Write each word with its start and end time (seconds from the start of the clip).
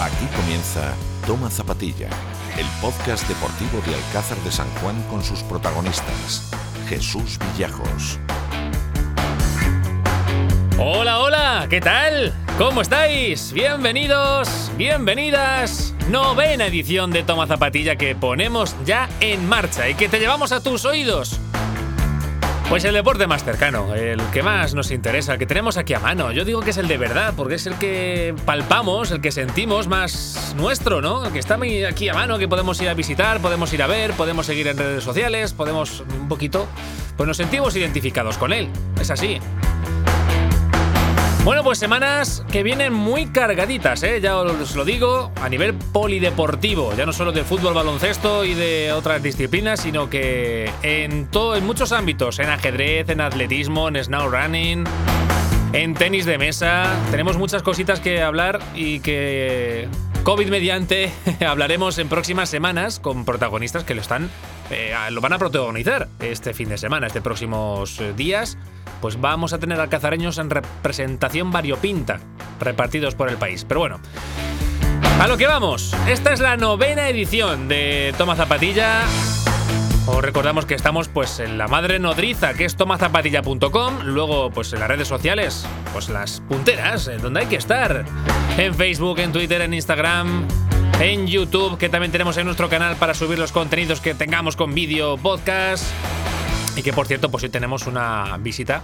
Aquí 0.00 0.26
comienza 0.36 0.94
Toma 1.26 1.50
Zapatilla, 1.50 2.08
el 2.56 2.66
podcast 2.80 3.26
deportivo 3.26 3.82
de 3.84 3.96
Alcázar 3.96 4.38
de 4.38 4.52
San 4.52 4.68
Juan 4.80 5.02
con 5.10 5.24
sus 5.24 5.42
protagonistas. 5.42 6.52
Jesús 6.88 7.36
Villajos. 7.52 8.20
Hola, 10.78 11.18
hola, 11.18 11.66
¿qué 11.68 11.80
tal? 11.80 12.32
¿Cómo 12.58 12.82
estáis? 12.82 13.52
Bienvenidos, 13.52 14.70
bienvenidas. 14.76 15.92
Novena 16.08 16.66
edición 16.66 17.10
de 17.10 17.24
Toma 17.24 17.48
Zapatilla 17.48 17.96
que 17.96 18.14
ponemos 18.14 18.76
ya 18.86 19.08
en 19.18 19.48
marcha 19.48 19.88
y 19.88 19.94
que 19.94 20.08
te 20.08 20.20
llevamos 20.20 20.52
a 20.52 20.62
tus 20.62 20.84
oídos. 20.84 21.40
Pues 22.68 22.84
el 22.84 22.92
deporte 22.92 23.26
más 23.26 23.44
cercano, 23.44 23.94
el 23.94 24.20
que 24.30 24.42
más 24.42 24.74
nos 24.74 24.90
interesa, 24.90 25.32
el 25.32 25.38
que 25.38 25.46
tenemos 25.46 25.78
aquí 25.78 25.94
a 25.94 26.00
mano. 26.00 26.32
Yo 26.32 26.44
digo 26.44 26.60
que 26.60 26.70
es 26.70 26.76
el 26.76 26.86
de 26.86 26.98
verdad, 26.98 27.32
porque 27.34 27.54
es 27.54 27.66
el 27.66 27.76
que 27.76 28.34
palpamos, 28.44 29.10
el 29.10 29.22
que 29.22 29.32
sentimos 29.32 29.88
más 29.88 30.54
nuestro, 30.54 31.00
¿no? 31.00 31.32
Que 31.32 31.38
está 31.38 31.58
aquí 31.88 32.10
a 32.10 32.14
mano, 32.14 32.38
que 32.38 32.46
podemos 32.46 32.78
ir 32.82 32.90
a 32.90 32.94
visitar, 32.94 33.40
podemos 33.40 33.72
ir 33.72 33.82
a 33.82 33.86
ver, 33.86 34.12
podemos 34.12 34.44
seguir 34.44 34.68
en 34.68 34.76
redes 34.76 35.02
sociales, 35.02 35.54
podemos 35.54 36.04
un 36.20 36.28
poquito, 36.28 36.68
pues 37.16 37.26
nos 37.26 37.38
sentimos 37.38 37.74
identificados 37.74 38.36
con 38.36 38.52
él. 38.52 38.68
Es 39.00 39.10
así. 39.10 39.40
Bueno, 41.44 41.64
pues 41.64 41.78
semanas 41.78 42.44
que 42.52 42.62
vienen 42.62 42.92
muy 42.92 43.26
cargaditas, 43.26 44.02
¿eh? 44.02 44.20
ya 44.20 44.36
os 44.36 44.76
lo 44.76 44.84
digo, 44.84 45.32
a 45.40 45.48
nivel 45.48 45.74
polideportivo, 45.74 46.94
ya 46.94 47.06
no 47.06 47.12
solo 47.12 47.32
de 47.32 47.42
fútbol, 47.42 47.72
baloncesto 47.72 48.44
y 48.44 48.54
de 48.54 48.92
otras 48.92 49.22
disciplinas, 49.22 49.80
sino 49.80 50.10
que 50.10 50.70
en, 50.82 51.26
todo, 51.26 51.56
en 51.56 51.64
muchos 51.64 51.92
ámbitos, 51.92 52.38
en 52.38 52.50
ajedrez, 52.50 53.08
en 53.08 53.22
atletismo, 53.22 53.88
en 53.88 54.02
snow 54.04 54.28
running, 54.28 54.84
en 55.72 55.94
tenis 55.94 56.26
de 56.26 56.38
mesa, 56.38 56.94
tenemos 57.10 57.38
muchas 57.38 57.62
cositas 57.62 58.00
que 58.00 58.22
hablar 58.22 58.60
y 58.74 59.00
que 59.00 59.88
COVID 60.22 60.48
mediante 60.48 61.10
hablaremos 61.46 61.98
en 61.98 62.08
próximas 62.08 62.50
semanas 62.50 63.00
con 63.00 63.24
protagonistas 63.24 63.84
que 63.84 63.94
lo 63.94 64.02
están, 64.02 64.28
eh, 64.70 64.92
lo 65.10 65.22
van 65.22 65.32
a 65.32 65.38
protagonizar 65.38 66.08
este 66.20 66.52
fin 66.52 66.68
de 66.68 66.76
semana, 66.76 67.06
este 67.06 67.22
próximos 67.22 68.00
eh, 68.00 68.12
días 68.14 68.58
pues 69.00 69.20
vamos 69.20 69.52
a 69.52 69.58
tener 69.58 69.80
alcazareños 69.80 70.38
en 70.38 70.50
representación 70.50 71.50
variopinta, 71.50 72.20
repartidos 72.60 73.14
por 73.14 73.28
el 73.28 73.36
país. 73.36 73.64
Pero 73.66 73.80
bueno, 73.80 74.00
a 75.20 75.26
lo 75.26 75.36
que 75.36 75.46
vamos. 75.46 75.94
Esta 76.06 76.32
es 76.32 76.40
la 76.40 76.56
novena 76.56 77.08
edición 77.08 77.68
de 77.68 78.14
Toma 78.16 78.36
Zapatilla. 78.36 79.02
Os 80.06 80.22
recordamos 80.22 80.64
que 80.64 80.74
estamos 80.74 81.08
pues 81.08 81.38
en 81.38 81.58
la 81.58 81.68
madre 81.68 81.98
nodriza, 81.98 82.54
que 82.54 82.64
es 82.64 82.76
tomazapatilla.com, 82.76 84.04
luego 84.04 84.50
pues 84.50 84.72
en 84.72 84.80
las 84.80 84.88
redes 84.88 85.06
sociales, 85.06 85.66
pues 85.92 86.08
las 86.08 86.40
punteras, 86.40 87.10
donde 87.20 87.40
hay 87.40 87.46
que 87.46 87.56
estar. 87.56 88.06
En 88.56 88.74
Facebook, 88.74 89.18
en 89.18 89.32
Twitter, 89.32 89.60
en 89.60 89.74
Instagram, 89.74 90.46
en 91.00 91.26
YouTube, 91.26 91.76
que 91.76 91.90
también 91.90 92.10
tenemos 92.10 92.38
en 92.38 92.46
nuestro 92.46 92.70
canal 92.70 92.96
para 92.96 93.12
subir 93.12 93.38
los 93.38 93.52
contenidos 93.52 94.00
que 94.00 94.14
tengamos 94.14 94.56
con 94.56 94.72
vídeo, 94.72 95.18
podcast. 95.18 95.84
Y 96.78 96.82
que 96.84 96.92
por 96.92 97.08
cierto, 97.08 97.28
pues 97.28 97.42
hoy 97.42 97.50
tenemos 97.50 97.88
una 97.88 98.36
visita. 98.38 98.82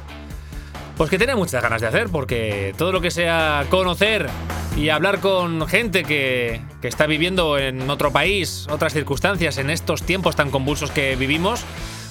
Pues 0.96 1.10
que 1.10 1.16
tiene 1.16 1.36
muchas 1.36 1.62
ganas 1.62 1.80
de 1.80 1.86
hacer, 1.86 2.08
porque 2.08 2.74
todo 2.76 2.90
lo 2.90 3.00
que 3.00 3.12
sea 3.12 3.66
conocer 3.70 4.28
y 4.76 4.88
hablar 4.88 5.20
con 5.20 5.64
gente 5.68 6.02
que, 6.02 6.60
está 6.82 7.06
viviendo 7.06 7.56
en 7.56 7.88
otro 7.88 8.10
país, 8.10 8.66
otras 8.68 8.92
circunstancias, 8.92 9.58
en 9.58 9.70
estos 9.70 10.02
tiempos 10.02 10.34
tan 10.34 10.50
convulsos 10.50 10.90
que 10.90 11.14
vivimos, 11.14 11.64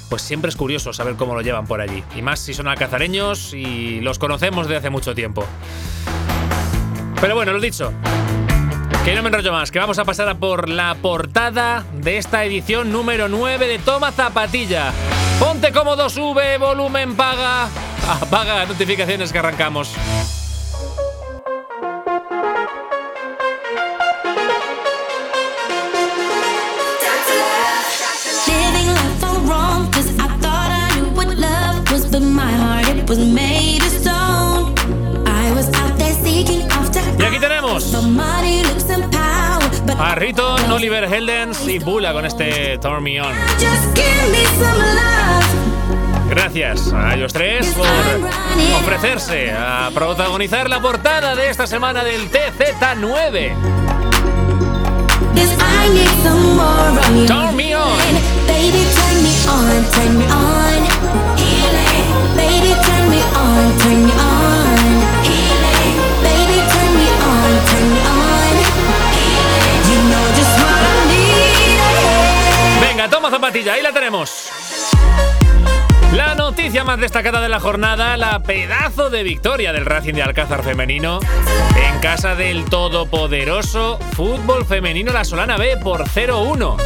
pues 0.09 0.21
siempre 0.21 0.47
es 0.47 0.55
curioso 0.55 0.93
saber 0.93 1.15
cómo 1.15 1.35
lo 1.35 1.41
llevan 1.41 1.67
por 1.67 1.81
allí. 1.81 2.01
Y 2.15 2.21
más 2.21 2.39
si 2.39 2.53
son 2.53 2.69
alcazareños 2.69 3.53
y 3.53 3.99
los 3.99 4.19
conocemos 4.19 4.69
de 4.69 4.77
hace 4.77 4.89
mucho 4.89 5.13
tiempo. 5.13 5.45
Pero 7.19 7.35
bueno, 7.35 7.51
lo 7.51 7.59
dicho. 7.59 7.91
Que 9.03 9.15
no 9.15 9.21
me 9.21 9.27
enrollo 9.27 9.51
más, 9.51 9.69
que 9.69 9.79
vamos 9.79 9.99
a 9.99 10.05
pasar 10.05 10.39
por 10.39 10.69
la 10.69 10.95
portada 10.95 11.83
de 11.93 12.17
esta 12.17 12.45
edición 12.45 12.89
número 12.93 13.27
9 13.27 13.67
de 13.67 13.79
Toma 13.79 14.13
Zapatilla. 14.13 14.93
Ponte 15.39 15.71
cómodo, 15.71 16.09
sube, 16.09 16.57
volumen, 16.57 17.15
paga. 17.15 17.67
Apaga 18.07 18.65
notificaciones 18.65 19.31
que 19.31 19.39
arrancamos. 19.39 19.93
A 39.99 40.15
Riton, 40.15 40.71
Oliver 40.71 41.03
Heldens 41.05 41.67
y 41.67 41.79
Bula 41.79 42.13
con 42.13 42.25
este 42.25 42.77
Turn 42.79 43.03
Me 43.03 43.21
On. 43.21 43.33
Gracias 46.29 46.91
a 46.93 47.13
ellos 47.13 47.31
tres 47.33 47.73
por 47.75 47.87
ofrecerse 48.81 49.51
a 49.51 49.91
protagonizar 49.93 50.69
la 50.69 50.81
portada 50.81 51.35
de 51.35 51.49
esta 51.49 51.67
semana 51.67 52.03
del 52.03 52.29
TZ9. 52.31 53.53
Turn 57.27 57.55
me 57.55 57.75
on. 57.75 57.93
Toma 73.09 73.29
zapatilla, 73.29 73.73
ahí 73.73 73.81
la 73.81 73.91
tenemos. 73.91 74.49
La 76.13 76.35
noticia 76.35 76.83
más 76.83 76.99
destacada 76.99 77.41
de 77.41 77.49
la 77.49 77.59
jornada, 77.59 78.15
la 78.17 78.39
pedazo 78.39 79.09
de 79.09 79.23
victoria 79.23 79.73
del 79.73 79.85
Racing 79.85 80.13
de 80.13 80.23
Alcázar 80.23 80.63
femenino 80.63 81.19
en 81.75 81.99
casa 81.99 82.35
del 82.35 82.65
todopoderoso 82.65 83.99
fútbol 84.13 84.65
femenino 84.65 85.11
La 85.11 85.25
Solana 85.25 85.57
B 85.57 85.77
por 85.77 86.05
0-1. 86.07 86.77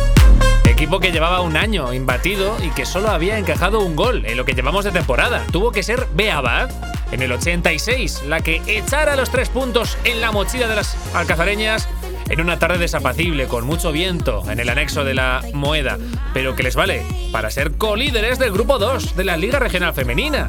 Equipo 0.66 1.00
que 1.00 1.12
llevaba 1.12 1.42
un 1.42 1.58
año 1.58 1.94
imbatido 1.94 2.58
y 2.64 2.70
que 2.72 2.86
solo 2.86 3.10
había 3.10 3.38
encajado 3.38 3.80
un 3.82 3.96
gol 3.96 4.26
en 4.26 4.38
lo 4.38 4.46
que 4.46 4.54
llevamos 4.54 4.86
de 4.86 4.92
temporada. 4.92 5.46
Tuvo 5.52 5.72
que 5.72 5.84
ser 5.84 6.08
Beabad 6.14 6.70
en 7.12 7.22
el 7.22 7.32
86 7.32 8.24
la 8.28 8.42
que 8.42 8.62
echara 8.66 9.16
los 9.16 9.30
tres 9.30 9.50
puntos 9.50 9.98
en 10.04 10.22
la 10.22 10.32
mochila 10.32 10.68
de 10.68 10.76
las 10.76 10.98
alcazareñas 11.14 11.88
en 12.30 12.42
una 12.42 12.60
tarde 12.60 12.78
desapacible 12.78 13.48
con 13.48 13.66
mucho 13.66 13.92
viento 13.92 14.44
en 14.50 14.60
el 14.60 14.70
anexo 14.70 15.04
de 15.04 15.14
la 15.14 15.44
Moeda, 15.54 15.98
pero 16.34 16.56
que 16.56 16.64
les 16.64 16.76
vale 16.76 17.04
para 17.32 17.50
ser 17.50 17.74
colíderes 17.74 18.40
del 18.40 18.52
grupo 18.52 18.78
2 18.80 19.16
de 19.16 19.24
la 19.24 19.38
Liga 19.38 19.60
Regional 19.60 19.94
Femenina. 19.94 20.48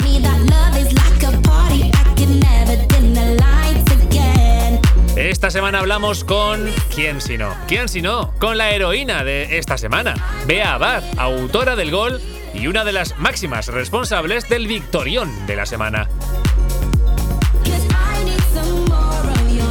Esta 5.17 5.51
semana 5.51 5.81
hablamos 5.81 6.23
con 6.23 6.71
¿Quién 6.95 7.21
si 7.21 7.39
no? 7.39 7.53
¿Quién 7.67 7.89
si 7.89 8.03
no? 8.03 8.33
Con 8.39 8.57
la 8.57 8.71
heroína 8.71 9.25
de 9.25 9.59
esta 9.59 9.77
semana, 9.77 10.15
Bea 10.47 10.75
Abad, 10.75 11.03
autora 11.17 11.75
del 11.75 11.91
gol 11.91 12.21
y 12.55 12.69
una 12.69 12.85
de 12.85 12.93
las 12.93 13.19
máximas 13.19 13.67
responsables 13.67 14.49
del 14.49 14.67
victorión 14.69 15.47
de 15.47 15.57
la 15.57 15.67
semana. 15.67 16.09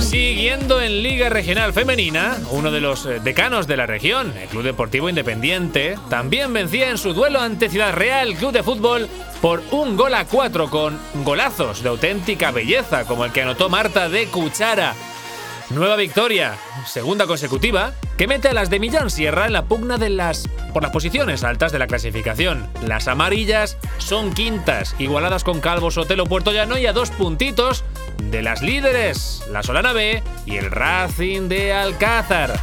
Siguiendo 0.07 0.79
en 0.79 1.03
Liga 1.03 1.27
Regional 1.27 1.73
Femenina, 1.73 2.37
uno 2.51 2.71
de 2.71 2.79
los 2.79 3.05
eh, 3.05 3.19
decanos 3.21 3.67
de 3.67 3.75
la 3.75 3.85
región, 3.85 4.33
el 4.37 4.47
Club 4.47 4.63
Deportivo 4.63 5.09
Independiente, 5.09 5.99
también 6.09 6.53
vencía 6.53 6.89
en 6.89 6.97
su 6.97 7.13
duelo 7.13 7.41
ante 7.41 7.67
Ciudad 7.67 7.93
Real 7.93 8.33
Club 8.35 8.53
de 8.53 8.63
Fútbol 8.63 9.09
por 9.41 9.61
un 9.71 9.97
gol 9.97 10.13
a 10.13 10.23
cuatro 10.23 10.69
con 10.69 10.97
golazos 11.25 11.83
de 11.83 11.89
auténtica 11.89 12.51
belleza, 12.51 13.03
como 13.03 13.25
el 13.25 13.33
que 13.33 13.41
anotó 13.41 13.67
Marta 13.67 14.07
de 14.07 14.27
Cuchara. 14.27 14.95
Nueva 15.71 15.97
victoria, 15.97 16.55
segunda 16.85 17.27
consecutiva, 17.27 17.91
que 18.17 18.27
mete 18.27 18.47
a 18.47 18.53
las 18.53 18.69
de 18.69 18.79
Millán 18.79 19.09
Sierra 19.09 19.45
en 19.45 19.51
la 19.51 19.65
pugna 19.65 19.97
de 19.97 20.09
las 20.09 20.47
por 20.73 20.83
las 20.83 20.93
posiciones 20.93 21.43
altas 21.43 21.73
de 21.73 21.79
la 21.79 21.87
clasificación. 21.87 22.65
Las 22.85 23.09
amarillas 23.09 23.77
son 23.97 24.33
quintas, 24.33 24.95
igualadas 24.99 25.43
con 25.43 25.59
Calvo 25.59 25.91
Sotelo 25.91 26.25
Puerto 26.25 26.53
Llano 26.53 26.77
y 26.77 26.85
a 26.85 26.93
dos 26.93 27.11
puntitos 27.11 27.83
de 28.23 28.41
las 28.41 28.61
líderes, 28.61 29.43
la 29.51 29.63
Solana 29.63 29.93
B 29.93 30.23
y 30.45 30.57
el 30.57 30.71
Racing 30.71 31.47
de 31.47 31.73
Alcázar. 31.73 32.59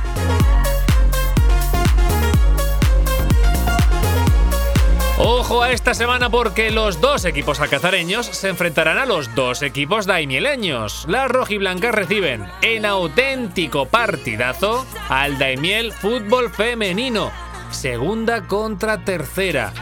Ojo 5.16 5.62
a 5.62 5.70
esta 5.70 5.94
semana 5.94 6.28
porque 6.28 6.72
los 6.72 7.00
dos 7.00 7.24
equipos 7.24 7.60
alcazareños 7.60 8.26
se 8.26 8.48
enfrentarán 8.48 8.98
a 8.98 9.06
los 9.06 9.32
dos 9.36 9.62
equipos 9.62 10.06
daimieleños. 10.06 11.06
Las 11.08 11.30
rojiblancas 11.30 11.94
reciben 11.94 12.44
en 12.62 12.84
auténtico 12.84 13.86
partidazo 13.86 14.84
al 15.08 15.38
Daimiel 15.38 15.92
Fútbol 15.92 16.50
Femenino, 16.50 17.30
segunda 17.70 18.48
contra 18.48 19.04
tercera. 19.04 19.72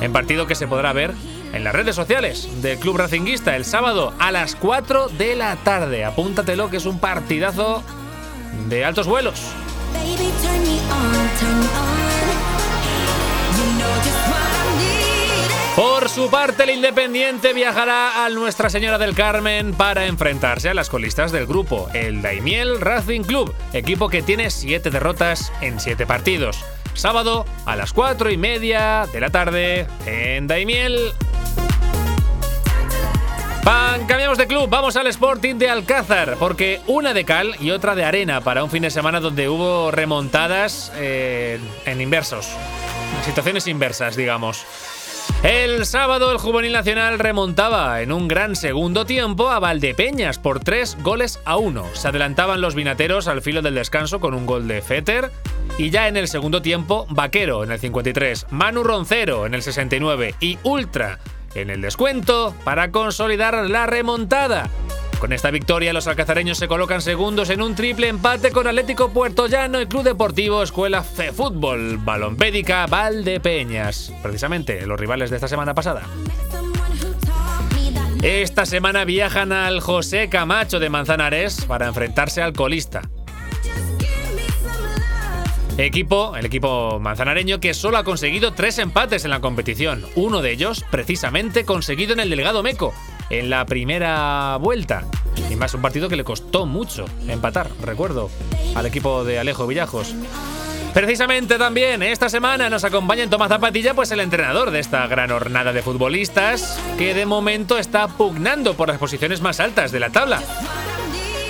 En 0.00 0.12
partido 0.12 0.46
que 0.48 0.56
se 0.56 0.66
podrá 0.66 0.92
ver 0.92 1.14
en 1.52 1.64
las 1.64 1.74
redes 1.74 1.96
sociales 1.96 2.48
del 2.62 2.78
Club 2.78 2.98
Racinguista 2.98 3.56
el 3.56 3.64
sábado 3.64 4.12
a 4.18 4.32
las 4.32 4.56
4 4.56 5.08
de 5.08 5.36
la 5.36 5.56
tarde. 5.56 6.04
Apúntatelo 6.04 6.70
que 6.70 6.78
es 6.78 6.86
un 6.86 6.98
partidazo 6.98 7.82
de 8.68 8.84
altos 8.84 9.06
vuelos. 9.06 9.40
Por 15.76 16.08
su 16.08 16.30
parte, 16.30 16.62
el 16.62 16.70
Independiente 16.70 17.52
viajará 17.52 18.24
a 18.24 18.30
Nuestra 18.30 18.70
Señora 18.70 18.96
del 18.96 19.14
Carmen 19.14 19.74
para 19.74 20.06
enfrentarse 20.06 20.70
a 20.70 20.74
las 20.74 20.88
colistas 20.88 21.32
del 21.32 21.46
grupo, 21.46 21.90
el 21.92 22.22
Daimiel 22.22 22.80
Racing 22.80 23.20
Club, 23.20 23.54
equipo 23.74 24.08
que 24.08 24.22
tiene 24.22 24.50
siete 24.50 24.88
derrotas 24.88 25.52
en 25.60 25.78
siete 25.78 26.06
partidos. 26.06 26.64
Sábado 26.96 27.44
a 27.66 27.76
las 27.76 27.92
cuatro 27.92 28.30
y 28.30 28.38
media 28.38 29.06
de 29.12 29.20
la 29.20 29.30
tarde 29.30 29.86
en 30.06 30.46
Daimiel. 30.46 31.12
Pan, 33.62 34.06
cambiamos 34.06 34.38
de 34.38 34.46
club, 34.46 34.68
vamos 34.70 34.96
al 34.96 35.06
Sporting 35.08 35.56
de 35.56 35.68
Alcázar, 35.68 36.36
porque 36.38 36.80
una 36.86 37.12
de 37.12 37.24
cal 37.24 37.54
y 37.60 37.70
otra 37.70 37.94
de 37.94 38.04
arena 38.04 38.40
para 38.40 38.64
un 38.64 38.70
fin 38.70 38.82
de 38.82 38.90
semana 38.90 39.20
donde 39.20 39.48
hubo 39.48 39.90
remontadas 39.90 40.90
eh, 40.96 41.60
en 41.84 42.00
inversos, 42.00 42.48
situaciones 43.24 43.66
inversas, 43.66 44.16
digamos. 44.16 44.64
El 45.42 45.86
sábado 45.86 46.32
el 46.32 46.38
Juvenil 46.38 46.72
Nacional 46.72 47.18
remontaba 47.18 48.00
en 48.02 48.12
un 48.12 48.28
gran 48.28 48.56
segundo 48.56 49.06
tiempo 49.06 49.50
a 49.50 49.58
Valdepeñas 49.58 50.38
por 50.38 50.60
tres 50.60 50.96
goles 51.02 51.38
a 51.44 51.56
uno. 51.56 51.84
Se 51.94 52.08
adelantaban 52.08 52.60
los 52.60 52.74
vinateros 52.74 53.28
al 53.28 53.42
filo 53.42 53.62
del 53.62 53.74
descanso 53.74 54.18
con 54.20 54.34
un 54.34 54.46
gol 54.46 54.66
de 54.66 54.82
Fetter. 54.82 55.30
Y 55.78 55.90
ya 55.90 56.08
en 56.08 56.16
el 56.16 56.28
segundo 56.28 56.62
tiempo, 56.62 57.06
Vaquero 57.10 57.62
en 57.62 57.70
el 57.70 57.78
53, 57.78 58.46
Manu 58.50 58.82
Roncero 58.82 59.46
en 59.46 59.54
el 59.54 59.62
69 59.62 60.34
y 60.40 60.58
Ultra 60.62 61.18
en 61.54 61.70
el 61.70 61.80
descuento 61.80 62.54
para 62.64 62.90
consolidar 62.90 63.68
la 63.68 63.86
remontada. 63.86 64.68
Con 65.18 65.32
esta 65.32 65.50
victoria, 65.50 65.94
los 65.94 66.06
alcazareños 66.06 66.58
se 66.58 66.68
colocan 66.68 67.00
segundos 67.00 67.48
en 67.48 67.62
un 67.62 67.74
triple 67.74 68.08
empate 68.08 68.52
con 68.52 68.66
Atlético 68.66 69.10
Puerto 69.10 69.46
Llano 69.46 69.80
y 69.80 69.86
Club 69.86 70.02
Deportivo 70.02 70.62
Escuela 70.62 71.04
de 71.16 71.32
Fútbol 71.32 71.96
Balompédica 71.96 72.86
Valdepeñas. 72.86 74.12
Precisamente 74.22 74.86
los 74.86 75.00
rivales 75.00 75.30
de 75.30 75.36
esta 75.36 75.48
semana 75.48 75.74
pasada. 75.74 76.02
Esta 78.22 78.66
semana 78.66 79.04
viajan 79.04 79.52
al 79.52 79.80
José 79.80 80.28
Camacho 80.28 80.80
de 80.80 80.90
Manzanares 80.90 81.64
para 81.64 81.86
enfrentarse 81.86 82.42
al 82.42 82.52
colista. 82.52 83.02
Equipo, 85.78 86.34
el 86.36 86.46
equipo 86.46 86.98
manzanareño 87.00 87.60
que 87.60 87.74
solo 87.74 87.98
ha 87.98 88.04
conseguido 88.04 88.52
tres 88.54 88.78
empates 88.78 89.24
en 89.24 89.30
la 89.30 89.40
competición, 89.40 90.06
uno 90.14 90.40
de 90.40 90.52
ellos 90.52 90.84
precisamente 90.90 91.66
conseguido 91.66 92.14
en 92.14 92.20
el 92.20 92.30
Delgado 92.30 92.62
Meco, 92.62 92.94
en 93.30 93.50
la 93.50 93.64
primera 93.66 94.56
vuelta. 94.60 95.04
Y 95.50 95.56
más 95.56 95.74
un 95.74 95.82
partido 95.82 96.08
que 96.08 96.16
le 96.16 96.24
costó 96.24 96.66
mucho 96.66 97.04
empatar, 97.28 97.70
recuerdo, 97.82 98.30
al 98.74 98.86
equipo 98.86 99.24
de 99.24 99.38
Alejo 99.38 99.66
Villajos. 99.66 100.14
Precisamente 100.96 101.58
también 101.58 102.02
esta 102.02 102.30
semana 102.30 102.70
nos 102.70 102.84
acompaña 102.84 103.22
en 103.22 103.28
Tomás 103.28 103.50
Zapatilla 103.50 103.92
pues 103.92 104.10
el 104.12 104.20
entrenador 104.20 104.70
de 104.70 104.80
esta 104.80 105.06
gran 105.06 105.30
hornada 105.30 105.74
de 105.74 105.82
futbolistas 105.82 106.80
que 106.96 107.12
de 107.12 107.26
momento 107.26 107.76
está 107.76 108.08
pugnando 108.08 108.74
por 108.74 108.88
las 108.88 108.96
posiciones 108.96 109.42
más 109.42 109.60
altas 109.60 109.92
de 109.92 110.00
la 110.00 110.08
tabla. 110.08 110.40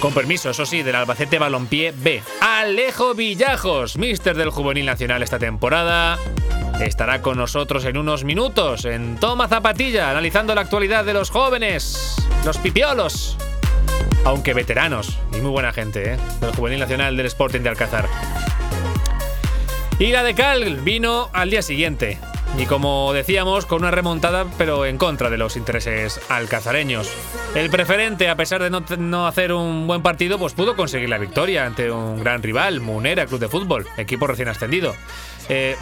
Con 0.00 0.12
permiso, 0.12 0.50
eso 0.50 0.66
sí, 0.66 0.82
del 0.82 0.96
Albacete 0.96 1.38
Balompié 1.38 1.92
B. 1.96 2.22
Alejo 2.40 3.14
Villajos, 3.14 3.96
mister 3.96 4.36
del 4.36 4.50
Juvenil 4.50 4.84
Nacional 4.84 5.22
esta 5.22 5.38
temporada 5.38 6.18
estará 6.80 7.22
con 7.22 7.38
nosotros 7.38 7.84
en 7.84 7.96
unos 7.96 8.24
minutos 8.24 8.84
en 8.84 9.16
Toma 9.16 9.48
Zapatilla, 9.48 10.10
analizando 10.10 10.54
la 10.54 10.60
actualidad 10.60 11.04
de 11.04 11.14
los 11.14 11.30
jóvenes, 11.30 12.16
los 12.44 12.58
pipiolos, 12.58 13.36
aunque 14.24 14.54
veteranos 14.54 15.18
y 15.32 15.40
muy 15.40 15.50
buena 15.50 15.72
gente, 15.72 16.14
¿eh? 16.14 16.18
del 16.40 16.50
Juvenil 16.54 16.80
Nacional 16.80 17.16
del 17.16 17.26
Sporting 17.26 17.60
de 17.60 17.68
Alcázar. 17.68 18.08
Y 19.98 20.08
la 20.08 20.22
de 20.22 20.34
Cal 20.34 20.76
vino 20.82 21.30
al 21.32 21.50
día 21.50 21.62
siguiente. 21.62 22.18
Y 22.58 22.66
como 22.66 23.12
decíamos, 23.12 23.66
con 23.66 23.82
una 23.82 23.90
remontada, 23.90 24.46
pero 24.56 24.86
en 24.86 24.98
contra 24.98 25.30
de 25.30 25.36
los 25.36 25.56
intereses 25.56 26.20
alcazareños. 26.28 27.10
El 27.54 27.70
preferente, 27.70 28.28
a 28.28 28.36
pesar 28.36 28.62
de 28.62 28.70
no, 28.70 29.26
hacer 29.26 29.52
un 29.52 29.86
buen 29.86 30.02
partido, 30.02 30.38
pues 30.38 30.54
pudo 30.54 30.74
conseguir 30.74 31.08
la 31.08 31.18
victoria 31.18 31.66
ante 31.66 31.90
un 31.90 32.22
gran 32.22 32.42
rival, 32.42 32.80
Munera 32.80 33.26
Club 33.26 33.40
de 33.40 33.48
Fútbol, 33.48 33.86
equipo 33.96 34.26
recién 34.26 34.48
ascendido. 34.48 34.94
Eh, 35.48 35.76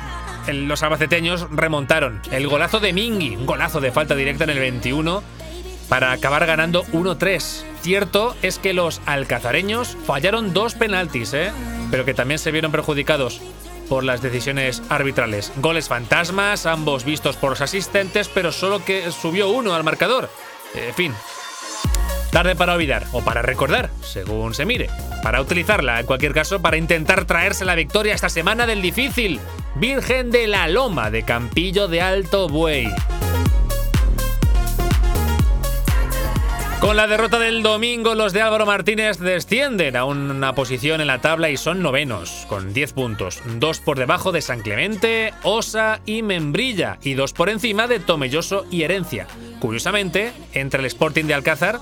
los 0.53 0.83
albaceteños 0.83 1.49
remontaron. 1.51 2.21
El 2.31 2.47
golazo 2.49 2.81
de 2.81 2.93
Mingui, 2.93 3.37
un 3.37 3.47
golazo 3.47 3.81
de 3.81 3.93
falta 3.93 4.15
directa 4.15 4.45
en 4.45 4.51
el 4.51 4.59
21, 4.59 5.23
para 5.89 6.13
acabar 6.13 6.47
ganando 6.47 6.85
1-3. 6.87 7.65
Cierto 7.83 8.35
es 8.43 8.59
que 8.59 8.73
los 8.73 9.01
alcazareños 9.07 9.97
fallaron 10.07 10.53
dos 10.53 10.75
penaltis, 10.75 11.35
¿eh? 11.35 11.53
pero 11.91 12.05
que 12.05 12.15
también 12.15 12.39
se 12.39 12.51
vieron 12.51 12.73
perjudicados 12.73 13.41
por 13.89 14.05
las 14.05 14.23
decisiones 14.23 14.83
arbitrales. 14.89 15.53
Goles 15.57 15.89
fantasmas, 15.89 16.67
ambos 16.67 17.05
vistos 17.05 17.37
por 17.37 17.51
los 17.51 17.61
asistentes, 17.61 18.29
pero 18.29 18.53
solo 18.53 18.85
que 18.85 19.11
subió 19.13 19.49
uno 19.51 19.75
al 19.75 19.85
marcador. 19.85 20.31
En 20.75 20.95
fin, 20.95 21.15
Tarde 22.35 22.57
para 22.57 22.75
olvidar 22.75 23.07
o 23.13 23.23
para 23.23 23.43
recordar, 23.43 23.91
según 24.01 24.55
se 24.55 24.65
mire. 24.65 24.91
Para 25.23 25.41
utilizarla, 25.41 26.01
en 26.01 26.07
cualquier 26.07 26.35
caso, 26.35 26.61
para 26.61 26.77
intentar 26.77 27.27
traerse 27.27 27.65
la 27.65 27.77
victoria 27.77 28.13
esta 28.13 28.29
semana 28.29 28.67
del 28.67 28.83
difícil. 28.83 29.39
Virgen 29.77 30.33
de 30.33 30.49
la 30.49 30.67
Loma 30.67 31.13
de 31.13 31.23
Campillo 31.23 31.87
de 31.87 32.01
Alto 32.01 32.49
Buey. 32.49 32.89
Con 36.81 36.97
la 36.97 37.07
derrota 37.07 37.39
del 37.39 37.63
domingo, 37.63 38.17
los 38.17 38.33
de 38.33 38.43
Álvaro 38.43 38.67
Martínez 38.67 39.19
descienden 39.21 39.97
a 39.97 40.05
una 40.05 40.57
posición 40.57 41.01
en 41.01 41.07
la 41.07 41.21
tabla 41.21 41.51
y 41.51 41.57
son 41.57 41.83
novenos, 41.83 42.47
con 42.49 42.75
10 42.75 42.95
puntos, 42.95 43.43
dos 43.61 43.79
por 43.79 43.97
debajo 43.97 44.33
de 44.33 44.43
San 44.43 44.61
Clemente, 44.61 45.33
Osa 45.45 46.01
y 46.05 46.23
Membrilla, 46.23 46.99
y 47.01 47.15
dos 47.15 47.33
por 47.33 47.49
encima 47.49 47.87
de 47.87 48.01
Tomelloso 48.01 48.67
y 48.73 48.83
Herencia. 48.83 49.29
Curiosamente, 49.61 50.33
entre 50.53 50.81
el 50.81 50.87
Sporting 50.87 51.27
de 51.27 51.35
Alcázar 51.35 51.79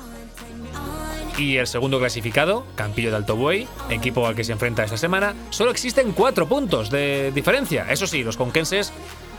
y 1.39 1.57
el 1.57 1.67
segundo 1.67 1.99
clasificado, 1.99 2.65
Campillo 2.75 3.11
de 3.11 3.17
Alto 3.17 3.39
equipo 3.91 4.27
al 4.27 4.35
que 4.35 4.45
se 4.45 4.53
enfrenta 4.53 4.85
esta 4.85 4.97
semana, 4.97 5.35
solo 5.51 5.71
existen 5.71 6.13
cuatro 6.13 6.47
puntos 6.47 6.91
de 6.91 7.33
diferencia. 7.35 7.87
Eso 7.91 8.07
sí, 8.07 8.23
los 8.23 8.37
conquenses 8.37 8.93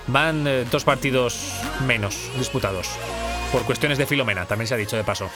van 0.07 0.45
eh, 0.47 0.65
dos 0.71 0.83
partidos 0.83 1.53
menos 1.87 2.29
disputados. 2.37 2.89
Por 3.51 3.63
cuestiones 3.63 3.97
de 3.97 4.05
Filomena, 4.05 4.45
también 4.45 4.67
se 4.67 4.73
ha 4.73 4.77
dicho 4.77 4.97
de 4.97 5.03
paso. 5.03 5.29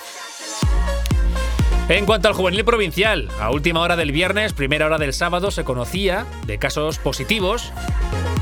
En 1.90 2.06
cuanto 2.06 2.28
al 2.28 2.34
juvenil 2.34 2.66
provincial, 2.66 3.30
a 3.40 3.50
última 3.50 3.80
hora 3.80 3.96
del 3.96 4.12
viernes, 4.12 4.52
primera 4.52 4.88
hora 4.88 4.98
del 4.98 5.14
sábado, 5.14 5.52
se 5.52 5.64
conocía 5.64 6.26
de 6.46 6.58
casos 6.58 7.00
positivos, 7.00 7.72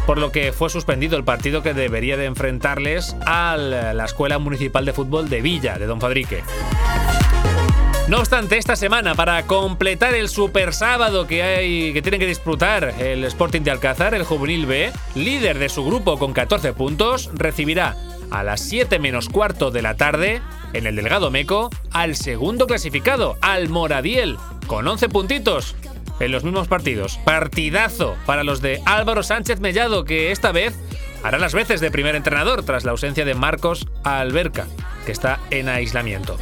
por 0.08 0.18
lo 0.18 0.32
que 0.32 0.52
fue 0.52 0.72
suspendido 0.72 1.16
el 1.16 1.24
partido 1.24 1.62
que 1.62 1.76
debería 1.76 2.18
de 2.18 2.26
enfrentarles 2.26 3.16
a 3.28 3.56
la 3.56 4.06
Escuela 4.06 4.40
Municipal 4.40 4.84
de 4.84 4.94
Fútbol 4.94 5.30
de 5.30 5.42
Villa, 5.42 5.78
de 5.78 5.86
Don 5.86 6.02
Fadrique. 6.02 6.42
No 8.08 8.20
obstante, 8.20 8.60
esta 8.60 8.76
semana, 8.76 9.16
para 9.16 9.48
completar 9.48 10.14
el 10.14 10.30
super 10.30 10.76
sábado 10.76 11.26
que 11.26 11.42
hay 11.42 11.92
que 11.92 12.04
tienen 12.04 12.20
que 12.20 12.28
disfrutar 12.28 12.94
el 13.00 13.24
Sporting 13.24 13.62
de 13.62 13.72
Alcázar, 13.72 14.14
el 14.14 14.24
Juvenil 14.24 14.68
B, 14.68 14.94
líder 15.16 15.58
de 15.58 15.70
su 15.70 15.84
grupo 15.84 16.20
con 16.20 16.32
14 16.32 16.74
puntos, 16.74 17.32
recibirá 17.34 17.96
a 18.30 18.44
las 18.44 18.62
7 18.62 19.00
menos 19.00 19.28
cuarto 19.28 19.72
de 19.72 19.82
la 19.82 19.98
tarde, 19.98 20.44
en 20.74 20.86
el 20.86 20.96
Delgado 20.96 21.32
Meco, 21.32 21.72
al 21.90 22.16
segundo 22.16 22.68
clasificado, 22.68 23.38
al 23.42 23.70
Moradiel, 23.70 24.38
con 24.68 24.88
11 24.88 25.10
puntitos 25.10 25.76
en 26.20 26.32
los 26.32 26.44
mismos 26.44 26.68
partidos. 26.68 27.18
Partidazo 27.26 28.18
para 28.28 28.44
los 28.44 28.62
de 28.62 28.84
Álvaro 28.86 29.24
Sánchez 29.24 29.62
Mellado, 29.62 30.06
que 30.06 30.32
esta 30.32 30.52
vez 30.52 30.76
hará 31.24 31.40
las 31.40 31.56
veces 31.56 31.82
de 31.82 31.90
primer 31.90 32.16
entrenador 32.16 32.62
tras 32.62 32.86
la 32.86 32.92
ausencia 32.92 33.26
de 33.26 33.34
Marcos 33.34 33.88
Alberca, 34.04 34.68
que 35.08 35.12
está 35.12 35.40
en 35.50 35.70
aislamiento. 35.70 36.38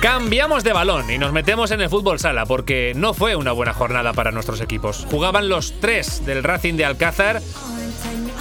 Cambiamos 0.00 0.62
de 0.62 0.72
balón 0.72 1.10
y 1.10 1.18
nos 1.18 1.32
metemos 1.32 1.72
en 1.72 1.80
el 1.80 1.90
fútbol 1.90 2.20
sala 2.20 2.46
porque 2.46 2.92
no 2.94 3.14
fue 3.14 3.34
una 3.34 3.50
buena 3.50 3.74
jornada 3.74 4.12
para 4.12 4.30
nuestros 4.30 4.60
equipos. 4.60 5.04
Jugaban 5.10 5.48
los 5.48 5.74
tres 5.80 6.24
del 6.24 6.44
Racing 6.44 6.74
de 6.74 6.84
Alcázar 6.84 7.42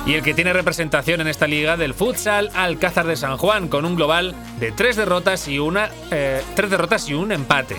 y 0.06 0.14
el 0.14 0.22
que 0.22 0.36
tiene 0.36 0.54
representación 0.54 1.20
en 1.20 1.28
esta 1.28 1.48
liga 1.48 1.76
del 1.76 1.96
futsal 1.96 2.52
Alcázar 2.54 3.08
de 3.08 3.16
San 3.16 3.38
Juan 3.38 3.70
con 3.70 3.86
un 3.86 3.96
global 3.96 4.36
de 4.60 4.72
tres 4.72 4.98
derrotas 4.98 5.48
y 5.48 5.58
una 5.58 5.90
eh, 6.12 6.44
tres 6.56 6.70
derrotas 6.70 7.10
y 7.10 7.16
un 7.16 7.32
empate. 7.32 7.76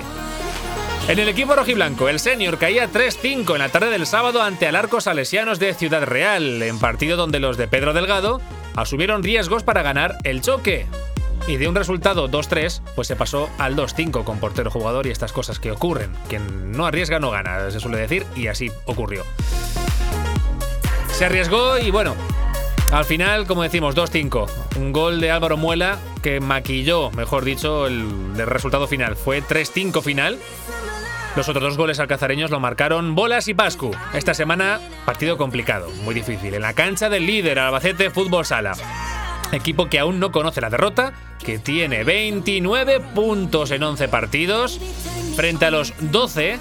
En 1.07 1.21
el 1.21 1.29
equipo 1.29 1.55
rojiblanco, 1.55 2.09
el 2.09 2.19
senior 2.19 2.59
caía 2.59 2.91
3-5 2.91 3.53
en 3.53 3.59
la 3.61 3.69
tarde 3.69 3.91
del 3.91 4.07
sábado 4.07 4.43
ante 4.43 4.67
Alarcos 4.67 5.05
Salesianos 5.05 5.61
de 5.61 5.73
Ciudad 5.73 6.03
Real, 6.03 6.63
en 6.63 6.81
partido 6.81 7.17
donde 7.17 7.39
los 7.39 7.57
de 7.57 7.69
Pedro 7.69 7.93
Delgado 7.93 8.41
asumieron 8.75 9.23
riesgos 9.23 9.63
para 9.63 9.83
ganar 9.83 10.19
el 10.25 10.43
choque 10.43 10.87
y 11.47 11.57
de 11.57 11.69
un 11.69 11.75
resultado 11.75 12.29
2-3, 12.29 12.83
pues 12.95 13.09
se 13.09 13.17
pasó 13.17 13.49
al 13.59 13.77
2-5 13.77 14.25
con 14.25 14.39
portero 14.39 14.71
jugador 14.71 15.07
y 15.07 15.11
estas 15.11 15.33
cosas 15.33 15.59
que 15.59 15.71
ocurren. 15.71 16.13
Quien 16.29 16.73
no 16.73 16.87
arriesga 16.87 17.19
no 17.19 17.31
gana, 17.31 17.71
se 17.71 17.81
suele 17.81 17.99
decir, 17.99 18.27
y 18.37 18.49
así 18.49 18.71
ocurrió. 18.87 19.25
Se 21.13 21.25
arriesgó 21.25 21.79
y 21.79 21.91
bueno, 21.91 22.15
Al 22.93 23.05
final, 23.05 23.47
como 23.47 23.63
decimos, 23.63 23.95
2-5. 23.95 24.49
Un 24.77 24.93
gol 24.93 25.21
de 25.21 25.31
Álvaro 25.31 25.59
Muela 25.59 25.99
que 26.23 26.41
maquilló, 26.41 27.11
mejor 27.11 27.45
dicho, 27.45 27.87
el, 27.87 28.35
resultado 28.47 28.87
final. 28.87 29.15
Fue 29.15 29.43
3-5 29.43 30.01
final. 30.01 30.39
Los 31.37 31.49
otros 31.49 31.65
dos 31.65 31.77
goles 31.77 32.01
alcazareños 32.01 32.51
lo 32.51 32.61
marcaron 32.61 33.15
Bolas 33.15 33.47
y 33.49 33.55
Pascu. 33.55 33.91
Esta 34.15 34.33
semana, 34.33 34.81
partido 35.05 35.37
complicado, 35.37 35.91
muy 36.05 36.15
difícil. 36.15 36.55
En 36.55 36.63
la 36.63 36.73
cancha 36.73 37.11
del 37.11 37.27
líder, 37.27 37.59
Albacete 37.59 38.11
Fútbol 38.11 38.47
Sala. 38.47 38.73
Equipo 39.53 39.87
que 39.87 39.99
aún 39.99 40.21
no 40.21 40.33
conoce 40.33 40.61
la 40.61 40.71
derrota, 40.71 41.13
que 41.43 41.59
tiene 41.59 42.05
29 42.05 43.01
puntos 43.15 43.71
en 43.71 43.83
11 43.83 44.09
partidos, 44.09 44.81
frente 45.37 45.65
a 45.65 45.71
los 45.71 45.95
12 46.01 46.59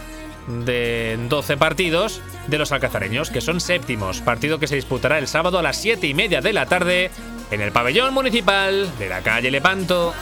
de 0.65 1.19
12 1.27 1.57
partidos 1.57 2.21
de 2.47 2.57
los 2.57 2.71
alcazareños, 2.71 3.29
que 3.29 3.41
son 3.41 3.59
séptimos. 3.59 4.21
Partido 4.21 4.59
que 4.59 4.67
se 4.67 4.75
disputará 4.75 5.19
el 5.19 5.27
sábado 5.27 5.59
a 5.59 5.61
las 5.61 5.77
7 5.77 6.07
y 6.07 6.13
media 6.13 6.41
de 6.41 6.53
la 6.53 6.65
tarde 6.65 7.11
en 7.51 7.61
el 7.61 7.71
pabellón 7.71 8.13
municipal 8.13 8.89
de 8.97 9.09
la 9.09 9.21
calle 9.21 9.51
Lepanto. 9.51 10.13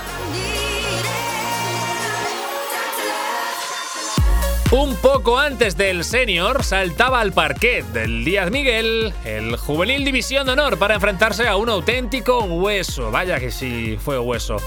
Un 4.75 4.93
poco 4.97 5.39
antes 5.39 5.77
del 5.77 6.03
senior 6.03 6.61
saltaba 6.61 7.21
al 7.21 7.31
parquet 7.31 7.85
del 7.93 8.25
Díaz 8.25 8.51
Miguel 8.51 9.13
el 9.23 9.55
juvenil 9.55 10.03
división 10.03 10.45
de 10.45 10.51
honor 10.51 10.77
para 10.77 10.95
enfrentarse 10.95 11.47
a 11.47 11.55
un 11.55 11.69
auténtico 11.69 12.39
hueso. 12.43 13.09
Vaya 13.09 13.39
que 13.39 13.51
sí 13.51 13.97
fue 13.97 14.19
hueso. 14.19 14.57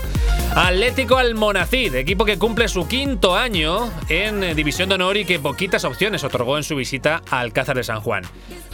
Atlético 0.56 1.18
Almonacid, 1.18 1.94
equipo 1.94 2.24
que 2.24 2.38
cumple 2.38 2.68
su 2.68 2.88
quinto 2.88 3.36
año 3.36 3.90
en 4.08 4.56
división 4.56 4.88
de 4.88 4.94
honor 4.94 5.18
y 5.18 5.26
que 5.26 5.40
poquitas 5.40 5.84
opciones 5.84 6.24
otorgó 6.24 6.56
en 6.56 6.64
su 6.64 6.74
visita 6.74 7.20
al 7.28 7.48
Alcázar 7.48 7.76
de 7.76 7.84
San 7.84 8.00
Juan. 8.00 8.24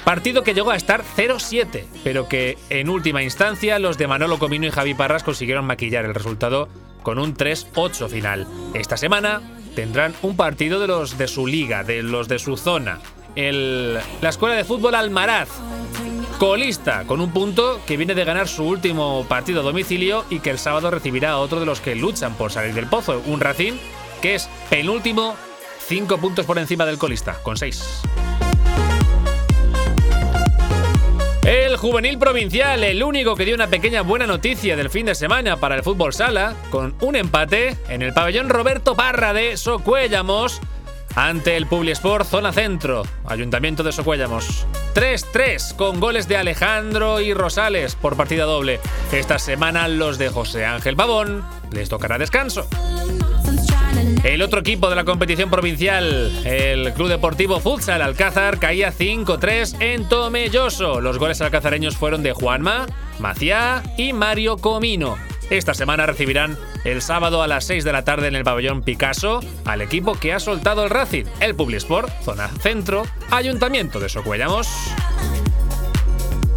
Partido 0.04 0.44
que 0.44 0.54
llegó 0.54 0.70
a 0.70 0.76
estar 0.76 1.02
0-7, 1.02 1.84
pero 2.04 2.28
que 2.28 2.56
en 2.70 2.88
última 2.88 3.24
instancia 3.24 3.80
los 3.80 3.98
de 3.98 4.06
Manolo 4.06 4.38
Comino 4.38 4.66
y 4.68 4.70
Javi 4.70 4.94
Parras 4.94 5.24
consiguieron 5.24 5.64
maquillar 5.64 6.04
el 6.04 6.14
resultado 6.14 6.68
con 7.02 7.18
un 7.18 7.34
3-8 7.34 8.08
final. 8.08 8.46
Esta 8.72 8.96
semana 8.96 9.42
tendrán 9.74 10.14
un 10.22 10.36
partido 10.36 10.80
de 10.80 10.86
los 10.86 11.18
de 11.18 11.28
su 11.28 11.46
liga, 11.46 11.84
de 11.84 12.02
los 12.02 12.28
de 12.28 12.38
su 12.38 12.56
zona. 12.56 13.00
El, 13.36 13.98
la 14.20 14.28
escuela 14.28 14.54
de 14.54 14.64
fútbol 14.64 14.94
Almaraz, 14.94 15.48
colista, 16.38 17.04
con 17.06 17.20
un 17.20 17.32
punto 17.32 17.80
que 17.86 17.96
viene 17.96 18.14
de 18.14 18.24
ganar 18.24 18.48
su 18.48 18.64
último 18.64 19.24
partido 19.28 19.60
a 19.60 19.64
domicilio 19.64 20.24
y 20.30 20.40
que 20.40 20.50
el 20.50 20.58
sábado 20.58 20.90
recibirá 20.90 21.32
a 21.32 21.38
otro 21.38 21.60
de 21.60 21.66
los 21.66 21.80
que 21.80 21.94
luchan 21.94 22.34
por 22.34 22.52
salir 22.52 22.74
del 22.74 22.86
pozo, 22.86 23.22
un 23.26 23.40
Racing, 23.40 23.74
que 24.22 24.36
es 24.36 24.48
penúltimo, 24.70 25.34
cinco 25.86 26.18
puntos 26.18 26.46
por 26.46 26.58
encima 26.58 26.86
del 26.86 26.98
colista, 26.98 27.40
con 27.42 27.56
seis. 27.56 28.02
El 31.44 31.76
juvenil 31.76 32.18
provincial, 32.18 32.82
el 32.84 33.02
único 33.02 33.36
que 33.36 33.44
dio 33.44 33.54
una 33.54 33.66
pequeña 33.66 34.00
buena 34.00 34.26
noticia 34.26 34.76
del 34.76 34.88
fin 34.88 35.04
de 35.04 35.14
semana 35.14 35.58
para 35.58 35.74
el 35.74 35.82
fútbol 35.82 36.14
sala, 36.14 36.56
con 36.70 36.94
un 37.02 37.16
empate 37.16 37.76
en 37.90 38.00
el 38.00 38.14
pabellón 38.14 38.48
Roberto 38.48 38.94
Parra 38.94 39.34
de 39.34 39.58
Socuéllamos 39.58 40.62
ante 41.14 41.58
el 41.58 41.66
Publisport 41.66 42.26
Zona 42.26 42.50
Centro, 42.50 43.02
Ayuntamiento 43.26 43.82
de 43.82 43.92
Socuéllamos. 43.92 44.66
3-3 44.94 45.76
con 45.76 46.00
goles 46.00 46.28
de 46.28 46.38
Alejandro 46.38 47.20
y 47.20 47.34
Rosales 47.34 47.94
por 47.94 48.16
partida 48.16 48.44
doble. 48.44 48.80
Esta 49.12 49.38
semana 49.38 49.86
los 49.86 50.16
de 50.16 50.30
José 50.30 50.64
Ángel 50.64 50.96
Pavón 50.96 51.44
les 51.72 51.90
tocará 51.90 52.16
descanso. 52.16 52.66
El 54.22 54.42
otro 54.42 54.60
equipo 54.60 54.88
de 54.88 54.96
la 54.96 55.04
competición 55.04 55.50
provincial, 55.50 56.32
el 56.44 56.92
Club 56.94 57.08
Deportivo 57.08 57.60
Futsal 57.60 58.02
Alcázar, 58.02 58.58
caía 58.58 58.92
5-3 58.92 59.80
en 59.80 60.08
Tomelloso. 60.08 61.00
Los 61.00 61.18
goles 61.18 61.40
alcazareños 61.40 61.96
fueron 61.96 62.22
de 62.22 62.32
Juanma, 62.32 62.86
Maciá 63.18 63.82
y 63.98 64.12
Mario 64.12 64.56
Comino. 64.56 65.16
Esta 65.50 65.74
semana 65.74 66.06
recibirán 66.06 66.56
el 66.84 67.02
sábado 67.02 67.42
a 67.42 67.46
las 67.46 67.64
6 67.66 67.84
de 67.84 67.92
la 67.92 68.04
tarde 68.04 68.28
en 68.28 68.34
el 68.34 68.44
pabellón 68.44 68.82
Picasso 68.82 69.40
al 69.64 69.82
equipo 69.82 70.14
que 70.14 70.32
ha 70.32 70.40
soltado 70.40 70.84
el 70.84 70.90
Racing, 70.90 71.24
el 71.40 71.54
Publisport, 71.54 72.10
Zona 72.22 72.48
Centro, 72.60 73.04
Ayuntamiento 73.30 74.00
de 74.00 74.08
Socuellamos. 74.08 74.68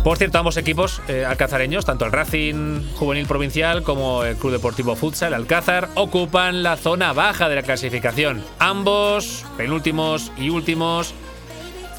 Por 0.03 0.17
cierto, 0.17 0.37
ambos 0.37 0.55
equipos 0.55 1.01
eh, 1.09 1.25
alcazareños, 1.25 1.85
tanto 1.85 2.05
el 2.05 2.13
Racing 2.13 2.81
Juvenil 2.95 3.27
Provincial 3.27 3.83
como 3.83 4.23
el 4.23 4.37
Club 4.37 4.53
Deportivo 4.53 4.95
Futsal 4.95 5.33
Alcázar, 5.33 5.89
ocupan 5.95 6.63
la 6.63 6.77
zona 6.77 7.11
baja 7.11 7.49
de 7.49 7.55
la 7.55 7.63
clasificación. 7.63 8.41
Ambos, 8.57 9.45
penúltimos 9.57 10.31
y 10.37 10.49
últimos, 10.49 11.13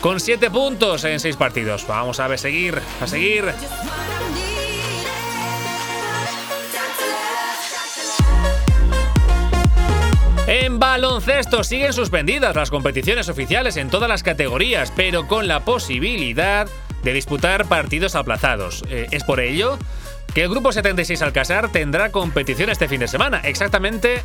con 0.00 0.20
siete 0.20 0.50
puntos 0.50 1.04
en 1.04 1.20
seis 1.20 1.36
partidos. 1.36 1.86
Vamos 1.86 2.18
a 2.18 2.28
ver, 2.28 2.38
seguir, 2.38 2.80
a 3.02 3.06
seguir. 3.06 3.44
En 10.46 10.78
baloncesto 10.78 11.62
siguen 11.62 11.92
suspendidas 11.92 12.56
las 12.56 12.70
competiciones 12.70 13.28
oficiales 13.28 13.76
en 13.76 13.90
todas 13.90 14.08
las 14.08 14.22
categorías, 14.22 14.90
pero 14.96 15.28
con 15.28 15.46
la 15.46 15.60
posibilidad 15.60 16.66
de 17.02 17.12
disputar 17.12 17.66
partidos 17.66 18.14
aplazados. 18.14 18.84
Eh, 18.88 19.06
es 19.10 19.24
por 19.24 19.40
ello 19.40 19.78
que 20.34 20.42
el 20.42 20.48
Grupo 20.48 20.72
76 20.72 21.22
Alcázar 21.22 21.70
tendrá 21.70 22.10
competición 22.10 22.70
este 22.70 22.88
fin 22.88 23.00
de 23.00 23.08
semana, 23.08 23.40
exactamente 23.44 24.22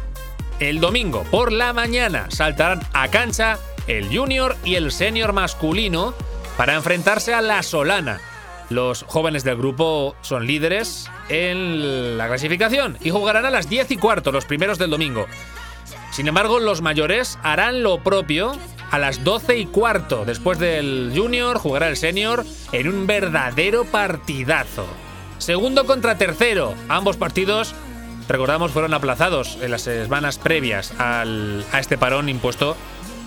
el 0.60 0.80
domingo 0.80 1.24
por 1.32 1.52
la 1.52 1.74
mañana. 1.74 2.28
Saltarán 2.30 2.82
a 2.94 3.08
cancha 3.10 3.58
el 3.88 4.16
junior 4.16 4.56
y 4.64 4.76
el 4.76 4.92
senior 4.92 5.34
masculino 5.34 6.14
para 6.58 6.76
enfrentarse 6.76 7.34
a 7.34 7.42
la 7.42 7.64
Solana. 7.64 8.20
Los 8.70 9.04
jóvenes 9.04 9.44
del 9.44 9.58
grupo 9.58 10.16
son 10.22 10.48
líderes 10.48 11.10
en 11.30 12.18
la 12.18 12.28
clasificación 12.28 12.98
y 13.02 13.10
jugarán 13.10 13.46
a 13.46 13.52
las 13.52 13.70
10 13.70 13.92
y 13.92 13.98
cuarto, 13.98 14.32
los 14.32 14.46
primeros 14.46 14.78
del 14.78 14.90
domingo. 14.90 15.26
Sin 16.12 16.28
embargo, 16.28 16.60
los 16.60 16.82
mayores 16.82 17.40
harán 17.44 17.84
lo 17.84 18.04
propio 18.04 18.54
a 18.94 19.00
las 19.00 19.24
12 19.24 19.58
y 19.58 19.66
cuarto. 19.66 20.24
Después 20.24 20.60
del 20.60 21.12
junior, 21.16 21.58
jugará 21.58 21.90
el 21.90 21.98
senior 21.98 22.46
en 22.72 22.88
un 22.88 23.08
verdadero 23.08 23.86
partidazo. 23.86 24.86
Segundo 25.40 25.88
contra 25.88 26.20
tercero. 26.20 26.76
Ambos 26.90 27.18
partidos, 27.18 27.74
recordamos, 28.30 28.72
fueron 28.72 28.94
aplazados 28.94 29.58
en 29.64 29.72
las 29.72 29.82
semanas 29.82 30.38
previas 30.38 30.94
a 31.00 31.26
este 31.80 31.98
parón 31.98 32.30
impuesto 32.30 32.78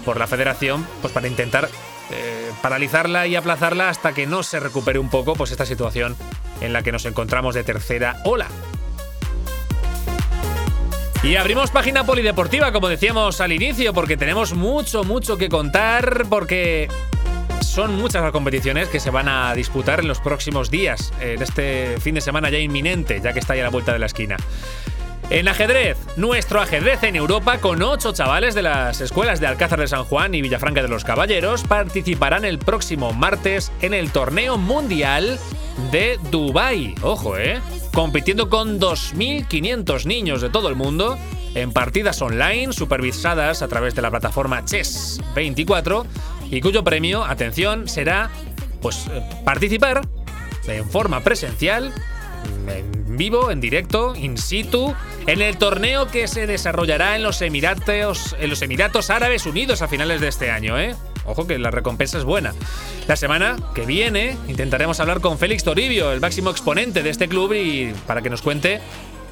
por 0.04 0.20
la 0.20 0.28
federación 0.28 0.86
pues 1.02 1.12
para 1.12 1.26
intentar 1.26 1.68
eh, 2.12 2.52
paralizarla 2.62 3.26
y 3.26 3.34
aplazarla 3.34 3.88
hasta 3.88 4.14
que 4.14 4.28
no 4.28 4.44
se 4.44 4.60
recupere 4.60 5.00
un 5.00 5.10
poco 5.10 5.34
pues 5.34 5.50
esta 5.50 5.66
situación 5.66 6.14
en 6.60 6.72
la 6.72 6.84
que 6.84 6.92
nos 6.92 7.06
encontramos 7.06 7.56
de 7.56 7.64
tercera 7.64 8.20
ola. 8.24 8.46
Y 11.26 11.34
abrimos 11.34 11.72
página 11.72 12.04
polideportiva, 12.04 12.70
como 12.70 12.86
decíamos 12.88 13.40
al 13.40 13.50
inicio, 13.50 13.92
porque 13.92 14.16
tenemos 14.16 14.54
mucho, 14.54 15.02
mucho 15.02 15.36
que 15.36 15.48
contar, 15.48 16.26
porque 16.30 16.86
son 17.62 17.96
muchas 17.96 18.22
las 18.22 18.30
competiciones 18.30 18.88
que 18.88 19.00
se 19.00 19.10
van 19.10 19.28
a 19.28 19.52
disputar 19.52 19.98
en 19.98 20.06
los 20.06 20.20
próximos 20.20 20.70
días, 20.70 21.12
en 21.20 21.42
este 21.42 21.98
fin 21.98 22.14
de 22.14 22.20
semana 22.20 22.48
ya 22.48 22.58
inminente, 22.58 23.20
ya 23.20 23.32
que 23.32 23.40
está 23.40 23.56
ya 23.56 23.62
a 23.62 23.64
la 23.64 23.70
vuelta 23.70 23.92
de 23.92 23.98
la 23.98 24.06
esquina. 24.06 24.36
En 25.28 25.48
ajedrez, 25.48 25.98
nuestro 26.16 26.60
ajedrez 26.60 27.02
en 27.02 27.16
Europa 27.16 27.58
con 27.58 27.82
ocho 27.82 28.12
chavales 28.12 28.54
de 28.54 28.62
las 28.62 29.00
escuelas 29.00 29.40
de 29.40 29.48
Alcázar 29.48 29.80
de 29.80 29.88
San 29.88 30.04
Juan 30.04 30.34
y 30.34 30.40
Villafranca 30.40 30.82
de 30.82 30.88
los 30.88 31.04
Caballeros 31.04 31.64
participarán 31.64 32.44
el 32.44 32.60
próximo 32.60 33.12
martes 33.12 33.72
en 33.82 33.92
el 33.92 34.12
torneo 34.12 34.56
mundial 34.56 35.36
de 35.90 36.20
Dubai. 36.30 36.94
Ojo, 37.02 37.36
¿eh? 37.38 37.60
compitiendo 37.92 38.48
con 38.48 38.78
2.500 38.78 40.06
niños 40.06 40.42
de 40.42 40.48
todo 40.48 40.68
el 40.68 40.76
mundo 40.76 41.18
en 41.56 41.72
partidas 41.72 42.22
online 42.22 42.72
supervisadas 42.72 43.62
a 43.62 43.68
través 43.68 43.96
de 43.96 44.02
la 44.02 44.10
plataforma 44.12 44.62
Chess24 44.62 46.04
y 46.52 46.60
cuyo 46.60 46.84
premio, 46.84 47.24
atención, 47.24 47.88
será 47.88 48.30
pues 48.80 49.08
eh, 49.10 49.22
participar 49.44 50.02
en 50.68 50.88
forma 50.88 51.20
presencial, 51.24 51.92
en 52.68 53.16
vivo, 53.16 53.50
en 53.50 53.60
directo, 53.60 54.14
in 54.14 54.38
situ, 54.38 54.94
en 55.26 55.40
el 55.40 55.56
torneo 55.56 56.08
que 56.08 56.28
se 56.28 56.46
desarrollará 56.46 57.16
en 57.16 57.22
los 57.22 57.40
Emiratos, 57.42 58.36
en 58.38 58.50
los 58.50 58.62
Emiratos 58.62 59.10
Árabes 59.10 59.46
Unidos 59.46 59.82
a 59.82 59.88
finales 59.88 60.20
de 60.20 60.28
este 60.28 60.50
año, 60.50 60.78
¿eh? 60.78 60.94
Ojo 61.24 61.46
que 61.46 61.58
la 61.58 61.70
recompensa 61.70 62.18
es 62.18 62.24
buena. 62.24 62.54
La 63.08 63.16
semana 63.16 63.56
que 63.74 63.84
viene 63.84 64.36
intentaremos 64.48 65.00
hablar 65.00 65.20
con 65.20 65.38
Félix 65.38 65.64
Toribio, 65.64 66.12
el 66.12 66.20
máximo 66.20 66.50
exponente 66.50 67.02
de 67.02 67.10
este 67.10 67.28
club, 67.28 67.52
y 67.52 67.92
para 68.06 68.22
que 68.22 68.30
nos 68.30 68.42
cuente, 68.42 68.80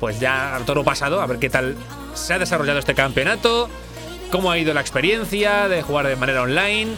pues 0.01 0.19
ya 0.19 0.61
todo 0.67 0.77
lo 0.77 0.85
pasado, 0.85 1.21
a 1.21 1.27
ver 1.27 1.39
qué 1.39 1.51
tal 1.51 1.77
se 2.15 2.35
ha 2.35 2.39
desarrollado 2.39 2.79
este 2.79 2.95
campeonato, 2.95 3.69
cómo 4.31 4.51
ha 4.51 4.59
ido 4.59 4.75
la 4.75 4.81
experiencia 4.81 5.69
de 5.69 5.83
jugar 5.83 6.09
de 6.09 6.17
manera 6.17 6.43
online. 6.43 6.97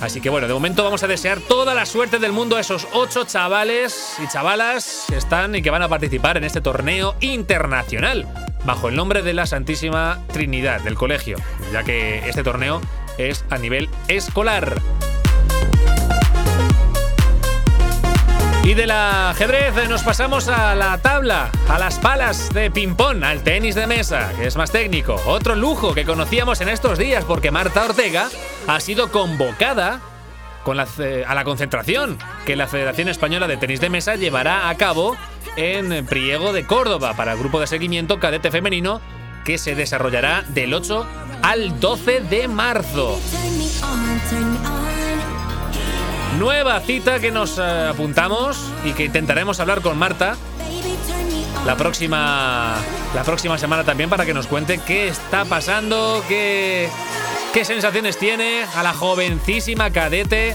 Así 0.00 0.20
que 0.20 0.30
bueno, 0.30 0.46
de 0.46 0.54
momento 0.54 0.84
vamos 0.84 1.02
a 1.02 1.08
desear 1.08 1.40
toda 1.40 1.74
la 1.74 1.84
suerte 1.84 2.18
del 2.18 2.32
mundo 2.32 2.56
a 2.56 2.60
esos 2.60 2.86
ocho 2.92 3.24
chavales 3.24 4.16
y 4.22 4.28
chavalas 4.28 5.06
que 5.08 5.16
están 5.16 5.54
y 5.56 5.62
que 5.62 5.70
van 5.70 5.82
a 5.82 5.88
participar 5.88 6.36
en 6.36 6.44
este 6.44 6.60
torneo 6.60 7.16
internacional 7.20 8.26
bajo 8.64 8.88
el 8.88 8.96
nombre 8.96 9.22
de 9.22 9.34
la 9.34 9.46
Santísima 9.46 10.20
Trinidad 10.32 10.80
del 10.82 10.94
colegio, 10.94 11.36
ya 11.72 11.82
que 11.82 12.18
este 12.28 12.42
torneo 12.42 12.80
es 13.18 13.44
a 13.50 13.58
nivel 13.58 13.88
escolar. 14.06 14.80
Y 18.68 18.74
del 18.74 18.90
ajedrez 18.90 19.74
eh, 19.78 19.88
nos 19.88 20.02
pasamos 20.02 20.46
a 20.48 20.74
la 20.74 20.98
tabla, 20.98 21.50
a 21.70 21.78
las 21.78 21.98
palas 21.98 22.52
de 22.52 22.70
ping-pong, 22.70 23.24
al 23.24 23.42
tenis 23.42 23.74
de 23.74 23.86
mesa, 23.86 24.30
que 24.36 24.46
es 24.46 24.56
más 24.56 24.70
técnico. 24.70 25.18
Otro 25.24 25.54
lujo 25.54 25.94
que 25.94 26.04
conocíamos 26.04 26.60
en 26.60 26.68
estos 26.68 26.98
días 26.98 27.24
porque 27.24 27.50
Marta 27.50 27.86
Ortega 27.86 28.28
ha 28.66 28.80
sido 28.80 29.10
convocada 29.10 30.02
a 30.66 31.34
la 31.34 31.44
concentración 31.44 32.18
que 32.44 32.56
la 32.56 32.66
Federación 32.66 33.08
Española 33.08 33.48
de 33.48 33.56
Tenis 33.56 33.80
de 33.80 33.88
Mesa 33.88 34.16
llevará 34.16 34.68
a 34.68 34.74
cabo 34.74 35.16
en 35.56 36.04
Priego 36.04 36.52
de 36.52 36.66
Córdoba 36.66 37.14
para 37.16 37.32
el 37.32 37.38
grupo 37.38 37.60
de 37.60 37.66
seguimiento 37.66 38.20
cadete 38.20 38.50
femenino 38.50 39.00
que 39.46 39.56
se 39.56 39.76
desarrollará 39.76 40.44
del 40.46 40.74
8 40.74 41.06
al 41.40 41.80
12 41.80 42.20
de 42.20 42.48
marzo. 42.48 43.18
Nueva 46.38 46.78
cita 46.80 47.18
que 47.18 47.32
nos 47.32 47.58
eh, 47.58 47.88
apuntamos 47.90 48.70
y 48.84 48.92
que 48.92 49.04
intentaremos 49.04 49.58
hablar 49.58 49.80
con 49.80 49.98
Marta 49.98 50.36
la 51.66 51.76
próxima, 51.76 52.76
la 53.12 53.24
próxima 53.24 53.58
semana 53.58 53.82
también 53.82 54.08
para 54.08 54.24
que 54.24 54.32
nos 54.32 54.46
cuente 54.46 54.78
qué 54.86 55.08
está 55.08 55.44
pasando, 55.44 56.22
qué, 56.28 56.88
qué 57.52 57.64
sensaciones 57.64 58.18
tiene 58.18 58.64
a 58.76 58.84
la 58.84 58.94
jovencísima 58.94 59.90
cadete. 59.90 60.54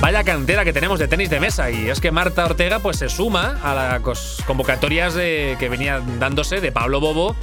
Vaya 0.00 0.24
cantera 0.24 0.64
que 0.64 0.72
tenemos 0.72 0.98
de 0.98 1.06
tenis 1.06 1.28
de 1.28 1.38
mesa 1.38 1.70
y 1.70 1.90
es 1.90 2.00
que 2.00 2.10
Marta 2.10 2.46
Ortega 2.46 2.78
pues 2.78 2.96
se 2.96 3.10
suma 3.10 3.58
a 3.62 3.74
las 3.74 4.42
convocatorias 4.46 5.12
de, 5.12 5.56
que 5.58 5.68
venían 5.68 6.18
dándose 6.18 6.62
de 6.62 6.72
Pablo 6.72 6.98
Bobo 6.98 7.36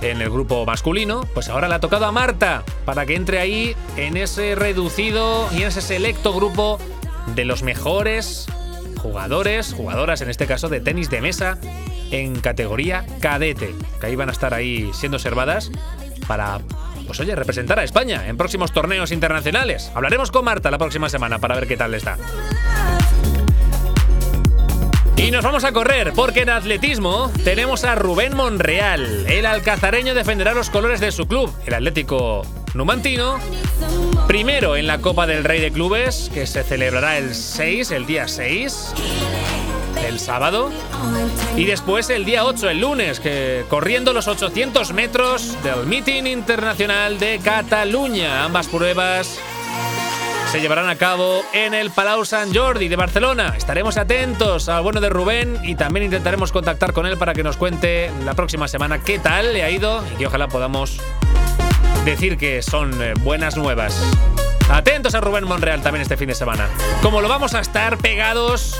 en 0.00 0.22
el 0.22 0.30
grupo 0.30 0.64
masculino, 0.64 1.26
pues 1.34 1.50
ahora 1.50 1.68
le 1.68 1.74
ha 1.74 1.80
tocado 1.80 2.06
a 2.06 2.12
Marta 2.12 2.64
para 2.86 3.04
que 3.04 3.14
entre 3.14 3.38
ahí 3.38 3.76
en 3.98 4.16
ese 4.16 4.54
reducido 4.54 5.46
y 5.52 5.62
en 5.62 5.68
ese 5.68 5.82
selecto 5.82 6.32
grupo 6.32 6.78
de 7.34 7.44
los 7.44 7.62
mejores 7.62 8.46
jugadores, 8.98 9.72
jugadoras 9.72 10.20
en 10.20 10.30
este 10.30 10.46
caso 10.46 10.68
de 10.68 10.80
tenis 10.80 11.10
de 11.10 11.20
mesa 11.20 11.58
en 12.10 12.38
categoría 12.40 13.06
cadete, 13.20 13.74
que 14.00 14.06
ahí 14.06 14.16
van 14.16 14.28
a 14.28 14.32
estar 14.32 14.52
ahí 14.52 14.90
siendo 14.92 15.16
observadas 15.16 15.70
para, 16.26 16.60
pues 17.06 17.18
oye, 17.20 17.34
representar 17.34 17.78
a 17.78 17.84
España 17.84 18.28
en 18.28 18.36
próximos 18.36 18.72
torneos 18.72 19.12
internacionales. 19.12 19.90
Hablaremos 19.94 20.30
con 20.30 20.44
Marta 20.44 20.70
la 20.70 20.78
próxima 20.78 21.08
semana 21.08 21.38
para 21.38 21.54
ver 21.54 21.66
qué 21.66 21.76
tal 21.76 21.94
está. 21.94 22.18
Y 25.20 25.30
nos 25.30 25.44
vamos 25.44 25.64
a 25.64 25.72
correr, 25.72 26.14
porque 26.14 26.40
en 26.40 26.48
atletismo 26.48 27.30
tenemos 27.44 27.84
a 27.84 27.94
Rubén 27.94 28.34
Monreal. 28.34 29.26
El 29.28 29.44
alcazareño 29.44 30.14
defenderá 30.14 30.54
los 30.54 30.70
colores 30.70 30.98
de 30.98 31.12
su 31.12 31.26
club, 31.26 31.52
el 31.66 31.74
Atlético 31.74 32.40
Numantino. 32.72 33.38
Primero 34.26 34.76
en 34.76 34.86
la 34.86 34.98
Copa 35.02 35.26
del 35.26 35.44
Rey 35.44 35.60
de 35.60 35.70
Clubes, 35.72 36.30
que 36.32 36.46
se 36.46 36.62
celebrará 36.62 37.18
el 37.18 37.34
6, 37.34 37.90
el 37.90 38.06
día 38.06 38.28
6, 38.28 38.94
el 40.08 40.18
sábado. 40.18 40.70
Y 41.54 41.66
después 41.66 42.08
el 42.08 42.24
día 42.24 42.46
8, 42.46 42.70
el 42.70 42.80
lunes, 42.80 43.20
que 43.20 43.66
corriendo 43.68 44.14
los 44.14 44.26
800 44.26 44.94
metros 44.94 45.54
del 45.62 45.84
Meeting 45.84 46.24
Internacional 46.24 47.18
de 47.18 47.40
Cataluña. 47.44 48.44
Ambas 48.44 48.68
pruebas 48.68 49.38
se 50.50 50.60
llevarán 50.60 50.88
a 50.88 50.96
cabo 50.96 51.44
en 51.52 51.74
el 51.74 51.92
Palau 51.92 52.24
Sant 52.24 52.52
Jordi 52.52 52.88
de 52.88 52.96
Barcelona. 52.96 53.54
Estaremos 53.56 53.96
atentos 53.96 54.68
al 54.68 54.82
bueno 54.82 55.00
de 55.00 55.08
Rubén 55.08 55.58
y 55.62 55.76
también 55.76 56.06
intentaremos 56.06 56.50
contactar 56.50 56.92
con 56.92 57.06
él 57.06 57.16
para 57.16 57.34
que 57.34 57.44
nos 57.44 57.56
cuente 57.56 58.10
la 58.24 58.34
próxima 58.34 58.66
semana 58.66 59.00
qué 59.00 59.20
tal 59.20 59.52
le 59.52 59.62
ha 59.62 59.70
ido 59.70 60.04
y 60.12 60.16
que 60.16 60.26
ojalá 60.26 60.48
podamos 60.48 61.00
decir 62.04 62.36
que 62.36 62.62
son 62.62 63.00
eh, 63.00 63.14
buenas 63.20 63.56
nuevas. 63.56 63.96
Atentos 64.68 65.14
a 65.14 65.20
Rubén 65.20 65.44
Monreal 65.44 65.82
también 65.82 66.02
este 66.02 66.16
fin 66.16 66.26
de 66.26 66.34
semana. 66.34 66.68
Como 67.00 67.20
lo 67.20 67.28
vamos 67.28 67.54
a 67.54 67.60
estar 67.60 67.96
pegados 67.98 68.76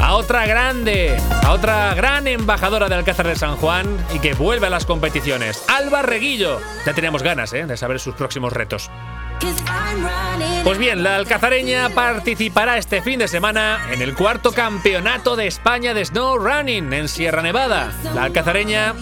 a 0.00 0.14
otra 0.14 0.46
grande, 0.46 1.16
a 1.42 1.50
otra 1.50 1.94
gran 1.94 2.28
embajadora 2.28 2.88
de 2.88 2.94
Alcázar 2.94 3.26
de 3.26 3.34
San 3.34 3.56
Juan 3.56 3.86
y 4.14 4.20
que 4.20 4.34
vuelve 4.34 4.68
a 4.68 4.70
las 4.70 4.86
competiciones, 4.86 5.64
Alba 5.68 6.02
Reguillo. 6.02 6.60
Ya 6.86 6.94
teníamos 6.94 7.24
ganas 7.24 7.52
¿eh? 7.54 7.66
de 7.66 7.76
saber 7.76 7.98
sus 7.98 8.14
próximos 8.14 8.52
retos. 8.52 8.88
Pues 10.64 10.78
bien, 10.78 11.02
la 11.02 11.16
alcazareña 11.16 11.90
participará 11.90 12.78
este 12.78 13.02
fin 13.02 13.18
de 13.18 13.28
semana 13.28 13.80
en 13.92 14.00
el 14.00 14.14
cuarto 14.14 14.52
campeonato 14.52 15.36
de 15.36 15.46
España 15.46 15.92
de 15.92 16.04
Snow 16.04 16.38
Running 16.38 16.92
en 16.92 17.08
Sierra 17.08 17.42
Nevada. 17.42 17.92
La 18.14 18.24
alcazareña, 18.24 18.94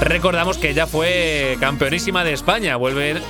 recordamos 0.00 0.56
que 0.56 0.74
ya 0.74 0.86
fue 0.86 1.56
campeonísima 1.60 2.22
de 2.24 2.32
España, 2.32 2.76
vuelve 2.76 3.20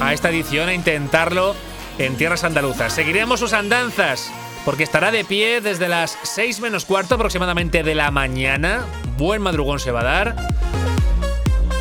a 0.00 0.14
esta 0.14 0.30
edición 0.30 0.68
a 0.68 0.74
intentarlo 0.74 1.54
en 1.98 2.16
tierras 2.16 2.44
andaluzas. 2.44 2.94
Seguiremos 2.94 3.40
sus 3.40 3.52
andanzas 3.52 4.32
porque 4.64 4.82
estará 4.82 5.10
de 5.10 5.24
pie 5.24 5.60
desde 5.60 5.88
las 5.88 6.18
6 6.22 6.60
menos 6.60 6.84
cuarto 6.86 7.16
aproximadamente 7.16 7.82
de 7.82 7.94
la 7.94 8.10
mañana. 8.10 8.84
Buen 9.18 9.42
madrugón 9.42 9.80
se 9.80 9.90
va 9.90 10.00
a 10.00 10.04
dar 10.04 10.49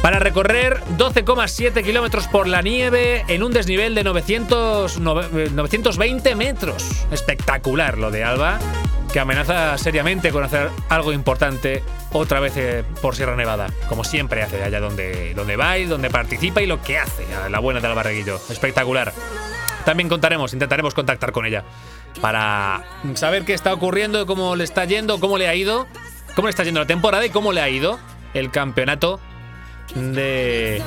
para 0.01 0.19
recorrer 0.19 0.81
12,7 0.97 1.83
kilómetros 1.83 2.27
por 2.27 2.47
la 2.47 2.62
nieve 2.62 3.25
en 3.27 3.43
un 3.43 3.51
desnivel 3.51 3.95
de 3.95 4.03
900, 4.03 4.99
920 4.99 6.35
metros. 6.35 7.05
Espectacular 7.12 7.97
lo 7.97 8.09
de 8.09 8.23
Alba, 8.23 8.59
que 9.12 9.19
amenaza 9.19 9.77
seriamente 9.77 10.31
con 10.31 10.43
hacer 10.43 10.69
algo 10.88 11.12
importante 11.12 11.83
otra 12.12 12.39
vez 12.39 12.53
eh, 12.55 12.83
por 13.01 13.15
Sierra 13.15 13.35
Nevada, 13.35 13.67
como 13.88 14.03
siempre 14.03 14.41
hace 14.41 14.63
allá 14.63 14.79
donde, 14.79 15.33
donde 15.33 15.55
va 15.55 15.77
y 15.77 15.85
donde 15.85 16.09
participa 16.09 16.62
y 16.62 16.65
lo 16.65 16.81
que 16.81 16.97
hace, 16.97 17.25
la 17.49 17.59
buena 17.59 17.81
de 17.81 17.88
Alba 17.88 18.03
Reguillo. 18.03 18.39
Espectacular. 18.49 19.13
También 19.85 20.09
contaremos, 20.09 20.53
intentaremos 20.53 20.93
contactar 20.93 21.31
con 21.31 21.45
ella 21.45 21.63
para 22.21 22.83
saber 23.15 23.45
qué 23.45 23.53
está 23.53 23.73
ocurriendo, 23.73 24.25
cómo 24.25 24.55
le 24.55 24.63
está 24.63 24.85
yendo, 24.85 25.19
cómo 25.19 25.38
le 25.38 25.47
ha 25.47 25.55
ido, 25.55 25.88
cómo 26.35 26.47
le 26.47 26.51
está 26.51 26.63
yendo 26.63 26.79
la 26.79 26.88
temporada 26.88 27.25
y 27.25 27.29
cómo 27.29 27.51
le 27.51 27.62
ha 27.62 27.69
ido 27.69 27.99
el 28.33 28.51
campeonato 28.51 29.19
de 29.95 30.82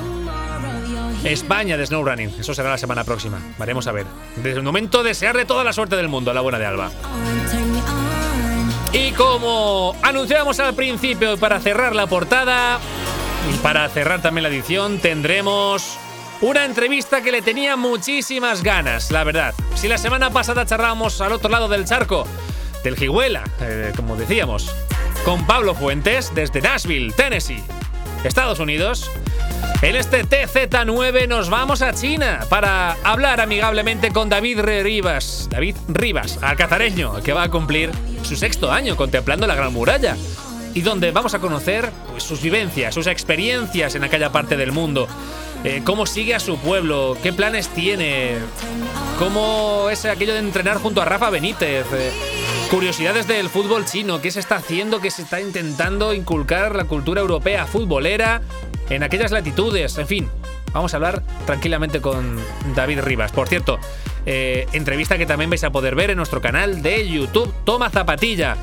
España 1.24 1.76
de 1.76 1.86
snowrunning. 1.86 2.34
Eso 2.38 2.54
será 2.54 2.70
la 2.70 2.78
semana 2.78 3.04
próxima. 3.04 3.40
Veremos 3.58 3.86
a 3.86 3.92
ver. 3.92 4.06
Desde 4.36 4.58
el 4.58 4.62
momento, 4.62 5.02
desearle 5.02 5.44
toda 5.44 5.64
la 5.64 5.72
suerte 5.72 5.96
del 5.96 6.08
mundo 6.08 6.30
a 6.30 6.34
la 6.34 6.40
buena 6.40 6.58
de 6.58 6.66
Alba. 6.66 6.90
Y 8.92 9.12
como 9.12 9.96
anunciamos 10.02 10.60
al 10.60 10.74
principio, 10.74 11.38
para 11.38 11.60
cerrar 11.60 11.94
la 11.94 12.06
portada 12.06 12.78
y 13.52 13.56
para 13.58 13.88
cerrar 13.88 14.20
también 14.20 14.42
la 14.42 14.48
edición, 14.50 14.98
tendremos 14.98 15.98
una 16.42 16.64
entrevista 16.64 17.22
que 17.22 17.32
le 17.32 17.40
tenía 17.40 17.76
muchísimas 17.76 18.62
ganas, 18.62 19.10
la 19.10 19.24
verdad. 19.24 19.54
Si 19.76 19.88
la 19.88 19.96
semana 19.96 20.30
pasada 20.30 20.66
charlábamos 20.66 21.20
al 21.20 21.32
otro 21.32 21.48
lado 21.48 21.68
del 21.68 21.84
charco, 21.84 22.26
del 22.82 22.96
Jiguela, 22.96 23.44
eh, 23.60 23.92
como 23.96 24.16
decíamos, 24.16 24.74
con 25.24 25.46
Pablo 25.46 25.74
Fuentes 25.74 26.34
desde 26.34 26.60
Nashville, 26.60 27.12
Tennessee. 27.12 27.62
Estados 28.24 28.60
Unidos. 28.60 29.10
En 29.82 29.96
este 29.96 30.24
TZ9 30.24 31.26
nos 31.26 31.50
vamos 31.50 31.82
a 31.82 31.92
China 31.92 32.40
para 32.48 32.92
hablar 33.02 33.40
amigablemente 33.40 34.12
con 34.12 34.28
David 34.28 34.60
Rivas. 34.60 35.48
David 35.50 35.76
Rivas, 35.88 36.38
alcazareño, 36.40 37.20
que 37.22 37.32
va 37.32 37.42
a 37.42 37.50
cumplir 37.50 37.90
su 38.22 38.36
sexto 38.36 38.70
año 38.70 38.96
contemplando 38.96 39.46
la 39.46 39.56
Gran 39.56 39.72
Muralla. 39.72 40.16
Y 40.74 40.82
donde 40.82 41.10
vamos 41.10 41.34
a 41.34 41.40
conocer 41.40 41.90
pues, 42.10 42.22
sus 42.22 42.40
vivencias, 42.40 42.94
sus 42.94 43.06
experiencias 43.06 43.94
en 43.94 44.04
aquella 44.04 44.30
parte 44.30 44.56
del 44.56 44.72
mundo. 44.72 45.08
Eh, 45.64 45.82
cómo 45.84 46.06
sigue 46.06 46.34
a 46.34 46.40
su 46.40 46.56
pueblo, 46.58 47.16
qué 47.22 47.32
planes 47.32 47.68
tiene, 47.68 48.36
cómo 49.18 49.88
es 49.90 50.04
aquello 50.06 50.32
de 50.32 50.40
entrenar 50.40 50.78
junto 50.78 51.02
a 51.02 51.04
Rafa 51.04 51.28
Benítez. 51.30 51.86
Eh, 51.92 52.10
Curiosidades 52.72 53.28
del 53.28 53.50
fútbol 53.50 53.84
chino, 53.84 54.22
qué 54.22 54.30
se 54.30 54.40
está 54.40 54.56
haciendo, 54.56 55.02
qué 55.02 55.10
se 55.10 55.20
está 55.20 55.42
intentando 55.42 56.14
inculcar 56.14 56.74
la 56.74 56.86
cultura 56.86 57.20
europea 57.20 57.66
futbolera 57.66 58.40
en 58.88 59.02
aquellas 59.02 59.30
latitudes, 59.30 59.98
en 59.98 60.06
fin. 60.06 60.30
Vamos 60.72 60.94
a 60.94 60.96
hablar 60.96 61.22
tranquilamente 61.44 62.00
con 62.00 62.38
David 62.74 63.00
Rivas. 63.00 63.30
Por 63.30 63.46
cierto, 63.46 63.78
eh, 64.24 64.66
entrevista 64.72 65.18
que 65.18 65.26
también 65.26 65.50
vais 65.50 65.62
a 65.64 65.70
poder 65.70 65.94
ver 65.94 66.12
en 66.12 66.16
nuestro 66.16 66.40
canal 66.40 66.80
de 66.80 67.06
YouTube, 67.06 67.52
Toma 67.64 67.90
Zapatilla. 67.90 68.56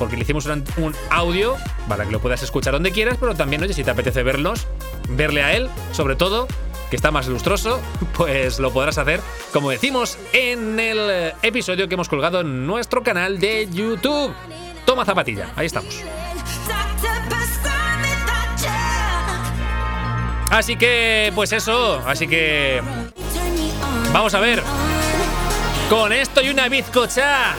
Porque 0.00 0.16
le 0.16 0.22
hicimos 0.22 0.46
un, 0.46 0.64
un, 0.78 0.92
audio 1.10 1.54
para 1.88 2.06
que 2.06 2.10
lo 2.10 2.18
puedas 2.18 2.42
escuchar 2.42 2.72
donde 2.72 2.90
quieras, 2.90 3.18
pero 3.20 3.36
también, 3.36 3.62
oye, 3.62 3.72
si 3.72 3.84
te 3.84 3.90
apetece 3.92 4.24
verlos, 4.24 4.66
verle 5.10 5.44
a 5.44 5.54
él, 5.54 5.70
sobre 5.92 6.16
todo, 6.16 6.48
que 6.90 6.96
está 6.96 7.10
más 7.10 7.26
lustroso, 7.26 7.80
pues 8.16 8.58
lo 8.58 8.72
podrás 8.72 8.98
hacer, 8.98 9.20
como 9.52 9.70
decimos, 9.70 10.18
en 10.32 10.78
el 10.78 11.32
episodio 11.42 11.88
que 11.88 11.94
hemos 11.94 12.08
colgado 12.08 12.40
en 12.40 12.66
nuestro 12.66 13.02
canal 13.02 13.38
de 13.38 13.68
YouTube. 13.70 14.32
Toma 14.84 15.04
zapatilla, 15.04 15.52
ahí 15.56 15.66
estamos. 15.66 16.02
Así 20.50 20.76
que, 20.76 21.32
pues 21.34 21.52
eso, 21.52 22.00
así 22.06 22.28
que... 22.28 22.80
Vamos 24.12 24.32
a 24.34 24.40
ver. 24.40 24.62
Con 25.90 26.12
esto 26.12 26.40
y 26.40 26.50
una 26.50 26.68
bizcocha. 26.68 27.56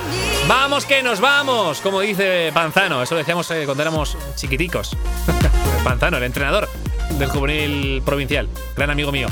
Vamos 0.47 0.85
que 0.85 1.01
nos 1.01 1.19
vamos, 1.19 1.81
como 1.81 2.01
dice 2.01 2.51
Panzano. 2.53 3.01
Eso 3.01 3.15
lo 3.15 3.19
decíamos 3.19 3.49
eh, 3.49 3.63
cuando 3.65 3.81
éramos 3.81 4.15
chiquiticos. 4.35 4.95
Panzano, 5.83 6.17
el 6.17 6.23
entrenador 6.23 6.69
del 7.17 7.29
juvenil 7.29 8.03
provincial. 8.03 8.47
Gran 8.75 8.91
amigo 8.91 9.11
mío. 9.11 9.27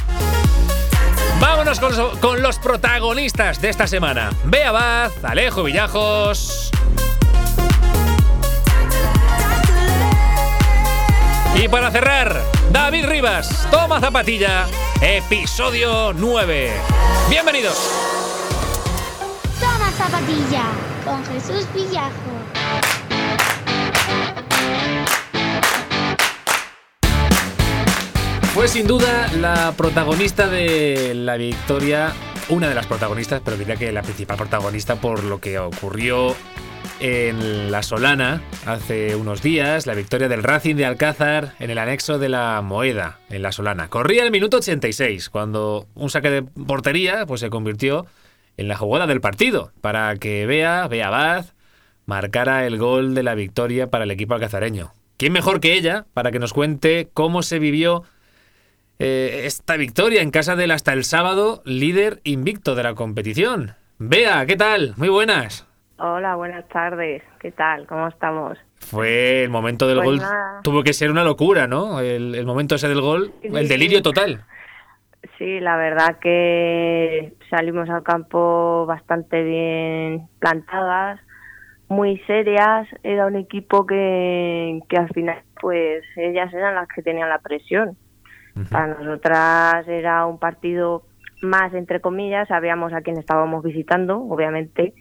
Vámonos 1.39 1.80
con 2.19 2.41
los, 2.41 2.58
protagonistas 2.58 3.62
de 3.62 3.69
esta 3.69 3.86
semana. 3.86 4.32
Bea 4.45 4.69
Abad, 4.69 5.12
Alejo 5.23 5.63
Villajos. 5.63 6.71
Y 11.56 11.67
para 11.67 11.91
cerrar, 11.91 12.41
David 12.71 13.06
Rivas, 13.06 13.67
toma 13.69 13.99
zapatilla, 13.99 14.65
episodio 15.02 16.13
9. 16.13 16.71
Bienvenidos. 17.30 18.22
Zapatilla 19.93 20.63
con 21.06 21.23
Jesús 21.25 21.67
Villajo. 21.73 22.13
Fue 28.53 28.67
sin 28.67 28.88
duda 28.88 29.29
la 29.39 29.73
protagonista 29.77 30.47
de 30.47 31.13
la 31.15 31.38
victoria, 31.38 32.13
una 32.49 32.69
de 32.69 32.75
las 32.75 32.88
protagonistas, 32.88 33.41
pero 33.43 33.58
diría 33.58 33.75
que 33.75 33.91
la 33.91 34.01
principal 34.01 34.38
protagonista 34.38 34.95
por 34.95 35.23
lo 35.23 35.39
que 35.39 35.60
ocurrió 35.60 36.36
en 36.99 37.71
La 37.71 37.84
Solana 37.84 38.41
hace 38.65 39.15
unos 39.15 39.41
días, 39.41 39.86
la 39.86 39.93
victoria 39.93 40.27
del 40.27 40.43
Racing 40.43 40.75
de 40.75 40.86
Alcázar 40.86 41.53
en 41.60 41.69
el 41.69 41.77
anexo 41.77 42.17
de 42.17 42.29
la 42.29 42.62
Moeda, 42.62 43.19
en 43.29 43.41
La 43.41 43.51
Solana. 43.51 43.89
Corría 43.89 44.23
el 44.23 44.32
minuto 44.32 44.58
86, 44.58 45.29
cuando 45.29 45.88
un 45.95 46.10
saque 46.10 46.29
de 46.29 46.41
portería 46.43 47.25
pues, 47.25 47.41
se 47.41 47.49
convirtió 47.49 48.06
en 48.57 48.67
la 48.67 48.75
jugada 48.77 49.07
del 49.07 49.21
partido, 49.21 49.71
para 49.81 50.15
que 50.17 50.45
Bea, 50.45 50.87
Bea 50.87 51.09
Baz, 51.09 51.55
marcara 52.05 52.65
el 52.65 52.77
gol 52.77 53.15
de 53.15 53.23
la 53.23 53.35
victoria 53.35 53.89
para 53.89 54.03
el 54.03 54.11
equipo 54.11 54.33
alcazareño. 54.35 54.91
¿Quién 55.17 55.33
mejor 55.33 55.59
que 55.59 55.73
ella 55.73 56.05
para 56.13 56.31
que 56.31 56.39
nos 56.39 56.53
cuente 56.53 57.09
cómo 57.13 57.43
se 57.43 57.59
vivió 57.59 58.03
eh, 58.99 59.41
esta 59.45 59.77
victoria 59.77 60.21
en 60.21 60.31
casa 60.31 60.55
del 60.55 60.71
hasta 60.71 60.93
el 60.93 61.03
sábado 61.03 61.61
líder 61.65 62.19
invicto 62.23 62.75
de 62.75 62.83
la 62.83 62.93
competición? 62.95 63.75
Bea, 63.99 64.45
¿qué 64.45 64.55
tal? 64.55 64.93
Muy 64.97 65.09
buenas. 65.09 65.65
Hola, 65.97 66.35
buenas 66.35 66.67
tardes. 66.69 67.21
¿Qué 67.39 67.51
tal? 67.51 67.87
¿Cómo 67.87 68.07
estamos? 68.07 68.57
Fue 68.79 69.43
el 69.43 69.49
momento 69.49 69.87
del 69.87 69.97
Pues 69.97 70.05
gol. 70.07 70.17
nada. 70.17 70.59
Tuvo 70.63 70.83
que 70.83 70.91
ser 70.93 71.09
una 71.11 71.23
locura, 71.23 71.67
¿no? 71.67 72.01
El, 72.01 72.35
el 72.35 72.45
momento 72.45 72.75
ese 72.75 72.89
del 72.89 72.99
gol, 72.99 73.31
el 73.41 73.67
delirio 73.69 74.01
total. 74.01 74.45
Sí, 75.38 75.59
la 75.59 75.77
verdad 75.77 76.19
que 76.19 77.33
salimos 77.49 77.89
al 77.89 78.03
campo 78.03 78.86
bastante 78.86 79.43
bien 79.43 80.27
plantadas, 80.39 81.19
muy 81.88 82.17
serias. 82.27 82.88
Era 83.03 83.25
un 83.25 83.36
equipo 83.36 83.86
que, 83.86 84.81
que 84.89 84.97
al 84.97 85.09
final, 85.09 85.41
pues 85.62 86.03
ellas 86.17 86.53
eran 86.53 86.75
las 86.75 86.88
que 86.89 87.01
tenían 87.01 87.29
la 87.29 87.39
presión. 87.39 87.97
Para 88.69 88.88
nosotras 88.88 89.88
era 89.88 90.27
un 90.27 90.38
partido 90.38 91.03
más, 91.41 91.73
entre 91.73 92.01
comillas, 92.01 92.47
sabíamos 92.47 92.93
a 92.93 93.01
quién 93.01 93.17
estábamos 93.17 93.63
visitando, 93.63 94.19
obviamente. 94.19 94.93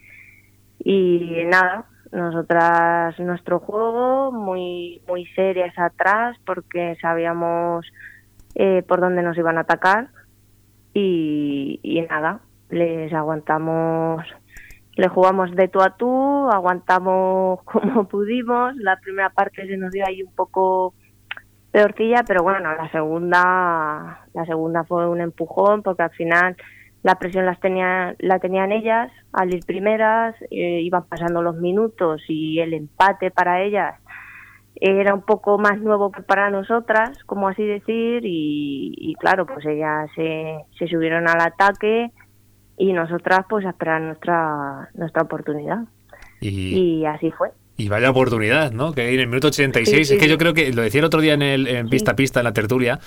Y 0.79 1.45
nada, 1.47 1.85
nosotras 2.13 3.19
nuestro 3.21 3.61
juego 3.61 4.33
muy 4.33 5.03
muy 5.07 5.27
serias 5.35 5.79
atrás 5.79 6.37
porque 6.47 6.97
sabíamos 7.01 7.87
eh, 8.55 8.83
por 8.87 9.01
dónde 9.01 9.23
nos 9.23 9.37
iban 9.39 9.59
a 9.59 9.63
atacar 9.63 10.09
y, 10.95 12.07
nada, 12.11 12.41
les 12.69 13.13
aguantamos, 13.13 14.25
le 14.97 15.09
jugamos 15.09 15.55
de 15.55 15.69
tú 15.69 15.81
a 15.81 15.97
tú, 15.97 16.51
aguantamos 16.51 17.63
como 17.65 18.09
pudimos, 18.09 18.77
la 18.77 18.97
primera 19.01 19.31
parte 19.31 19.67
se 19.67 19.77
nos 19.77 19.93
dio 19.93 20.07
ahí 20.07 20.23
un 20.23 20.35
poco 20.35 20.95
peorcilla, 21.71 22.23
pero 22.27 22.43
bueno, 22.43 22.75
la 22.75 22.91
segunda, 22.91 24.27
la 24.35 24.45
segunda 24.45 24.85
fue 24.85 25.09
un 25.09 25.21
empujón 25.23 25.83
porque 25.83 26.03
al 26.03 26.11
final 26.11 26.57
la 27.03 27.19
presión 27.19 27.47
las 27.47 27.59
tenía, 27.59 28.15
la 28.19 28.39
tenían 28.39 28.71
ellas 28.71 29.11
al 29.33 29.55
ir 29.55 29.65
primeras, 29.65 30.37
eh, 30.51 30.81
iban 30.83 31.05
pasando 31.05 31.43
los 31.43 31.57
minutos 31.57 32.23
y 32.29 32.61
el 32.61 32.75
empate 32.75 33.31
para 33.31 33.63
ellas 33.63 33.95
era 34.85 35.15
un 35.15 35.23
poco 35.23 35.59
más 35.59 35.79
nuevo 35.81 36.11
que 36.11 36.23
para 36.23 36.51
nosotras, 36.51 37.11
como 37.27 37.49
así 37.49 37.63
decir, 37.65 38.25
y, 38.25 38.93
y 38.99 39.15
claro, 39.15 39.47
pues 39.47 39.65
ellas 39.67 40.11
se, 40.17 40.57
se 40.79 40.89
subieron 40.89 41.29
al 41.29 41.41
ataque 41.41 42.11
y 42.77 42.93
nosotras 42.93 43.41
pues 43.49 43.65
a 43.65 43.71
esperar 43.71 44.01
nuestra, 44.01 44.91
nuestra 44.95 45.23
oportunidad. 45.23 45.85
Y, 46.41 46.75
Y 47.01 47.07
así 47.07 47.31
fue. 47.31 47.51
y 47.77 47.89
vaya 47.89 48.11
oportunidad, 48.11 48.73
¿no? 48.73 48.93
Que 48.93 49.15
en 49.15 49.21
el 49.21 49.29
minuto 49.29 49.49
86, 49.49 49.87
Sí, 49.99 50.05
sí, 50.05 50.15
es 50.15 50.21
que 50.21 50.29
yo 50.29 50.37
creo 50.39 50.53
que, 50.55 50.73
lo 50.73 50.83
decía 50.83 50.99
el 51.01 51.05
otro 51.05 51.21
día 51.21 51.35
en, 51.35 51.43
el, 51.43 51.69
en 51.69 51.89
Pista 51.89 52.13
a 52.13 52.17
Pista, 52.17 52.41
en 52.41 52.45
la 52.45 52.53
tertulia, 52.53 52.99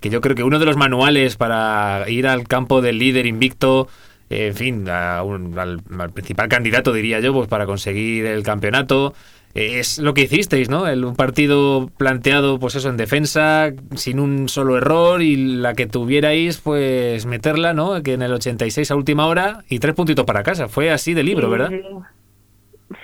que 0.00 0.10
yo 0.10 0.20
creo 0.20 0.36
que 0.36 0.44
uno 0.44 0.60
de 0.60 0.66
los 0.66 0.76
manuales 0.76 1.36
para 1.36 2.04
ir 2.08 2.28
al 2.28 2.46
campo 2.46 2.80
del 2.80 2.98
líder 3.00 3.26
invicto, 3.26 3.88
en 4.30 4.54
fin, 4.54 4.88
a 4.88 5.22
un- 5.24 5.58
al, 5.58 5.80
al 5.98 6.10
principal 6.12 6.48
candidato, 6.48 6.92
diría 6.92 7.18
yo, 7.20 7.32
pues 7.32 7.48
para 7.48 7.66
conseguir 7.66 8.26
el 8.26 8.42
campeonato, 8.44 9.14
es 9.54 9.98
lo 9.98 10.14
que 10.14 10.22
hicisteis, 10.22 10.68
¿no? 10.68 10.88
El, 10.88 11.04
un 11.04 11.14
partido 11.14 11.88
planteado, 11.96 12.58
pues 12.58 12.74
eso, 12.74 12.88
en 12.88 12.96
defensa, 12.96 13.72
sin 13.94 14.18
un 14.18 14.48
solo 14.48 14.76
error 14.76 15.22
y 15.22 15.36
la 15.36 15.74
que 15.74 15.86
tuvierais, 15.86 16.60
pues 16.60 17.24
meterla, 17.26 17.72
¿no? 17.72 18.02
Que 18.02 18.14
en 18.14 18.22
el 18.22 18.32
86 18.32 18.90
a 18.90 18.96
última 18.96 19.26
hora 19.26 19.60
y 19.68 19.78
tres 19.78 19.94
puntitos 19.94 20.24
para 20.24 20.42
casa. 20.42 20.68
Fue 20.68 20.90
así 20.90 21.14
de 21.14 21.22
libro, 21.22 21.48
¿verdad? 21.48 21.70
Sí. 21.70 21.82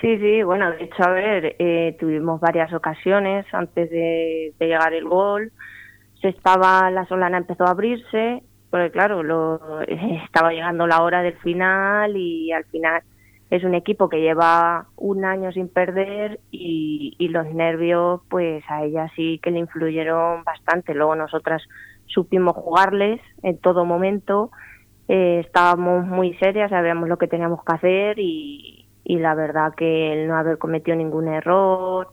Sí, 0.00 0.42
bueno, 0.42 0.70
de 0.70 0.84
hecho, 0.84 1.02
a 1.02 1.10
ver, 1.10 1.56
eh, 1.58 1.96
tuvimos 1.98 2.40
varias 2.40 2.72
ocasiones 2.72 3.44
antes 3.52 3.90
de, 3.90 4.52
de 4.58 4.66
llegar 4.66 4.94
el 4.94 5.04
gol. 5.04 5.52
Se 6.22 6.28
estaba, 6.28 6.90
la 6.90 7.06
solana 7.06 7.38
empezó 7.38 7.64
a 7.64 7.70
abrirse, 7.70 8.42
porque 8.70 8.90
claro, 8.90 9.22
lo, 9.22 9.80
estaba 10.24 10.52
llegando 10.52 10.86
la 10.86 11.02
hora 11.02 11.22
del 11.22 11.36
final 11.38 12.16
y 12.16 12.52
al 12.52 12.64
final 12.66 13.02
es 13.50 13.64
un 13.64 13.74
equipo 13.74 14.08
que 14.08 14.20
lleva 14.20 14.86
un 14.96 15.24
año 15.24 15.50
sin 15.50 15.68
perder 15.68 16.38
y, 16.52 17.16
los 17.30 17.46
nervios, 17.52 18.20
pues 18.28 18.64
a 18.68 18.82
ella 18.84 19.08
sí 19.14 19.38
que 19.42 19.50
le 19.50 19.60
influyeron 19.60 20.42
bastante. 20.42 20.94
Luego 20.94 21.14
nosotras 21.14 21.62
supimos 22.06 22.54
jugarles 22.56 23.20
en 23.42 23.58
todo 23.58 23.84
momento, 23.84 24.50
eh, 25.06 25.42
estábamos 25.44 26.06
muy 26.06 26.34
serias, 26.34 26.70
sabíamos 26.70 27.08
lo 27.08 27.18
que 27.18 27.28
teníamos 27.28 27.62
que 27.64 27.72
hacer 27.72 28.18
y, 28.18 28.86
y 29.04 29.18
la 29.18 29.34
verdad 29.34 29.74
que 29.76 30.12
el 30.12 30.28
no 30.28 30.36
haber 30.36 30.58
cometido 30.58 30.96
ningún 30.96 31.28
error 31.28 32.08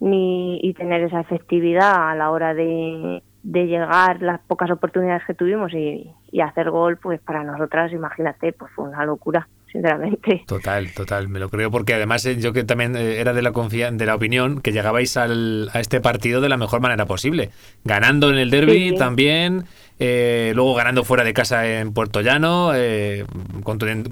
ni 0.00 0.58
y 0.60 0.74
tener 0.74 1.02
esa 1.02 1.20
efectividad 1.20 2.10
a 2.10 2.14
la 2.16 2.30
hora 2.30 2.54
de, 2.54 3.22
de 3.42 3.66
llegar 3.66 4.22
las 4.22 4.40
pocas 4.40 4.70
oportunidades 4.70 5.24
que 5.24 5.34
tuvimos 5.34 5.72
y, 5.72 6.12
y 6.30 6.40
hacer 6.40 6.70
gol, 6.70 6.98
pues 6.98 7.20
para 7.20 7.44
nosotras, 7.44 7.92
imagínate, 7.92 8.52
pues 8.52 8.72
fue 8.72 8.88
una 8.88 9.04
locura, 9.04 9.48
sinceramente. 9.72 10.44
Total, 10.46 10.92
total, 10.94 11.28
me 11.28 11.38
lo 11.38 11.48
creo 11.48 11.70
porque 11.70 11.94
además 11.94 12.24
eh, 12.26 12.36
yo 12.40 12.52
que 12.52 12.64
también 12.64 12.96
eh, 12.96 13.20
era 13.20 13.32
de 13.32 13.42
la 13.42 13.50
de 13.50 14.06
la 14.06 14.14
opinión 14.14 14.60
que 14.60 14.72
llegabais 14.72 15.16
al, 15.16 15.68
a 15.72 15.80
este 15.80 16.00
partido 16.00 16.40
de 16.40 16.48
la 16.48 16.56
mejor 16.56 16.80
manera 16.80 17.06
posible, 17.06 17.50
ganando 17.84 18.30
en 18.30 18.36
el 18.38 18.50
derby 18.50 18.90
Sí. 18.90 18.96
también, 18.96 19.64
eh, 19.98 20.52
luego 20.54 20.74
ganando 20.74 21.04
fuera 21.04 21.24
de 21.24 21.32
casa 21.34 21.66
en 21.80 21.92
Puerto 21.92 22.20
Llano 22.20 22.72
eh, 22.74 23.24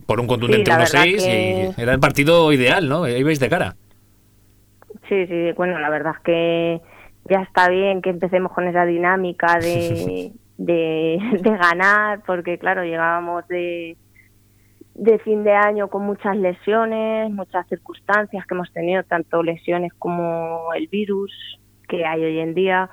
por 0.07 0.21
un 0.21 0.27
contundente 0.27 0.71
la 0.71 0.79
verdad 0.79 1.05
1-6 1.05 1.25
que- 1.25 1.73
y 1.79 1.81
era 1.81 1.93
el 1.93 2.01
partido 2.01 2.53
ideal, 2.53 2.89
¿no? 2.89 3.09
Ibais 3.09 3.41
de 3.41 3.49
cara. 3.49 3.77
Sí, 5.09 5.27
sí, 5.27 5.53
bueno, 5.57 5.79
la 5.79 5.89
verdad 5.91 6.15
es 6.17 6.23
que 6.25 6.81
ya 7.31 7.41
está 7.43 7.69
bien 7.69 8.03
que 8.03 8.11
empecemos 8.11 8.53
con 8.53 8.67
esa 8.67 8.85
dinámica 8.85 9.59
de, 9.61 10.33
de, 10.59 11.19
de 11.41 11.51
ganar, 11.57 12.23
porque 12.27 12.59
claro, 12.59 12.83
llegábamos 12.85 13.47
de, 13.49 13.97
de 14.99 15.19
fin 15.19 15.45
de 15.45 15.53
año 15.55 15.89
con 15.89 16.07
muchas 16.07 16.37
lesiones, 16.37 17.31
muchas 17.31 17.67
circunstancias 17.69 18.47
que 18.47 18.55
hemos 18.55 18.73
tenido, 18.73 19.03
tanto 19.03 19.43
lesiones 19.43 19.93
como 19.99 20.73
el 20.75 20.89
virus 20.89 21.31
que 21.87 22.07
hay 22.07 22.25
hoy 22.25 22.39
en 22.39 22.55
día, 22.55 22.89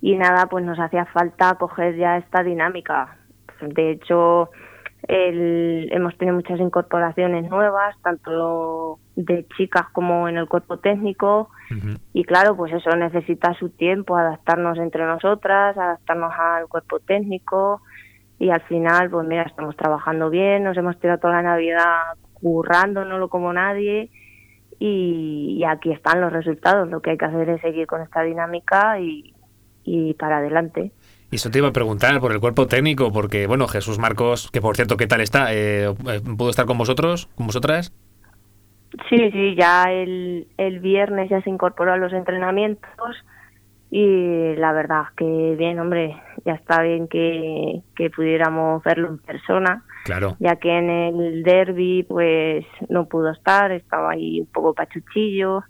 y 0.00 0.14
nada, 0.14 0.46
pues 0.46 0.64
nos 0.64 0.78
hacía 0.78 1.04
falta 1.06 1.56
coger 1.56 1.96
ya 1.96 2.16
esta 2.16 2.42
dinámica. 2.44 3.16
De 3.60 3.90
hecho, 3.90 4.50
el- 5.08 5.88
hemos 5.92 6.16
tenido 6.16 6.36
muchas 6.36 6.60
incorporaciones 6.60 7.50
nuevas, 7.50 7.96
tanto 8.02 8.98
de 9.16 9.46
chicas 9.56 9.86
como 9.92 10.28
en 10.28 10.36
el 10.36 10.46
cuerpo 10.48 10.78
técnico, 10.78 11.50
y 12.12 12.22
claro, 12.24 12.56
pues 12.56 12.72
eso 12.72 12.90
necesita 12.94 13.52
su 13.54 13.70
tiempo, 13.70 14.16
adaptarnos 14.16 14.78
entre 14.78 15.04
nosotras, 15.04 15.76
adaptarnos 15.76 16.32
al 16.38 16.68
cuerpo 16.68 17.00
técnico, 17.00 17.82
y 18.38 18.50
al 18.50 18.60
final, 18.62 19.10
pues 19.10 19.26
mira, 19.26 19.42
estamos 19.42 19.76
trabajando 19.76 20.30
bien, 20.30 20.64
nos 20.64 20.76
hemos 20.76 20.98
tirado 20.98 21.18
toda 21.18 21.34
la 21.34 21.42
Navidad 21.42 22.16
currándonoslo 22.34 23.28
como 23.28 23.52
nadie, 23.52 24.10
y, 24.78 25.56
y 25.58 25.64
aquí 25.64 25.90
están 25.90 26.20
los 26.20 26.32
resultados. 26.32 26.88
Lo 26.90 27.00
que 27.00 27.10
hay 27.10 27.18
que 27.18 27.24
hacer 27.24 27.48
es 27.48 27.60
seguir 27.60 27.86
con 27.86 28.02
esta 28.02 28.22
dinámica 28.22 29.00
y, 29.00 29.34
y 29.84 30.14
para 30.14 30.38
adelante. 30.38 30.92
Y 31.30 31.36
eso 31.36 31.50
te 31.50 31.58
iba 31.58 31.68
a 31.68 31.72
preguntar 31.72 32.20
por 32.20 32.32
el 32.32 32.40
cuerpo 32.40 32.66
técnico, 32.66 33.10
porque 33.10 33.46
bueno, 33.46 33.66
Jesús 33.68 33.98
Marcos, 33.98 34.50
que 34.52 34.60
por 34.60 34.76
cierto, 34.76 34.96
¿qué 34.96 35.06
tal 35.06 35.20
está? 35.20 35.52
Eh, 35.52 35.86
eh, 35.86 36.20
¿Pudo 36.36 36.50
estar 36.50 36.66
con 36.66 36.78
vosotros, 36.78 37.26
con 37.36 37.46
vosotras? 37.46 37.92
Sí, 39.08 39.30
sí, 39.32 39.54
ya 39.56 39.84
el, 39.90 40.46
el 40.56 40.80
viernes 40.80 41.28
ya 41.28 41.42
se 41.42 41.50
incorporó 41.50 41.92
a 41.92 41.96
los 41.96 42.12
entrenamientos 42.12 43.16
y 43.90 44.54
la 44.56 44.72
verdad 44.72 45.04
que 45.16 45.56
bien, 45.58 45.80
hombre, 45.80 46.16
ya 46.46 46.52
está 46.52 46.80
bien 46.82 47.08
que, 47.08 47.82
que 47.96 48.08
pudiéramos 48.08 48.82
verlo 48.84 49.08
en 49.08 49.18
persona, 49.18 49.82
Claro. 50.04 50.36
ya 50.38 50.56
que 50.56 50.70
en 50.70 50.88
el 50.88 51.42
derby 51.42 52.04
pues 52.04 52.64
no 52.88 53.06
pudo 53.06 53.32
estar, 53.32 53.72
estaba 53.72 54.12
ahí 54.12 54.40
un 54.40 54.46
poco 54.46 54.72
pachuchillo 54.72 55.64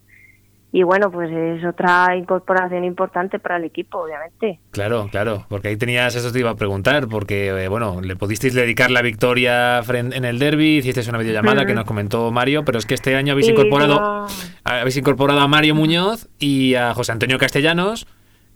y 0.72 0.82
bueno, 0.82 1.10
pues 1.10 1.30
es 1.30 1.64
otra 1.64 2.14
incorporación 2.16 2.84
importante 2.84 3.38
para 3.38 3.56
el 3.56 3.64
equipo, 3.64 3.98
obviamente. 3.98 4.60
Claro, 4.72 5.08
claro, 5.10 5.46
porque 5.48 5.68
ahí 5.68 5.76
tenías, 5.78 6.14
eso 6.16 6.30
te 6.30 6.40
iba 6.40 6.50
a 6.50 6.56
preguntar, 6.56 7.08
porque 7.08 7.46
eh, 7.46 7.68
bueno, 7.68 8.02
le 8.02 8.14
pudisteis 8.14 8.52
dedicar 8.52 8.90
la 8.90 9.00
victoria 9.00 9.78
en 9.78 10.24
el 10.26 10.38
derby, 10.38 10.76
hicisteis 10.76 11.08
una 11.08 11.16
videollamada 11.16 11.64
que 11.64 11.72
nos 11.72 11.86
comentó 11.86 12.30
Mario, 12.30 12.64
pero 12.66 12.76
es 12.78 12.84
que 12.84 12.92
este 12.92 13.16
año 13.16 13.32
habéis 13.32 13.48
incorporado 13.48 14.26
habéis 14.64 14.98
incorporado 14.98 15.40
a 15.40 15.48
Mario 15.48 15.74
Muñoz 15.74 16.28
y 16.38 16.74
a 16.74 16.92
José 16.92 17.12
Antonio 17.12 17.38
Castellanos, 17.38 18.06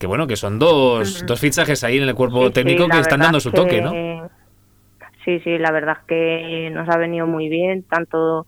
que 0.00 0.06
bueno, 0.06 0.26
que 0.26 0.36
son 0.36 0.58
dos, 0.58 1.26
dos 1.26 1.38
fichajes 1.38 1.84
ahí 1.84 1.98
en 1.98 2.08
el 2.08 2.14
cuerpo 2.14 2.50
técnico 2.50 2.88
que 2.88 3.00
están 3.00 3.20
dando 3.20 3.38
su 3.38 3.52
toque, 3.52 3.82
¿no? 3.82 3.92
Sí, 5.26 5.38
sí, 5.40 5.58
la 5.58 5.70
verdad 5.70 5.98
es 6.00 6.06
que 6.06 6.70
nos 6.72 6.88
ha 6.88 6.96
venido 6.96 7.26
muy 7.26 7.50
bien, 7.50 7.82
tanto 7.82 8.46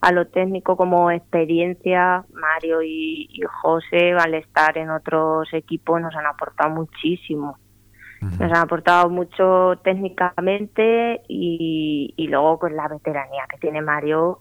a 0.00 0.12
lo 0.12 0.26
técnico 0.28 0.78
como 0.78 1.10
experiencia, 1.10 2.24
Mario 2.32 2.82
y, 2.82 3.28
José 3.60 4.12
al 4.12 4.32
estar 4.32 4.78
en 4.78 4.88
otros 4.88 5.52
equipos 5.52 6.00
nos 6.00 6.16
han 6.16 6.24
aportado 6.24 6.70
muchísimo. 6.70 7.58
Nos 8.22 8.40
han 8.40 8.56
aportado 8.56 9.10
mucho 9.10 9.78
técnicamente 9.84 11.20
y, 11.28 12.14
y 12.16 12.28
luego 12.28 12.58
con 12.58 12.74
la 12.74 12.88
veteranía 12.88 13.44
que 13.50 13.58
tiene 13.58 13.82
Mario, 13.82 14.38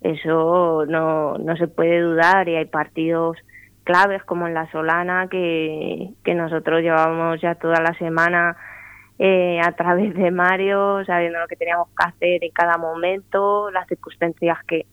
eso 0.00 0.84
no, 0.86 1.38
no 1.38 1.56
se 1.56 1.66
puede 1.66 2.00
dudar 2.02 2.48
y 2.48 2.54
hay 2.54 2.66
partidos 2.66 3.36
claves 3.84 4.22
como 4.24 4.46
en 4.46 4.54
la 4.54 4.70
Solana 4.70 5.28
que, 5.28 6.10
que 6.24 6.34
nosotros 6.34 6.80
llevamos 6.82 7.40
ya 7.40 7.54
toda 7.54 7.80
la 7.80 7.94
semana 7.94 8.56
eh, 9.18 9.60
a 9.60 9.72
través 9.72 10.14
de 10.14 10.30
Mario, 10.30 11.04
sabiendo 11.04 11.38
lo 11.38 11.46
que 11.46 11.56
teníamos 11.56 11.88
que 11.88 12.04
hacer 12.04 12.44
en 12.44 12.50
cada 12.52 12.78
momento, 12.78 13.70
las 13.70 13.86
circunstancias 13.86 14.58
que 14.66 14.86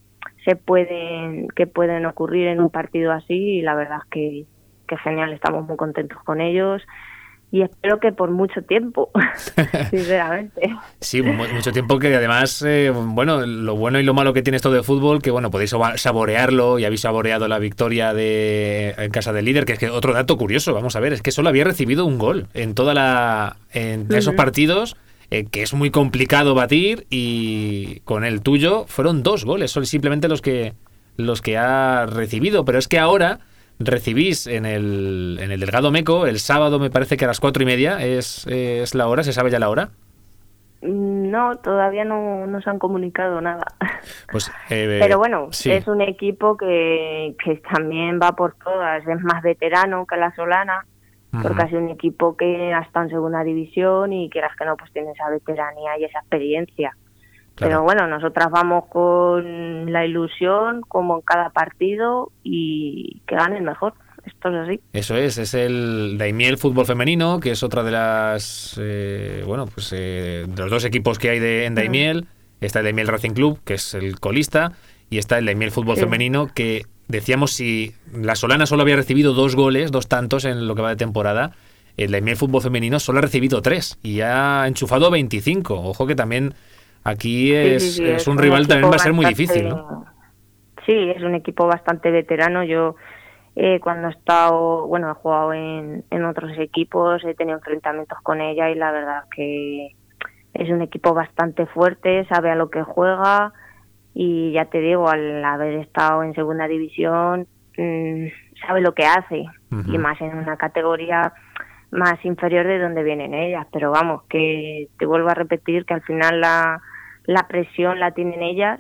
se 0.46 0.56
pueden 0.56 1.48
que 1.50 1.68
pueden 1.68 2.06
ocurrir 2.06 2.48
en 2.48 2.62
un 2.62 2.70
partido 2.70 3.12
así 3.12 3.58
y 3.58 3.62
la 3.62 3.76
verdad 3.76 4.00
es 4.04 4.10
que, 4.10 4.46
que 4.88 4.98
genial, 4.98 5.34
estamos 5.34 5.68
muy 5.68 5.78
contentos 5.78 6.22
con 6.24 6.42
ellos 6.42 6.82
y 7.52 7.64
espero 7.64 8.00
que 8.00 8.12
por 8.12 8.30
mucho 8.30 8.62
tiempo, 8.62 9.10
sinceramente. 9.90 10.70
Sí, 11.00 11.22
mucho 11.22 11.72
tiempo 11.72 11.98
que 11.98 12.16
además, 12.16 12.62
eh, 12.62 12.92
bueno, 12.94 13.46
lo 13.46 13.76
bueno 13.76 14.00
y 14.00 14.04
lo 14.04 14.14
malo 14.14 14.34
que 14.34 14.44
tiene 14.44 14.58
esto 14.58 14.72
de 14.72 14.84
fútbol, 14.84 15.22
que 15.22 15.32
bueno, 15.32 15.50
podéis 15.50 15.76
saborearlo 15.96 16.78
y 16.78 16.86
habéis 16.86 17.02
saboreado 17.02 17.48
la 17.48 17.58
victoria 17.58 18.14
de 18.14 18.94
en 18.98 19.12
casa 19.12 19.34
del 19.34 19.46
líder, 19.46 19.66
que 19.66 19.74
es 19.74 19.80
que 19.80 19.90
otro 19.90 20.14
dato 20.14 20.38
curioso, 20.38 20.74
vamos 20.74 20.96
a 20.96 21.00
ver, 21.00 21.14
es 21.14 21.22
que 21.22 21.32
solo 21.32 21.50
había 21.50 21.64
recibido 21.64 22.06
un 22.06 22.20
gol 22.20 22.48
en 22.54 22.76
toda 22.76 22.94
la 22.94 23.58
en 23.74 24.08
esos 24.14 24.36
partidos. 24.36 24.96
Eh, 25.32 25.46
que 25.46 25.62
es 25.62 25.76
muy 25.76 25.92
complicado 25.92 26.56
batir 26.56 27.06
y 27.12 28.00
con 28.00 28.26
el 28.26 28.42
tuyo 28.42 28.86
fueron 28.88 29.22
dos 29.22 29.46
goles, 29.46 29.70
son 29.70 29.86
simplemente 29.86 30.28
los 30.28 30.42
que 30.42 30.74
los 31.18 31.44
que 31.44 31.56
ha 31.56 32.08
recibido, 32.08 32.66
pero 32.66 32.80
es 32.80 32.88
que 32.88 32.98
ahora 32.98 33.40
recibís 33.80 34.46
en 34.46 34.66
el, 34.66 35.40
en 35.42 35.52
el 35.52 35.60
Delgado 35.60 35.92
Meco 35.92 36.28
el 36.28 36.40
sábado, 36.40 36.80
me 36.80 36.90
parece 36.90 37.18
que 37.18 37.26
a 37.26 37.28
las 37.28 37.40
cuatro 37.40 37.64
y 37.64 37.66
media 37.66 38.04
es, 38.04 38.46
es 38.48 38.94
la 38.94 39.08
hora, 39.08 39.24
¿se 39.24 39.34
sabe 39.34 39.50
ya 39.50 39.60
la 39.60 39.70
hora? 39.70 39.90
Mm, 40.82 41.30
no, 41.30 41.58
todavía 41.58 42.06
no 42.06 42.48
nos 42.48 42.68
han 42.68 42.80
comunicado 42.80 43.42
nada. 43.42 43.66
Pues, 44.32 44.50
eh, 44.70 44.98
Pero 45.02 45.18
bueno, 45.18 45.50
es 45.52 45.88
un 45.88 46.02
equipo 46.02 46.56
que, 46.56 47.36
que 47.44 47.56
también 47.58 48.20
va 48.22 48.32
por 48.32 48.56
todas, 48.56 49.06
es 49.06 49.22
más 49.22 49.42
veterano 49.42 50.06
que 50.06 50.16
la 50.16 50.34
Solana, 50.36 50.86
porque 51.42 51.62
ha 51.62 51.68
sido 51.68 51.82
un 51.82 51.90
equipo 51.90 52.38
que 52.38 52.74
ha 52.74 52.80
estado 52.80 53.06
en 53.06 53.12
segunda 53.12 53.44
división 53.44 54.14
y 54.14 54.30
quieras 54.30 54.56
que 54.58 54.66
no, 54.66 54.78
pues 54.78 54.92
tiene 54.94 55.12
esa 55.12 55.30
veteranía 55.30 55.98
y 56.00 56.06
esa 56.06 56.20
experiencia. 56.20 56.96
Pero 57.60 57.84
bueno, 57.84 58.08
nosotras 58.08 58.50
vamos 58.50 58.86
con 58.90 59.92
la 59.92 60.06
ilusión, 60.06 60.82
como 60.88 61.18
en 61.18 61.22
cada 61.22 61.50
partido, 61.50 62.32
y 62.44 63.22
que 63.28 63.36
gane 63.36 63.58
el 63.58 63.64
mejor. 63.64 63.94
Esto 64.26 64.50
es 64.50 64.56
así. 64.56 64.82
Eso 64.94 65.16
es, 65.16 65.38
es 65.38 65.54
el 65.54 66.18
Daimiel 66.18 66.58
Fútbol 66.58 66.86
Femenino, 66.86 67.40
que 67.40 67.52
es 67.52 67.64
otra 67.64 67.84
de 67.84 67.92
las, 67.92 68.80
eh, 68.80 69.44
bueno, 69.46 69.66
pues 69.68 69.92
eh, 69.94 70.46
de 70.48 70.62
los 70.62 70.72
dos 70.72 70.86
equipos 70.86 71.20
que 71.20 71.30
hay 71.30 71.40
de, 71.40 71.66
en 71.66 71.76
Daimiel. 71.76 72.28
Está 72.62 72.80
el 72.80 72.86
Daimiel 72.86 73.08
Racing 73.08 73.32
Club, 73.32 73.60
que 73.64 73.76
es 73.76 73.94
el 73.94 74.20
colista, 74.20 74.74
y 75.10 75.18
está 75.18 75.38
el 75.38 75.46
Daimiel 75.46 75.72
Fútbol 75.72 75.98
Femenino, 75.98 76.48
que 76.54 76.86
decíamos 77.08 77.52
si 77.52 77.94
la 78.14 78.36
Solana 78.36 78.66
solo 78.66 78.82
había 78.82 78.98
recibido 78.98 79.34
dos 79.34 79.56
goles, 79.56 79.92
dos 79.92 80.08
tantos 80.08 80.46
en 80.46 80.68
lo 80.68 80.76
que 80.76 80.82
va 80.82 80.90
de 80.90 80.98
temporada, 80.98 81.52
el 81.98 82.12
Daimiel 82.12 82.38
Fútbol 82.38 82.62
Femenino 82.62 83.00
solo 83.00 83.20
ha 83.20 83.22
recibido 83.22 83.62
tres 83.62 83.98
y 84.02 84.22
ha 84.22 84.66
enchufado 84.68 85.12
25. 85.12 85.74
Ojo 85.74 86.08
que 86.08 86.16
también 86.16 86.54
Aquí 87.04 87.54
es, 87.54 88.00
es, 88.00 88.28
un, 88.28 88.38
rival 88.38 88.68
también 88.68 88.92
va 88.92 88.96
a 88.96 89.00
ser 89.00 89.14
muy 89.14 89.26
difícil, 89.26 89.70
¿no? 89.70 90.06
Sí, 90.86 90.94
es 91.16 91.22
un 91.24 91.36
equipo 91.36 91.66
bastante 91.68 92.12
veterano. 92.12 92.64
Yo 92.64 92.96
eh, 93.56 93.80
cuando 93.80 94.10
he 94.10 94.12
estado, 94.12 94.88
bueno, 94.88 95.10
he 95.10 95.14
jugado 95.14 95.54
en, 95.54 96.04
en 96.10 96.26
otros 96.26 96.52
equipos, 96.58 97.24
he 97.24 97.34
tenido 97.36 97.58
enfrentamientos 97.58 98.18
con 98.24 98.42
ella 98.42 98.70
y 98.70 98.76
la 98.76 98.92
verdad 98.92 99.24
que 99.36 99.96
es 100.54 100.70
un 100.70 100.82
equipo 100.82 101.14
bastante 101.14 101.66
fuerte, 101.68 102.26
sabe 102.28 102.52
a 102.52 102.56
lo 102.56 102.70
que 102.70 102.84
juega 102.84 103.54
y 104.14 104.52
ya 104.52 104.66
te 104.66 104.80
digo, 104.80 105.10
al 105.10 105.44
haber 105.46 105.76
estado 105.76 106.24
en 106.24 106.34
segunda 106.34 106.68
división, 106.68 107.48
mm, 107.78 108.28
sabe 108.66 108.82
lo 108.82 108.94
que 108.94 109.06
hace 109.06 109.46
y 109.72 109.98
más 109.98 110.20
en 110.20 110.38
una 110.38 110.58
categoría 110.58 111.32
más 111.92 112.24
inferior 112.24 112.68
de 112.68 112.80
donde 112.80 113.04
vienen 113.04 113.34
ellas. 113.34 113.68
Pero 113.72 113.92
vamos, 113.92 114.24
que 114.30 114.88
te 114.98 115.06
vuelvo 115.06 115.30
a 115.30 115.34
repetir 115.34 115.86
que 115.86 115.94
al 115.94 116.02
final 116.02 116.42
la, 116.42 116.82
la 117.26 117.48
presión 117.48 118.00
la 118.00 118.12
tienen 118.12 118.42
ellas, 118.42 118.80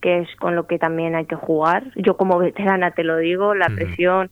que 0.00 0.20
es 0.20 0.36
con 0.36 0.56
lo 0.56 0.66
que 0.66 0.78
también 0.78 1.14
hay 1.14 1.26
que 1.26 1.36
jugar. 1.36 1.84
Yo 1.96 2.16
como 2.16 2.38
veterana 2.38 2.90
te 2.90 3.04
lo 3.04 3.16
digo, 3.18 3.54
la 3.54 3.68
presión 3.68 4.30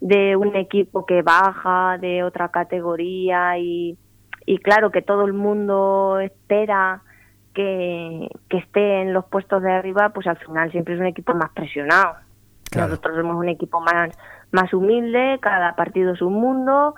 de 0.00 0.36
un 0.36 0.56
equipo 0.56 1.04
que 1.04 1.22
baja 1.22 1.98
de 1.98 2.22
otra 2.22 2.48
categoría 2.48 3.58
y, 3.58 3.98
y 4.46 4.58
claro 4.58 4.90
que 4.90 5.02
todo 5.02 5.24
el 5.24 5.32
mundo 5.32 6.20
espera 6.20 7.02
que, 7.54 8.28
que 8.48 8.58
esté 8.58 9.02
en 9.02 9.12
los 9.12 9.24
puestos 9.26 9.62
de 9.62 9.72
arriba, 9.72 10.10
pues 10.10 10.26
al 10.26 10.38
final 10.38 10.70
siempre 10.70 10.94
es 10.94 11.00
un 11.00 11.06
equipo 11.06 11.34
más 11.34 11.50
presionado. 11.50 12.14
Nosotros 12.76 13.16
somos 13.16 13.36
un 13.36 13.48
equipo 13.48 13.80
más, 13.80 14.16
más 14.52 14.72
humilde, 14.72 15.38
cada 15.42 15.74
partido 15.74 16.12
es 16.14 16.22
un 16.22 16.34
mundo 16.34 16.94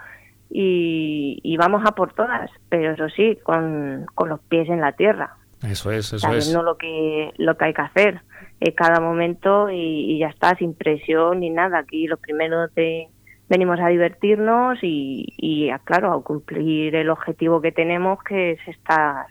y, 0.55 1.41
y 1.43 1.57
vamos 1.57 1.83
a 1.87 1.93
por 1.93 2.13
todas, 2.13 2.51
pero 2.69 2.93
eso 2.93 3.09
sí, 3.09 3.39
con, 3.43 4.05
con 4.15 4.29
los 4.29 4.41
pies 4.41 4.69
en 4.69 4.83
la 4.83 4.93
tierra. 4.93 5.37
Eso 5.63 5.91
es, 5.91 6.13
eso 6.13 6.35
es. 6.35 6.53
lo 6.53 6.77
que, 6.77 7.33
lo 7.39 7.57
que 7.57 7.65
hay 7.65 7.75
que 7.75 7.83
hacer 7.83 8.21
en 8.61 8.73
cada 8.75 9.01
momento 9.01 9.71
y, 9.71 10.19
ya 10.19 10.29
está, 10.29 10.55
sin 10.57 10.75
presión 10.75 11.41
ni 11.41 11.49
nada. 11.49 11.79
Aquí 11.79 12.07
lo 12.07 12.19
primero 12.19 12.69
de, 12.69 13.09
venimos 13.49 13.81
a 13.81 13.89
divertirnos 13.89 14.79
y, 14.83 15.33
y, 15.39 15.71
claro, 15.85 16.13
a 16.13 16.23
cumplir 16.23 16.97
el 16.97 17.09
objetivo 17.09 17.63
que 17.63 17.73
tenemos, 17.73 18.23
que 18.23 18.53
es 18.53 18.69
estar 18.69 19.27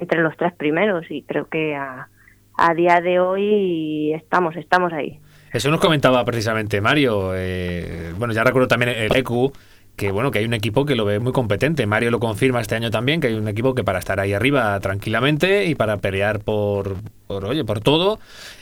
entre 0.00 0.22
los 0.22 0.36
tres 0.36 0.54
primeros. 0.54 1.08
Y 1.08 1.22
creo 1.22 1.48
que 1.48 1.76
a, 1.76 2.08
a 2.56 2.74
día 2.74 3.00
de 3.00 3.20
hoy 3.20 4.12
estamos, 4.14 4.56
estamos 4.56 4.92
ahí. 4.92 5.20
Eso 5.52 5.70
nos 5.70 5.80
comentaba 5.80 6.24
precisamente 6.24 6.80
Mario. 6.80 7.32
Eh, 7.36 8.12
bueno, 8.18 8.34
ya 8.34 8.42
recuerdo 8.42 8.66
también 8.66 8.90
el 8.90 9.14
EQ 9.14 9.52
que 9.96 10.10
bueno, 10.10 10.30
que 10.30 10.40
hay 10.40 10.44
un 10.44 10.54
equipo 10.54 10.84
que 10.84 10.96
lo 10.96 11.04
ve 11.04 11.20
muy 11.20 11.32
competente. 11.32 11.86
Mario 11.86 12.10
lo 12.10 12.18
confirma 12.18 12.60
este 12.60 12.74
año 12.74 12.90
también, 12.90 13.20
que 13.20 13.28
hay 13.28 13.34
un 13.34 13.46
equipo 13.46 13.74
que 13.74 13.84
para 13.84 13.98
estar 13.98 14.18
ahí 14.18 14.32
arriba 14.32 14.78
tranquilamente 14.80 15.66
y 15.66 15.74
para 15.74 15.98
pelear 15.98 16.40
por, 16.40 16.96
por 17.26 17.44
oye, 17.44 17.64
por 17.64 17.80
todo. 17.80 18.18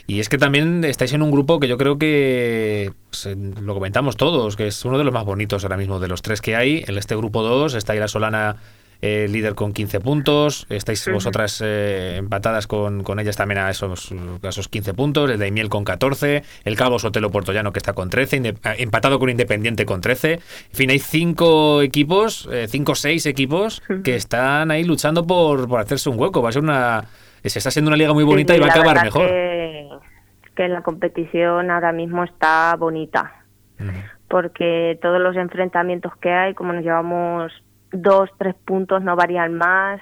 Y 0.07 0.21
es 0.21 0.29
que 0.29 0.37
también 0.37 0.85
estáis 0.85 1.12
en 1.14 1.23
un 1.23 1.31
grupo 1.31 1.59
que 1.59 1.68
yo 1.68 1.79
creo 1.79 1.99
que 1.99 2.92
pues, 3.11 3.29
lo 3.37 3.75
comentamos 3.75 4.16
todos, 4.16 4.57
que 4.57 4.66
es 4.66 4.85
uno 4.85 4.99
de 4.99 5.05
los 5.05 5.14
más 5.14 5.25
bonitos 5.25 5.64
ahora 5.64 5.77
mismo 5.77 6.01
de 6.01 6.09
los 6.09 6.21
tres 6.21 6.42
que 6.42 6.55
hay. 6.55 6.85
En 6.87 6.99
este 6.99 7.16
grupo 7.16 7.42
2 7.42 7.75
está 7.75 7.95
ahí 7.95 7.99
la 7.99 8.09
Solana 8.09 8.57
eh, 9.05 9.27
líder 9.29 9.57
con 9.57 9.73
15 9.73 9.99
puntos. 9.99 10.65
Estáis 10.71 11.11
vosotras 11.12 11.61
eh, 11.61 12.15
empatadas 12.19 12.69
con, 12.69 13.03
con, 13.03 13.19
ellas 13.19 13.37
también 13.37 13.59
a 13.59 13.69
esos, 13.69 14.15
esos 14.43 14.69
15 14.69 14.95
puntos. 14.95 15.29
El 15.29 15.41
Daimiel 15.41 15.69
con 15.69 15.83
14. 15.83 16.45
El 16.65 16.77
Cabo 16.77 17.01
Sotelo 17.01 17.31
Puertollano 17.31 17.73
que 17.73 17.81
está 17.81 17.95
con 17.95 18.11
13. 18.11 18.37
Eh, 18.37 18.55
empatado 18.79 19.19
con 19.19 19.29
Independiente 19.29 19.85
con 19.87 20.01
13. 20.01 20.35
En 20.35 20.41
fin, 20.71 20.91
hay 20.91 21.01
cinco 21.01 21.83
equipos, 21.83 22.49
cinco 22.69 22.93
o 22.93 22.95
seis 22.95 23.27
equipos 23.27 23.83
que 24.05 24.15
están 24.15 24.71
ahí 24.71 24.85
luchando 24.85 25.27
por, 25.27 25.69
por 25.69 25.81
hacerse 25.81 26.09
un 26.09 26.21
hueco. 26.21 26.41
Va 26.41 26.51
a 26.51 26.53
ser 26.53 26.62
una. 26.62 27.05
Se 27.43 27.59
está 27.59 27.73
siendo 27.73 27.88
una 27.88 27.97
liga 27.97 28.15
muy 28.15 28.23
bonita 28.23 28.55
y 28.55 28.61
va 28.61 28.67
a 28.67 28.71
acabar 28.71 29.03
mejor. 29.03 29.27
Que, 29.27 29.88
que, 30.55 30.69
la 30.69 30.83
competición 30.83 31.73
ahora 31.73 31.91
mismo 31.91 32.23
está 32.23 32.77
bonita. 32.79 33.43
Porque 34.29 34.97
todos 35.03 35.21
los 35.21 35.35
enfrentamientos 35.35 36.12
que 36.19 36.31
hay, 36.31 36.55
como 36.55 36.73
nos 36.73 36.85
llevamos 36.85 37.53
dos, 37.92 38.31
tres 38.38 38.55
puntos 38.55 39.02
no 39.02 39.16
varían 39.16 39.55
más. 39.55 40.00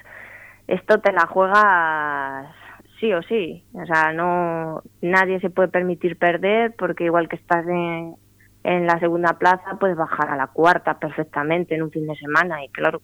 Esto 0.67 1.01
te 1.01 1.13
la 1.13 1.27
juegas 1.27 2.55
sí 3.01 3.13
o 3.13 3.23
sí. 3.23 3.65
O 3.73 3.85
sea, 3.87 4.13
no 4.13 4.83
nadie 5.01 5.41
se 5.41 5.51
puede 5.51 5.69
permitir 5.69 6.19
perder 6.19 6.75
porque 6.77 7.05
igual 7.05 7.29
que 7.29 7.37
estás 7.37 7.67
en, 7.67 8.15
en 8.65 8.87
la 8.87 8.99
segunda 8.99 9.39
plaza, 9.39 9.79
puedes 9.79 9.97
bajar 9.97 10.31
a 10.31 10.37
la 10.37 10.47
cuarta 10.49 10.99
perfectamente 10.99 11.75
en 11.75 11.83
un 11.83 11.91
fin 11.91 12.07
de 12.07 12.17
semana. 12.17 12.65
Y 12.65 12.69
claro, 12.69 13.01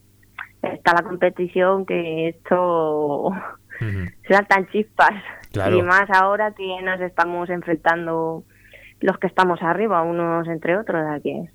está 0.63 0.93
la 0.95 1.03
competición 1.03 1.87
que 1.87 2.29
esto 2.29 3.31
se 3.79 4.33
dan 4.33 4.47
tan 4.47 4.67
chispas. 4.69 5.15
Y 5.55 5.83
más 5.83 6.09
ahora 6.11 6.53
que 6.53 6.83
nos 6.83 7.01
estamos 7.01 7.49
enfrentando 7.49 8.45
los 9.01 9.19
que 9.19 9.27
estamos 9.27 9.63
arriba, 9.63 10.03
unos 10.03 10.47
entre 10.49 10.77
otros, 10.77 11.05
aquí. 11.11 11.49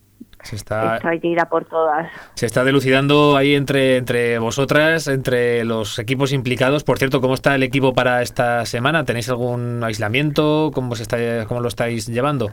Se 0.43 0.55
está, 0.55 0.95
Esto 0.95 1.07
hay 1.07 1.19
que 1.19 1.27
ir 1.27 1.39
a 1.39 1.45
por 1.45 1.65
todas. 1.65 2.11
se 2.33 2.45
está 2.45 2.63
delucidando 2.63 3.37
ahí 3.37 3.55
entre, 3.55 3.97
entre 3.97 4.39
vosotras, 4.39 5.07
entre 5.07 5.63
los 5.65 5.99
equipos 5.99 6.33
implicados. 6.33 6.83
Por 6.83 6.97
cierto, 6.97 7.21
¿cómo 7.21 7.33
está 7.33 7.55
el 7.55 7.63
equipo 7.63 7.93
para 7.93 8.21
esta 8.21 8.65
semana? 8.65 9.05
¿Tenéis 9.05 9.29
algún 9.29 9.83
aislamiento? 9.83 10.71
¿Cómo, 10.73 10.95
se 10.95 11.03
está, 11.03 11.17
cómo 11.47 11.61
lo 11.61 11.67
estáis 11.67 12.07
llevando? 12.07 12.51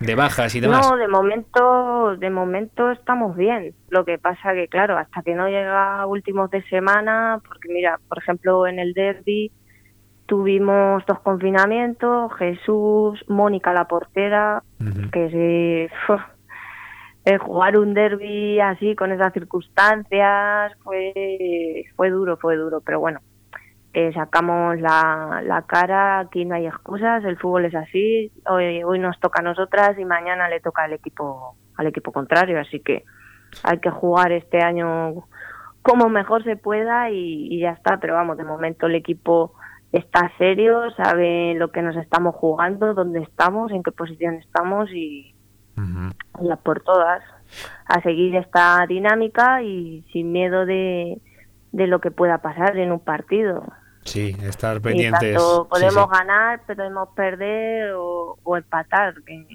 De 0.00 0.16
bajas 0.16 0.54
y 0.56 0.60
demás. 0.60 0.88
No, 0.90 0.96
de 0.96 1.06
momento, 1.06 2.16
de 2.16 2.30
momento 2.30 2.90
estamos 2.90 3.36
bien. 3.36 3.74
Lo 3.88 4.04
que 4.04 4.18
pasa 4.18 4.52
que, 4.52 4.66
claro, 4.66 4.98
hasta 4.98 5.22
que 5.22 5.34
no 5.34 5.46
llega 5.48 6.04
últimos 6.06 6.50
de 6.50 6.62
semana, 6.64 7.40
porque 7.46 7.68
mira, 7.68 8.00
por 8.08 8.18
ejemplo, 8.18 8.66
en 8.66 8.80
el 8.80 8.94
derby 8.94 9.52
tuvimos 10.26 11.04
dos 11.06 11.20
confinamientos, 11.20 12.32
Jesús, 12.38 13.22
Mónica 13.28 13.72
la 13.72 13.86
portera, 13.86 14.62
que 15.12 15.30
se, 15.30 15.90
eh, 17.24 17.38
jugar 17.38 17.78
un 17.78 17.94
derby 17.94 18.58
así 18.60 18.96
con 18.96 19.12
esas 19.12 19.32
circunstancias 19.32 20.72
fue 20.82 21.84
fue 21.94 22.10
duro, 22.10 22.36
fue 22.36 22.56
duro, 22.56 22.80
pero 22.80 22.98
bueno, 22.98 23.20
eh, 23.92 24.12
sacamos 24.12 24.80
la, 24.80 25.40
la 25.44 25.62
cara, 25.62 26.20
aquí 26.20 26.44
no 26.44 26.56
hay 26.56 26.66
excusas, 26.66 27.24
el 27.24 27.38
fútbol 27.38 27.66
es 27.66 27.74
así, 27.74 28.32
hoy, 28.48 28.82
hoy 28.82 28.98
nos 28.98 29.20
toca 29.20 29.40
a 29.40 29.44
nosotras 29.44 29.98
y 29.98 30.04
mañana 30.04 30.48
le 30.48 30.60
toca 30.60 30.84
al 30.84 30.94
equipo 30.94 31.56
al 31.76 31.86
equipo 31.86 32.12
contrario, 32.12 32.60
así 32.60 32.80
que 32.80 33.04
hay 33.62 33.78
que 33.78 33.90
jugar 33.90 34.32
este 34.32 34.60
año 34.60 35.24
como 35.82 36.08
mejor 36.08 36.42
se 36.44 36.56
pueda 36.56 37.10
y, 37.10 37.48
y 37.54 37.60
ya 37.60 37.70
está, 37.70 37.98
pero 37.98 38.14
vamos, 38.14 38.36
de 38.36 38.44
momento 38.44 38.86
el 38.86 38.94
equipo 38.94 39.54
está 39.92 40.32
serio, 40.38 40.90
sabe 40.96 41.54
lo 41.54 41.70
que 41.70 41.82
nos 41.82 41.96
estamos 41.96 42.34
jugando, 42.34 42.94
dónde 42.94 43.20
estamos, 43.20 43.70
en 43.72 43.82
qué 43.82 43.92
posición 43.92 44.34
estamos 44.36 44.90
y, 44.90 45.34
Y 45.76 46.50
a 46.50 46.56
por 46.56 46.80
todas, 46.80 47.22
a 47.86 48.00
seguir 48.02 48.36
esta 48.36 48.84
dinámica 48.86 49.62
y 49.62 50.04
sin 50.12 50.32
miedo 50.32 50.66
de, 50.66 51.20
de 51.72 51.86
lo 51.86 52.00
que 52.00 52.10
pueda 52.10 52.38
pasar 52.38 52.76
en 52.76 52.92
un 52.92 53.00
partido. 53.00 53.64
Sí, 54.04 54.36
estar 54.42 54.78
Y 54.78 54.80
pendientes. 54.80 55.36
tanto 55.36 55.68
podemos 55.70 56.04
sí. 56.04 56.10
ganar, 56.12 56.60
podemos 56.66 57.08
perder 57.14 57.92
o, 57.94 58.36
o 58.42 58.56
empatar, 58.56 59.14
que, 59.24 59.46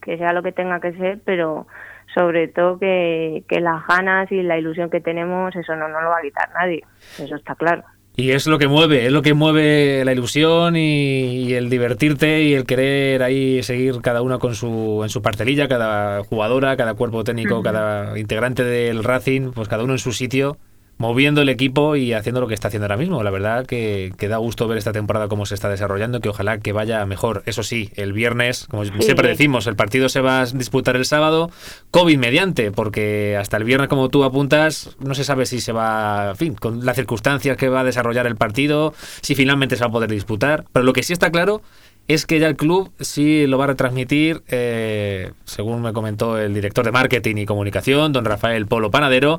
que 0.00 0.16
sea 0.18 0.32
lo 0.32 0.42
que 0.42 0.52
tenga 0.52 0.80
que 0.80 0.92
ser, 0.92 1.20
pero 1.24 1.66
sobre 2.14 2.48
todo 2.48 2.78
que, 2.78 3.44
que 3.48 3.60
las 3.60 3.86
ganas 3.86 4.30
y 4.32 4.42
la 4.42 4.58
ilusión 4.58 4.90
que 4.90 5.00
tenemos, 5.00 5.54
eso 5.56 5.74
no 5.76 5.88
nos 5.88 6.02
lo 6.02 6.08
va 6.10 6.18
a 6.18 6.22
quitar 6.22 6.50
nadie, 6.54 6.84
eso 7.18 7.34
está 7.36 7.54
claro. 7.54 7.82
Y 8.16 8.32
es 8.32 8.46
lo 8.46 8.58
que 8.58 8.68
mueve, 8.68 9.06
es 9.06 9.12
lo 9.12 9.22
que 9.22 9.34
mueve 9.34 10.04
la 10.04 10.12
ilusión 10.12 10.76
y, 10.76 11.44
y 11.44 11.54
el 11.54 11.70
divertirte 11.70 12.42
y 12.42 12.54
el 12.54 12.66
querer 12.66 13.22
ahí 13.22 13.62
seguir 13.62 14.00
cada 14.02 14.20
una 14.20 14.38
con 14.38 14.54
su 14.54 15.00
en 15.02 15.08
su 15.08 15.22
partelilla, 15.22 15.68
cada 15.68 16.22
jugadora, 16.24 16.76
cada 16.76 16.94
cuerpo 16.94 17.24
técnico, 17.24 17.62
cada 17.62 18.18
integrante 18.18 18.62
del 18.64 19.04
Racing, 19.04 19.52
pues 19.52 19.68
cada 19.68 19.84
uno 19.84 19.94
en 19.94 19.98
su 19.98 20.12
sitio, 20.12 20.58
moviendo 21.00 21.40
el 21.40 21.48
equipo 21.48 21.96
y 21.96 22.12
haciendo 22.12 22.42
lo 22.42 22.46
que 22.46 22.52
está 22.52 22.68
haciendo 22.68 22.84
ahora 22.84 22.98
mismo. 22.98 23.22
La 23.22 23.30
verdad 23.30 23.64
que, 23.64 24.12
que 24.18 24.28
da 24.28 24.36
gusto 24.36 24.68
ver 24.68 24.76
esta 24.76 24.92
temporada 24.92 25.28
cómo 25.28 25.46
se 25.46 25.54
está 25.54 25.70
desarrollando, 25.70 26.20
que 26.20 26.28
ojalá 26.28 26.58
que 26.58 26.72
vaya 26.72 27.04
mejor. 27.06 27.42
Eso 27.46 27.62
sí, 27.62 27.90
el 27.96 28.12
viernes, 28.12 28.66
como 28.70 28.84
siempre 28.84 29.26
decimos, 29.26 29.66
el 29.66 29.76
partido 29.76 30.10
se 30.10 30.20
va 30.20 30.42
a 30.42 30.46
disputar 30.46 30.96
el 30.96 31.06
sábado, 31.06 31.50
COVID 31.90 32.18
mediante, 32.18 32.70
porque 32.70 33.38
hasta 33.40 33.56
el 33.56 33.64
viernes, 33.64 33.88
como 33.88 34.10
tú 34.10 34.24
apuntas, 34.24 34.94
no 34.98 35.14
se 35.14 35.24
sabe 35.24 35.46
si 35.46 35.62
se 35.62 35.72
va, 35.72 36.30
en 36.32 36.36
fin, 36.36 36.54
con 36.54 36.84
las 36.84 36.96
circunstancias 36.96 37.56
que 37.56 37.70
va 37.70 37.80
a 37.80 37.84
desarrollar 37.84 38.26
el 38.26 38.36
partido, 38.36 38.92
si 39.22 39.34
finalmente 39.34 39.76
se 39.76 39.80
va 39.80 39.88
a 39.88 39.92
poder 39.92 40.10
disputar. 40.10 40.66
Pero 40.70 40.84
lo 40.84 40.92
que 40.92 41.02
sí 41.02 41.14
está 41.14 41.30
claro 41.30 41.62
es 42.14 42.26
que 42.26 42.38
ya 42.38 42.46
el 42.48 42.56
club 42.56 42.92
sí 43.00 43.46
lo 43.46 43.58
va 43.58 43.64
a 43.64 43.66
retransmitir, 43.68 44.42
eh, 44.48 45.32
según 45.44 45.82
me 45.82 45.92
comentó 45.92 46.38
el 46.38 46.54
director 46.54 46.84
de 46.84 46.92
marketing 46.92 47.36
y 47.36 47.46
comunicación, 47.46 48.12
don 48.12 48.24
Rafael 48.24 48.66
Polo 48.66 48.90
Panadero, 48.90 49.38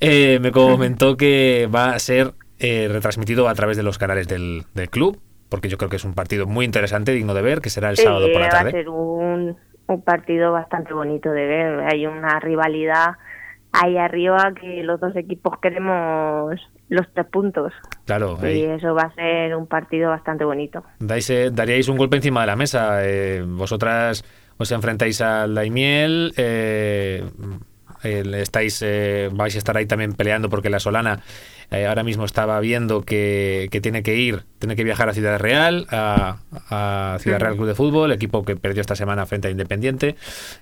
eh, 0.00 0.38
me 0.40 0.52
comentó 0.52 1.16
que 1.16 1.68
va 1.74 1.90
a 1.90 1.98
ser 1.98 2.32
eh, 2.58 2.88
retransmitido 2.90 3.48
a 3.48 3.54
través 3.54 3.76
de 3.76 3.82
los 3.82 3.98
canales 3.98 4.28
del, 4.28 4.64
del 4.74 4.88
club, 4.90 5.20
porque 5.48 5.68
yo 5.68 5.78
creo 5.78 5.88
que 5.90 5.96
es 5.96 6.04
un 6.04 6.14
partido 6.14 6.46
muy 6.46 6.64
interesante, 6.64 7.12
digno 7.12 7.34
de 7.34 7.42
ver, 7.42 7.60
que 7.60 7.70
será 7.70 7.90
el 7.90 7.96
Sí, 7.96 8.02
sábado 8.02 8.26
por 8.32 8.40
la 8.40 8.40
va 8.40 8.46
a 8.46 8.50
tarde. 8.50 8.70
ser 8.72 8.88
un, 8.88 9.56
un 9.86 10.02
partido 10.02 10.52
bastante 10.52 10.92
bonito 10.92 11.30
de 11.30 11.46
ver. 11.46 11.80
Hay 11.92 12.06
una 12.06 12.40
rivalidad 12.40 13.12
ahí 13.72 13.96
arriba 13.98 14.52
que 14.60 14.82
los 14.82 14.98
dos 15.00 15.14
equipos 15.16 15.58
queremos 15.60 16.54
los 16.88 17.06
tres 17.12 17.26
puntos. 17.26 17.72
Claro, 18.04 18.38
Y 18.42 18.46
ahí 18.46 18.62
eso 18.64 18.94
va 18.94 19.02
a 19.02 19.14
ser 19.14 19.54
un 19.56 19.66
partido 19.66 20.10
bastante 20.10 20.44
bonito. 20.44 20.84
dais, 20.98 21.28
eh, 21.30 21.50
daríais 21.52 21.88
un 21.88 21.96
golpe 21.96 22.16
encima 22.16 22.40
de 22.42 22.46
la 22.46 22.56
mesa. 22.56 23.04
eh, 23.04 23.44
vosotras 23.46 24.24
os 24.58 24.72
enfrentáis 24.72 25.20
al 25.20 25.54
Daimiel, 25.54 26.32
eh, 26.36 27.22
estáis, 28.02 28.82
eh, 28.82 29.28
vais 29.32 29.54
a 29.54 29.58
estar 29.58 29.76
ahí 29.76 29.86
también 29.86 30.12
peleando 30.14 30.48
porque 30.48 30.70
la 30.70 30.78
Solana 30.78 31.20
eh, 31.70 31.86
ahora 31.86 32.02
mismo 32.02 32.24
estaba 32.24 32.58
viendo 32.60 33.02
que, 33.02 33.68
que 33.70 33.80
tiene 33.80 34.02
que 34.02 34.16
ir, 34.16 34.44
tiene 34.58 34.76
que 34.76 34.84
viajar 34.84 35.08
a 35.08 35.14
Ciudad 35.14 35.38
Real, 35.38 35.86
a, 35.90 36.38
a 36.70 37.18
Ciudad 37.20 37.40
Real 37.40 37.56
Club 37.56 37.66
de 37.66 37.74
Fútbol, 37.74 38.12
equipo 38.12 38.44
que 38.44 38.56
perdió 38.56 38.80
esta 38.80 38.94
semana 38.94 39.26
frente 39.26 39.48
a 39.48 39.50
Independiente. 39.50 40.16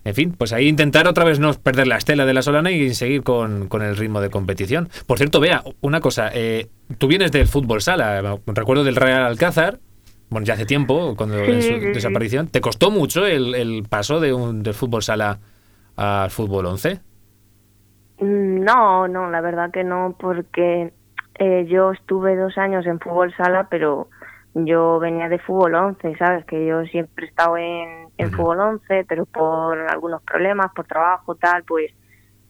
En 0.05 0.15
fin, 0.15 0.33
pues 0.33 0.53
ahí 0.53 0.69
intentar 0.69 1.07
otra 1.07 1.25
vez 1.25 1.39
no 1.39 1.53
perder 1.55 1.87
la 1.87 1.97
estela 1.97 2.25
de 2.27 2.35
la 2.35 2.43
Solana 2.43 2.71
y 2.71 2.95
seguir 2.95 3.23
con, 3.23 3.69
con 3.69 3.83
el 3.83 3.97
ritmo 3.97 4.21
de 4.21 4.31
competición. 4.31 4.89
Por 5.07 5.19
cierto, 5.19 5.41
vea, 5.41 5.63
una 5.81 6.01
cosa, 6.01 6.31
eh, 6.33 6.69
tú 6.99 7.07
vienes 7.07 7.33
del 7.33 7.47
fútbol 7.47 7.83
sala, 7.83 8.39
recuerdo 8.47 8.85
del 8.85 8.97
Real 8.97 9.23
Alcázar, 9.23 9.79
bueno, 10.31 10.47
ya 10.47 10.55
hace 10.55 10.67
tiempo, 10.67 11.15
cuando 11.17 11.45
Sí, 11.45 11.51
en 11.51 11.63
su 11.63 11.69
desaparición. 11.93 12.49
¿Te 12.49 12.61
costó 12.61 12.91
mucho 12.91 13.27
el, 13.27 13.55
el 13.55 13.85
paso 13.89 14.21
de 14.21 14.33
un, 14.33 14.63
del 14.63 14.75
fútbol 14.75 15.03
sala 15.03 15.39
al 15.97 16.31
fútbol 16.31 16.67
11? 16.67 17.01
Mm, 18.19 18.61
No, 18.65 19.09
no, 19.09 19.31
la 19.31 19.41
verdad 19.41 19.71
que 19.71 19.85
no, 19.85 20.17
porque 20.19 20.93
eh, 21.39 21.67
yo 21.67 21.93
estuve 21.93 22.37
dos 22.37 22.57
años 22.59 22.87
en 22.87 23.01
fútbol 23.01 23.35
sala, 23.37 23.67
pero 23.71 24.09
yo 24.55 24.99
venía 25.01 25.29
de 25.29 25.39
fútbol 25.41 25.75
11, 25.75 26.17
¿sabes? 26.17 26.45
Que 26.45 26.65
yo 26.67 26.85
siempre 26.87 27.27
he 27.27 27.29
estado 27.29 27.57
en, 27.57 28.09
en 28.19 28.31
fútbol 28.31 28.61
11, 28.61 29.05
pero 29.09 29.27
por 29.27 29.79
algunos 29.89 30.23
problemas, 30.23 30.73
por 30.75 30.87
trabajo, 30.87 31.35
tal, 31.35 31.65
pues 31.65 31.93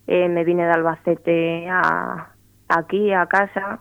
eh, 0.07 0.29
me 0.29 0.45
vine 0.45 0.67
de 0.67 0.73
Albacete 0.73 1.67
a, 1.71 2.31
aquí, 2.69 3.13
a 3.13 3.27
casa, 3.27 3.81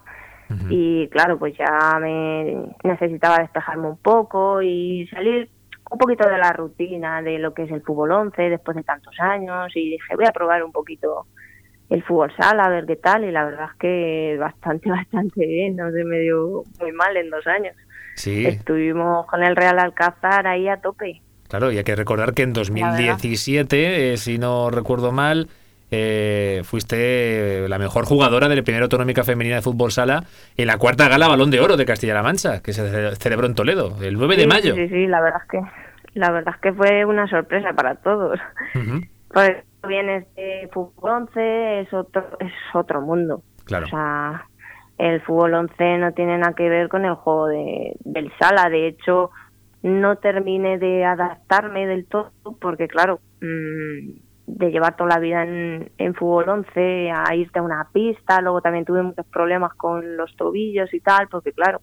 y 0.69 1.07
claro, 1.09 1.39
pues 1.39 1.57
ya 1.57 1.97
me 1.99 2.67
necesitaba 2.83 3.39
despejarme 3.39 3.87
un 3.87 3.97
poco 3.97 4.61
y 4.61 5.07
salir 5.07 5.49
un 5.89 5.97
poquito 5.97 6.29
de 6.29 6.37
la 6.37 6.51
rutina 6.53 7.21
de 7.23 7.39
lo 7.39 7.53
que 7.55 7.63
es 7.63 7.71
el 7.71 7.81
fútbol 7.81 8.11
11 8.11 8.49
después 8.49 8.77
de 8.77 8.83
tantos 8.83 9.19
años 9.19 9.71
y 9.75 9.91
dije 9.91 10.15
voy 10.15 10.25
a 10.27 10.31
probar 10.31 10.63
un 10.63 10.71
poquito 10.71 11.25
el 11.93 12.03
fútbol 12.03 12.31
sala 12.35 12.63
a 12.65 12.69
ver 12.69 12.85
qué 12.85 12.95
tal 12.95 13.23
y 13.23 13.31
la 13.31 13.45
verdad 13.45 13.69
es 13.71 13.77
que 13.79 14.37
bastante 14.39 14.89
bastante 14.99 15.45
bien 15.45 15.75
no 15.75 15.91
se 15.91 16.03
me 16.03 16.19
dio 16.19 16.63
muy 16.79 16.91
mal 16.91 17.15
en 17.17 17.29
dos 17.29 17.45
años. 17.47 17.75
Sí, 18.15 18.45
estuvimos 18.45 19.25
con 19.27 19.43
el 19.43 19.55
Real 19.55 19.79
Alcázar 19.79 20.45
ahí 20.47 20.67
a 20.67 20.77
tope. 20.77 21.21
Claro, 21.49 21.71
y 21.71 21.77
hay 21.77 21.83
que 21.83 21.95
recordar 21.95 22.33
que 22.33 22.41
en 22.43 22.53
2017, 22.53 24.13
eh, 24.13 24.17
si 24.17 24.37
no 24.37 24.69
recuerdo 24.71 25.11
mal, 25.11 25.47
eh, 25.91 26.61
fuiste 26.63 27.67
la 27.69 27.77
mejor 27.77 28.05
jugadora 28.05 28.47
de 28.49 28.55
la 28.55 28.63
primera 28.63 28.83
autonómica 28.85 29.23
femenina 29.23 29.57
de 29.57 29.61
fútbol 29.61 29.91
sala 29.91 30.23
en 30.57 30.67
la 30.67 30.77
cuarta 30.77 31.07
gala 31.09 31.27
Balón 31.27 31.51
de 31.51 31.59
Oro 31.59 31.77
de 31.77 31.85
Castilla-La 31.85 32.23
Mancha, 32.23 32.61
que 32.61 32.73
se 32.73 32.89
ce- 32.89 33.15
celebró 33.17 33.45
en 33.45 33.55
Toledo, 33.55 33.95
el 34.01 34.15
9 34.15 34.37
de 34.37 34.47
mayo. 34.47 34.75
sí 34.75 34.87
sí 34.89 35.05
la 35.07 35.21
verdad 35.21 35.41
es 35.43 35.49
que 35.49 35.59
la 36.19 36.31
verdad 36.31 36.53
es 36.55 36.61
que 36.61 36.73
fue 36.73 37.05
una 37.05 37.27
sorpresa 37.27 37.73
para 37.73 37.95
todos. 37.95 38.39
Pues 39.33 39.57
vienes 39.87 40.33
de 40.35 40.69
fútbol 40.73 41.11
11, 41.29 41.81
es 41.81 41.93
otro, 41.93 42.25
es 42.39 42.51
otro 42.73 43.01
mundo. 43.01 43.41
Claro. 43.65 43.85
O 43.85 43.89
sea, 43.89 44.45
el 44.97 45.21
fútbol 45.21 45.53
11 45.53 45.97
no 45.97 46.13
tiene 46.13 46.37
nada 46.37 46.53
que 46.53 46.69
ver 46.69 46.89
con 46.89 47.05
el 47.05 47.15
juego 47.15 47.47
de, 47.47 47.93
del 48.01 48.31
sala. 48.39 48.69
De 48.69 48.87
hecho, 48.87 49.31
no 49.81 50.15
terminé 50.17 50.77
de 50.77 51.03
adaptarme 51.05 51.85
del 51.87 52.05
todo 52.05 52.31
porque, 52.61 52.87
claro, 52.87 53.19
mm, 53.41 54.19
de 54.45 54.71
llevar 54.71 54.95
toda 54.95 55.09
la 55.15 55.19
vida 55.19 55.43
en, 55.43 55.91
en 55.97 56.13
fútbol 56.15 56.49
11 56.49 57.11
a 57.11 57.35
irte 57.35 57.59
a 57.59 57.63
una 57.63 57.87
pista, 57.93 58.41
luego 58.41 58.61
también 58.61 58.85
tuve 58.85 59.01
muchos 59.01 59.25
problemas 59.27 59.73
con 59.75 60.17
los 60.17 60.35
tobillos 60.35 60.93
y 60.93 60.99
tal, 60.99 61.27
porque, 61.29 61.51
claro, 61.53 61.81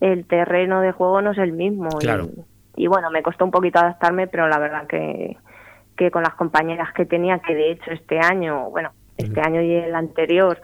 el 0.00 0.26
terreno 0.26 0.80
de 0.80 0.92
juego 0.92 1.20
no 1.22 1.32
es 1.32 1.38
el 1.38 1.52
mismo. 1.52 1.88
y- 2.00 2.04
Claro. 2.04 2.28
y 2.76 2.86
bueno, 2.86 3.10
me 3.10 3.22
costó 3.22 3.44
un 3.44 3.50
poquito 3.50 3.78
adaptarme, 3.78 4.26
pero 4.28 4.48
la 4.48 4.58
verdad 4.58 4.86
que, 4.86 5.36
que 6.00 6.10
con 6.10 6.22
las 6.22 6.32
compañeras 6.34 6.92
que 6.94 7.04
tenía, 7.04 7.40
que 7.40 7.54
de 7.54 7.72
hecho 7.72 7.90
este 7.90 8.18
año, 8.18 8.70
bueno, 8.70 8.90
este 9.18 9.38
año 9.42 9.60
y 9.60 9.74
el 9.74 9.94
anterior, 9.94 10.58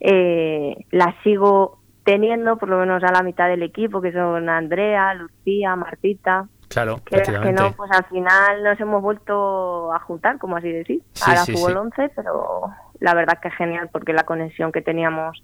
eh, 0.00 0.76
las 0.90 1.14
sigo 1.24 1.78
teniendo, 2.04 2.58
por 2.58 2.68
lo 2.68 2.76
menos 2.78 3.02
a 3.02 3.10
la 3.10 3.22
mitad 3.22 3.48
del 3.48 3.62
equipo, 3.62 4.02
que 4.02 4.12
son 4.12 4.50
Andrea, 4.50 5.14
Lucía, 5.14 5.76
Martita, 5.76 6.46
Claro, 6.68 7.00
que, 7.04 7.52
no, 7.52 7.72
pues 7.72 7.90
al 7.90 8.04
final 8.04 8.62
nos 8.62 8.78
hemos 8.78 9.02
vuelto 9.02 9.92
a 9.94 9.98
juntar, 10.00 10.38
como 10.38 10.56
así 10.58 10.70
decir, 10.70 11.02
Sí, 11.14 11.30
a 11.30 11.34
la 11.34 11.44
sí, 11.44 11.52
fútbol 11.54 11.72
sí. 11.72 11.78
11, 11.78 12.12
pero 12.14 12.62
la 13.00 13.14
verdad 13.14 13.38
que 13.40 13.48
es 13.48 13.54
genial 13.54 13.88
porque 13.90 14.12
la 14.12 14.22
conexión 14.24 14.70
que 14.72 14.80
teníamos 14.82 15.42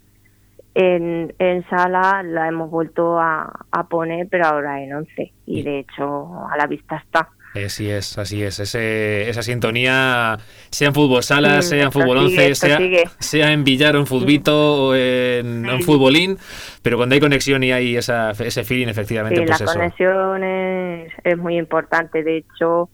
en, 0.75 1.35
en 1.39 1.67
sala 1.69 2.23
la 2.23 2.47
hemos 2.49 2.71
vuelto 2.71 3.19
a, 3.19 3.51
a 3.73 3.85
poner, 3.89 4.29
pero 4.31 4.47
ahora 4.47 4.81
en 4.83 4.93
11. 4.95 5.33
Y 5.47 5.61
Y- 5.61 5.63
de 5.63 5.79
hecho, 5.81 6.47
a 6.49 6.57
la 6.59 6.67
vista 6.67 6.97
está. 6.97 7.31
Así 7.55 7.91
es, 7.91 8.19
así 8.19 8.43
es. 8.43 8.61
Ese, 8.61 9.31
esa 9.31 9.43
sintonía, 9.43 10.37
sea 10.71 10.89
en 10.89 10.95
fútbol 10.95 11.23
sala, 11.23 11.63
sea 11.63 11.85
en 11.85 11.93
fútbol 11.93 12.19
11, 12.19 12.55
sea, 12.55 12.79
sea, 13.19 13.53
en 13.53 13.65
billar 13.65 13.97
o 13.97 14.01
en 14.01 14.07
futbito 14.07 14.89
o 14.89 14.95
en, 14.95 15.65
futbolín, 15.83 16.37
pero 16.83 16.99
cuando 16.99 17.15
hay 17.15 17.21
conexión 17.21 17.63
y 17.63 17.73
hay 17.73 17.97
esa, 17.97 18.31
ese 18.33 18.65
feeling, 18.65 18.89
efectivamente, 18.89 19.43
pues 19.43 19.61
la 19.61 19.67
conexión 19.67 20.45
es, 20.45 21.13
es 21.25 21.39
muy 21.39 21.57
importante. 21.57 22.23
De 22.23 22.39
hecho, 22.39 22.91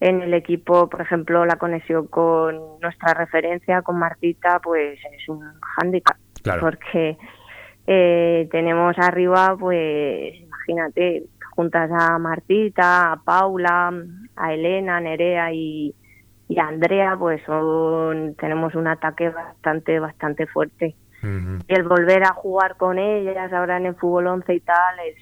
en 0.00 0.22
el 0.22 0.34
equipo, 0.34 0.88
por 0.88 1.00
ejemplo, 1.00 1.44
la 1.46 1.56
conexión 1.56 2.06
con 2.06 2.80
nuestra 2.80 3.14
referencia, 3.14 3.82
con 3.82 3.98
Martita, 3.98 4.60
pues 4.62 4.98
es 5.12 5.28
un 5.28 5.42
hándicap. 5.60 6.16
Porque 6.60 7.16
eh, 7.86 8.48
tenemos 8.50 8.96
arriba, 8.98 9.56
pues 9.58 10.34
imagínate, 10.34 11.24
juntas 11.56 11.90
a 11.90 12.18
Martita, 12.18 13.12
a 13.12 13.16
Paula, 13.16 13.92
a 14.36 14.54
Elena, 14.54 15.00
Nerea 15.00 15.52
y, 15.52 15.94
y 16.48 16.58
a 16.60 16.68
Andrea, 16.68 17.16
pues 17.18 17.42
son, 17.46 18.36
tenemos 18.36 18.74
un 18.74 18.86
ataque 18.86 19.30
bastante, 19.30 19.98
bastante 19.98 20.46
fuerte. 20.46 20.94
Y 21.66 21.74
el 21.74 21.82
volver 21.82 22.22
a 22.22 22.34
jugar 22.34 22.76
con 22.76 22.98
ellas 22.98 23.52
ahora 23.52 23.78
en 23.78 23.86
el 23.86 23.96
fútbol 23.96 24.28
11 24.28 24.54
y 24.54 24.60
tal 24.60 24.94
es, 25.08 25.16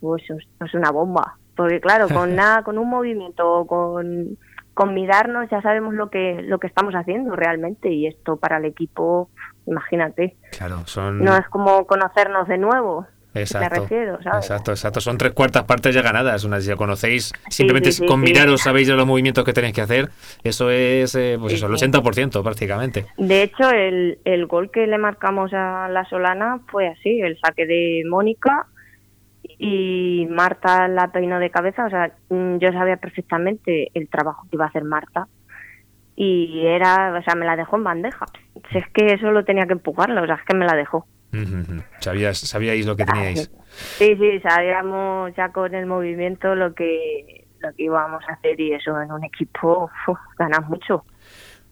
pues, 0.00 0.22
es 0.64 0.74
una 0.74 0.92
bomba. 0.92 1.36
Porque 1.56 1.80
claro, 1.80 2.06
con 2.08 2.36
nada, 2.36 2.62
con 2.62 2.78
un 2.78 2.88
movimiento, 2.88 3.66
con, 3.66 4.38
con 4.74 4.94
mirarnos 4.94 5.50
ya 5.50 5.60
sabemos 5.60 5.94
lo 5.94 6.10
que, 6.10 6.42
lo 6.42 6.60
que 6.60 6.68
estamos 6.68 6.94
haciendo 6.94 7.34
realmente 7.34 7.90
y 7.90 8.06
esto 8.06 8.36
para 8.36 8.58
el 8.58 8.66
equipo, 8.66 9.30
imagínate. 9.66 10.36
Claro, 10.56 10.86
son... 10.86 11.24
No 11.24 11.36
es 11.36 11.48
como 11.48 11.84
conocernos 11.88 12.46
de 12.46 12.58
nuevo. 12.58 13.06
Exacto, 13.40 13.86
exacto, 14.36 14.70
exacto. 14.72 15.00
Son 15.00 15.18
tres 15.18 15.32
cuartas 15.32 15.64
partes 15.64 15.94
ya 15.94 16.02
ganadas. 16.02 16.44
Una, 16.44 16.60
si 16.60 16.68
ya 16.68 16.76
conocéis, 16.76 17.32
simplemente 17.48 17.90
con 18.06 18.20
miraros 18.20 18.62
sabéis 18.62 18.88
los 18.88 19.06
movimientos 19.06 19.44
que 19.44 19.52
tenéis 19.52 19.74
que 19.74 19.80
hacer. 19.80 20.08
Eso 20.42 20.70
es, 20.70 21.14
eh, 21.14 21.36
pues 21.40 21.54
eso, 21.54 21.66
el 21.66 21.72
80% 21.72 22.42
prácticamente. 22.42 23.06
De 23.16 23.42
hecho, 23.42 23.70
el, 23.70 24.18
el 24.24 24.46
gol 24.46 24.70
que 24.70 24.86
le 24.86 24.98
marcamos 24.98 25.52
a 25.52 25.88
la 25.88 26.04
Solana 26.04 26.60
fue 26.68 26.88
así: 26.88 27.20
el 27.20 27.38
saque 27.38 27.66
de 27.66 28.02
Mónica 28.08 28.66
y 29.58 30.26
Marta 30.30 30.88
la 30.88 31.08
peinó 31.08 31.38
de 31.38 31.50
cabeza. 31.50 31.86
O 31.86 31.90
sea, 31.90 32.12
mm, 32.28 32.58
yo 32.58 32.72
sabía 32.72 32.96
perfectamente 32.96 33.90
el 33.94 34.08
trabajo 34.08 34.46
que 34.50 34.56
iba 34.56 34.64
a 34.64 34.68
hacer 34.68 34.84
Marta 34.84 35.28
y 36.20 36.66
era, 36.66 37.16
o 37.16 37.22
sea, 37.22 37.36
me 37.36 37.46
la 37.46 37.54
dejó 37.54 37.76
en 37.76 37.84
bandeja. 37.84 38.26
Si 38.72 38.78
es 38.78 38.88
que 38.92 39.14
eso 39.14 39.30
lo 39.30 39.44
tenía 39.44 39.66
que 39.66 39.74
empujarlo, 39.74 40.20
o 40.20 40.26
sea, 40.26 40.34
es 40.34 40.44
que 40.44 40.56
me 40.56 40.66
la 40.66 40.74
dejó. 40.74 41.06
Sabías, 42.00 42.38
sabíais 42.38 42.86
lo 42.86 42.96
que 42.96 43.04
teníais. 43.04 43.50
Sí, 43.98 44.16
sí, 44.16 44.40
sabíamos 44.40 45.32
ya 45.36 45.52
con 45.52 45.72
el 45.72 45.86
movimiento 45.86 46.56
lo 46.56 46.74
que 46.74 47.46
lo 47.60 47.72
que 47.74 47.84
íbamos 47.84 48.22
a 48.28 48.32
hacer 48.32 48.58
y 48.58 48.72
eso 48.72 49.00
en 49.00 49.12
un 49.12 49.24
equipo 49.24 49.90
ganas 50.38 50.68
mucho. 50.68 51.04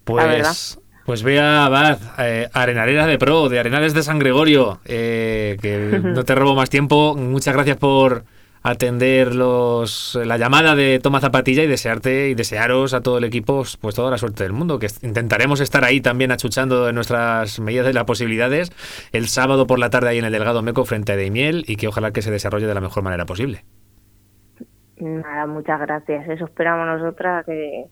Pues, 0.04 0.78
pues 1.04 1.22
vea, 1.22 1.64
Abad, 1.64 1.98
eh, 2.18 2.48
Arenalera 2.52 3.06
de 3.06 3.18
Pro, 3.18 3.48
de 3.48 3.58
Arenales 3.58 3.94
de 3.94 4.02
San 4.02 4.18
Gregorio, 4.18 4.80
eh, 4.84 5.56
que 5.60 6.00
no 6.02 6.24
te 6.24 6.34
robo 6.34 6.54
más 6.54 6.70
tiempo. 6.70 7.16
Muchas 7.16 7.54
gracias 7.54 7.76
por 7.76 8.24
atender 8.66 9.32
los, 9.32 10.18
la 10.24 10.38
llamada 10.38 10.74
de 10.74 10.98
Toma 10.98 11.20
Zapatilla 11.20 11.62
y 11.62 11.68
desearte 11.68 12.30
y 12.30 12.34
desearos 12.34 12.94
a 12.94 13.00
todo 13.00 13.18
el 13.18 13.24
equipo 13.24 13.62
pues 13.80 13.94
toda 13.94 14.10
la 14.10 14.18
suerte 14.18 14.42
del 14.42 14.52
mundo, 14.52 14.80
que 14.80 14.88
intentaremos 15.02 15.60
estar 15.60 15.84
ahí 15.84 16.00
también 16.00 16.32
achuchando 16.32 16.88
en 16.88 16.96
nuestras 16.96 17.60
medidas 17.60 17.86
de 17.86 17.92
las 17.92 18.04
posibilidades 18.04 18.72
el 19.12 19.28
sábado 19.28 19.68
por 19.68 19.78
la 19.78 19.88
tarde 19.90 20.08
ahí 20.08 20.18
en 20.18 20.24
el 20.24 20.32
Delgado 20.32 20.62
Meco 20.62 20.84
frente 20.84 21.12
a 21.12 21.16
Deimiel 21.16 21.64
y 21.68 21.76
que 21.76 21.86
ojalá 21.86 22.10
que 22.10 22.22
se 22.22 22.32
desarrolle 22.32 22.66
de 22.66 22.74
la 22.74 22.80
mejor 22.80 23.04
manera 23.04 23.24
posible. 23.24 23.64
Nada, 24.96 25.46
muchas 25.46 25.78
gracias. 25.78 26.28
Eso 26.28 26.46
esperamos 26.46 26.86
nosotras, 26.86 27.46
que 27.46 27.84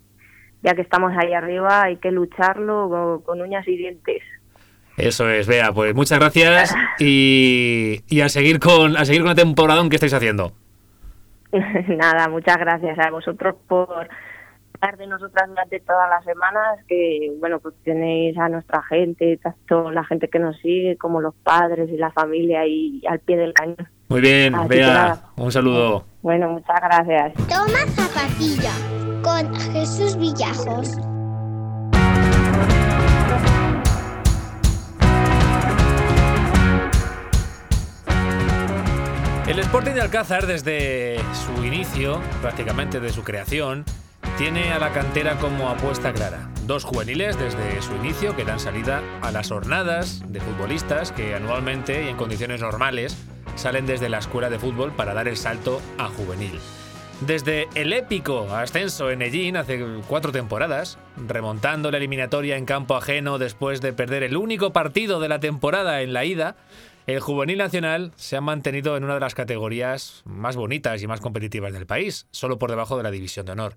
ya 0.65 0.75
que 0.75 0.83
estamos 0.83 1.13
ahí 1.17 1.35
arriba 1.35 1.85
hay 1.85 1.99
que 1.99 2.11
lucharlo 2.11 3.23
con, 3.25 3.41
uñas 3.41 3.69
y 3.69 3.77
dientes. 3.77 4.23
Eso 4.97 5.29
es, 5.29 5.47
vea, 5.47 5.73
pues 5.73 5.95
muchas 5.95 6.19
gracias 6.19 6.75
y, 6.99 8.01
y, 8.09 8.23
a 8.23 8.29
seguir 8.29 8.59
con 8.59 8.97
a 8.97 9.05
seguir 9.05 9.23
con 9.23 9.31
el 9.31 9.37
temporadón 9.37 9.89
que 9.89 9.97
estáis 9.97 10.15
haciendo. 10.15 10.53
Nada, 11.89 12.29
muchas 12.29 12.59
gracias 12.59 12.99
a 12.99 13.11
vosotros 13.11 13.55
por 13.69 14.09
estar 14.75 14.97
de 14.97 15.07
nosotras 15.07 15.49
durante 15.49 15.81
todas 15.81 16.11
las 16.11 16.25
semanas, 16.25 16.81
que 16.89 17.33
bueno, 17.39 17.61
pues 17.61 17.75
tenéis 17.85 18.37
a 18.39 18.49
nuestra 18.49 18.83
gente, 18.83 19.39
tanto 19.39 19.91
la 19.91 20.05
gente 20.05 20.29
que 20.29 20.39
nos 20.39 20.59
sigue 20.59 20.97
como 20.97 21.21
los 21.21 21.35
padres 21.37 21.89
y 21.91 21.97
la 21.97 22.11
familia 22.11 22.67
y 22.67 23.03
al 23.09 23.21
pie 23.21 23.37
del 23.37 23.53
cañón. 23.55 23.89
Muy 24.09 24.21
bien, 24.21 24.55
vea, 24.69 25.19
un 25.37 25.53
saludo. 25.53 26.05
Bueno, 26.23 26.49
muchas 26.51 26.81
gracias. 26.81 27.35
Toma 27.49 27.87
zapatilla 27.87 28.73
con 29.23 29.55
Jesús 29.73 30.17
Villajos. 30.17 30.99
El 39.47 39.59
Sporting 39.59 39.93
de 39.93 40.01
Alcázar, 40.01 40.47
desde 40.47 41.19
su 41.35 41.63
inicio, 41.63 42.19
prácticamente 42.41 42.99
de 42.99 43.13
su 43.13 43.25
creación, 43.25 43.85
tiene 44.39 44.73
a 44.73 44.79
la 44.79 44.91
cantera 44.95 45.37
como 45.37 45.69
apuesta 45.69 46.15
clara. 46.15 46.49
Dos 46.67 46.85
juveniles 46.85 47.39
desde 47.39 47.83
su 47.83 47.95
inicio 47.95 48.35
que 48.35 48.47
dan 48.47 48.59
salida 48.59 49.03
a 49.21 49.31
las 49.33 49.51
jornadas 49.51 50.23
de 50.29 50.41
futbolistas 50.41 51.13
que 51.13 51.35
anualmente 51.35 52.05
y 52.05 52.09
en 52.09 52.17
condiciones 52.17 52.63
normales 52.63 53.19
salen 53.55 53.85
desde 53.85 54.09
la 54.09 54.19
escuela 54.19 54.49
de 54.49 54.59
fútbol 54.59 54.93
para 54.93 55.13
dar 55.13 55.29
el 55.29 55.37
salto 55.37 55.83
a 55.99 56.09
juvenil. 56.09 56.59
Desde 57.21 57.69
el 57.75 57.93
épico 57.93 58.49
ascenso 58.51 59.11
en 59.11 59.21
Ellín 59.21 59.59
hace 59.59 59.85
cuatro 60.09 60.33
temporadas, 60.33 60.99
remontando 61.29 61.91
la 61.91 61.99
eliminatoria 61.99 62.57
en 62.57 62.65
campo 62.65 62.97
ajeno 62.97 63.39
después 63.39 63.83
de 63.83 63.93
perder 63.93 64.23
el 64.23 64.39
único 64.39 64.73
partido 64.73 65.21
de 65.21 65.29
la 65.29 65.39
temporada 65.39 66.01
en 66.01 66.15
la 66.15 66.25
ida, 66.25 66.57
el 67.07 67.21
juvenil 67.21 67.59
nacional 67.59 68.13
se 68.17 68.37
ha 68.37 68.41
mantenido 68.41 68.97
en 68.97 69.05
una 69.05 69.15
de 69.15 69.21
las 69.21 69.35
categorías 69.35 70.23
más 70.25 70.57
bonitas 70.57 71.03
y 71.03 71.07
más 71.07 71.21
competitivas 71.21 71.73
del 71.73 71.87
país, 71.87 72.27
solo 72.31 72.59
por 72.59 72.71
debajo 72.71 72.97
de 72.97 73.03
la 73.03 73.11
división 73.11 73.45
de 73.47 73.53
honor. 73.53 73.77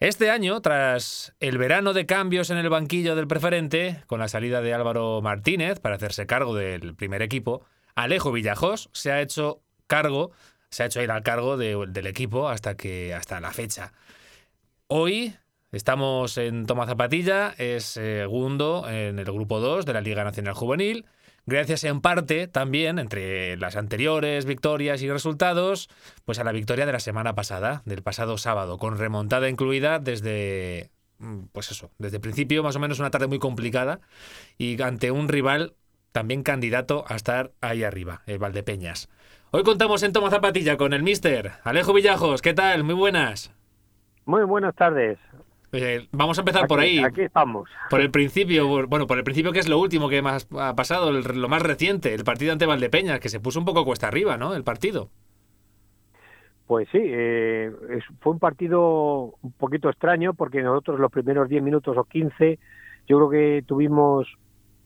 Este 0.00 0.30
año, 0.30 0.60
tras 0.60 1.32
el 1.38 1.56
verano 1.58 1.92
de 1.92 2.06
cambios 2.06 2.50
en 2.50 2.58
el 2.58 2.68
banquillo 2.68 3.14
del 3.14 3.28
preferente, 3.28 4.02
con 4.08 4.18
la 4.18 4.26
salida 4.26 4.60
de 4.60 4.74
Álvaro 4.74 5.20
Martínez 5.22 5.78
para 5.78 5.94
hacerse 5.94 6.26
cargo 6.26 6.56
del 6.56 6.96
primer 6.96 7.22
equipo, 7.22 7.64
Alejo 7.94 8.32
Villajos 8.32 8.90
se 8.92 9.12
ha 9.12 9.20
hecho 9.20 9.60
cargo, 9.86 10.32
se 10.70 10.82
ha 10.82 10.86
hecho 10.86 11.02
ir 11.02 11.12
al 11.12 11.22
cargo 11.22 11.56
del 11.56 12.06
equipo 12.08 12.48
hasta 12.48 12.76
que 12.76 13.14
hasta 13.14 13.40
la 13.40 13.52
fecha. 13.52 13.92
Hoy 14.88 15.36
estamos 15.70 16.36
en 16.36 16.66
Toma 16.66 16.86
Zapatilla, 16.86 17.54
es 17.56 17.84
segundo 17.84 18.88
en 18.88 19.20
el 19.20 19.26
grupo 19.26 19.60
2 19.60 19.86
de 19.86 19.92
la 19.92 20.00
Liga 20.00 20.24
Nacional 20.24 20.54
Juvenil 20.54 21.06
gracias 21.46 21.84
en 21.84 22.00
parte 22.00 22.48
también, 22.48 22.98
entre 22.98 23.56
las 23.56 23.76
anteriores 23.76 24.44
victorias 24.44 25.02
y 25.02 25.10
resultados, 25.10 25.88
pues 26.24 26.38
a 26.38 26.44
la 26.44 26.52
victoria 26.52 26.86
de 26.86 26.92
la 26.92 27.00
semana 27.00 27.34
pasada, 27.34 27.82
del 27.84 28.02
pasado 28.02 28.38
sábado, 28.38 28.78
con 28.78 28.98
remontada 28.98 29.48
incluida 29.48 29.98
desde, 29.98 30.90
mm, 31.18 31.44
pues 31.52 31.70
eso, 31.70 31.90
desde 31.98 32.16
el 32.16 32.22
principio, 32.22 32.62
más 32.62 32.76
o 32.76 32.80
menos 32.80 32.98
una 32.98 33.10
tarde 33.10 33.26
muy 33.26 33.38
complicada, 33.38 34.00
y 34.58 34.80
ante 34.82 35.10
un 35.10 35.28
rival 35.28 35.74
también 36.12 36.42
candidato 36.42 37.04
a 37.08 37.16
estar 37.16 37.52
ahí 37.60 37.84
arriba, 37.84 38.22
el 38.26 38.38
Valdepeñas. 38.38 39.08
Hoy 39.50 39.64
contamos 39.64 40.02
en 40.02 40.12
Toma 40.12 40.30
Zapatilla 40.30 40.76
con 40.76 40.92
el 40.92 41.02
mister 41.02 41.52
Alejo 41.64 41.92
Villajos. 41.92 42.40
¿Qué 42.40 42.54
tal? 42.54 42.84
Muy 42.84 42.94
buenas. 42.94 43.52
Muy 44.24 44.44
buenas 44.44 44.74
tardes. 44.74 45.18
Eh, 45.72 46.06
vamos 46.12 46.36
a 46.38 46.42
empezar 46.42 46.66
por 46.66 46.80
ahí. 46.80 46.98
Aquí 47.02 47.22
estamos. 47.22 47.68
Por 47.88 48.02
el 48.02 48.10
principio, 48.10 48.86
bueno, 48.86 49.06
por 49.06 49.16
el 49.16 49.24
principio 49.24 49.52
que 49.52 49.58
es 49.58 49.68
lo 49.68 49.78
último 49.78 50.10
que 50.10 50.20
más 50.20 50.46
ha 50.58 50.74
pasado, 50.76 51.10
lo 51.12 51.48
más 51.48 51.62
reciente, 51.62 52.12
el 52.14 52.24
partido 52.24 52.52
ante 52.52 52.66
Valdepeñas, 52.66 53.20
que 53.20 53.30
se 53.30 53.40
puso 53.40 53.58
un 53.58 53.64
poco 53.64 53.84
cuesta 53.84 54.08
arriba, 54.08 54.36
¿no? 54.36 54.54
El 54.54 54.64
partido. 54.64 55.08
Pues 56.66 56.88
sí, 56.92 57.00
eh, 57.02 57.72
fue 58.20 58.34
un 58.34 58.38
partido 58.38 59.34
un 59.40 59.52
poquito 59.52 59.88
extraño 59.88 60.34
porque 60.34 60.62
nosotros 60.62 61.00
los 61.00 61.10
primeros 61.10 61.48
10 61.48 61.62
minutos 61.62 61.96
o 61.96 62.04
15, 62.04 62.58
yo 63.08 63.16
creo 63.16 63.30
que 63.30 63.64
tuvimos 63.66 64.28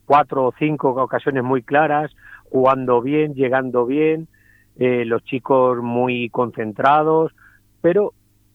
cuatro 0.05 0.45
o 0.45 0.53
cinco 0.57 0.89
ocasiones 0.91 1.43
muy 1.43 1.63
claras, 1.63 2.11
jugando 2.45 3.01
bien, 3.01 3.35
llegando 3.35 3.85
bien, 3.85 4.29
eh, 4.77 5.03
los 5.05 5.23
chicos 5.25 5.79
muy 5.81 6.29
concentrados, 6.29 7.33
pero 7.81 8.13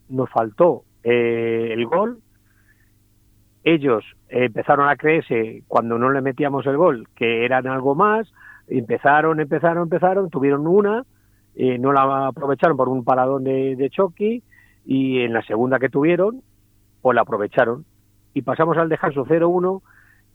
nos 0.09 0.31
faltó 0.31 0.85
eh, 1.03 1.71
el 1.73 1.87
gol. 1.87 2.21
Ellos 3.65 4.05
empezaron 4.29 4.89
a 4.89 4.97
creerse 4.97 5.63
cuando 5.69 5.99
no 5.99 6.11
le 6.11 6.21
metíamos 6.21 6.67
el 6.67 6.77
gol 6.77 7.09
que 7.15 7.45
eran 7.45 7.67
algo 7.69 7.95
más, 7.95 8.33
empezaron, 8.67 9.41
empezaron, 9.41 9.85
empezaron, 9.85 10.31
tuvieron 10.31 10.67
una, 10.67 11.05
eh, 11.55 11.79
no 11.79 11.93
la 11.93 12.29
aprovecharon 12.29 12.77
por 12.77 12.89
un 12.89 13.05
paradón 13.05 13.45
de, 13.45 13.77
de 13.77 13.91
Chucky 13.91 14.43
y 14.85 15.21
en 15.21 15.33
la 15.33 15.43
segunda 15.43 15.79
que 15.79 15.89
tuvieron, 15.89 16.43
pues 17.03 17.15
la 17.15 17.23
aprovecharon. 17.23 17.85
Y 18.35 18.43
pasamos 18.43 18.77
al 18.79 18.89
descanso 18.89 19.25
0-1, 19.25 19.81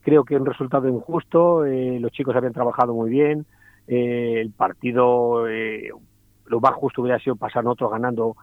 creo 0.01 0.23
que 0.23 0.37
un 0.37 0.45
resultado 0.45 0.87
injusto, 0.87 1.65
eh, 1.65 1.99
los 1.99 2.11
chicos 2.11 2.35
habían 2.35 2.53
trabajado 2.53 2.93
muy 2.93 3.09
bien, 3.09 3.45
el 3.87 4.51
partido 4.51 5.45
lo 6.47 6.59
más 6.59 6.73
justo 6.73 7.01
hubiera 7.01 7.19
sido 7.19 7.35
pasar 7.35 7.63
nosotros 7.63 7.91
ganando 7.91 8.35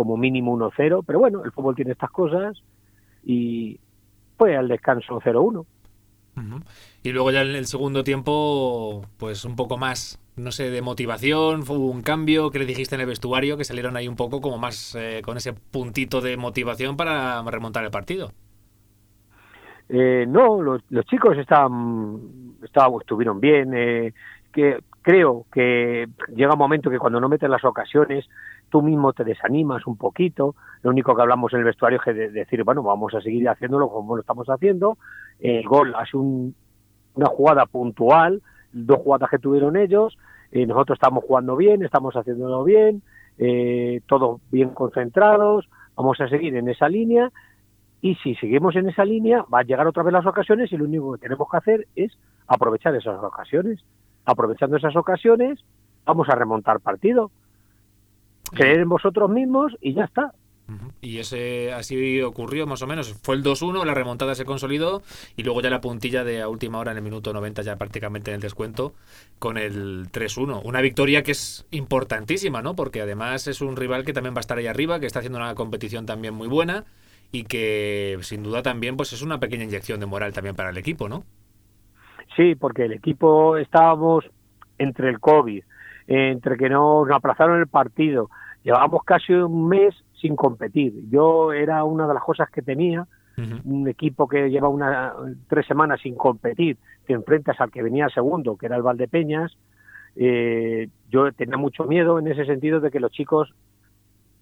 como 0.00 0.16
mínimo 0.16 0.56
1-0, 0.56 1.04
pero 1.06 1.18
bueno, 1.18 1.44
el 1.44 1.52
fútbol 1.52 1.76
tiene 1.76 1.92
estas 1.92 2.10
cosas 2.10 2.56
y 3.22 3.78
fue 4.38 4.56
al 4.56 4.66
descanso 4.66 5.20
0-1. 5.20 5.66
Y 7.02 7.12
luego 7.12 7.30
ya 7.30 7.42
en 7.42 7.54
el 7.54 7.66
segundo 7.66 8.02
tiempo, 8.02 9.02
pues 9.18 9.44
un 9.44 9.56
poco 9.56 9.76
más, 9.76 10.18
no 10.36 10.52
sé, 10.52 10.70
de 10.70 10.80
motivación, 10.80 11.64
fue 11.64 11.76
un 11.76 12.00
cambio 12.00 12.50
que 12.50 12.58
le 12.58 12.64
dijiste 12.64 12.94
en 12.94 13.02
el 13.02 13.08
vestuario, 13.08 13.58
que 13.58 13.64
salieron 13.64 13.94
ahí 13.94 14.08
un 14.08 14.16
poco 14.16 14.40
como 14.40 14.56
más 14.56 14.94
eh, 14.94 15.20
con 15.22 15.36
ese 15.36 15.52
puntito 15.52 16.22
de 16.22 16.38
motivación 16.38 16.96
para 16.96 17.42
remontar 17.42 17.84
el 17.84 17.90
partido. 17.90 18.32
Eh, 19.90 20.24
no, 20.26 20.62
los, 20.62 20.82
chicos 21.10 21.36
estaban, 21.36 22.54
estaban, 22.62 22.94
estuvieron 23.02 23.38
bien. 23.38 23.74
Eh, 23.74 24.14
que 24.50 24.78
creo 25.02 25.46
que 25.52 26.08
llega 26.34 26.54
un 26.54 26.58
momento 26.58 26.90
que 26.90 26.98
cuando 26.98 27.20
no 27.20 27.28
metes 27.28 27.50
las 27.50 27.64
ocasiones, 27.64 28.26
tú 28.70 28.82
mismo 28.82 29.12
te 29.12 29.24
desanimas 29.24 29.86
un 29.86 29.96
poquito. 29.96 30.54
Lo 30.82 30.90
único 30.90 31.14
que 31.14 31.22
hablamos 31.22 31.52
en 31.52 31.60
el 31.60 31.64
vestuario 31.66 32.00
es 32.04 32.16
de 32.16 32.30
decir, 32.30 32.64
bueno, 32.64 32.82
vamos 32.82 33.14
a 33.14 33.20
seguir 33.20 33.48
haciéndolo 33.48 33.88
como 33.88 34.16
lo 34.16 34.22
estamos 34.22 34.48
haciendo. 34.48 34.96
El 35.38 35.66
gol 35.66 35.94
hace 35.94 36.16
un, 36.16 36.54
una 37.14 37.26
jugada 37.26 37.66
puntual, 37.66 38.42
dos 38.72 38.98
jugadas 38.98 39.30
que 39.30 39.38
tuvieron 39.38 39.76
ellos. 39.76 40.16
Eh, 40.52 40.66
nosotros 40.66 40.96
estamos 40.96 41.24
jugando 41.24 41.56
bien, 41.56 41.84
estamos 41.84 42.14
haciéndolo 42.14 42.64
bien, 42.64 43.02
eh, 43.38 44.00
todos 44.06 44.40
bien 44.50 44.70
concentrados. 44.70 45.68
Vamos 45.96 46.20
a 46.20 46.28
seguir 46.28 46.56
en 46.56 46.68
esa 46.68 46.88
línea 46.88 47.30
y 48.02 48.14
si 48.16 48.34
seguimos 48.36 48.74
en 48.76 48.88
esa 48.88 49.04
línea, 49.04 49.44
va 49.52 49.60
a 49.60 49.64
llegar 49.64 49.86
otra 49.86 50.02
vez 50.02 50.12
las 50.12 50.26
ocasiones 50.26 50.72
y 50.72 50.76
lo 50.76 50.84
único 50.84 51.12
que 51.12 51.20
tenemos 51.20 51.48
que 51.50 51.56
hacer 51.56 51.86
es 51.94 52.16
aprovechar 52.46 52.94
esas 52.94 53.22
ocasiones. 53.22 53.84
Aprovechando 54.24 54.76
esas 54.76 54.96
ocasiones, 54.96 55.60
vamos 56.06 56.28
a 56.28 56.34
remontar 56.34 56.80
partido. 56.80 57.30
Creer 58.52 58.80
en 58.80 58.88
vosotros 58.88 59.30
mismos 59.30 59.76
y 59.80 59.94
ya 59.94 60.04
está. 60.04 60.32
Y 61.00 61.18
ese 61.18 61.72
así 61.72 62.22
ocurrió 62.22 62.66
más 62.66 62.82
o 62.82 62.86
menos. 62.86 63.12
Fue 63.22 63.34
el 63.34 63.42
2-1, 63.42 63.84
la 63.84 63.94
remontada 63.94 64.34
se 64.34 64.44
consolidó 64.44 65.02
y 65.36 65.42
luego 65.42 65.60
ya 65.62 65.70
la 65.70 65.80
puntilla 65.80 66.22
de 66.22 66.42
a 66.42 66.48
última 66.48 66.78
hora 66.78 66.92
en 66.92 66.98
el 66.98 67.02
minuto 67.02 67.32
90 67.32 67.62
ya 67.62 67.76
prácticamente 67.76 68.30
en 68.30 68.36
el 68.36 68.40
descuento 68.40 68.94
con 69.38 69.58
el 69.58 70.10
3-1. 70.12 70.62
Una 70.64 70.80
victoria 70.80 71.22
que 71.22 71.32
es 71.32 71.66
importantísima, 71.70 72.62
¿no? 72.62 72.76
Porque 72.76 73.00
además 73.00 73.48
es 73.48 73.60
un 73.60 73.76
rival 73.76 74.04
que 74.04 74.12
también 74.12 74.34
va 74.34 74.38
a 74.38 74.40
estar 74.40 74.58
ahí 74.58 74.66
arriba, 74.66 75.00
que 75.00 75.06
está 75.06 75.18
haciendo 75.18 75.38
una 75.38 75.54
competición 75.54 76.06
también 76.06 76.34
muy 76.34 76.46
buena 76.46 76.84
y 77.32 77.44
que 77.44 78.18
sin 78.22 78.42
duda 78.42 78.62
también 78.62 78.96
pues 78.96 79.12
es 79.12 79.22
una 79.22 79.40
pequeña 79.40 79.64
inyección 79.64 80.00
de 80.00 80.06
moral 80.06 80.32
también 80.32 80.54
para 80.54 80.70
el 80.70 80.78
equipo, 80.78 81.08
¿no? 81.08 81.24
Sí, 82.36 82.54
porque 82.54 82.84
el 82.84 82.92
equipo 82.92 83.56
estábamos 83.56 84.24
entre 84.78 85.08
el 85.10 85.18
COVID, 85.18 85.62
entre 86.10 86.56
que 86.56 86.68
nos 86.68 87.08
aplazaron 87.12 87.60
el 87.60 87.68
partido, 87.68 88.30
llevábamos 88.64 89.04
casi 89.04 89.32
un 89.32 89.68
mes 89.68 89.94
sin 90.20 90.34
competir. 90.34 90.92
Yo 91.08 91.52
era 91.52 91.84
una 91.84 92.08
de 92.08 92.14
las 92.14 92.22
cosas 92.24 92.50
que 92.50 92.62
tenía, 92.62 93.06
un 93.64 93.88
equipo 93.88 94.28
que 94.28 94.50
lleva 94.50 94.68
una, 94.68 95.14
tres 95.48 95.66
semanas 95.66 96.00
sin 96.02 96.14
competir, 96.14 96.76
te 97.06 97.14
enfrentas 97.14 97.58
al 97.58 97.70
que 97.70 97.82
venía 97.82 98.08
segundo, 98.10 98.56
que 98.56 98.66
era 98.66 98.76
el 98.76 98.82
Valdepeñas, 98.82 99.56
eh, 100.16 100.88
yo 101.08 101.32
tenía 101.32 101.56
mucho 101.56 101.84
miedo 101.84 102.18
en 102.18 102.26
ese 102.26 102.44
sentido 102.44 102.80
de 102.80 102.90
que 102.90 103.00
los 103.00 103.12
chicos, 103.12 103.54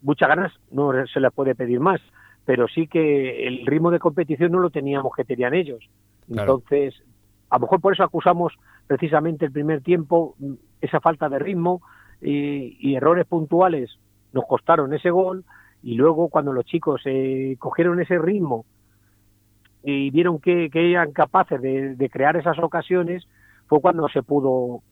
muchas 0.02 0.28
ganas 0.28 0.52
no 0.72 0.90
se 1.06 1.20
les 1.20 1.32
puede 1.32 1.54
pedir 1.54 1.78
más, 1.78 2.00
pero 2.44 2.66
sí 2.66 2.88
que 2.88 3.46
el 3.46 3.66
ritmo 3.66 3.92
de 3.92 4.00
competición 4.00 4.50
no 4.52 4.58
lo 4.58 4.70
teníamos 4.70 5.12
que 5.14 5.24
tenían 5.24 5.54
ellos. 5.54 5.88
Entonces, 6.28 6.94
a 7.50 7.56
lo 7.56 7.62
mejor 7.62 7.80
por 7.80 7.92
eso 7.92 8.02
acusamos 8.02 8.54
precisamente 8.86 9.44
el 9.44 9.52
primer 9.52 9.82
tiempo 9.82 10.34
esa 10.80 11.00
falta 11.00 11.28
de 11.28 11.38
ritmo 11.38 11.82
y, 12.20 12.94
errores 12.94 13.26
puntuales 13.26 13.98
nos 14.32 14.44
costaron 14.46 14.92
ese 14.92 15.10
gol 15.10 15.44
y 15.82 15.94
luego 15.94 16.28
cuando 16.28 16.52
los 16.52 16.64
chicos 16.64 17.00
eh, 17.04 17.56
cogieron 17.58 18.00
ese 18.00 18.18
ritmo 18.18 18.66
y 19.82 20.10
vieron 20.10 20.40
que, 20.40 20.68
eran 20.72 21.12
capaces 21.12 21.60
de, 21.62 22.10
crear 22.12 22.36
esas 22.36 22.58
ocasiones 22.58 23.26
fue 23.66 23.80
cuando 23.80 24.08
se 24.08 24.22
pudo 24.22 24.82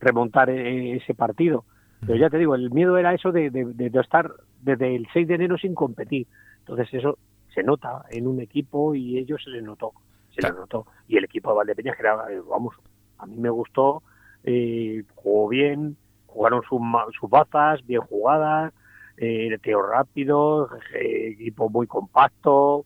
remontar 0.00 0.50
eh, 0.50 0.96
ese 0.96 1.14
partido. 1.14 1.64
Pero 2.00 2.16
ya 2.16 2.30
te 2.30 2.38
digo, 2.38 2.54
el 2.54 2.70
miedo 2.70 2.96
era 2.96 3.12
eso 3.12 3.32
de, 3.32 3.50
de 3.50 4.00
estar 4.00 4.30
desde 4.62 4.94
el 4.94 5.08
6 5.12 5.26
de 5.26 5.34
enero 5.34 5.58
sin 5.58 5.74
competir. 5.74 6.28
Entonces 6.60 6.94
eso 6.94 7.18
se 7.54 7.62
nota 7.62 8.04
en 8.10 8.26
un 8.26 8.40
equipo 8.40 8.94
y 8.94 9.18
ellos 9.18 9.42
se 9.42 9.50
les 9.50 9.62
notó, 9.62 9.92
se 10.34 10.42
les 10.42 10.54
notó. 10.54 10.86
Y 11.08 11.16
el 11.16 11.24
equipo 11.24 11.50
de 11.50 11.56
Valdepeñas, 11.56 11.96
que 11.96 12.02
era, 12.02 12.14
eh, 12.30 12.40
vamos, 12.48 12.74
a 13.18 13.26
mí 13.26 13.36
me 13.36 13.50
gustó, 13.50 14.02
eh, 14.44 15.04
jugó 15.14 15.48
bien, 15.48 15.96
jugaron 16.26 16.62
sus, 16.68 16.80
sus 17.18 17.30
bazas, 17.30 17.84
bien 17.86 18.00
jugadas, 18.02 18.72
eh, 19.16 19.56
teo 19.62 19.82
rápido, 19.82 20.70
eh, 20.94 21.34
equipo 21.34 21.68
muy 21.68 21.86
compacto. 21.86 22.84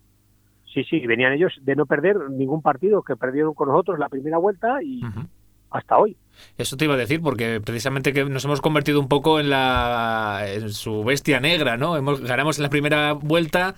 Sí, 0.73 0.85
sí, 0.85 1.07
venían 1.07 1.35
ellos 1.35 1.53
de 1.61 1.77
no 1.77 1.85
perder 1.85 2.31
ningún 2.31 2.63
partido, 2.63 3.03
que 3.03 3.17
perdieron 3.17 3.53
con 3.53 3.69
nosotros 3.69 3.99
la 3.99 4.09
primera 4.09 4.39
vuelta 4.39 4.83
y 4.83 5.03
hasta 5.71 5.99
hoy. 5.99 6.17
Eso 6.57 6.77
te 6.77 6.87
iba 6.87 6.95
a 6.95 6.99
decir, 6.99 7.21
porque 7.21 7.61
precisamente 7.61 8.15
que 8.15 8.25
nos 8.25 8.45
hemos 8.47 8.63
convertido 8.63 8.99
un 8.99 9.09
poco 9.09 9.39
en 9.39 9.51
la 9.51 10.45
en 10.47 10.71
su 10.71 11.05
bestia 11.05 11.41
negra, 11.41 11.77
¿no? 11.77 11.97
Hemos, 11.97 12.23
ganamos 12.23 12.59
en 12.59 12.63
la 12.63 12.71
primera 12.71 13.13
vuelta, 13.13 13.75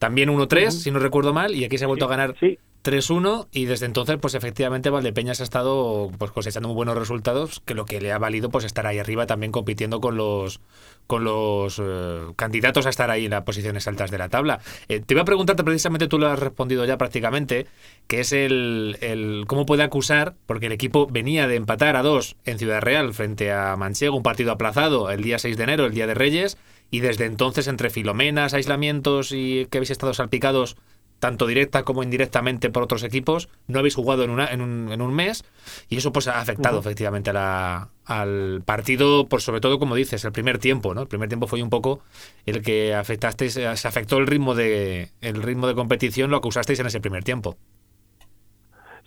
también 0.00 0.30
1-3, 0.30 0.70
si 0.70 0.90
no 0.90 0.98
recuerdo 0.98 1.32
mal, 1.32 1.54
y 1.54 1.64
aquí 1.64 1.78
se 1.78 1.84
ha 1.84 1.88
vuelto 1.88 2.06
a 2.06 2.08
ganar 2.08 2.34
sí. 2.40 2.58
3-1 2.82 3.48
y 3.52 3.66
desde 3.66 3.86
entonces 3.86 4.18
pues 4.20 4.34
efectivamente 4.34 4.90
Valdepeñas 4.90 5.40
ha 5.40 5.44
estado 5.44 6.10
pues 6.18 6.30
cosechando 6.32 6.68
muy 6.68 6.74
buenos 6.74 6.96
resultados 6.96 7.60
que 7.64 7.74
lo 7.74 7.84
que 7.84 8.00
le 8.00 8.12
ha 8.12 8.18
valido 8.18 8.50
pues 8.50 8.64
estar 8.64 8.86
ahí 8.86 8.98
arriba 8.98 9.26
también 9.26 9.52
compitiendo 9.52 10.00
con 10.00 10.16
los 10.16 10.60
con 11.06 11.24
los 11.24 11.80
eh, 11.82 12.20
candidatos 12.36 12.86
a 12.86 12.90
estar 12.90 13.10
ahí 13.10 13.26
en 13.26 13.32
las 13.32 13.42
posiciones 13.42 13.86
altas 13.88 14.10
de 14.10 14.18
la 14.18 14.28
tabla. 14.28 14.60
Eh, 14.88 15.00
te 15.00 15.14
iba 15.14 15.22
a 15.22 15.26
preguntarte 15.26 15.64
precisamente, 15.64 16.08
tú 16.08 16.18
lo 16.18 16.28
has 16.28 16.38
respondido 16.38 16.84
ya 16.84 16.96
prácticamente, 16.96 17.66
que 18.06 18.20
es 18.20 18.32
el, 18.32 18.96
el 19.00 19.44
cómo 19.46 19.66
puede 19.66 19.82
acusar, 19.82 20.36
porque 20.46 20.66
el 20.66 20.72
equipo 20.72 21.06
venía 21.06 21.46
de 21.48 21.56
empatar 21.56 21.96
a 21.96 22.02
dos 22.02 22.36
en 22.44 22.58
Ciudad 22.58 22.80
Real 22.80 23.12
frente 23.14 23.52
a 23.52 23.76
Manchego, 23.76 24.16
un 24.16 24.22
partido 24.22 24.52
aplazado 24.52 25.10
el 25.10 25.22
día 25.22 25.38
6 25.38 25.56
de 25.56 25.64
enero, 25.64 25.86
el 25.86 25.92
día 25.92 26.06
de 26.06 26.14
Reyes, 26.14 26.56
y 26.90 27.00
desde 27.00 27.24
entonces 27.24 27.68
entre 27.68 27.90
filomenas, 27.90 28.54
aislamientos 28.54 29.32
y 29.32 29.66
que 29.70 29.78
habéis 29.78 29.90
estado 29.90 30.14
salpicados 30.14 30.76
tanto 31.22 31.46
directa 31.46 31.84
como 31.84 32.02
indirectamente 32.02 32.68
por 32.68 32.82
otros 32.82 33.04
equipos. 33.04 33.48
No 33.68 33.78
habéis 33.78 33.94
jugado 33.94 34.24
en, 34.24 34.30
una, 34.30 34.46
en, 34.46 34.60
un, 34.60 34.90
en 34.90 35.00
un 35.00 35.14
mes 35.14 35.44
y 35.88 35.98
eso 35.98 36.12
pues 36.12 36.26
ha 36.26 36.40
afectado 36.40 36.80
efectivamente 36.80 37.30
a 37.30 37.32
la, 37.32 37.88
al 38.06 38.62
partido, 38.66 39.28
por 39.28 39.40
sobre 39.40 39.60
todo 39.60 39.78
como 39.78 39.94
dices, 39.94 40.24
el 40.24 40.32
primer 40.32 40.58
tiempo, 40.58 40.94
¿no? 40.94 41.02
El 41.02 41.06
primer 41.06 41.28
tiempo 41.28 41.46
fue 41.46 41.62
un 41.62 41.70
poco 41.70 42.00
el 42.44 42.60
que 42.60 42.92
afectasteis, 42.92 43.52
se 43.52 43.88
afectó 43.88 44.18
el 44.18 44.26
ritmo 44.26 44.56
de 44.56 45.10
el 45.20 45.40
ritmo 45.44 45.68
de 45.68 45.76
competición, 45.76 46.28
lo 46.28 46.38
acusasteis 46.38 46.80
en 46.80 46.86
ese 46.86 47.00
primer 47.00 47.22
tiempo. 47.22 47.54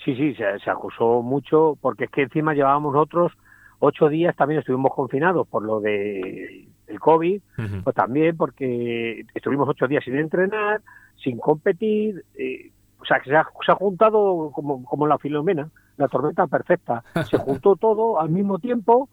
Sí, 0.06 0.16
sí, 0.16 0.36
se, 0.36 0.70
acusó 0.70 1.22
mucho 1.22 1.78
porque 1.82 2.06
es 2.06 2.12
que 2.12 2.22
encima 2.22 2.54
llevábamos 2.54 2.96
otros 2.96 3.34
ocho 3.80 4.08
días 4.08 4.34
también 4.38 4.62
estuvimos 4.62 4.94
confinados 4.96 5.46
por 5.50 5.64
lo 5.64 5.82
de 5.82 6.66
el 6.88 7.00
COVID, 7.02 7.42
pues 7.84 7.94
también 7.94 8.38
porque 8.38 9.26
estuvimos 9.34 9.68
ocho 9.68 9.86
días 9.86 10.06
sin 10.06 10.16
entrenar, 10.16 10.80
sin 11.26 11.40
competir, 11.40 12.24
eh, 12.38 12.72
o 13.02 13.06
sea, 13.06 13.20
que 13.20 13.30
se 13.32 13.36
ha, 13.36 13.76
juntado 13.76 14.52
como, 14.54 14.86
como 14.86 15.08
la 15.08 15.18
filomena, 15.18 15.70
la 15.98 16.08
tormenta 16.08 16.48
perfecta, 16.48 17.04
se 17.30 17.38
juntó 17.38 17.76
todo 17.76 18.22
al 18.22 18.30
mismo 18.30 18.60
tiempo 18.60 19.10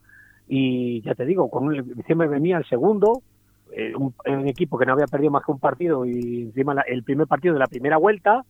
y 0.46 1.00
ya 1.02 1.14
te 1.14 1.24
digo, 1.24 1.50
con 1.50 1.64
un, 1.64 1.74
encima 1.74 2.26
venía 2.26 2.58
el 2.58 2.66
segundo, 2.66 3.22
eh, 3.72 3.94
un, 3.96 4.12
equipo 4.46 4.78
que 4.78 4.84
no 4.84 4.92
había 4.92 5.06
perdido 5.06 5.32
más 5.32 5.44
que 5.44 5.52
un 5.52 5.58
partido 5.58 6.04
y 6.04 6.42
encima 6.42 6.74
el 6.86 7.02
primer 7.02 7.26
partido 7.26 7.54
de 7.54 7.60
la 7.60 7.66
primera 7.66 7.96
vuelta, 7.96 8.44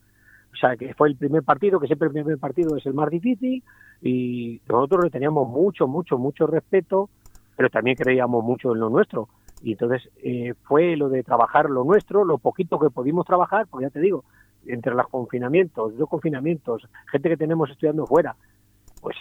o 0.53 0.57
sea, 0.57 0.77
que 0.77 0.93
fue 0.95 1.09
el 1.09 1.17
primer 1.17 1.45
partido, 1.45 1.79
que 1.79 1.87
siempre 1.87 2.09
el 2.09 2.15
primer 2.15 2.39
partido 2.39 2.77
es 2.77 2.85
el 2.85 2.95
más 2.95 3.09
difícil 3.09 3.63
y 4.03 4.61
nosotros 4.69 5.05
le 5.05 5.11
teníamos 5.11 5.49
mucho, 5.49 5.87
mucho, 5.87 6.19
mucho 6.19 6.47
respeto, 6.47 7.09
pero 7.57 7.71
también 7.71 7.97
creíamos 7.97 8.45
mucho 8.45 8.73
en 8.73 8.81
lo 8.81 8.91
nuestro. 8.91 9.29
Y 9.63 9.73
entonces 9.73 10.11
eh, 10.23 10.55
fue 10.65 10.97
lo 10.97 11.09
de 11.09 11.23
trabajar 11.23 11.71
lo 11.71 11.85
nuestro, 11.85 12.25
lo 12.25 12.39
poquito 12.39 12.79
que 12.79 12.91
pudimos 12.91 13.25
trabajar, 13.27 13.67
porque 13.69 13.87
ya 13.87 13.91
te 13.91 14.01
digo, 14.01 14.25
entre 14.67 14.95
los 14.95 15.09
confinamientos, 15.09 15.97
dos 15.97 16.09
confinamientos, 16.09 16.89
gente 17.11 17.29
que 17.29 17.37
tenemos 17.37 17.71
estudiando 17.71 18.07
fuera, 18.07 18.37
pues 19.01 19.17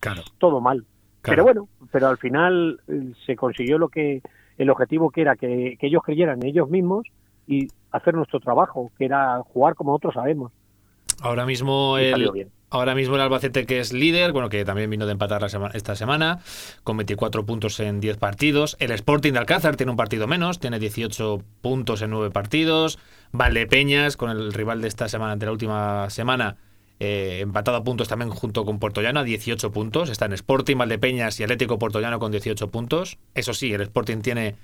claro. 0.00 0.22
todo 0.38 0.60
mal. 0.60 0.84
Pero 1.22 1.42
bueno, 1.42 1.68
pero 1.90 2.08
al 2.08 2.18
final 2.18 2.80
eh, 2.86 3.12
se 3.24 3.34
consiguió 3.34 3.78
lo 3.78 3.88
que 3.88 4.22
el 4.58 4.70
objetivo 4.70 5.10
que 5.10 5.22
era 5.22 5.36
que, 5.36 5.76
ellos 5.80 6.02
creyeran 6.04 6.40
en 6.42 6.48
ellos 6.48 6.68
mismos 6.70 7.06
y 7.46 7.68
hacer 7.90 8.14
nuestro 8.14 8.40
trabajo, 8.40 8.90
que 8.96 9.04
era 9.04 9.42
jugar 9.42 9.74
como 9.74 9.92
nosotros 9.92 10.14
sabemos. 10.14 10.52
Ahora 11.20 11.46
mismo 11.46 11.98
el. 11.98 12.48
Ahora 12.68 12.96
mismo 12.96 13.14
el 13.14 13.20
Albacete 13.20 13.64
que 13.64 13.78
es 13.78 13.92
líder, 13.92 14.32
bueno, 14.32 14.48
que 14.48 14.64
también 14.64 14.90
vino 14.90 15.06
de 15.06 15.12
empatar 15.12 15.46
esta 15.72 15.94
semana, 15.94 16.40
con 16.82 16.96
24 16.96 17.46
puntos 17.46 17.78
en 17.78 18.00
10 18.00 18.16
partidos. 18.16 18.76
El 18.80 18.90
Sporting 18.90 19.32
de 19.32 19.38
Alcázar 19.38 19.76
tiene 19.76 19.90
un 19.92 19.96
partido 19.96 20.26
menos, 20.26 20.58
tiene 20.58 20.80
18 20.80 21.42
puntos 21.62 22.02
en 22.02 22.10
9 22.10 22.30
partidos. 22.32 22.98
Valdepeñas, 23.30 24.16
con 24.16 24.30
el 24.30 24.52
rival 24.52 24.82
de 24.82 24.88
esta 24.88 25.08
semana, 25.08 25.36
de 25.36 25.46
la 25.46 25.52
última 25.52 26.10
semana, 26.10 26.56
eh, 26.98 27.38
empatado 27.40 27.76
a 27.76 27.84
puntos 27.84 28.08
también 28.08 28.30
junto 28.30 28.64
con 28.64 28.80
Puerto 28.80 29.00
Llano, 29.00 29.20
a 29.20 29.24
18 29.24 29.70
puntos. 29.70 30.10
Están 30.10 30.32
Sporting, 30.32 30.76
Valdepeñas 30.76 31.38
y 31.38 31.44
Atlético 31.44 31.78
Puerto 31.78 32.00
Llano 32.00 32.18
con 32.18 32.32
18 32.32 32.68
puntos. 32.70 33.18
Eso 33.34 33.54
sí, 33.54 33.72
el 33.72 33.82
Sporting 33.82 34.22
tiene 34.22 34.56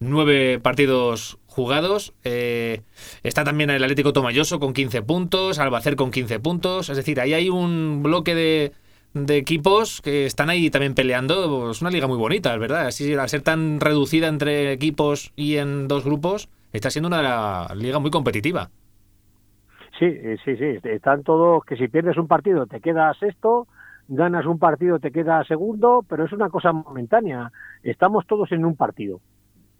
nueve 0.00 0.58
partidos 0.60 1.38
jugados. 1.46 2.14
Eh, 2.22 2.82
está 3.22 3.44
también 3.44 3.70
el 3.70 3.82
Atlético 3.82 4.12
Tomayoso 4.12 4.60
con 4.60 4.72
15 4.72 5.02
puntos, 5.02 5.58
Albacer 5.58 5.96
con 5.96 6.10
15 6.10 6.38
puntos. 6.40 6.90
Es 6.90 6.96
decir, 6.96 7.20
ahí 7.20 7.32
hay 7.32 7.48
un 7.48 8.02
bloque 8.02 8.34
de, 8.34 8.72
de 9.14 9.36
equipos 9.38 10.02
que 10.02 10.26
están 10.26 10.50
ahí 10.50 10.70
también 10.70 10.94
peleando. 10.94 11.70
Es 11.70 11.80
una 11.80 11.90
liga 11.90 12.06
muy 12.06 12.18
bonita, 12.18 12.56
¿verdad? 12.58 12.86
Así, 12.86 13.14
al 13.14 13.28
ser 13.28 13.42
tan 13.42 13.80
reducida 13.80 14.28
entre 14.28 14.72
equipos 14.72 15.32
y 15.34 15.56
en 15.56 15.88
dos 15.88 16.04
grupos, 16.04 16.48
está 16.72 16.90
siendo 16.90 17.08
una 17.08 17.74
liga 17.74 17.98
muy 17.98 18.10
competitiva. 18.10 18.68
Sí, 19.98 20.04
eh, 20.04 20.36
sí, 20.44 20.56
sí. 20.56 20.78
Están 20.84 21.22
todos 21.22 21.64
que 21.64 21.76
si 21.76 21.88
pierdes 21.88 22.18
un 22.18 22.28
partido 22.28 22.66
te 22.66 22.82
quedas 22.82 23.16
sexto, 23.16 23.66
ganas 24.08 24.44
un 24.44 24.58
partido 24.58 24.98
te 24.98 25.10
quedas 25.10 25.46
segundo, 25.46 26.04
pero 26.06 26.26
es 26.26 26.32
una 26.32 26.50
cosa 26.50 26.72
momentánea. 26.72 27.50
Estamos 27.82 28.26
todos 28.26 28.52
en 28.52 28.66
un 28.66 28.76
partido 28.76 29.20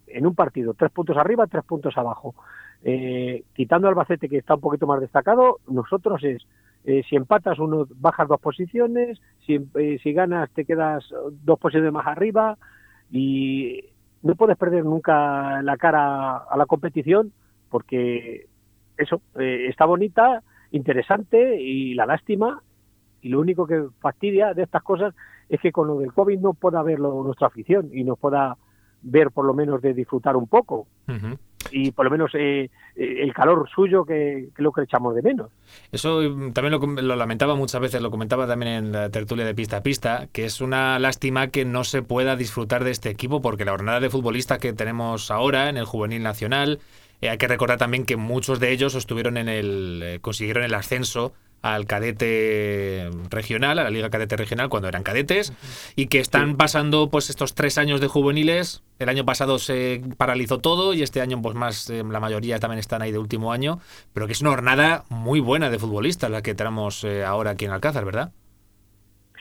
en 0.07 0.27
un 0.27 0.35
partido, 0.35 0.75
tres 0.75 0.91
puntos 0.91 1.17
arriba, 1.17 1.47
tres 1.47 1.65
puntos 1.65 1.97
abajo. 1.97 2.35
Eh, 2.83 3.45
quitando 3.55 3.89
Albacete, 3.89 4.29
que 4.29 4.39
está 4.39 4.55
un 4.55 4.61
poquito 4.61 4.87
más 4.87 5.01
destacado, 5.01 5.59
nosotros 5.69 6.23
es, 6.25 6.47
eh, 6.85 7.03
si 7.09 7.17
empatas, 7.17 7.59
uno 7.59 7.87
bajas 7.97 8.29
dos 8.29 8.41
posiciones, 8.41 9.21
si, 9.45 9.59
eh, 9.75 9.99
si 10.03 10.13
ganas, 10.13 10.51
te 10.51 10.65
quedas 10.65 11.05
dos 11.43 11.59
posiciones 11.59 11.93
más 11.93 12.07
arriba 12.07 12.57
y 13.11 13.85
no 14.23 14.35
puedes 14.35 14.57
perder 14.57 14.85
nunca 14.85 15.63
la 15.63 15.77
cara 15.77 16.37
a 16.39 16.57
la 16.57 16.67
competición 16.67 17.33
porque 17.71 18.47
eso 18.97 19.21
está 19.35 19.85
bonita, 19.85 20.43
interesante 20.71 21.61
y 21.61 21.95
la 21.95 22.07
lástima 22.07 22.63
y 23.21 23.29
lo 23.29 23.41
único 23.41 23.67
que 23.67 23.89
fastidia 24.01 24.55
de 24.55 24.63
estas 24.63 24.83
cosas 24.83 25.15
es 25.49 25.61
que 25.61 25.73
con 25.73 25.89
lo 25.89 25.99
del 25.99 26.13
COVID 26.13 26.39
no 26.39 26.55
pueda 26.55 26.83
verlo 26.83 27.23
nuestra 27.23 27.49
afición 27.49 27.91
y 27.93 28.05
nos 28.05 28.19
pueda 28.19 28.57
ver 29.03 29.31
por 29.31 29.45
lo 29.45 29.55
menos 29.55 29.83
de 29.83 29.95
disfrutar 29.95 30.37
un 30.37 30.47
poco. 30.47 30.87
Y 31.73 31.91
por 31.91 32.05
lo 32.05 32.11
menos 32.11 32.31
eh, 32.35 32.71
eh, 32.95 33.17
el 33.23 33.33
calor 33.35 33.69
suyo 33.75 34.05
que, 34.05 34.51
lo 34.57 34.71
que 34.71 34.83
echamos 34.83 35.15
de 35.15 35.23
menos. 35.23 35.51
Eso 35.91 36.21
mm, 36.21 36.53
también 36.53 36.81
lo, 36.81 37.17
lamentaba 37.17 37.57
muchas 37.57 37.81
veces, 37.81 38.01
lo 38.01 38.11
comentaba 38.11 38.47
también 38.47 38.73
en 38.73 38.93
la 38.93 39.11
tertulia 39.11 39.45
de 39.45 39.55
pista 39.55 39.79
a 39.79 39.83
pista, 39.83 40.29
que 40.33 40.45
es 40.45 40.61
una 40.61 40.99
lástima 40.99 41.49
que 41.49 41.65
no 41.65 41.83
se 41.83 42.03
pueda 42.03 42.37
disfrutar 42.37 42.85
de 42.85 42.93
este 42.93 43.11
equipo 43.11 43.41
porque 43.43 43.65
la 43.65 43.73
jornada 43.73 44.01
de 44.01 44.11
futbolistas 44.11 44.59
que 44.59 44.73
tenemos 44.73 45.31
ahora 45.31 45.69
en 45.69 45.77
el 45.77 45.87
juvenil 45.87 46.23
nacional, 46.23 46.79
eh, 47.21 47.31
hay 47.31 47.39
que 47.39 47.49
recordar 47.49 47.79
también 47.79 48.05
que 48.05 48.17
muchos 48.17 48.61
de 48.61 48.71
ellos 48.71 48.95
estuvieron 48.95 49.37
en 49.37 49.49
el 49.49 50.19
consiguieron 50.21 50.63
el 50.63 50.75
ascenso 50.75 51.33
al 51.63 51.87
cadete 51.87 53.11
regional, 53.31 53.79
a 53.79 53.85
la 53.85 53.91
Liga 53.91 54.11
Cadete 54.11 54.37
Regional, 54.37 54.69
cuando 54.69 54.89
eran 54.89 55.03
cadetes, 55.03 55.53
y 55.97 56.07
que 56.07 56.21
están 56.21 56.57
pasando 56.57 57.11
pues 57.11 57.31
estos 57.31 57.55
tres 57.55 57.79
años 57.79 58.01
de 58.01 58.09
juveniles. 58.09 58.85
El 58.99 59.09
año 59.09 59.25
pasado 59.25 59.59
se 59.59 60.01
paralizó 60.17 60.59
todo 60.59 60.95
y 60.95 61.03
este 61.03 61.21
año, 61.21 61.41
pues 61.43 61.55
más, 61.55 61.91
eh, 61.91 62.03
la 62.09 62.21
mayoría 62.21 62.59
también 62.59 62.79
están 62.79 63.03
ahí 63.03 63.13
de 63.13 63.19
último 63.19 63.53
año, 63.53 63.79
pero 64.15 64.27
que 64.27 64.33
es 64.33 64.41
una 64.41 64.51
jornada 64.51 65.05
muy 65.11 65.41
buena 65.41 65.71
de 65.71 65.79
futbolistas 65.79 66.31
la 66.31 66.43
que 66.43 66.55
tenemos 66.55 67.05
eh, 67.05 67.25
ahora 67.25 67.53
aquí 67.53 67.65
en 67.65 67.73
Alcázar, 67.73 68.05
¿verdad? 68.05 68.33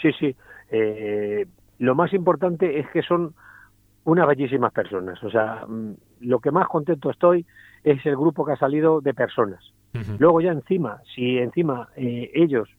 Sí, 0.02 0.12
sí. 0.20 0.36
Eh, 0.72 1.46
lo 1.80 1.96
más 1.96 2.14
importante 2.14 2.80
es 2.80 2.88
que 2.92 3.02
son 3.02 3.34
unas 4.04 4.28
bellísimas 4.28 4.74
personas. 4.74 5.24
O 5.24 5.30
sea, 5.30 5.66
mm, 5.68 5.94
lo 6.22 6.40
que 6.40 6.52
más 6.52 6.68
contento 6.68 7.10
estoy 7.10 7.46
es 7.84 8.06
el 8.06 8.16
grupo 8.16 8.46
que 8.46 8.54
ha 8.54 8.58
salido 8.58 9.00
de 9.00 9.14
personas 9.14 9.64
Luego 10.20 10.42
ya 10.42 10.52
encima, 10.52 11.02
si 11.14 11.38
encima 11.38 11.90
eh, 11.96 12.32
ellos, 12.34 12.70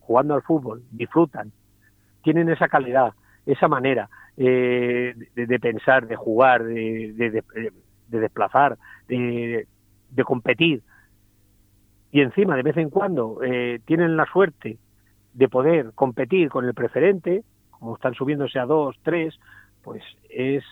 jugando 0.00 0.34
al 0.34 0.42
fútbol, 0.42 0.82
disfrutan, 0.90 1.52
tienen 2.22 2.48
esa 2.48 2.68
calidad, 2.68 3.12
esa 3.44 3.68
manera 3.68 4.08
eh, 4.36 5.14
de, 5.34 5.58
pensar, 5.60 6.06
de 6.06 6.16
jugar, 6.16 6.64
de, 6.64 7.42
de 8.08 8.20
desplazar, 8.20 8.78
de, 9.08 9.66
competir, 10.24 10.82
y 12.10 12.20
encima 12.20 12.56
de 12.56 12.62
vez 12.62 12.76
en 12.76 12.90
cuando 12.90 13.40
eh, 13.42 13.80
tienen 13.84 14.16
la 14.16 14.24
suerte 14.26 14.78
de 15.34 15.48
poder 15.48 15.92
competir 15.94 16.48
con 16.48 16.64
el 16.64 16.74
preferente, 16.74 17.44
como 17.70 17.96
están 17.96 18.14
subiéndose 18.14 18.58
a 18.58 18.64
dos, 18.64 18.96
tres, 19.02 19.38
pues 19.82 20.02
es 20.30 20.64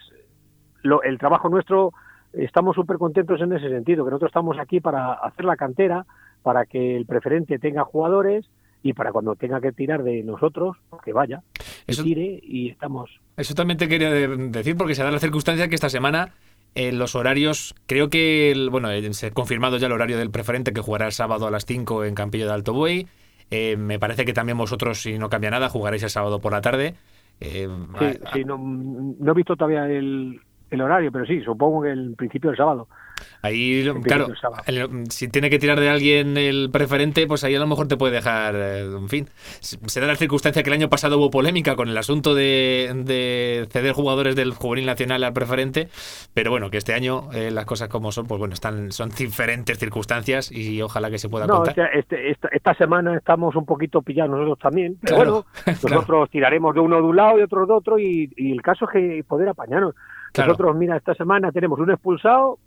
lo, 0.82 1.02
el 1.02 1.18
trabajo 1.18 1.48
nuestro 1.48 1.92
estamos 2.36 2.74
súper 2.74 2.98
contentos 2.98 3.40
en 3.40 3.52
ese 3.52 3.68
sentido, 3.68 4.04
que 4.04 4.10
nosotros 4.10 4.30
estamos 4.30 4.58
aquí 4.58 4.80
para 4.80 5.14
hacer 5.14 5.44
la 5.44 5.56
cantera, 5.56 6.06
para 6.42 6.66
que 6.66 6.96
el 6.96 7.06
preferente 7.06 7.58
tenga 7.58 7.84
jugadores 7.84 8.48
y 8.82 8.92
para 8.92 9.12
cuando 9.12 9.34
tenga 9.34 9.60
que 9.60 9.72
tirar 9.72 10.02
de 10.02 10.22
nosotros, 10.22 10.76
que 11.04 11.12
vaya, 11.12 11.42
eso, 11.86 12.02
tire 12.02 12.38
y 12.42 12.68
estamos. 12.70 13.18
Eso 13.36 13.54
también 13.54 13.78
te 13.78 13.88
quería 13.88 14.10
decir, 14.10 14.76
porque 14.76 14.94
se 14.94 15.02
da 15.02 15.10
la 15.10 15.18
circunstancia 15.18 15.68
que 15.68 15.74
esta 15.74 15.88
semana 15.88 16.34
en 16.74 16.98
los 16.98 17.14
horarios, 17.14 17.74
creo 17.86 18.10
que, 18.10 18.68
bueno, 18.70 18.90
eh, 18.90 19.12
se 19.14 19.28
ha 19.28 19.30
confirmado 19.30 19.78
ya 19.78 19.86
el 19.86 19.92
horario 19.92 20.18
del 20.18 20.30
preferente 20.30 20.72
que 20.72 20.80
jugará 20.80 21.06
el 21.06 21.12
sábado 21.12 21.46
a 21.46 21.50
las 21.50 21.64
5 21.64 22.04
en 22.04 22.14
Campillo 22.14 22.46
de 22.46 22.52
Alto 22.52 22.72
Buey. 22.72 23.06
Eh, 23.50 23.76
me 23.76 23.98
parece 23.98 24.24
que 24.24 24.32
también 24.32 24.58
vosotros, 24.58 25.00
si 25.00 25.18
no 25.18 25.28
cambia 25.28 25.50
nada, 25.50 25.68
jugaréis 25.68 26.02
el 26.02 26.10
sábado 26.10 26.40
por 26.40 26.52
la 26.52 26.60
tarde. 26.60 26.94
Eh, 27.40 27.68
sí, 28.32 28.44
no, 28.44 28.58
no, 28.58 29.32
he 29.32 29.34
visto 29.34 29.56
todavía 29.56 29.88
el, 29.88 30.40
el 30.74 30.82
horario, 30.82 31.12
pero 31.12 31.24
sí, 31.26 31.40
supongo 31.42 31.82
que 31.82 31.90
el 31.90 32.14
principio 32.16 32.50
del 32.50 32.56
sábado. 32.56 32.88
Ahí, 33.42 33.86
claro, 34.02 34.28
si 35.10 35.28
tiene 35.28 35.50
que 35.50 35.58
tirar 35.58 35.78
de 35.78 35.90
alguien 35.90 36.38
el 36.38 36.70
preferente, 36.72 37.26
pues 37.26 37.44
ahí 37.44 37.54
a 37.54 37.58
lo 37.58 37.66
mejor 37.66 37.88
te 37.88 37.96
puede 37.98 38.14
dejar, 38.14 38.54
eh, 38.56 38.84
en 38.84 39.08
fin. 39.08 39.28
Se 39.60 40.00
da 40.00 40.06
la 40.06 40.16
circunstancia 40.16 40.62
que 40.62 40.70
el 40.70 40.74
año 40.74 40.88
pasado 40.88 41.18
hubo 41.18 41.30
polémica 41.30 41.76
con 41.76 41.90
el 41.90 41.96
asunto 41.98 42.34
de, 42.34 43.66
ceder 43.70 43.92
jugadores 43.92 44.34
del 44.34 44.54
juvenil 44.54 44.86
nacional 44.86 45.22
al 45.24 45.34
preferente, 45.34 45.88
pero 46.32 46.50
bueno, 46.50 46.70
que 46.70 46.78
este 46.78 46.94
año 46.94 47.28
eh, 47.34 47.50
las 47.50 47.66
cosas 47.66 47.88
como 47.88 48.12
son, 48.12 48.26
pues 48.26 48.38
bueno, 48.38 48.54
están 48.54 48.92
son 48.92 49.10
diferentes 49.10 49.78
circunstancias 49.78 50.50
y 50.50 50.80
ojalá 50.80 51.10
que 51.10 51.18
se 51.18 51.28
pueda 51.28 51.46
no, 51.46 51.62
contar. 51.62 51.90
Este, 51.94 52.30
esta, 52.30 52.48
esta, 52.48 52.74
semana 52.74 53.14
estamos 53.16 53.54
un 53.56 53.66
poquito 53.66 54.00
pillados 54.00 54.30
nosotros 54.30 54.58
también, 54.58 54.96
pero 55.02 55.16
bueno, 55.16 55.44
nosotros 55.66 56.30
tiraremos 56.30 56.74
de 56.74 56.80
uno 56.80 56.96
de 56.96 57.02
un 57.02 57.16
lado 57.16 57.38
y 57.38 57.42
otro 57.42 57.66
de 57.66 57.72
otro 57.74 57.98
y, 57.98 58.32
y 58.36 58.52
el 58.52 58.62
caso 58.62 58.86
es 58.86 58.90
que 58.90 59.24
poder 59.28 59.50
apañarnos. 59.50 59.94
Nosotros, 60.36 60.76
mira, 60.76 60.96
esta 60.96 61.14
semana 61.14 61.52
tenemos 61.52 61.78
un 61.78 61.90
expulsado, 61.90 62.58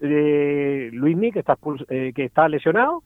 de 0.00 0.90
Luismi, 0.92 1.30
que 1.30 1.40
está, 1.40 1.58
eh, 1.88 2.12
que 2.14 2.24
está 2.24 2.48
lesionado, 2.48 3.02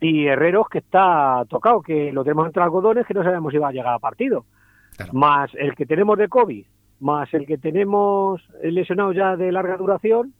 y 0.00 0.26
Herreros, 0.26 0.68
que 0.68 0.78
está 0.78 1.44
tocado, 1.48 1.82
que 1.82 2.12
lo 2.12 2.24
tenemos 2.24 2.46
entre 2.46 2.62
algodones, 2.62 3.06
que 3.06 3.14
no 3.14 3.22
sabemos 3.22 3.52
si 3.52 3.58
va 3.58 3.68
a 3.68 3.72
llegar 3.72 3.94
a 3.94 3.98
partido. 3.98 4.44
Más 5.12 5.50
el 5.54 5.74
que 5.74 5.86
tenemos 5.86 6.18
de 6.18 6.28
COVID, 6.28 6.66
más 7.00 7.32
el 7.32 7.46
que 7.46 7.58
tenemos 7.58 8.42
lesionado 8.62 9.12
ya 9.12 9.36
de 9.36 9.52
larga 9.52 9.76
duración, 9.76 10.34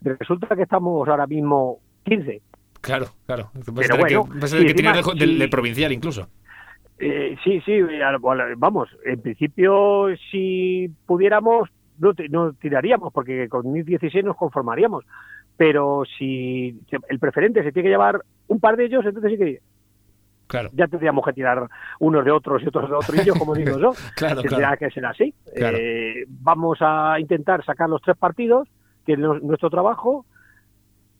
resulta 0.00 0.56
que 0.56 0.62
estamos 0.62 1.08
ahora 1.08 1.26
mismo 1.26 1.78
15. 2.04 2.42
Claro, 2.80 3.06
claro. 3.26 3.50
Pero 3.52 3.96
bueno, 3.96 4.24
que, 4.28 4.66
que 4.66 4.74
tiene 4.74 4.92
del, 5.14 5.50
provincial 5.50 5.92
incluso. 5.92 6.28
Eh, 6.98 7.36
sí, 7.42 7.60
sí, 7.64 7.80
vamos, 8.56 8.88
en 9.04 9.20
principio 9.20 10.06
si 10.30 10.88
pudiéramos 11.06 11.68
no, 12.30 12.52
tiraríamos, 12.54 13.12
porque 13.12 13.48
con 13.48 13.70
1016 13.72 14.24
nos 14.24 14.36
conformaríamos. 14.36 15.04
Pero 15.56 16.02
si 16.18 16.80
el 17.08 17.18
preferente 17.18 17.62
se 17.62 17.72
tiene 17.72 17.86
que 17.86 17.92
llevar 17.92 18.22
un 18.48 18.58
par 18.60 18.76
de 18.76 18.86
ellos, 18.86 19.04
entonces 19.04 19.32
sí 19.32 19.38
que 19.38 19.60
Claro. 20.48 20.68
Ya 20.74 20.86
tendríamos 20.86 21.24
que 21.24 21.32
tirar 21.32 21.66
unos 21.98 22.26
de 22.26 22.30
otros 22.30 22.62
y 22.62 22.68
otros 22.68 22.90
de 22.90 22.94
otros, 22.94 23.22
y 23.22 23.24
yo, 23.26 23.32
como 23.34 23.54
digo 23.54 23.78
yo. 23.78 23.92
claro, 24.16 24.42
Tendría 24.42 24.76
que 24.76 24.90
ser 24.90 25.06
así. 25.06 25.32
Eh, 25.56 26.24
vamos 26.28 26.76
a 26.82 27.18
intentar 27.18 27.64
sacar 27.64 27.88
los 27.88 28.02
tres 28.02 28.18
partidos, 28.18 28.68
que 29.06 29.14
es 29.14 29.18
nuestro 29.18 29.70
trabajo, 29.70 30.26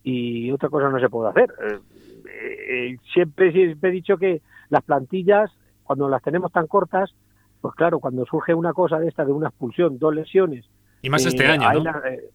y 0.03 0.51
otra 0.51 0.69
cosa 0.69 0.91
no 0.91 1.01
se 1.01 1.09
puede 1.09 1.31
hacer. 1.31 1.51
Eh, 1.63 1.79
eh, 2.29 2.97
siempre, 3.15 3.53
siempre 3.53 3.89
he 3.89 3.93
dicho 3.93 4.19
que 4.19 4.43
las 4.69 4.83
plantillas, 4.83 5.51
cuando 5.83 6.11
las 6.11 6.23
tenemos 6.23 6.53
tan 6.53 6.67
cortas, 6.67 7.15
pues 7.63 7.75
claro, 7.75 8.01
cuando 8.01 8.27
surge 8.27 8.53
una 8.53 8.75
cosa 8.75 8.99
de 8.99 9.09
esta, 9.09 9.25
de 9.25 9.33
una 9.33 9.49
expulsión, 9.49 9.99
dos 9.99 10.15
lesiones. 10.15 10.67
Y 11.03 11.11
más 11.11 11.27
este 11.27 11.45
eh, 11.45 11.49
año, 11.49 11.73
¿no? 11.73 11.91
Eh, 12.05 12.31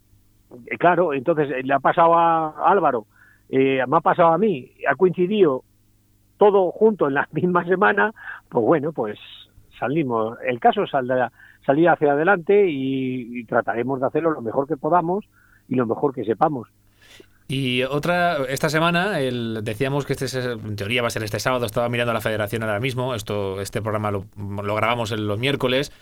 eh, 0.68 0.78
claro, 0.78 1.14
entonces 1.14 1.66
le 1.66 1.74
ha 1.74 1.80
pasado 1.80 2.16
a 2.16 2.70
Álvaro, 2.70 3.08
me 3.50 3.82
ha 3.82 4.02
pasado 4.02 4.30
a 4.30 4.38
mí, 4.38 4.72
ha 4.90 4.96
coincidido 4.96 5.64
todo 6.38 6.72
junto 6.72 7.08
en 7.08 7.16
la 7.16 7.28
misma 7.32 7.66
semana, 7.66 8.14
pues 8.50 8.64
bueno, 8.64 8.92
pues 8.92 9.18
salimos. 9.80 10.38
El 10.46 10.60
caso 10.60 10.86
saldrá, 10.86 11.32
salir 11.66 11.90
hacia 11.90 12.12
adelante 12.12 12.66
y 12.70 13.44
trataremos 13.46 14.00
de 14.00 14.08
hacerlo 14.08 14.32
lo 14.32 14.42
mejor 14.42 14.68
que 14.68 14.78
podamos 14.78 15.26
y 15.68 15.76
lo 15.76 15.86
mejor 15.86 16.14
que 16.14 16.24
sepamos. 16.24 16.68
Y 17.50 17.84
otra, 17.84 18.44
esta 18.50 18.70
semana, 18.70 19.22
el, 19.22 19.62
decíamos 19.64 20.06
que 20.06 20.14
este 20.14 20.26
en 20.52 20.76
teoría 20.76 21.02
va 21.02 21.08
a 21.08 21.12
ser 21.12 21.24
este 21.24 21.40
sábado, 21.40 21.66
estaba 21.66 21.88
mirando 21.88 22.12
a 22.12 22.14
la 22.14 22.22
federación 22.22 22.64
ahora 22.64 22.82
mismo, 22.82 23.16
esto, 23.16 23.62
este 23.62 23.82
programa 23.82 24.12
lo, 24.12 24.26
grabamos 24.76 25.14
en 25.14 25.28
los 25.28 25.40
miércoles 25.40 25.94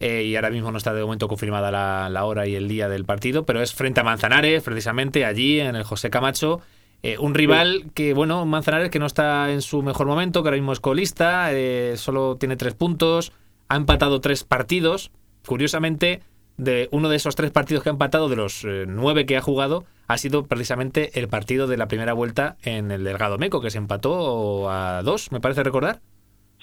eh, 0.00 0.24
y 0.24 0.36
ahora 0.36 0.50
mismo 0.50 0.70
no 0.70 0.78
está 0.78 0.92
de 0.92 1.02
momento 1.02 1.28
confirmada 1.28 1.70
la, 2.08 2.24
hora 2.24 2.46
y 2.46 2.54
el 2.54 2.68
día 2.68 2.88
del 2.88 3.04
partido, 3.04 3.44
pero 3.44 3.62
es 3.62 3.74
frente 3.74 4.00
a 4.00 4.04
Manzanares, 4.04 4.62
precisamente 4.62 5.24
allí 5.24 5.60
en 5.60 5.76
el 5.76 5.84
José 5.84 6.10
Camacho. 6.10 6.60
Eh, 7.02 7.18
un 7.18 7.34
rival 7.34 7.90
que, 7.92 8.14
bueno, 8.14 8.46
Manzanares 8.46 8.90
que 8.90 8.98
no 8.98 9.06
está 9.06 9.52
en 9.52 9.60
su 9.60 9.82
mejor 9.82 10.06
momento, 10.06 10.42
que 10.42 10.48
ahora 10.48 10.56
mismo 10.56 10.72
es 10.72 10.80
colista, 10.80 11.52
eh, 11.52 11.94
solo 11.96 12.36
tiene 12.36 12.56
tres 12.56 12.74
puntos, 12.74 13.32
ha 13.68 13.76
empatado 13.76 14.20
tres 14.20 14.44
partidos. 14.44 15.10
Curiosamente, 15.46 16.22
de 16.56 16.88
uno 16.92 17.08
de 17.08 17.16
esos 17.16 17.36
tres 17.36 17.50
partidos 17.50 17.82
que 17.82 17.90
ha 17.90 17.92
empatado, 17.92 18.28
de 18.28 18.36
los 18.36 18.64
eh, 18.64 18.84
nueve 18.88 19.26
que 19.26 19.36
ha 19.36 19.42
jugado, 19.42 19.84
ha 20.06 20.16
sido 20.18 20.46
precisamente 20.46 21.18
el 21.18 21.28
partido 21.28 21.66
de 21.66 21.76
la 21.76 21.88
primera 21.88 22.12
vuelta 22.12 22.56
en 22.62 22.90
el 22.90 23.04
Delgado 23.04 23.38
Meco, 23.38 23.60
que 23.60 23.70
se 23.70 23.78
empató 23.78 24.70
a 24.70 25.02
dos, 25.02 25.32
me 25.32 25.40
parece 25.40 25.62
recordar. 25.62 26.00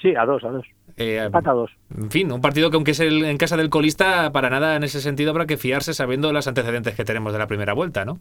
Sí, 0.01 0.15
a 0.15 0.25
dos, 0.25 0.43
a 0.43 0.49
dos. 0.49 0.65
Eh, 0.97 1.23
Empata 1.25 1.51
a 1.51 1.53
dos. 1.53 1.71
En 1.95 2.09
fin, 2.11 2.31
un 2.31 2.41
partido 2.41 2.69
que 2.69 2.75
aunque 2.77 2.91
es 2.91 2.99
el- 2.99 3.23
en 3.25 3.37
casa 3.37 3.57
del 3.57 3.69
colista, 3.69 4.31
para 4.31 4.49
nada 4.49 4.75
en 4.75 4.83
ese 4.83 5.01
sentido 5.01 5.31
habrá 5.31 5.45
que 5.45 5.57
fiarse 5.57 5.93
sabiendo 5.93 6.31
los 6.33 6.47
antecedentes 6.47 6.95
que 6.95 7.05
tenemos 7.05 7.33
de 7.33 7.39
la 7.39 7.47
primera 7.47 7.73
vuelta, 7.73 8.05
¿no? 8.05 8.19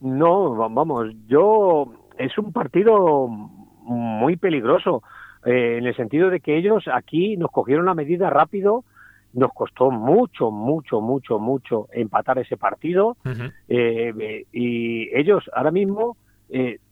No, 0.00 0.56
va- 0.56 0.68
vamos, 0.68 1.08
yo 1.26 1.92
es 2.18 2.36
un 2.38 2.52
partido 2.52 3.26
muy 3.28 4.36
peligroso 4.36 5.02
eh, 5.44 5.76
en 5.78 5.86
el 5.86 5.96
sentido 5.96 6.30
de 6.30 6.40
que 6.40 6.56
ellos 6.56 6.84
aquí 6.92 7.36
nos 7.36 7.50
cogieron 7.50 7.86
la 7.86 7.94
medida 7.94 8.28
rápido, 8.30 8.84
nos 9.32 9.52
costó 9.52 9.90
mucho, 9.90 10.50
mucho, 10.50 11.00
mucho, 11.00 11.38
mucho 11.38 11.88
empatar 11.92 12.38
ese 12.38 12.56
partido 12.56 13.16
eh, 13.68 14.12
eh, 14.18 14.44
y 14.52 15.08
ellos 15.16 15.44
ahora 15.54 15.70
mismo 15.70 16.16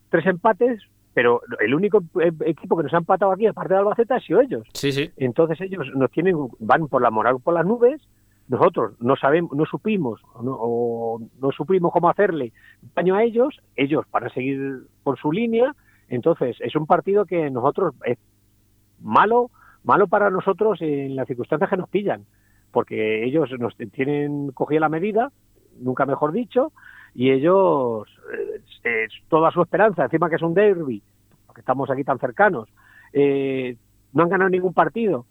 tres 0.09 0.25
empates, 0.27 0.81
pero 1.17 1.41
el 1.59 1.73
único 1.73 2.03
eh, 2.21 2.31
equipo 2.45 2.77
que 2.77 2.83
nos 2.83 2.93
ha 2.93 2.97
empatado 2.97 3.31
aquí 3.31 3.47
aparte 3.47 3.73
de 3.73 3.79
Albacete 3.79 4.13
ha 4.13 4.19
sido 4.19 4.39
ellos. 4.39 4.67
Sí, 4.73 4.91
sí. 4.91 5.09
Entonces 5.17 5.59
ellos 5.61 5.87
nos 5.95 6.11
tienen, 6.11 6.35
van 6.59 6.87
por 6.87 7.01
la 7.01 7.09
moral 7.09 7.37
por 7.43 7.55
las 7.55 7.65
nubes, 7.65 7.99
nosotros 8.47 8.93
no 8.99 9.15
sabemos, 9.15 9.51
no 9.53 9.65
supimos 9.65 10.21
no, 10.43 10.55
o 10.59 11.19
no 11.41 11.51
supimos 11.51 11.91
cómo 11.91 12.07
hacerle 12.07 12.53
daño 12.95 13.15
a 13.15 13.23
ellos, 13.23 13.59
ellos 13.75 14.05
para 14.11 14.29
seguir 14.29 14.83
por 15.01 15.17
su 15.17 15.31
línea, 15.31 15.75
entonces 16.07 16.55
es 16.59 16.75
un 16.75 16.85
partido 16.85 17.25
que 17.25 17.49
nosotros 17.49 17.95
es 18.05 18.19
malo, 19.01 19.49
malo 19.83 20.05
para 20.05 20.29
nosotros 20.29 20.79
en 20.83 21.15
las 21.15 21.25
circunstancias 21.25 21.67
que 21.67 21.77
nos 21.77 21.89
pillan, 21.89 22.25
porque 22.69 23.25
ellos 23.25 23.49
nos 23.57 23.75
tienen 23.91 24.51
cogida 24.51 24.81
la 24.81 24.89
medida, 24.89 25.31
nunca 25.79 26.05
mejor 26.05 26.31
dicho, 26.31 26.73
y 27.17 27.31
ellos 27.31 28.07
eh, 28.83 29.07
toda 29.27 29.49
su 29.49 29.63
esperanza, 29.63 30.03
encima 30.03 30.29
que 30.29 30.35
es 30.35 30.41
un 30.43 30.53
derby, 30.53 31.01
porque 31.47 31.61
estamos 31.61 31.89
aquí 31.89 32.03
tan 32.03 32.19
cercanos, 32.19 32.69
eh, 33.11 33.75
no 34.13 34.21
han 34.21 34.29
ganado 34.29 34.51
ningún 34.51 34.73
partido. 34.73 35.25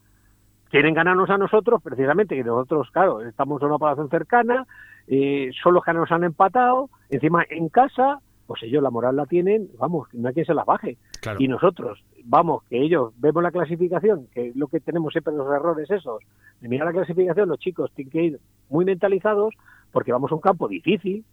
Quieren 0.68 0.94
ganarnos 0.94 1.30
a 1.30 1.38
nosotros, 1.38 1.80
precisamente, 1.80 2.34
que 2.34 2.42
nosotros, 2.42 2.90
claro, 2.90 3.20
estamos 3.20 3.62
en 3.62 3.68
una 3.68 3.78
población 3.78 4.10
cercana, 4.10 4.66
eh, 5.06 5.52
son 5.62 5.74
los 5.74 5.84
que 5.84 5.92
nos 5.92 6.10
han 6.10 6.24
empatado, 6.24 6.90
encima 7.08 7.44
en 7.48 7.68
casa, 7.68 8.18
pues 8.48 8.64
ellos 8.64 8.82
la 8.82 8.90
moral 8.90 9.14
la 9.14 9.26
tienen, 9.26 9.68
vamos, 9.78 10.08
no 10.12 10.26
hay 10.26 10.34
quien 10.34 10.46
se 10.46 10.54
las 10.54 10.66
baje. 10.66 10.98
Claro. 11.22 11.38
Y 11.40 11.46
nosotros, 11.46 12.02
vamos, 12.24 12.64
que 12.64 12.82
ellos 12.82 13.12
vemos 13.18 13.44
la 13.44 13.52
clasificación, 13.52 14.26
que 14.34 14.48
es 14.48 14.56
lo 14.56 14.66
que 14.66 14.80
tenemos 14.80 15.12
siempre 15.12 15.34
los 15.34 15.46
errores 15.54 15.88
esos, 15.88 16.20
de 16.60 16.68
mirar 16.68 16.88
la 16.88 16.94
clasificación, 16.94 17.48
los 17.48 17.60
chicos 17.60 17.92
tienen 17.94 18.10
que 18.10 18.22
ir 18.24 18.40
muy 18.70 18.84
mentalizados, 18.84 19.54
porque 19.92 20.10
vamos 20.10 20.32
a 20.32 20.34
un 20.34 20.40
campo 20.40 20.66
difícil, 20.66 21.24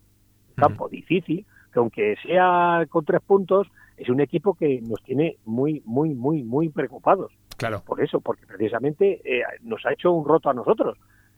campo 0.56 0.90
difícil, 0.90 1.46
que 1.72 1.80
aunque 1.80 2.16
sea 2.26 2.86
con 2.90 3.06
tres 3.06 3.22
puntos, 3.22 3.68
es 3.98 4.10
un 4.10 4.20
equipo 4.22 4.54
que 4.56 4.82
nos 4.82 5.02
tiene 5.04 5.38
muy, 5.46 5.82
muy, 5.86 6.14
muy, 6.14 6.44
muy 6.44 6.70
preocupados. 6.70 7.32
Claro. 7.56 7.82
por 7.86 8.02
eso, 8.02 8.20
porque 8.20 8.46
precisamente 8.48 9.22
eh, 9.24 9.44
nos 9.62 9.86
ha 9.86 9.94
hecho 9.94 10.12
un 10.12 10.26
roto 10.28 10.50
a 10.50 10.54
nosotros. 10.54 10.98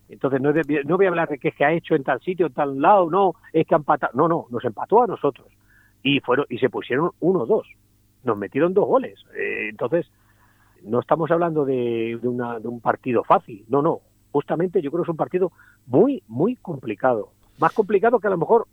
Entonces 0.09 0.41
no, 0.41 0.51
no 0.85 0.97
voy 0.97 1.05
a 1.05 1.09
hablar 1.09 1.27
de 1.29 1.37
que 1.37 1.49
es 1.49 1.55
que 1.55 1.65
ha 1.65 1.73
hecho 1.73 1.93
en 1.93 2.03
tal 2.03 2.19
sitio, 2.21 2.47
en 2.47 2.53
tal 2.53 2.81
lado, 2.81 3.09
no, 3.11 3.33
es 3.51 3.67
que 3.67 3.75
ha 3.75 3.77
empatado, 3.77 4.13
no, 4.15 4.27
no, 4.27 4.45
nos 4.49 4.63
empató 4.63 5.03
a 5.03 5.07
nosotros. 5.07 5.47
Y 6.01 6.21
fueron 6.21 6.45
y 6.49 6.57
se 6.57 6.69
pusieron 6.69 7.11
uno 7.19 7.45
dos, 7.45 7.67
nos 8.23 8.37
metieron 8.37 8.73
dos 8.73 8.85
goles. 8.87 9.19
Eh, 9.37 9.67
entonces 9.69 10.09
no 10.83 10.99
estamos 10.99 11.29
hablando 11.31 11.65
de, 11.65 12.17
de 12.21 12.27
una- 12.27 12.59
de 12.59 12.67
un 12.69 12.79
partido 12.79 13.23
fácil, 13.23 13.65
no, 13.67 13.81
no, 13.81 13.99
justamente 14.31 14.81
yo 14.81 14.89
creo 14.91 15.03
que 15.03 15.07
es 15.07 15.11
un 15.11 15.17
partido 15.17 15.51
muy, 15.85 16.23
muy 16.27 16.55
complicado, 16.55 17.29
más 17.59 17.73
complicado 17.73 18.19
que 18.19 18.27
a 18.27 18.31
lo 18.31 18.37
mejor 18.37 18.67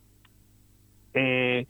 eh, 1.15 1.67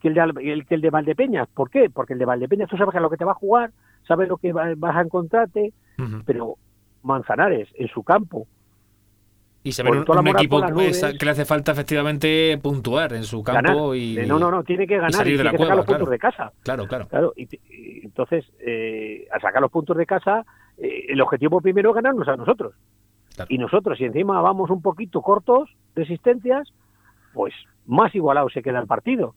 que 0.00 0.08
el 0.08 0.14
de, 0.14 0.64
que 0.68 0.74
el 0.74 0.80
de 0.80 0.90
Valdepeñas. 0.90 1.48
¿Por 1.48 1.70
qué? 1.70 1.90
Porque 1.90 2.12
el 2.12 2.18
de 2.18 2.24
Valdepeñas 2.26 2.68
tú 2.68 2.76
sabes 2.76 2.94
a 2.94 3.00
lo 3.00 3.10
que 3.10 3.16
te 3.16 3.24
va 3.24 3.32
a 3.32 3.36
jugar, 3.36 3.70
sabes 4.06 4.28
lo 4.28 4.36
que 4.36 4.52
va- 4.52 4.74
vas 4.76 4.96
a 4.96 5.00
encontrarte, 5.02 5.72
pero 6.24 6.56
Manzanares 7.02 7.68
en 7.74 7.88
su 7.88 8.02
campo, 8.02 8.46
Y 9.62 9.72
se 9.72 9.82
ve 9.82 9.90
un, 9.90 10.04
un 10.08 10.28
equipo 10.28 10.60
que, 10.60 11.24
le 11.24 11.30
hace 11.30 11.44
falta 11.44 11.72
efectivamente 11.72 12.58
puntuar 12.62 13.12
en 13.14 13.24
su 13.24 13.42
campo 13.42 13.62
ganar. 13.90 13.96
y. 13.96 14.18
Eh, 14.18 14.26
no, 14.26 14.38
no, 14.38 14.50
no, 14.50 14.62
tiene 14.64 14.86
que 14.86 14.96
ganar 14.96 15.12
salir 15.12 15.34
y 15.34 15.36
de 15.38 15.42
tiene 15.42 15.44
la 15.44 15.50
que 15.52 15.58
sacar 15.64 15.76
los 15.76 15.86
puntos 15.86 16.08
claro. 16.08 16.10
de 16.10 16.18
casa. 16.18 16.52
Claro, 16.62 16.86
claro. 16.86 17.08
Claro, 17.08 17.32
y, 17.36 17.48
y 17.70 18.04
entonces, 18.04 18.44
eh, 18.60 19.26
al 19.32 19.40
sacar 19.40 19.60
los 19.62 19.70
puntos 19.70 19.96
de 19.96 20.06
casa, 20.06 20.44
eh, 20.78 21.06
el 21.08 21.20
objetivo 21.20 21.60
primero 21.60 21.90
es 21.90 21.96
ganarnos 21.96 22.28
a 22.28 22.36
nosotros. 22.36 22.74
Claro. 23.34 23.48
Y 23.48 23.58
nosotros, 23.58 23.98
si 23.98 24.04
encima 24.04 24.40
vamos 24.40 24.70
un 24.70 24.82
poquito 24.82 25.20
cortos 25.22 25.68
de 25.94 26.02
asistencias, 26.02 26.72
pues 27.36 27.52
más 27.84 28.14
igualado 28.14 28.48
se 28.48 28.62
queda 28.62 28.80
el 28.80 28.86
partido. 28.86 29.34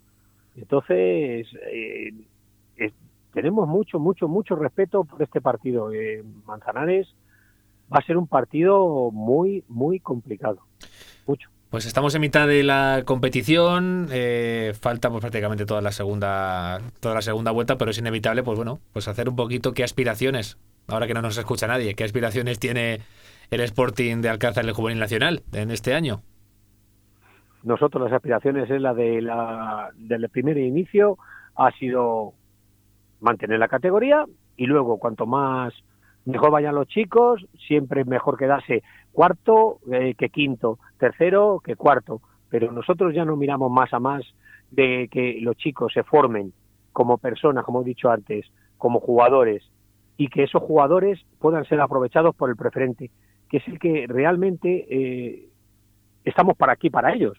Entonces, 0.55 1.47
eh, 1.69 2.13
tenemos 3.33 3.67
mucho, 3.67 3.99
mucho, 3.99 4.29
mucho 4.29 4.55
respeto 4.55 5.03
por 5.03 5.21
este 5.21 5.41
partido. 5.41 5.91
Eh, 5.91 6.23
Manzanares 6.45 7.13
va 7.93 7.99
a 7.99 8.05
ser 8.05 8.15
un 8.15 8.27
partido 8.27 9.11
muy, 9.11 9.65
muy 9.67 9.99
complicado. 9.99 10.61
Mucho. 11.27 11.49
Pues 11.69 11.85
estamos 11.85 12.15
en 12.15 12.21
mitad 12.21 12.47
de 12.47 12.63
la 12.63 13.03
competición, 13.05 14.07
eh, 14.11 14.73
falta 14.79 15.09
pues, 15.09 15.19
prácticamente 15.21 15.65
toda 15.65 15.81
la 15.81 15.91
segunda 15.91 16.79
toda 17.01 17.15
la 17.15 17.21
segunda 17.21 17.51
vuelta, 17.51 17.77
pero 17.77 17.91
es 17.91 17.97
inevitable, 17.99 18.41
pues 18.41 18.55
bueno, 18.55 18.79
pues 18.93 19.07
hacer 19.07 19.27
un 19.27 19.35
poquito 19.35 19.73
qué 19.73 19.83
aspiraciones, 19.83 20.57
ahora 20.87 21.05
que 21.05 21.13
no 21.13 21.21
nos 21.21 21.37
escucha 21.37 21.67
nadie, 21.67 21.93
qué 21.93 22.05
aspiraciones 22.05 22.57
tiene 22.57 23.01
el 23.51 23.61
Sporting 23.61 24.21
de 24.21 24.29
Alcázar 24.29 24.65
el 24.65 24.71
Juvenil 24.71 24.99
Nacional 24.99 25.43
en 25.51 25.69
este 25.69 25.93
año. 25.93 26.21
Nosotros 27.63 28.03
las 28.03 28.13
aspiraciones 28.13 28.69
es 28.69 28.81
la 28.81 28.93
de 28.93 29.21
la 29.21 29.89
del 29.95 30.29
primer 30.29 30.57
inicio 30.57 31.17
ha 31.55 31.71
sido 31.71 32.33
mantener 33.19 33.59
la 33.59 33.67
categoría 33.67 34.25
y 34.55 34.65
luego 34.65 34.97
cuanto 34.97 35.25
más 35.25 35.73
mejor 36.25 36.51
vayan 36.51 36.75
los 36.75 36.87
chicos 36.87 37.45
siempre 37.67 38.05
mejor 38.05 38.37
quedarse 38.37 38.83
cuarto 39.11 39.79
eh, 39.91 40.15
que 40.17 40.29
quinto 40.29 40.79
tercero 40.97 41.61
que 41.63 41.75
cuarto. 41.75 42.21
Pero 42.49 42.71
nosotros 42.71 43.13
ya 43.13 43.25
no 43.25 43.35
miramos 43.35 43.71
más 43.71 43.93
a 43.93 43.99
más 43.99 44.23
de 44.71 45.07
que 45.11 45.39
los 45.41 45.55
chicos 45.57 45.93
se 45.93 46.03
formen 46.03 46.53
como 46.93 47.17
personas 47.17 47.65
como 47.65 47.81
he 47.81 47.85
dicho 47.85 48.09
antes 48.09 48.45
como 48.77 48.99
jugadores 48.99 49.63
y 50.17 50.27
que 50.27 50.43
esos 50.43 50.61
jugadores 50.61 51.19
puedan 51.39 51.65
ser 51.65 51.81
aprovechados 51.81 52.35
por 52.35 52.49
el 52.49 52.55
preferente 52.55 53.11
que 53.49 53.57
es 53.57 53.67
el 53.67 53.79
que 53.79 54.05
realmente 54.07 54.85
eh, 54.89 55.49
estamos 56.23 56.55
para 56.55 56.73
aquí 56.73 56.89
para 56.89 57.13
ellos 57.13 57.37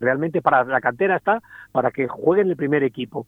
realmente 0.00 0.42
para 0.42 0.64
la 0.64 0.80
cantera 0.80 1.16
está 1.16 1.42
para 1.72 1.90
que 1.90 2.08
jueguen 2.08 2.48
el 2.48 2.56
primer 2.56 2.82
equipo. 2.82 3.26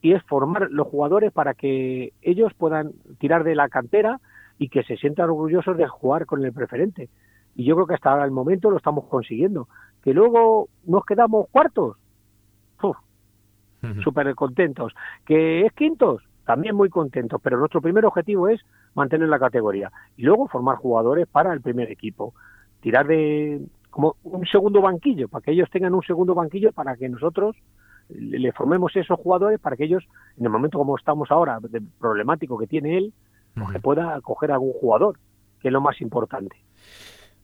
Y 0.00 0.12
es 0.12 0.22
formar 0.24 0.68
los 0.70 0.86
jugadores 0.86 1.32
para 1.32 1.54
que 1.54 2.12
ellos 2.22 2.52
puedan 2.54 2.92
tirar 3.18 3.44
de 3.44 3.54
la 3.54 3.68
cantera 3.68 4.20
y 4.58 4.68
que 4.68 4.82
se 4.84 4.96
sientan 4.96 5.30
orgullosos 5.30 5.76
de 5.76 5.86
jugar 5.88 6.26
con 6.26 6.44
el 6.44 6.52
preferente. 6.52 7.08
Y 7.54 7.64
yo 7.64 7.74
creo 7.74 7.86
que 7.86 7.94
hasta 7.94 8.24
el 8.24 8.30
momento 8.30 8.70
lo 8.70 8.76
estamos 8.76 9.04
consiguiendo. 9.06 9.68
Que 10.02 10.14
luego 10.14 10.68
nos 10.84 11.04
quedamos 11.04 11.48
cuartos. 11.50 11.96
Súper 14.02 14.34
contentos 14.34 14.92
que 15.24 15.64
es 15.64 15.72
quintos 15.72 16.24
también 16.44 16.74
muy 16.74 16.88
contentos. 16.88 17.40
Pero 17.42 17.58
nuestro 17.58 17.80
primer 17.80 18.06
objetivo 18.06 18.48
es 18.48 18.60
mantener 18.94 19.28
la 19.28 19.38
categoría. 19.38 19.92
Y 20.16 20.22
luego 20.22 20.48
formar 20.48 20.76
jugadores 20.76 21.26
para 21.28 21.52
el 21.52 21.60
primer 21.60 21.90
equipo. 21.90 22.34
Tirar 22.80 23.06
de 23.06 23.60
como 23.90 24.16
un 24.24 24.46
segundo 24.46 24.80
banquillo 24.80 25.28
para 25.28 25.42
que 25.42 25.52
ellos 25.52 25.70
tengan 25.70 25.94
un 25.94 26.02
segundo 26.02 26.34
banquillo 26.34 26.72
para 26.72 26.96
que 26.96 27.08
nosotros 27.08 27.56
le 28.08 28.52
formemos 28.52 28.94
esos 28.96 29.18
jugadores 29.18 29.60
para 29.60 29.76
que 29.76 29.84
ellos 29.84 30.04
en 30.36 30.44
el 30.44 30.50
momento 30.50 30.78
como 30.78 30.96
estamos 30.96 31.30
ahora 31.30 31.58
de 31.60 31.82
problemático 31.98 32.58
que 32.58 32.66
tiene 32.66 32.96
él 32.96 33.12
que 33.72 33.80
pueda 33.80 34.20
coger 34.20 34.52
algún 34.52 34.72
jugador 34.72 35.18
que 35.60 35.68
es 35.68 35.72
lo 35.72 35.80
más 35.80 36.00
importante 36.00 36.56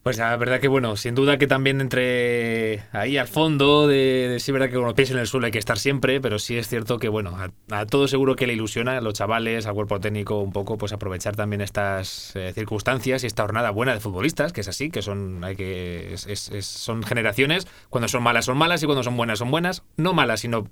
Pues 0.04 0.18
la 0.18 0.36
verdad 0.36 0.60
que 0.60 0.68
bueno, 0.68 0.96
sin 0.96 1.14
duda 1.14 1.38
que 1.38 1.46
también 1.46 1.80
entre 1.80 2.82
ahí 2.92 3.16
al 3.16 3.26
fondo, 3.26 3.88
de, 3.88 4.36
sí, 4.38 4.52
verdad 4.52 4.68
que 4.68 4.74
con 4.74 4.84
los 4.84 4.92
pies 4.92 5.10
en 5.12 5.16
el 5.16 5.26
suelo 5.26 5.46
hay 5.46 5.50
que 5.52 5.58
estar 5.58 5.78
siempre, 5.78 6.20
pero 6.20 6.38
sí 6.38 6.58
es 6.58 6.68
cierto 6.68 6.98
que 6.98 7.08
bueno, 7.08 7.34
a, 7.70 7.86
todos 7.86 8.10
seguro 8.10 8.36
que 8.36 8.46
le 8.46 8.52
ilusiona 8.52 8.98
a 8.98 9.00
los 9.00 9.14
chavales, 9.14 9.64
al 9.64 9.72
cuerpo 9.72 10.00
técnico 10.00 10.40
un 10.40 10.52
poco, 10.52 10.76
pues 10.76 10.92
aprovechar 10.92 11.36
también 11.36 11.62
estas 11.62 12.36
eh, 12.36 12.52
circunstancias 12.54 13.24
y 13.24 13.28
esta 13.28 13.44
jornada 13.44 13.70
buena 13.70 13.94
de 13.94 14.00
futbolistas, 14.00 14.52
que 14.52 14.60
es 14.60 14.68
así, 14.68 14.90
que 14.90 15.00
son, 15.00 15.42
hay 15.42 15.56
que, 15.56 16.12
es- 16.12 16.66
son 16.66 17.02
generaciones, 17.02 17.66
cuando 17.88 18.06
son 18.06 18.22
malas 18.22 18.44
son 18.44 18.58
malas 18.58 18.82
y 18.82 18.86
cuando 18.86 19.02
son 19.02 19.16
buenas 19.16 19.38
son 19.38 19.50
buenas, 19.50 19.84
no 19.96 20.12
malas, 20.12 20.40
sino 20.40 20.68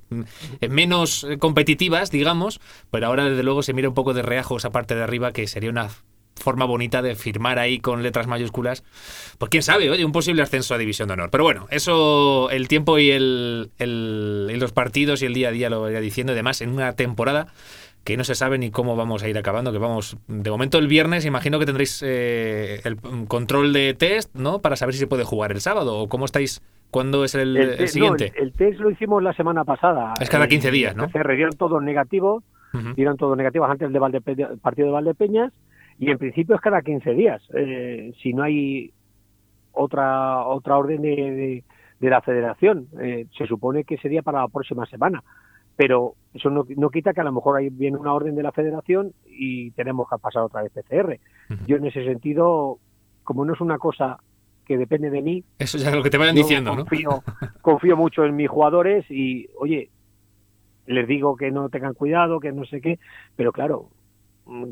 eh, 0.60 0.68
menos 0.68 1.24
eh, 1.24 1.38
competitivas, 1.38 2.10
digamos, 2.10 2.60
pero 2.90 3.06
ahora 3.06 3.30
desde 3.30 3.42
luego 3.44 3.62
se 3.62 3.72
mira 3.72 3.88
un 3.88 3.94
poco 3.94 4.12
de 4.12 4.20
reajo 4.20 4.58
esa 4.58 4.68
parte 4.68 4.94
de 4.94 5.02
arriba 5.02 5.32
que 5.32 5.46
sería 5.46 5.70
una 5.70 5.88
forma 6.36 6.64
bonita 6.64 7.02
de 7.02 7.14
firmar 7.14 7.58
ahí 7.58 7.78
con 7.78 8.02
letras 8.02 8.26
mayúsculas. 8.26 8.82
Pues 9.38 9.50
quién 9.50 9.62
sabe, 9.62 9.90
oye, 9.90 10.04
un 10.04 10.12
posible 10.12 10.42
ascenso 10.42 10.74
a 10.74 10.78
División 10.78 11.08
de 11.08 11.14
Honor. 11.14 11.30
Pero 11.30 11.44
bueno, 11.44 11.66
eso 11.70 12.50
el 12.50 12.68
tiempo 12.68 12.98
y, 12.98 13.10
el, 13.10 13.70
el- 13.78 14.50
y 14.52 14.56
los 14.58 14.72
partidos 14.72 15.22
y 15.22 15.26
el 15.26 15.34
día 15.34 15.48
a 15.48 15.52
día 15.52 15.70
lo 15.70 15.88
irá 15.90 16.00
diciendo. 16.00 16.32
Además, 16.32 16.60
en 16.60 16.70
una 16.70 16.92
temporada 16.94 17.48
que 18.04 18.16
no 18.16 18.24
se 18.24 18.34
sabe 18.34 18.58
ni 18.58 18.72
cómo 18.72 18.96
vamos 18.96 19.22
a 19.22 19.28
ir 19.28 19.38
acabando, 19.38 19.70
que 19.70 19.78
vamos, 19.78 20.16
de 20.26 20.50
momento 20.50 20.78
el 20.78 20.88
viernes 20.88 21.24
imagino 21.24 21.60
que 21.60 21.66
tendréis 21.66 22.02
eh, 22.04 22.80
el 22.84 22.96
control 23.28 23.72
de 23.72 23.94
test, 23.94 24.34
¿no? 24.34 24.60
Para 24.60 24.74
saber 24.74 24.94
si 24.94 24.98
se 24.98 25.06
puede 25.06 25.22
jugar 25.22 25.52
el 25.52 25.60
sábado 25.60 25.96
o 25.98 26.08
cómo 26.08 26.24
estáis, 26.24 26.62
cuándo 26.90 27.22
es 27.24 27.36
el, 27.36 27.56
El, 27.56 27.76
te- 27.76 27.86
siguiente. 27.86 28.32
no, 28.34 28.42
el, 28.42 28.48
el 28.48 28.52
test 28.54 28.80
lo 28.80 28.90
hicimos 28.90 29.22
la 29.22 29.32
semana 29.34 29.64
pasada. 29.64 30.14
Es 30.20 30.28
cada 30.28 30.44
El 30.44 30.50
15 30.50 30.70
días, 30.72 30.96
¿no? 30.96 31.06
PCR 31.08 31.36
dieron 31.36 31.56
todos 31.56 31.80
negativos, 31.80 32.42
Ujú. 32.74 32.92
dieron 32.94 33.16
todos 33.16 33.36
negativos 33.36 33.70
antes 33.70 33.92
del 33.92 34.02
Valdepe- 34.02 34.58
partido 34.60 34.88
de 34.88 34.92
Valdepeñas 34.94 35.52
y 35.98 36.10
en 36.10 36.18
principio 36.18 36.54
es 36.54 36.60
cada 36.60 36.82
15 36.82 37.14
días. 37.14 37.42
Eh, 37.54 38.12
si 38.22 38.32
no 38.32 38.42
hay 38.42 38.92
otra 39.72 40.44
otra 40.46 40.76
orden 40.76 41.02
de, 41.02 41.08
de- 41.16 41.64
de 42.00 42.10
la 42.10 42.20
federación, 42.20 42.88
eh, 43.00 43.26
se 43.38 43.46
supone 43.46 43.84
que 43.84 43.96
sería 43.98 44.22
para 44.22 44.40
la 44.40 44.48
próxima 44.48 44.84
semana. 44.86 45.22
Pero 45.76 46.14
eso 46.34 46.50
no, 46.50 46.66
no 46.76 46.90
quita 46.90 47.14
que 47.14 47.20
a 47.20 47.24
lo 47.24 47.30
mejor 47.32 47.56
ahí 47.56 47.68
viene 47.70 47.96
una 47.96 48.12
orden 48.12 48.34
de 48.34 48.42
la 48.42 48.50
federación 48.50 49.12
y 49.24 49.70
tenemos 49.70 50.08
que 50.10 50.18
pasar 50.18 50.42
otra 50.42 50.62
vez 50.62 50.72
PCR. 50.72 51.18
Yo 51.66 51.76
en 51.76 51.86
ese 51.86 52.04
sentido, 52.04 52.78
como 53.22 53.44
no 53.44 53.54
es 53.54 53.60
una 53.60 53.78
cosa 53.78 54.18
que 54.66 54.76
depende 54.76 55.10
de 55.10 55.22
mí, 55.22 55.44
Eso 55.60 55.78
ya 55.78 55.90
es 55.90 55.94
lo 55.94 56.02
que 56.02 56.10
te 56.10 56.18
vayan 56.18 56.34
diciendo, 56.34 56.74
¿no? 56.74 56.84
confío, 56.86 57.22
confío 57.62 57.96
mucho 57.96 58.24
en 58.24 58.34
mis 58.36 58.48
jugadores 58.50 59.08
y, 59.08 59.46
oye, 59.56 59.88
les 60.86 61.06
digo 61.06 61.36
que 61.36 61.50
no 61.52 61.68
tengan 61.68 61.94
cuidado, 61.94 62.40
que 62.40 62.50
no 62.52 62.64
sé 62.64 62.80
qué, 62.80 62.98
pero 63.36 63.52
claro, 63.52 63.88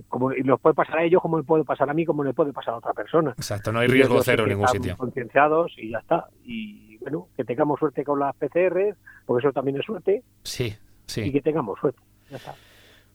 como 0.09 0.33
y 0.33 0.43
los 0.43 0.61
puede 0.61 0.75
pasar 0.75 0.99
a 0.99 1.05
ellos, 1.05 1.23
como 1.23 1.37
me 1.39 1.43
puede 1.43 1.65
pasar 1.65 1.89
a 1.91 1.95
mí, 1.95 2.05
como 2.05 2.25
le 2.25 2.33
puede 2.35 2.53
pasar 2.53 2.75
a 2.75 2.79
otra 2.79 2.93
persona. 2.93 3.31
Exacto, 3.31 3.73
no 3.73 3.79
hay 3.81 3.89
Y 3.89 3.93
riesgo 3.93 4.15
ellos 4.15 4.25
cero 4.27 4.43
en 4.45 4.49
ningún 4.51 4.69
sitio. 4.69 4.97
concienciados 4.97 5.73
y 5.79 5.91
ya 5.91 5.99
está. 5.99 6.27
Y 6.45 6.97
bueno, 6.99 7.29
que 7.37 7.45
tengamos 7.45 7.79
suerte 7.79 8.05
con 8.05 8.19
las 8.19 8.35
PCR, 8.37 8.97
porque 9.27 9.47
eso 9.47 9.53
también 9.53 9.79
es 9.79 9.85
suerte, 9.87 10.23
Sí, 10.43 10.67
y 10.67 10.77
sí. 11.07 11.33
que 11.33 11.41
tengamos 11.41 11.79
suerte. 11.79 12.01
Ya 12.31 12.37
está. 12.37 12.55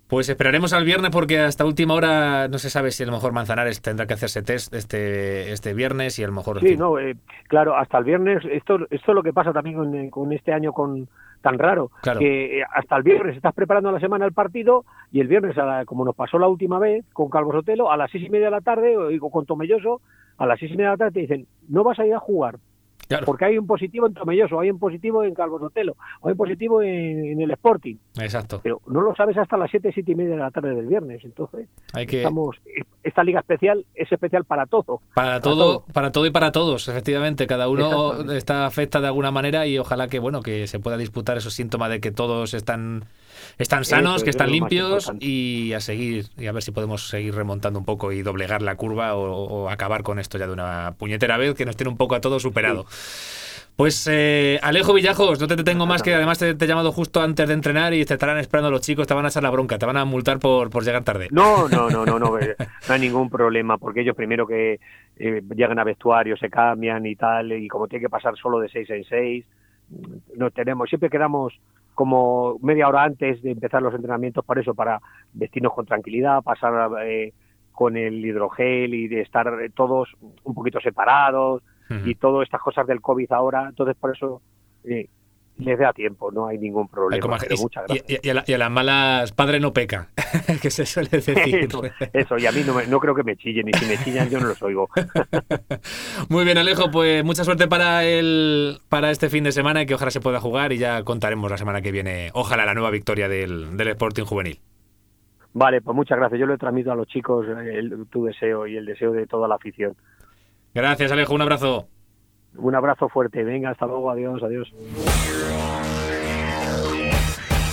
Pues 0.08 0.30
esperaremos 0.30 0.72
al 0.74 0.86
viernes 0.86 1.10
porque 1.10 1.40
hasta 1.40 1.66
última 1.66 1.96
hora 1.96 2.48
no 2.48 2.60
se 2.60 2.70
sabe 2.70 2.92
si 2.92 3.02
a 3.02 3.06
lo 3.08 3.12
mejor 3.12 3.32
Manzanares 3.34 3.82
tendrá 3.82 4.06
que 4.06 4.14
hacerse 4.14 4.44
test 4.44 4.72
este, 4.76 5.52
este 5.52 5.74
viernes 5.74 6.20
y 6.20 6.24
a 6.24 6.28
lo 6.28 6.34
mejor... 6.34 6.60
Sí, 6.60 6.78
no, 6.78 7.00
eh, 7.00 7.16
claro, 7.48 7.76
hasta 7.76 7.98
el 7.98 8.04
viernes, 8.04 8.44
esto, 8.52 8.76
esto 8.92 9.12
es 9.12 9.16
lo 9.16 9.24
que 9.24 9.34
pasa 9.34 9.52
también 9.52 9.78
con, 9.78 9.96
eh, 9.96 10.10
con 10.12 10.32
este 10.32 10.54
año 10.54 10.74
con 10.74 11.10
tan 11.46 11.60
raro, 11.60 11.92
Claro. 12.02 12.20
que 12.20 12.60
eh, 12.60 12.64
hasta 12.74 12.98
el 12.98 13.04
viernes 13.04 13.36
estás 13.36 13.54
preparando 13.54 13.92
la 13.92 14.00
semana 14.00 14.26
el 14.26 14.34
partido 14.34 14.84
y 15.12 15.20
el 15.20 15.28
viernes, 15.28 15.56
a 15.60 15.64
la- 15.66 15.86
como 15.86 16.04
nos 16.04 16.16
pasó 16.16 16.40
la 16.40 16.48
última 16.48 16.80
vez 16.80 17.06
con 17.14 17.30
Calvo 17.30 17.52
Sotelo, 17.52 17.92
a 17.92 17.98
las 17.98 18.10
seis 18.10 18.26
y 18.26 18.30
media 18.32 18.46
de 18.46 18.52
la 18.52 18.62
tarde, 18.62 18.98
o 18.98 19.10
digo, 19.10 19.30
con 19.30 19.46
Tomelloso, 19.46 20.02
a 20.40 20.48
las 20.48 20.60
seis 20.60 20.72
y 20.72 20.76
media 20.76 20.88
de 20.90 20.94
la 20.94 20.98
tarde 20.98 21.12
te 21.14 21.20
dicen, 21.22 21.46
no 21.70 21.84
vas 21.84 22.00
a 22.00 22.06
ir 22.08 22.16
a 22.16 22.20
jugar, 22.20 22.58
Claro, 23.08 23.28
porque 23.28 23.46
hay 23.46 23.58
un 23.60 23.68
positivo 23.68 24.08
en 24.08 24.16
Tomelloso, 24.16 24.60
hay 24.60 24.72
un 24.72 24.80
positivo 24.80 25.24
en 25.24 25.36
Calvo 25.36 25.60
Sotelo, 25.60 25.96
hay 26.24 26.32
un 26.32 26.38
positivo 26.38 26.82
en, 26.82 27.26
en 27.34 27.40
el 27.42 27.52
Sporting, 27.52 27.98
exacto. 28.20 28.60
pero 28.64 28.82
no 28.88 29.02
lo 29.02 29.14
sabes 29.14 29.38
hasta 29.38 29.56
las 29.58 29.70
siete, 29.70 29.92
siete 29.94 30.14
y 30.14 30.16
media 30.16 30.32
de 30.32 30.40
la 30.42 30.50
tarde 30.50 30.74
del 30.74 30.88
viernes, 30.88 31.24
entonces 31.24 31.70
Hay 31.94 32.08
que... 32.08 32.18
estamos, 32.18 32.60
esta 33.16 33.24
liga 33.24 33.40
especial 33.40 33.86
es 33.96 34.12
especial 34.12 34.44
para 34.44 34.66
todo. 34.66 35.00
Para 35.14 35.40
todo, 35.40 35.86
para 35.94 36.12
todo 36.12 36.26
y 36.26 36.32
para 36.32 36.52
todos, 36.52 36.90
efectivamente. 36.90 37.48
Cada 37.48 37.70
uno 37.70 38.30
está 38.34 38.66
afecta 38.66 39.00
de 39.00 39.08
alguna 39.08 39.32
manera 39.32 39.66
y 39.66 39.80
ojalá 39.80 40.10
que 40.10 40.20
bueno 40.20 40.42
que 40.42 40.68
se 40.68 40.80
pueda 40.80 40.98
disputar 40.98 41.38
esos 41.38 41.54
síntomas 41.54 41.90
de 41.90 42.02
que 42.02 42.12
todos 42.12 42.54
están 42.54 43.06
están 43.58 43.86
sanos, 43.86 44.18
Eso 44.18 44.26
que 44.26 44.32
es 44.32 44.36
están 44.36 44.52
limpios 44.52 45.14
y 45.22 45.72
a 45.72 45.80
seguir 45.80 46.26
y 46.38 46.48
a 46.48 46.52
ver 46.52 46.62
si 46.62 46.72
podemos 46.72 47.08
seguir 47.08 47.34
remontando 47.36 47.80
un 47.80 47.86
poco 47.86 48.12
y 48.12 48.22
doblegar 48.22 48.62
la 48.62 48.76
curva 48.76 49.16
o, 49.16 49.46
o 49.46 49.70
acabar 49.70 50.04
con 50.04 50.20
esto 50.20 50.38
ya 50.38 50.48
de 50.48 50.54
una 50.54 50.96
puñetera 50.98 51.38
vez 51.38 51.56
que 51.56 51.66
nos 51.66 51.78
tiene 51.78 51.92
un 51.92 51.98
poco 51.98 52.16
a 52.16 52.22
todos 52.22 52.42
superado. 52.42 52.86
Pues 53.76 54.08
eh, 54.10 54.58
Alejo 54.64 54.94
Villajos, 54.94 55.40
no 55.40 55.48
te 55.48 55.58
detengo 55.58 55.86
más 55.86 56.02
que 56.02 56.14
además 56.14 56.40
te, 56.40 56.56
te 56.56 56.64
he 56.64 56.68
llamado 56.68 56.94
justo 56.94 57.22
antes 57.22 57.46
de 57.46 57.54
entrenar 57.54 57.94
y 57.94 58.06
te 58.06 58.14
estarán 58.14 58.38
esperando 58.38 58.72
los 58.72 58.82
chicos, 58.82 59.06
te 59.06 59.14
van 59.14 59.26
a 59.26 59.28
echar 59.28 59.44
la 59.44 59.50
bronca, 59.50 59.78
te 59.78 59.86
van 59.86 59.98
a 59.98 60.06
multar 60.06 60.40
por, 60.40 60.70
por 60.70 60.84
llegar 60.84 61.04
tarde. 61.04 61.28
No, 61.32 61.68
no, 61.68 61.90
no, 61.90 62.06
no, 62.06 62.18
no, 62.18 62.40
eh, 62.40 62.56
no 62.88 62.94
hay 62.94 63.00
ningún 63.02 63.30
problema, 63.30 63.78
porque 63.78 64.02
ellos 64.02 64.16
primero 64.16 64.48
que 64.48 64.80
eh, 65.18 65.42
llegan 65.56 65.80
a 65.80 65.84
vestuario, 65.84 66.38
se 66.38 66.50
cambian 66.50 67.06
y 67.06 67.18
tal, 67.18 67.52
y 67.52 67.68
como 67.68 67.88
tiene 67.88 68.06
que 68.06 68.10
pasar 68.10 68.38
solo 68.38 68.60
de 68.60 68.70
seis 68.70 68.90
en 68.90 69.04
seis, 69.04 69.46
no 70.36 70.52
tenemos, 70.52 70.88
siempre 70.90 71.10
quedamos 71.10 71.54
como 71.96 72.58
media 72.62 72.88
hora 72.88 73.04
antes 73.04 73.42
de 73.42 73.52
empezar 73.52 73.82
los 73.82 73.94
entrenamientos 73.94 74.46
para 74.46 74.62
eso, 74.62 74.74
para 74.74 75.02
vestirnos 75.34 75.74
con 75.74 75.86
tranquilidad, 75.86 76.44
pasar 76.44 76.92
eh, 77.04 77.34
con 77.72 77.98
el 77.98 78.26
hidrogel 78.26 78.94
y 78.94 79.08
de 79.08 79.22
estar 79.22 79.48
eh, 79.62 79.70
todos 79.74 80.10
un 80.44 80.54
poquito 80.54 80.80
separados 80.82 81.64
Y 82.06 82.16
todas 82.16 82.46
estas 82.46 82.62
cosas 82.62 82.88
del 82.88 83.02
COVID 83.02 83.32
ahora, 83.32 83.68
entonces 83.70 83.96
por 84.00 84.16
eso 84.16 84.42
eh, 84.84 85.08
les 85.58 85.80
da 85.80 85.94
tiempo, 85.94 86.32
no 86.32 86.48
hay 86.48 86.58
ningún 86.58 86.88
problema. 86.90 87.22
como- 87.22 87.38
pero 87.38 87.56
y- 87.56 87.62
muchas 87.62 87.84
y, 87.88 87.94
gracias. 87.94 88.20
y- 88.24 88.28
y 88.28 88.30
a 88.30 88.34
la- 88.34 88.44
y 88.46 88.54
a 88.54 88.58
las 88.58 88.72
malas 88.72 89.32
padre 89.32 89.60
no 89.60 89.72
peca, 89.72 90.10
que 90.62 90.70
se 90.70 90.86
suele 90.86 91.10
decir. 91.10 91.38
Eso, 91.38 91.82
eso, 92.12 92.38
y 92.38 92.46
a 92.46 92.52
mí 92.52 92.62
no, 92.66 92.74
me- 92.74 92.88
no 92.88 93.00
creo 93.00 93.16
que 93.16 93.24
me 93.24 93.36
chillen, 93.38 93.70
y 93.70 93.74
si 93.78 93.86
me 93.86 93.98
chillan 94.04 94.30
yo 94.30 94.40
no 94.40 94.48
los 94.48 94.62
oigo. 94.64 94.90
Muy 96.30 96.44
bien, 96.46 96.58
Alejo, 96.58 96.90
pues 96.92 97.24
mucha 97.24 97.44
suerte 97.44 97.68
para 97.68 98.04
el 98.04 98.80
para 98.90 99.12
este 99.12 99.30
fin 99.30 99.44
de 99.44 99.52
semana 99.52 99.82
y 99.82 99.86
que 99.86 99.94
ojalá 99.96 100.12
se 100.12 100.22
pueda 100.22 100.40
jugar 100.40 100.74
y 100.74 100.78
ya 100.78 101.04
contaremos 101.04 101.50
la 101.50 101.58
semana 101.58 101.82
que 101.82 101.92
viene, 101.92 102.32
ojalá 102.34 102.66
la 102.66 102.74
nueva 102.74 102.90
victoria 102.92 103.28
del, 103.30 103.78
del 103.78 103.88
Sporting 103.90 104.24
Juvenil. 104.24 104.60
Vale, 105.54 105.82
pues 105.82 105.96
muchas 105.96 106.18
gracias. 106.18 106.38
Yo 106.40 106.48
le 106.48 106.58
transmito 106.58 106.92
a 106.92 106.96
los 106.96 107.08
chicos 107.08 107.46
eh, 107.48 107.78
el- 107.80 108.08
tu 108.10 108.26
deseo 108.26 108.68
y 108.68 108.76
el 108.76 108.86
deseo 108.86 109.14
de 109.14 109.26
toda 109.26 109.48
la 109.48 109.56
afición. 109.56 109.96
Gracias, 110.76 111.10
Alejo, 111.10 111.34
un 111.34 111.42
abrazo. 111.42 111.88
Un 112.58 112.76
abrazo 112.76 113.08
fuerte. 113.08 113.46
Venga, 113.46 113.70
hasta 113.70 113.86
luego. 113.86 114.12
Adiós, 114.12 114.44
adiós. 114.44 114.70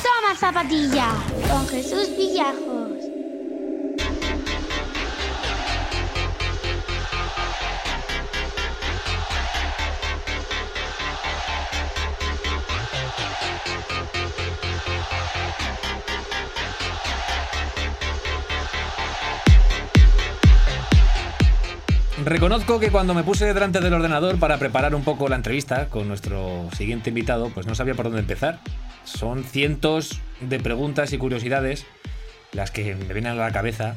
Toma 0.02 0.36
zapatilla 0.36 1.08
con 1.50 1.66
Jesús 1.66 2.16
Villajos. 2.16 3.01
Reconozco 22.24 22.78
que 22.78 22.90
cuando 22.90 23.14
me 23.14 23.24
puse 23.24 23.52
delante 23.52 23.80
del 23.80 23.94
ordenador 23.94 24.38
para 24.38 24.56
preparar 24.56 24.94
un 24.94 25.02
poco 25.02 25.28
la 25.28 25.34
entrevista 25.34 25.88
con 25.88 26.06
nuestro 26.06 26.68
siguiente 26.76 27.10
invitado, 27.10 27.50
pues 27.50 27.66
no 27.66 27.74
sabía 27.74 27.94
por 27.94 28.04
dónde 28.04 28.20
empezar. 28.20 28.60
Son 29.04 29.42
cientos 29.42 30.20
de 30.40 30.60
preguntas 30.60 31.12
y 31.12 31.18
curiosidades 31.18 31.84
las 32.52 32.70
que 32.70 32.94
me 32.94 33.12
vienen 33.12 33.32
a 33.32 33.34
la 33.34 33.50
cabeza 33.50 33.96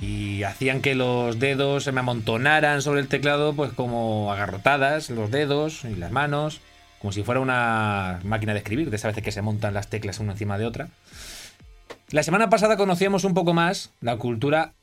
y 0.00 0.44
hacían 0.44 0.82
que 0.82 0.94
los 0.94 1.40
dedos 1.40 1.82
se 1.82 1.90
me 1.90 2.00
amontonaran 2.00 2.80
sobre 2.80 3.00
el 3.00 3.08
teclado, 3.08 3.54
pues 3.54 3.72
como 3.72 4.32
agarrotadas, 4.32 5.10
los 5.10 5.32
dedos 5.32 5.84
y 5.84 5.96
las 5.96 6.12
manos, 6.12 6.60
como 7.00 7.12
si 7.12 7.24
fuera 7.24 7.40
una 7.40 8.20
máquina 8.22 8.52
de 8.52 8.58
escribir, 8.58 8.90
de 8.90 8.96
esas 8.96 9.10
veces 9.10 9.24
que 9.24 9.32
se 9.32 9.42
montan 9.42 9.74
las 9.74 9.88
teclas 9.88 10.20
una 10.20 10.32
encima 10.32 10.58
de 10.58 10.66
otra. 10.66 10.88
La 12.10 12.22
semana 12.22 12.50
pasada 12.50 12.76
conocíamos 12.76 13.24
un 13.24 13.34
poco 13.34 13.52
más 13.52 13.90
la 14.00 14.16
cultura 14.16 14.74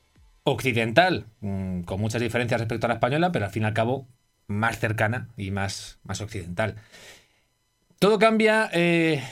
occidental, 0.44 1.26
mm, 1.42 1.82
con 1.82 2.00
muchas 2.00 2.22
diferencias 2.22 2.60
respecto 2.60 2.88
a 2.88 2.90
la 2.90 2.96
española, 2.96 3.32
pero 3.32 3.46
al 3.46 3.52
fin 3.52 3.64
y 3.64 3.66
al 3.66 3.74
cabo 3.74 4.08
más 4.48 4.80
cercana 4.80 5.30
y 5.38 5.52
más, 5.52 6.00
más 6.04 6.22
occidental. 6.22 6.76
Todo 8.00 8.20
cambia 8.20 8.70
eh, 8.74 9.24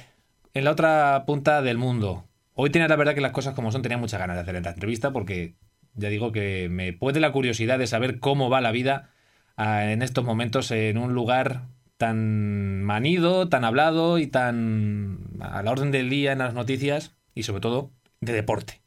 en 0.53 0.63
la 0.63 0.71
otra 0.71 1.23
punta 1.25 1.61
del 1.61 1.77
mundo. 1.77 2.25
Hoy 2.53 2.69
tenía 2.69 2.87
la 2.87 2.95
verdad 2.95 3.15
que 3.15 3.21
las 3.21 3.31
cosas 3.31 3.53
como 3.53 3.71
son, 3.71 3.81
tenía 3.81 3.97
muchas 3.97 4.19
ganas 4.19 4.35
de 4.35 4.41
hacer 4.41 4.55
esta 4.55 4.71
entrevista 4.71 5.11
porque 5.11 5.55
ya 5.95 6.09
digo 6.09 6.31
que 6.31 6.69
me 6.69 6.93
puede 6.93 7.19
la 7.19 7.31
curiosidad 7.31 7.79
de 7.79 7.87
saber 7.87 8.19
cómo 8.19 8.49
va 8.49 8.61
la 8.61 8.71
vida 8.71 9.09
ah, 9.57 9.91
en 9.91 10.01
estos 10.01 10.23
momentos 10.23 10.71
en 10.71 10.97
un 10.97 11.13
lugar 11.13 11.63
tan 11.97 12.83
manido, 12.83 13.49
tan 13.49 13.65
hablado 13.65 14.19
y 14.19 14.27
tan 14.27 15.19
a 15.39 15.63
la 15.63 15.71
orden 15.71 15.91
del 15.91 16.09
día 16.09 16.31
en 16.31 16.39
las 16.39 16.53
noticias 16.53 17.15
y 17.33 17.43
sobre 17.43 17.61
todo 17.61 17.91
de 18.21 18.33
deporte. 18.33 18.81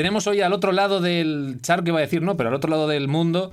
Tenemos 0.00 0.26
hoy 0.26 0.40
al 0.40 0.54
otro 0.54 0.72
lado 0.72 1.02
del 1.02 1.58
charco, 1.60 1.88
iba 1.88 1.98
a 1.98 2.00
decir, 2.00 2.22
no, 2.22 2.34
pero 2.38 2.48
al 2.48 2.54
otro 2.54 2.70
lado 2.70 2.88
del 2.88 3.06
mundo, 3.06 3.52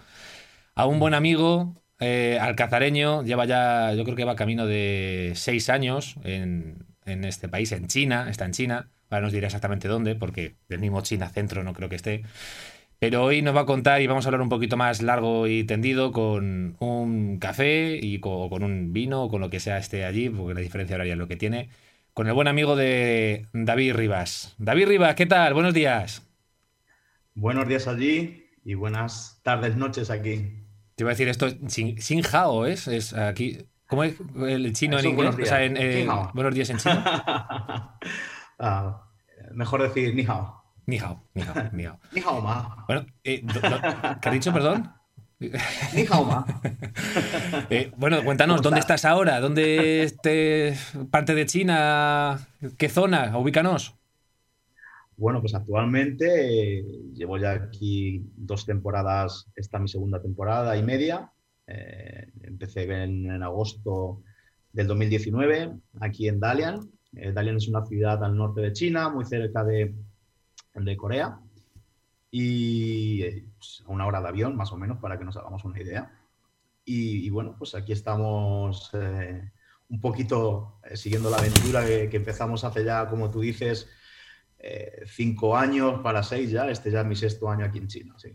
a 0.75 0.85
un 0.85 0.97
buen 0.97 1.13
amigo, 1.13 1.75
eh, 1.99 2.37
alcazareño, 2.39 3.21
lleva 3.23 3.43
ya, 3.43 3.93
yo 3.95 4.05
creo 4.05 4.15
que 4.15 4.23
va 4.23 4.37
camino 4.37 4.65
de 4.65 5.33
seis 5.35 5.69
años 5.69 6.15
en, 6.23 6.85
en 7.03 7.25
este 7.25 7.49
país, 7.49 7.73
en 7.73 7.87
China, 7.87 8.27
está 8.29 8.45
en 8.45 8.53
China, 8.53 8.91
ahora 9.09 9.23
nos 9.23 9.33
dirá 9.33 9.47
exactamente 9.47 9.89
dónde, 9.89 10.15
porque 10.15 10.55
del 10.69 10.79
mismo 10.79 11.01
China 11.01 11.27
centro 11.27 11.65
no 11.65 11.73
creo 11.73 11.89
que 11.89 11.97
esté. 11.97 12.23
Pero 12.99 13.25
hoy 13.25 13.41
nos 13.41 13.53
va 13.53 13.61
a 13.63 13.65
contar 13.65 14.01
y 14.01 14.07
vamos 14.07 14.25
a 14.25 14.29
hablar 14.29 14.39
un 14.41 14.47
poquito 14.47 14.77
más 14.77 15.01
largo 15.01 15.47
y 15.47 15.65
tendido 15.65 16.13
con 16.13 16.77
un 16.79 17.39
café 17.39 17.99
y 18.01 18.21
co- 18.21 18.49
con, 18.49 18.63
un 18.63 18.93
vino 18.93 19.23
o 19.23 19.29
con 19.29 19.41
lo 19.41 19.49
que 19.49 19.59
sea 19.59 19.79
esté 19.79 20.05
allí, 20.05 20.29
porque 20.29 20.53
la 20.53 20.61
diferencia 20.61 20.95
horaria 20.95 21.11
es 21.11 21.19
lo 21.19 21.27
que 21.27 21.35
tiene, 21.35 21.71
con 22.13 22.27
el 22.27 22.33
buen 22.33 22.47
amigo 22.47 22.77
de 22.77 23.47
David 23.51 23.95
Rivas. 23.95 24.55
David 24.59 24.87
Rivas, 24.87 25.15
¿qué 25.15 25.25
tal? 25.25 25.53
Buenos 25.53 25.73
días. 25.73 26.26
Buenos 27.39 27.67
días 27.67 27.87
allí 27.87 28.47
y 28.65 28.73
buenas 28.73 29.41
tardes, 29.43 29.75
noches 29.75 30.09
aquí. 30.09 30.65
Te 30.95 31.03
iba 31.03 31.11
a 31.11 31.13
decir 31.13 31.27
esto, 31.27 31.47
sin, 31.67 32.25
Hao 32.33 32.65
es, 32.65 32.87
es 32.87 33.13
aquí. 33.13 33.59
¿Cómo 33.87 34.03
es 34.03 34.15
el 34.47 34.73
chino 34.73 34.95
en 34.95 34.99
Eso, 35.01 35.09
inglés? 35.09 35.35
buenos 35.35 35.35
O 35.35 35.45
sea, 35.45 35.59
días. 35.59 35.69
en, 35.69 35.77
eh, 35.77 36.07
hao. 36.09 36.31
buenos 36.33 36.55
días 36.55 36.69
en 36.71 36.77
chino. 36.77 37.03
Ah, 38.59 39.03
mejor 39.53 39.83
decir 39.83 40.15
ni 40.15 40.23
hao. 40.25 40.63
Ni 40.87 40.97
hao, 40.97 41.21
ni 41.35 41.43
hao, 41.43 41.53
ni 41.73 41.85
hao. 41.85 41.99
Ni 42.11 42.21
hao 42.21 42.41
ma. 42.41 42.85
Bueno, 42.87 43.05
eh, 43.23 43.41
do- 43.43 43.59
do- 43.61 43.79
¿qué 44.19 44.29
ha 44.29 44.31
dicho, 44.31 44.51
perdón? 44.51 44.91
Ni 45.39 46.05
hao 46.09 46.25
ma. 46.25 46.43
Eh, 47.69 47.91
bueno, 47.97 48.23
cuéntanos, 48.23 48.63
¿dónde 48.63 48.79
estás 48.79 49.05
ahora? 49.05 49.39
¿Dónde 49.39 50.01
este 50.01 50.75
parte 51.11 51.35
de 51.35 51.45
China? 51.45 52.39
¿Qué 52.79 52.89
zona? 52.89 53.37
Ubícanos. 53.37 53.93
Bueno, 55.17 55.41
pues 55.41 55.55
actualmente 55.55 56.77
eh, 56.77 56.85
llevo 57.13 57.39
ya 57.39 57.51
aquí 57.53 58.23
dos 58.35 58.67
temporadas, 58.67 59.47
esta 59.55 59.77
es 59.77 59.81
mi 59.81 59.87
segunda 59.87 60.21
temporada 60.21 60.77
y 60.77 60.83
media. 60.83 61.31
Eh, 61.65 62.31
empecé 62.43 62.83
en, 62.83 63.29
en 63.29 63.41
agosto 63.41 64.21
del 64.71 64.85
2019 64.85 65.73
aquí 66.01 66.27
en 66.27 66.39
Dalian. 66.39 66.91
Eh, 67.15 67.31
Dalian 67.31 67.57
es 67.57 67.67
una 67.67 67.83
ciudad 67.83 68.23
al 68.23 68.37
norte 68.37 68.61
de 68.61 68.73
China, 68.73 69.09
muy 69.09 69.25
cerca 69.25 69.63
de, 69.63 69.95
de 70.75 70.97
Corea. 70.97 71.39
Y 72.29 73.23
eh, 73.23 73.45
pues, 73.57 73.83
a 73.87 73.91
una 73.91 74.05
hora 74.05 74.21
de 74.21 74.27
avión, 74.27 74.55
más 74.55 74.71
o 74.71 74.77
menos, 74.77 74.99
para 74.99 75.17
que 75.17 75.25
nos 75.25 75.35
hagamos 75.35 75.65
una 75.65 75.81
idea. 75.81 76.11
Y, 76.85 77.25
y 77.25 77.29
bueno, 77.31 77.55
pues 77.57 77.73
aquí 77.73 77.91
estamos 77.91 78.91
eh, 78.93 79.51
un 79.89 79.99
poquito 79.99 80.79
eh, 80.83 80.95
siguiendo 80.95 81.31
la 81.31 81.37
aventura 81.37 81.83
que, 81.83 82.07
que 82.07 82.17
empezamos 82.17 82.63
hace 82.63 82.85
ya, 82.85 83.09
como 83.09 83.31
tú 83.31 83.41
dices, 83.41 83.89
eh, 84.69 85.03
cinco 85.05 85.55
años 85.55 86.01
para 86.01 86.23
seis 86.23 86.51
ya. 86.51 86.69
Este 86.69 86.91
ya 86.91 87.01
es 87.01 87.07
mi 87.07 87.15
sexto 87.15 87.49
año 87.49 87.65
aquí 87.65 87.77
en 87.77 87.87
China. 87.87 88.15
Sí. 88.17 88.31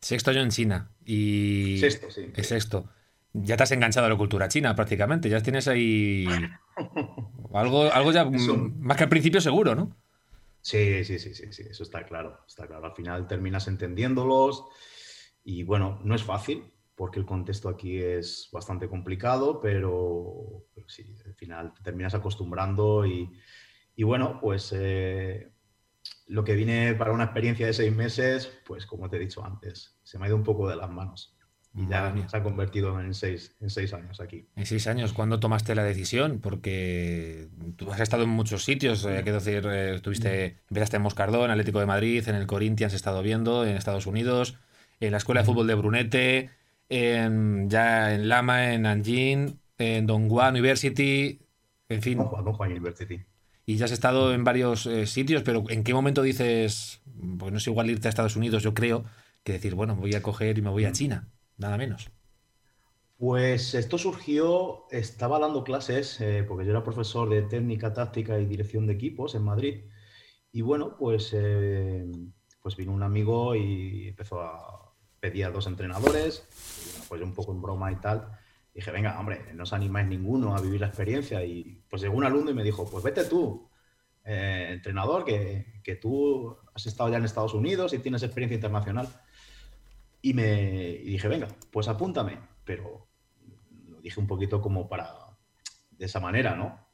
Sexto 0.00 0.30
año 0.30 0.40
en 0.40 0.50
China. 0.50 0.90
Y. 1.04 1.76
Sexto, 1.78 2.10
sí. 2.10 2.32
Es 2.34 2.48
sexto. 2.48 2.88
Ya 3.34 3.56
te 3.56 3.62
has 3.62 3.72
enganchado 3.72 4.06
a 4.06 4.10
la 4.10 4.16
cultura 4.16 4.48
china 4.48 4.74
prácticamente. 4.74 5.28
Ya 5.28 5.42
tienes 5.42 5.68
ahí. 5.68 6.26
Algo, 7.52 7.92
algo 7.92 8.12
ya. 8.12 8.22
Eso. 8.22 8.56
Más 8.56 8.96
que 8.96 9.02
al 9.02 9.10
principio, 9.10 9.38
seguro, 9.38 9.74
¿no? 9.74 9.94
Sí, 10.62 11.04
sí, 11.04 11.18
sí, 11.18 11.34
sí, 11.34 11.52
sí, 11.52 11.64
eso 11.68 11.82
está 11.82 12.06
claro, 12.06 12.40
está 12.46 12.66
claro. 12.66 12.86
Al 12.86 12.94
final 12.94 13.26
terminas 13.26 13.68
entendiéndolos 13.68 14.64
y 15.44 15.64
bueno, 15.64 16.00
no 16.04 16.14
es 16.14 16.22
fácil 16.22 16.72
porque 16.94 17.18
el 17.18 17.26
contexto 17.26 17.68
aquí 17.68 17.98
es 17.98 18.48
bastante 18.52 18.88
complicado, 18.88 19.60
pero, 19.60 20.64
pero 20.72 20.88
sí, 20.88 21.14
al 21.26 21.34
final 21.34 21.74
te 21.74 21.82
terminas 21.82 22.14
acostumbrando 22.14 23.04
y, 23.04 23.28
y 23.94 24.04
bueno, 24.04 24.38
pues 24.40 24.72
eh, 24.76 25.50
lo 26.26 26.44
que 26.44 26.54
vine 26.54 26.94
para 26.94 27.12
una 27.12 27.24
experiencia 27.24 27.66
de 27.66 27.72
seis 27.72 27.94
meses, 27.94 28.52
pues 28.66 28.86
como 28.86 29.08
te 29.08 29.16
he 29.16 29.20
dicho 29.20 29.44
antes, 29.44 29.96
se 30.02 30.18
me 30.18 30.24
ha 30.24 30.28
ido 30.28 30.36
un 30.36 30.44
poco 30.44 30.68
de 30.68 30.76
las 30.76 30.90
manos 30.90 31.36
y 31.74 31.88
ya 31.88 32.14
se 32.28 32.36
ha 32.36 32.42
convertido 32.42 33.00
en 33.00 33.14
seis, 33.14 33.56
en 33.60 33.70
seis 33.70 33.94
años 33.94 34.20
aquí. 34.20 34.46
En 34.56 34.66
seis 34.66 34.86
años, 34.86 35.14
¿cuándo 35.14 35.40
tomaste 35.40 35.74
la 35.74 35.84
decisión? 35.84 36.38
Porque 36.40 37.48
tú 37.76 37.90
has 37.90 38.00
estado 38.00 38.24
en 38.24 38.28
muchos 38.28 38.64
sitios, 38.64 39.04
eh, 39.06 39.20
quiero 39.22 39.40
decir, 39.40 39.66
eh, 39.66 39.94
estuviste, 39.94 40.58
empezaste 40.68 40.96
en 40.96 41.02
Moscardón, 41.02 41.50
Atlético 41.50 41.80
de 41.80 41.86
Madrid, 41.86 42.28
en 42.28 42.34
el 42.34 42.46
Corinthians 42.46 42.92
he 42.92 42.96
estado 42.96 43.22
viendo, 43.22 43.64
en 43.64 43.76
Estados 43.76 44.06
Unidos, 44.06 44.58
en 45.00 45.12
la 45.12 45.16
Escuela 45.16 45.40
de 45.40 45.46
Fútbol 45.46 45.66
de 45.66 45.74
Brunete, 45.74 46.50
en, 46.90 47.70
ya 47.70 48.14
en 48.14 48.28
Lama, 48.28 48.74
en 48.74 48.82
Nanjing, 48.82 49.58
en 49.78 50.06
Donghua 50.06 50.50
University, 50.50 51.40
en 51.88 52.02
fin, 52.02 52.18
Don 52.18 52.26
Juan, 52.26 52.44
Don 52.44 52.54
Juan 52.54 52.70
University. 52.70 53.24
Y 53.64 53.76
ya 53.76 53.84
has 53.84 53.92
estado 53.92 54.34
en 54.34 54.44
varios 54.44 54.86
eh, 54.86 55.06
sitios, 55.06 55.42
pero 55.42 55.64
¿en 55.68 55.84
qué 55.84 55.94
momento 55.94 56.22
dices, 56.22 57.00
pues 57.38 57.52
no 57.52 57.58
es 57.58 57.66
igual 57.66 57.90
irte 57.90 58.08
a 58.08 58.10
Estados 58.10 58.36
Unidos, 58.36 58.62
yo 58.62 58.74
creo, 58.74 59.04
que 59.44 59.52
decir, 59.52 59.74
bueno, 59.74 59.96
voy 59.96 60.14
a 60.14 60.22
coger 60.22 60.58
y 60.58 60.62
me 60.62 60.70
voy 60.70 60.84
a 60.84 60.92
China, 60.92 61.28
nada 61.56 61.76
menos? 61.76 62.10
Pues 63.16 63.74
esto 63.74 63.98
surgió, 63.98 64.86
estaba 64.90 65.38
dando 65.38 65.62
clases, 65.62 66.20
eh, 66.20 66.44
porque 66.46 66.64
yo 66.64 66.72
era 66.72 66.82
profesor 66.82 67.30
de 67.30 67.42
técnica, 67.42 67.94
táctica 67.94 68.38
y 68.40 68.46
dirección 68.46 68.86
de 68.86 68.94
equipos 68.94 69.36
en 69.36 69.44
Madrid. 69.44 69.84
Y 70.50 70.62
bueno, 70.62 70.96
pues, 70.98 71.30
eh, 71.32 72.10
pues 72.60 72.76
vino 72.76 72.90
un 72.90 73.04
amigo 73.04 73.54
y 73.54 74.08
empezó 74.08 74.40
a 74.40 74.92
pedir 75.20 75.44
a 75.44 75.50
dos 75.52 75.68
entrenadores, 75.68 76.48
pues 77.08 77.22
un 77.22 77.32
poco 77.32 77.52
en 77.52 77.62
broma 77.62 77.92
y 77.92 77.96
tal. 78.00 78.28
Dije, 78.74 78.90
venga, 78.90 79.18
hombre, 79.20 79.52
no 79.54 79.64
os 79.64 79.72
animáis 79.72 80.08
ninguno 80.08 80.56
a 80.56 80.60
vivir 80.60 80.80
la 80.80 80.86
experiencia. 80.88 81.44
Y 81.44 81.82
pues 81.88 82.02
llegó 82.02 82.16
un 82.16 82.24
alumno 82.24 82.50
y 82.50 82.54
me 82.54 82.64
dijo, 82.64 82.88
pues 82.90 83.04
vete 83.04 83.24
tú, 83.24 83.68
eh, 84.24 84.68
entrenador, 84.72 85.24
que, 85.24 85.80
que 85.84 85.96
tú 85.96 86.56
has 86.74 86.86
estado 86.86 87.10
ya 87.10 87.18
en 87.18 87.24
Estados 87.24 87.54
Unidos 87.54 87.92
y 87.92 87.98
tienes 87.98 88.22
experiencia 88.22 88.54
internacional. 88.56 89.08
Y 90.22 90.34
me 90.34 90.90
y 90.90 91.10
dije, 91.10 91.28
venga, 91.28 91.48
pues 91.70 91.88
apúntame. 91.88 92.38
Pero 92.64 93.08
lo 93.88 94.00
dije 94.00 94.20
un 94.20 94.26
poquito 94.26 94.60
como 94.60 94.88
para, 94.88 95.12
de 95.90 96.06
esa 96.06 96.20
manera, 96.20 96.54
¿no? 96.56 96.86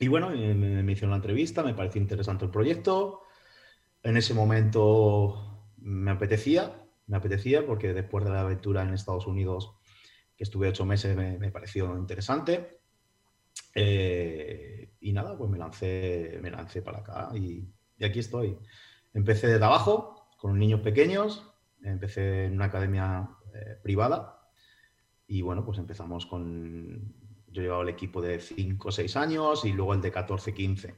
Y 0.00 0.08
bueno, 0.08 0.30
me, 0.30 0.54
me- 0.54 0.82
me 0.82 0.92
hicieron 0.92 1.10
la 1.10 1.16
entrevista, 1.16 1.62
me 1.62 1.74
pareció 1.74 2.00
interesante 2.00 2.44
el 2.44 2.50
proyecto. 2.50 3.22
En 4.02 4.16
ese 4.16 4.34
momento 4.34 5.70
me 5.78 6.10
apetecía, 6.10 6.82
me 7.06 7.16
apetecía 7.16 7.66
porque 7.66 7.92
después 7.94 8.24
de 8.24 8.30
la 8.30 8.40
aventura 8.40 8.82
en 8.82 8.94
Estados 8.94 9.26
Unidos, 9.26 9.72
que 10.36 10.44
estuve 10.44 10.68
ocho 10.68 10.84
meses, 10.84 11.16
me, 11.16 11.38
me 11.38 11.50
pareció 11.50 11.96
interesante. 11.98 12.80
Eh, 13.74 14.90
y 15.00 15.12
nada, 15.12 15.36
pues 15.36 15.50
me 15.50 15.58
lancé, 15.58 16.38
me 16.42 16.50
lancé 16.50 16.82
para 16.82 16.98
acá 16.98 17.30
y, 17.34 17.68
y 17.98 18.04
aquí 18.04 18.18
estoy. 18.20 18.58
Empecé 19.14 19.48
desde 19.48 19.64
abajo, 19.64 20.28
con 20.38 20.58
niños 20.58 20.80
pequeños, 20.80 21.52
empecé 21.82 22.46
en 22.46 22.54
una 22.54 22.66
academia 22.66 23.28
eh, 23.54 23.78
privada 23.82 24.40
y 25.26 25.42
bueno, 25.42 25.64
pues 25.64 25.78
empezamos 25.78 26.26
con, 26.26 27.14
yo 27.48 27.62
llevaba 27.62 27.82
el 27.82 27.88
equipo 27.88 28.20
de 28.22 28.38
5 28.40 28.88
o 28.88 28.92
6 28.92 29.16
años 29.16 29.64
y 29.64 29.72
luego 29.72 29.94
el 29.94 30.00
de 30.00 30.10
14, 30.12 30.54
15. 30.54 30.94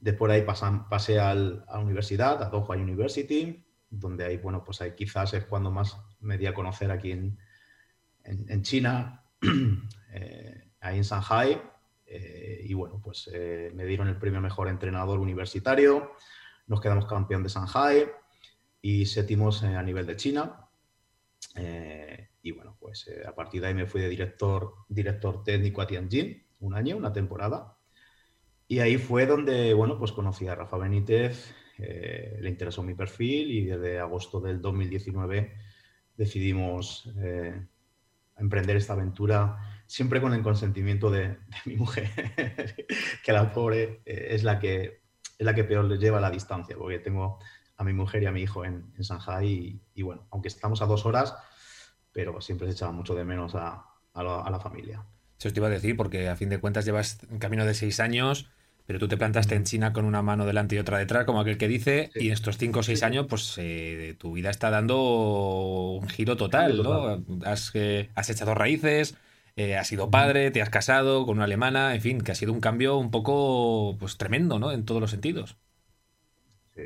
Después 0.00 0.30
de 0.30 0.36
ahí 0.36 0.42
pasan, 0.42 0.88
pasé 0.88 1.18
al- 1.18 1.64
a 1.66 1.78
la 1.78 1.84
universidad, 1.84 2.40
a 2.42 2.50
Doha 2.50 2.76
University, 2.76 3.66
donde 3.90 4.24
ahí, 4.24 4.36
bueno, 4.36 4.62
pues 4.62 4.80
ahí 4.80 4.92
quizás 4.94 5.34
es 5.34 5.44
cuando 5.44 5.72
más 5.72 5.96
me 6.20 6.38
di 6.38 6.46
a 6.46 6.54
conocer 6.54 6.92
aquí 6.92 7.10
en, 7.10 7.36
en, 8.26 8.44
en 8.50 8.62
China, 8.62 9.24
eh, 10.12 10.70
ahí 10.80 10.96
en 10.98 11.02
Shanghai. 11.04 11.60
eh, 12.06 12.60
y 12.64 12.74
bueno, 12.74 13.00
pues 13.02 13.28
eh, 13.32 13.70
me 13.74 13.84
dieron 13.84 14.08
el 14.08 14.16
premio 14.18 14.40
mejor 14.40 14.68
entrenador 14.68 15.18
universitario, 15.18 16.12
nos 16.66 16.80
quedamos 16.80 17.06
campeón 17.06 17.42
de 17.42 17.48
Shanghai 17.48 18.06
y 18.82 19.06
séptimos 19.06 19.62
eh, 19.62 19.74
a 19.76 19.82
nivel 19.82 20.06
de 20.06 20.16
China. 20.16 20.68
Eh, 21.56 22.28
y 22.42 22.52
bueno, 22.52 22.76
pues 22.78 23.08
eh, 23.08 23.24
a 23.26 23.34
partir 23.34 23.60
de 23.60 23.68
ahí 23.68 23.74
me 23.74 23.86
fui 23.86 24.00
de 24.00 24.08
director, 24.08 24.74
director 24.88 25.42
técnico 25.44 25.80
a 25.82 25.86
Tianjin, 25.86 26.44
un 26.60 26.74
año, 26.74 26.96
una 26.96 27.12
temporada. 27.12 27.76
Y 28.68 28.80
ahí 28.80 28.98
fue 28.98 29.26
donde, 29.26 29.74
bueno, 29.74 29.98
pues 29.98 30.12
conocí 30.12 30.46
a 30.48 30.54
Rafa 30.54 30.76
Benítez, 30.76 31.54
eh, 31.78 32.38
le 32.40 32.48
interesó 32.48 32.82
mi 32.82 32.94
perfil 32.94 33.50
y 33.50 33.64
desde 33.66 33.98
agosto 34.00 34.40
del 34.40 34.60
2019 34.60 35.52
decidimos 36.16 37.12
eh, 37.18 37.66
emprender 38.38 38.76
esta 38.76 38.92
aventura, 38.92 39.58
siempre 39.86 40.20
con 40.20 40.34
el 40.34 40.42
consentimiento 40.42 41.10
de, 41.10 41.28
de 41.28 41.38
mi 41.64 41.76
mujer, 41.76 42.10
que 43.24 43.32
la 43.32 43.52
pobre 43.52 44.02
eh, 44.04 44.28
es, 44.30 44.44
la 44.44 44.58
que, 44.58 45.02
es 45.38 45.44
la 45.44 45.54
que 45.54 45.64
peor 45.64 45.84
le 45.84 45.98
lleva 45.98 46.20
la 46.20 46.30
distancia, 46.30 46.76
porque 46.76 46.98
tengo 46.98 47.38
a 47.76 47.84
mi 47.84 47.92
mujer 47.92 48.22
y 48.22 48.26
a 48.26 48.32
mi 48.32 48.42
hijo 48.42 48.64
en, 48.64 48.92
en 48.96 49.02
Shanghai 49.02 49.46
y, 49.46 49.82
y 49.94 50.02
bueno, 50.02 50.26
aunque 50.30 50.48
estamos 50.48 50.82
a 50.82 50.86
dos 50.86 51.06
horas, 51.06 51.34
pero 52.12 52.40
siempre 52.40 52.66
se 52.66 52.72
echaba 52.72 52.92
mucho 52.92 53.14
de 53.14 53.24
menos 53.24 53.54
a, 53.54 53.84
a 54.14 54.22
la, 54.22 54.40
a 54.40 54.50
la 54.50 54.60
familia. 54.60 55.04
Eso 55.38 55.52
te 55.52 55.60
iba 55.60 55.66
a 55.66 55.70
decir, 55.70 55.96
porque 55.96 56.28
a 56.28 56.36
fin 56.36 56.48
de 56.48 56.58
cuentas 56.58 56.86
llevas 56.86 57.18
un 57.28 57.38
camino 57.38 57.66
de 57.66 57.74
seis 57.74 58.00
años, 58.00 58.50
pero 58.86 58.98
tú 58.98 59.08
te 59.08 59.16
plantaste 59.16 59.54
en 59.56 59.64
China 59.64 59.92
con 59.92 60.04
una 60.04 60.22
mano 60.22 60.46
delante 60.46 60.76
y 60.76 60.78
otra 60.78 60.98
detrás, 60.98 61.24
como 61.26 61.40
aquel 61.40 61.58
que 61.58 61.68
dice, 61.68 62.12
Sí. 62.12 62.20
y 62.20 62.28
en 62.28 62.32
estos 62.34 62.58
cinco 62.58 62.80
o 62.80 62.82
seis 62.82 63.02
Sí. 63.02 63.04
años, 63.04 63.26
pues 63.28 63.54
eh, 63.58 64.16
tu 64.18 64.32
vida 64.32 64.50
está 64.50 64.70
dando 64.70 64.96
un 66.00 66.08
giro 66.08 66.36
total, 66.36 66.82
¿no? 66.82 67.24
Has, 67.44 67.70
eh, 67.74 68.10
has 68.14 68.30
echado 68.30 68.54
raíces, 68.54 69.16
eh, 69.56 69.76
has 69.76 69.88
sido 69.88 70.10
padre, 70.10 70.50
te 70.50 70.62
has 70.62 70.70
casado 70.70 71.26
con 71.26 71.36
una 71.38 71.44
alemana, 71.44 71.94
en 71.94 72.00
fin, 72.00 72.20
que 72.20 72.32
ha 72.32 72.34
sido 72.34 72.52
un 72.52 72.60
cambio 72.60 72.96
un 72.96 73.10
poco 73.10 73.96
pues 73.98 74.16
tremendo, 74.18 74.58
¿no? 74.58 74.72
En 74.72 74.84
todos 74.84 75.00
los 75.00 75.10
sentidos. 75.10 75.56
Sí, 76.74 76.82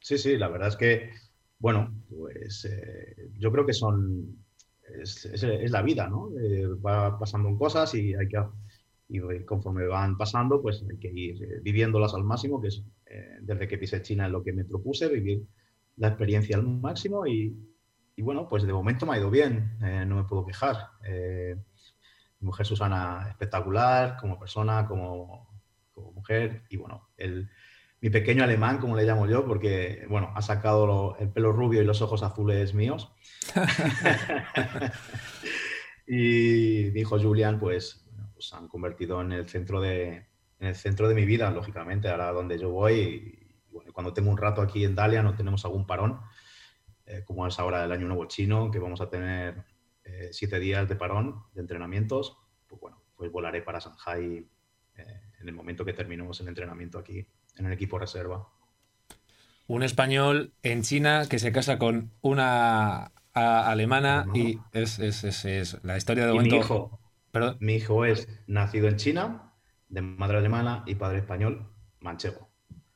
sí, 0.00 0.18
sí, 0.18 0.36
la 0.36 0.48
verdad 0.48 0.68
es 0.68 0.76
que, 0.76 1.10
bueno, 1.58 1.92
pues 2.08 2.64
eh, 2.64 3.30
yo 3.38 3.50
creo 3.52 3.66
que 3.66 3.72
son, 3.72 4.44
es, 5.00 5.24
es- 5.26 5.42
es 5.42 5.70
la 5.70 5.82
vida, 5.82 6.08
¿no? 6.08 6.30
Eh, 6.38 6.66
va 6.84 7.18
pasando 7.18 7.48
en 7.48 7.56
cosas 7.58 7.94
y 7.94 8.14
hay 8.14 8.28
que, 8.28 8.38
y 9.14 9.44
conforme 9.44 9.86
van 9.86 10.16
pasando, 10.16 10.60
pues 10.62 10.84
hay 10.90 10.98
que 10.98 11.08
ir 11.12 11.42
eh, 11.42 11.60
viviéndolas 11.62 12.14
al 12.14 12.24
máximo, 12.24 12.60
que 12.60 12.68
es 12.68 12.82
eh, 13.06 13.38
desde 13.42 13.68
que 13.68 13.78
pisé 13.78 14.00
China 14.02 14.26
es 14.26 14.32
lo 14.32 14.42
que 14.42 14.52
me 14.52 14.64
propuse, 14.64 15.08
vivir 15.08 15.42
la 15.96 16.08
experiencia 16.08 16.56
al 16.56 16.62
máximo 16.66 17.26
y, 17.26 17.54
y 18.16 18.22
bueno, 18.22 18.48
pues 18.48 18.62
de 18.64 18.72
momento 18.72 19.04
me 19.06 19.14
ha 19.14 19.18
ido 19.18 19.30
bien, 19.30 19.76
eh, 19.82 20.04
no 20.06 20.16
me 20.16 20.24
puedo 20.24 20.46
quejar. 20.46 20.76
Eh, 21.04 21.56
mi 22.40 22.46
mujer 22.46 22.66
Susana 22.66 23.26
espectacular 23.28 24.16
como 24.20 24.38
persona, 24.38 24.86
como, 24.86 25.48
como 25.92 26.12
mujer 26.12 26.62
y 26.70 26.76
bueno, 26.78 27.08
el, 27.16 27.48
mi 28.00 28.10
pequeño 28.10 28.42
alemán, 28.44 28.78
como 28.78 28.96
le 28.96 29.04
llamo 29.04 29.26
yo, 29.28 29.44
porque 29.46 30.06
bueno, 30.08 30.32
ha 30.34 30.42
sacado 30.42 30.86
lo- 30.86 31.16
el 31.18 31.28
pelo 31.30 31.52
rubio 31.52 31.82
y 31.82 31.84
los 31.84 32.02
ojos 32.02 32.22
azules 32.22 32.74
míos. 32.74 33.12
y 36.06 36.90
mi 36.92 37.00
hijo 37.00 37.18
Julian, 37.20 37.58
pues, 37.60 38.01
bueno, 38.42 38.50
pues 38.50 38.52
han 38.52 38.68
convertido 38.68 39.20
en 39.20 39.32
el 39.32 39.48
centro 39.48 39.80
de 39.80 40.26
en 40.58 40.68
el 40.68 40.74
centro 40.76 41.08
de 41.08 41.14
mi 41.14 41.24
vida, 41.24 41.50
lógicamente, 41.50 42.08
ahora 42.08 42.32
donde 42.32 42.56
yo 42.56 42.70
voy 42.70 43.38
bueno, 43.70 43.92
cuando 43.92 44.12
tengo 44.12 44.30
un 44.30 44.36
rato 44.36 44.62
aquí 44.62 44.84
en 44.84 44.94
Dalia, 44.94 45.22
no 45.22 45.34
tenemos 45.34 45.64
algún 45.64 45.86
parón, 45.86 46.20
eh, 47.06 47.22
como 47.24 47.46
es 47.46 47.58
ahora 47.58 47.84
el 47.84 47.90
año 47.90 48.06
nuevo 48.06 48.26
chino, 48.26 48.70
que 48.70 48.78
vamos 48.78 49.00
a 49.00 49.08
tener 49.08 49.64
eh, 50.04 50.28
siete 50.30 50.60
días 50.60 50.88
de 50.88 50.94
parón 50.94 51.42
de 51.54 51.62
entrenamientos, 51.62 52.38
pues 52.68 52.80
bueno, 52.80 53.02
pues 53.16 53.32
volaré 53.32 53.62
para 53.62 53.80
Shanghai 53.80 54.46
eh, 54.94 55.04
en 55.40 55.48
el 55.48 55.54
momento 55.54 55.84
que 55.84 55.94
terminemos 55.94 56.40
el 56.40 56.48
entrenamiento 56.48 56.98
aquí 56.98 57.26
en 57.56 57.66
el 57.66 57.72
equipo 57.72 57.98
reserva. 57.98 58.48
Un 59.66 59.82
español 59.82 60.52
en 60.62 60.82
China 60.82 61.24
que 61.28 61.40
se 61.40 61.50
casa 61.50 61.78
con 61.78 62.12
una 62.20 63.10
alemana 63.32 64.26
y 64.34 64.58
es, 64.72 64.98
la 65.82 65.96
historia 65.96 66.26
de 66.26 66.32
momento. 66.32 66.54
Mi 66.54 66.60
hijo, 66.60 67.01
mi 67.60 67.74
hijo 67.76 68.04
es 68.04 68.28
nacido 68.46 68.88
en 68.88 68.96
China, 68.96 69.52
de 69.88 70.02
madre 70.02 70.38
alemana 70.38 70.82
y 70.86 70.94
padre 70.94 71.18
español, 71.18 71.70
manchego. 72.00 72.50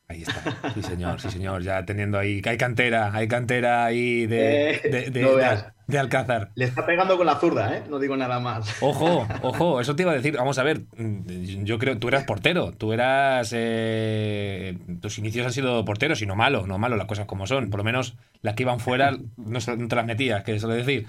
Ahí 0.09 0.23
está, 0.23 0.73
sí 0.73 0.83
señor, 0.85 1.21
sí 1.21 1.31
señor, 1.31 1.63
ya 1.63 1.85
teniendo 1.85 2.17
ahí, 2.17 2.41
hay 2.45 2.57
cantera, 2.57 3.11
hay 3.13 3.27
cantera 3.27 3.85
ahí 3.85 4.27
de, 4.27 4.71
eh, 4.85 5.11
de, 5.11 5.99
Alcázar. 5.99 6.53
Le 6.55 6.67
está 6.67 6.87
pegando 6.87 7.17
con 7.17 7.27
la 7.27 7.41
zurda, 7.41 7.77
¿eh? 7.77 7.83
No 7.89 7.99
digo 7.99 8.17
nada 8.17 8.39
más. 8.39 8.81
Ojo, 8.81 9.27
ojo, 9.43 9.81
eso 9.81 9.97
te 9.97 10.05
iba 10.05 10.13
a 10.13 10.15
decir, 10.15 10.37
vamos 10.37 10.59
a 10.59 10.63
ver, 10.63 10.83
yo 10.97 11.81
creo, 11.81 11.99
tú 11.99 12.07
eras 12.07 12.23
portero, 12.23 12.71
tú 12.71 12.93
eras, 12.93 13.53
eh, 13.53 14.79
tus 15.01 15.19
inicios 15.19 15.45
han 15.45 15.53
sido 15.53 15.85
porteros 15.85 16.23
y 16.23 16.27
no 16.27 16.37
malo, 16.37 16.69
no 16.69 16.79
malo, 16.79 16.97
las 16.97 17.09
cosas 17.09 17.27
como 17.27 17.49
son, 17.49 17.69
por 17.69 17.79
lo 17.79 17.85
menos 17.85 18.17
las 18.43 18.55
que 18.55 18.63
iban 18.63 18.79
fuera 18.79 19.11
no, 19.11 19.59
no 19.77 19.89
te 19.89 19.97
las 19.97 20.07
metías, 20.07 20.45
que 20.45 20.61
suele 20.61 20.85
decir. 20.85 21.07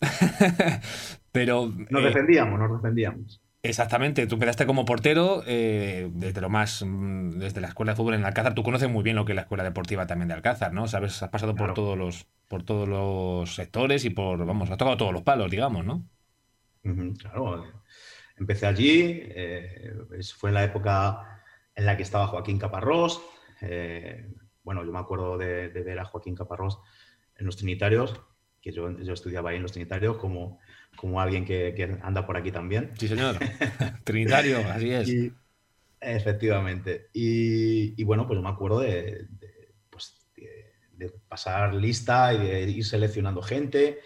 Pero... 1.32 1.72
Nos 1.90 2.02
eh, 2.02 2.06
defendíamos, 2.06 2.58
nos 2.58 2.82
defendíamos. 2.82 3.42
Exactamente, 3.64 4.26
tú 4.26 4.40
quedaste 4.40 4.66
como 4.66 4.84
portero 4.84 5.44
eh, 5.46 6.10
desde 6.14 6.40
lo 6.40 6.50
más 6.50 6.84
mm, 6.84 7.38
desde 7.38 7.60
la 7.60 7.68
escuela 7.68 7.92
de 7.92 7.96
fútbol 7.96 8.14
en 8.14 8.24
Alcázar. 8.24 8.54
Tú 8.54 8.64
conoces 8.64 8.90
muy 8.90 9.04
bien 9.04 9.14
lo 9.14 9.24
que 9.24 9.32
es 9.32 9.36
la 9.36 9.42
escuela 9.42 9.62
deportiva 9.62 10.04
también 10.06 10.28
de 10.28 10.34
Alcázar, 10.34 10.72
¿no? 10.72 10.88
Sabes, 10.88 11.22
has 11.22 11.30
pasado 11.30 11.54
por 11.54 11.72
todos 11.72 11.96
los 11.96 12.26
por 12.48 12.64
todos 12.64 12.88
los 12.88 13.54
sectores 13.54 14.04
y 14.04 14.10
por 14.10 14.44
vamos, 14.44 14.68
has 14.68 14.78
tocado 14.78 14.96
todos 14.96 15.12
los 15.12 15.22
palos, 15.22 15.50
digamos, 15.50 15.86
¿no? 15.86 16.04
claro, 17.18 17.64
empecé 18.36 18.66
allí. 18.66 19.22
Eh, 19.22 19.92
fue 20.36 20.50
la 20.50 20.64
época 20.64 21.40
en 21.76 21.86
la 21.86 21.96
que 21.96 22.02
estaba 22.02 22.26
Joaquín 22.26 22.58
Caparrós. 22.58 23.22
Eh, 23.60 24.28
bueno, 24.64 24.84
yo 24.84 24.90
me 24.90 24.98
acuerdo 24.98 25.38
de, 25.38 25.68
ver 25.68 26.00
a 26.00 26.04
Joaquín 26.04 26.34
Caparrós 26.34 26.80
en 27.36 27.46
los 27.46 27.56
Trinitarios, 27.56 28.20
que 28.60 28.72
yo, 28.72 28.90
yo 28.98 29.12
estudiaba 29.12 29.50
ahí 29.50 29.56
en 29.56 29.62
los 29.62 29.72
Trinitarios 29.72 30.16
como 30.16 30.58
como 30.96 31.20
alguien 31.20 31.44
que, 31.44 31.98
anda 32.02 32.26
por 32.26 32.36
aquí 32.36 32.50
también. 32.50 32.92
Sí, 32.98 33.08
señor. 33.08 33.36
Trinitario, 34.04 34.58
así 34.58 34.92
es. 34.92 35.32
efectivamente. 36.00 37.08
Y, 37.12 38.02
bueno, 38.04 38.26
pues 38.26 38.40
me 38.40 38.48
acuerdo 38.48 38.82
pues, 39.90 40.18
de, 40.36 41.10
pasar 41.28 41.74
lista 41.74 42.32
y 42.34 42.38
de 42.38 42.70
ir 42.70 42.84
seleccionando 42.84 43.42
gente. 43.42 44.00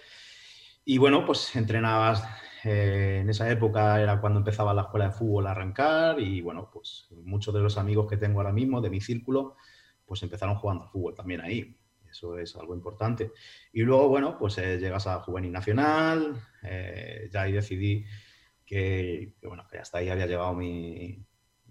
Y 0.85 0.99
bueno, 0.99 1.25
pues 1.25 1.55
entrenabas. 1.57 2.25
Eh, 2.65 3.19
en 3.21 3.31
esa 3.31 3.49
época 3.49 4.01
era 4.01 4.21
cuando 4.21 4.41
empezaba 4.41 4.75
la 4.75 4.83
escuela 4.83 5.07
de 5.07 5.13
fútbol 5.13 5.47
a 5.47 5.53
arrancar 5.53 6.19
y 6.19 6.41
bueno, 6.41 6.69
pues 6.73 7.07
muchos 7.23 7.55
de 7.55 7.61
los 7.61 7.79
amigos 7.79 8.09
que 8.09 8.17
tengo 8.17 8.41
ahora 8.41 8.53
mismo 8.53 8.81
de 8.81 8.91
mi 8.91 9.01
círculo, 9.01 9.57
pues 10.05 10.23
empezaron 10.25 10.57
jugando 10.57 10.85
al 10.85 10.91
fútbol 10.91 11.15
también 11.15 11.43
ahí. 11.43 11.77
Eso 12.11 12.39
es 12.39 12.57
algo 12.57 12.75
importante. 12.75 13.33
Y 13.73 13.83
luego, 13.83 14.09
bueno, 14.09 14.39
pues 14.39 14.59
eh, 14.59 14.79
llegas 14.79 15.07
a 15.07 15.21
Juvenil 15.21 15.53
Nacional, 15.53 16.41
eh, 16.67 17.31
ya 17.33 17.43
ahí 17.43 17.53
decidí 17.53 18.05
que, 18.65 19.35
bueno, 19.43 19.67
que 19.71 19.79
hasta 19.79 19.99
ahí 19.99 20.09
había 20.09 20.27
llegado 20.27 20.55
mi, 20.55 21.25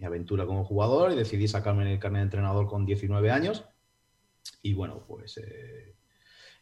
aventura 0.04 0.46
como 0.46 0.66
jugador 0.66 1.14
y 1.14 1.16
decidí 1.16 1.48
sacarme 1.48 1.92
el 1.92 2.00
carnet 2.00 2.20
de 2.20 2.24
entrenador 2.24 2.68
con 2.68 2.86
19 2.86 3.32
años. 3.32 3.66
Y 4.62 4.74
bueno, 4.74 5.06
pues 5.08 5.38
eh, 5.38 5.96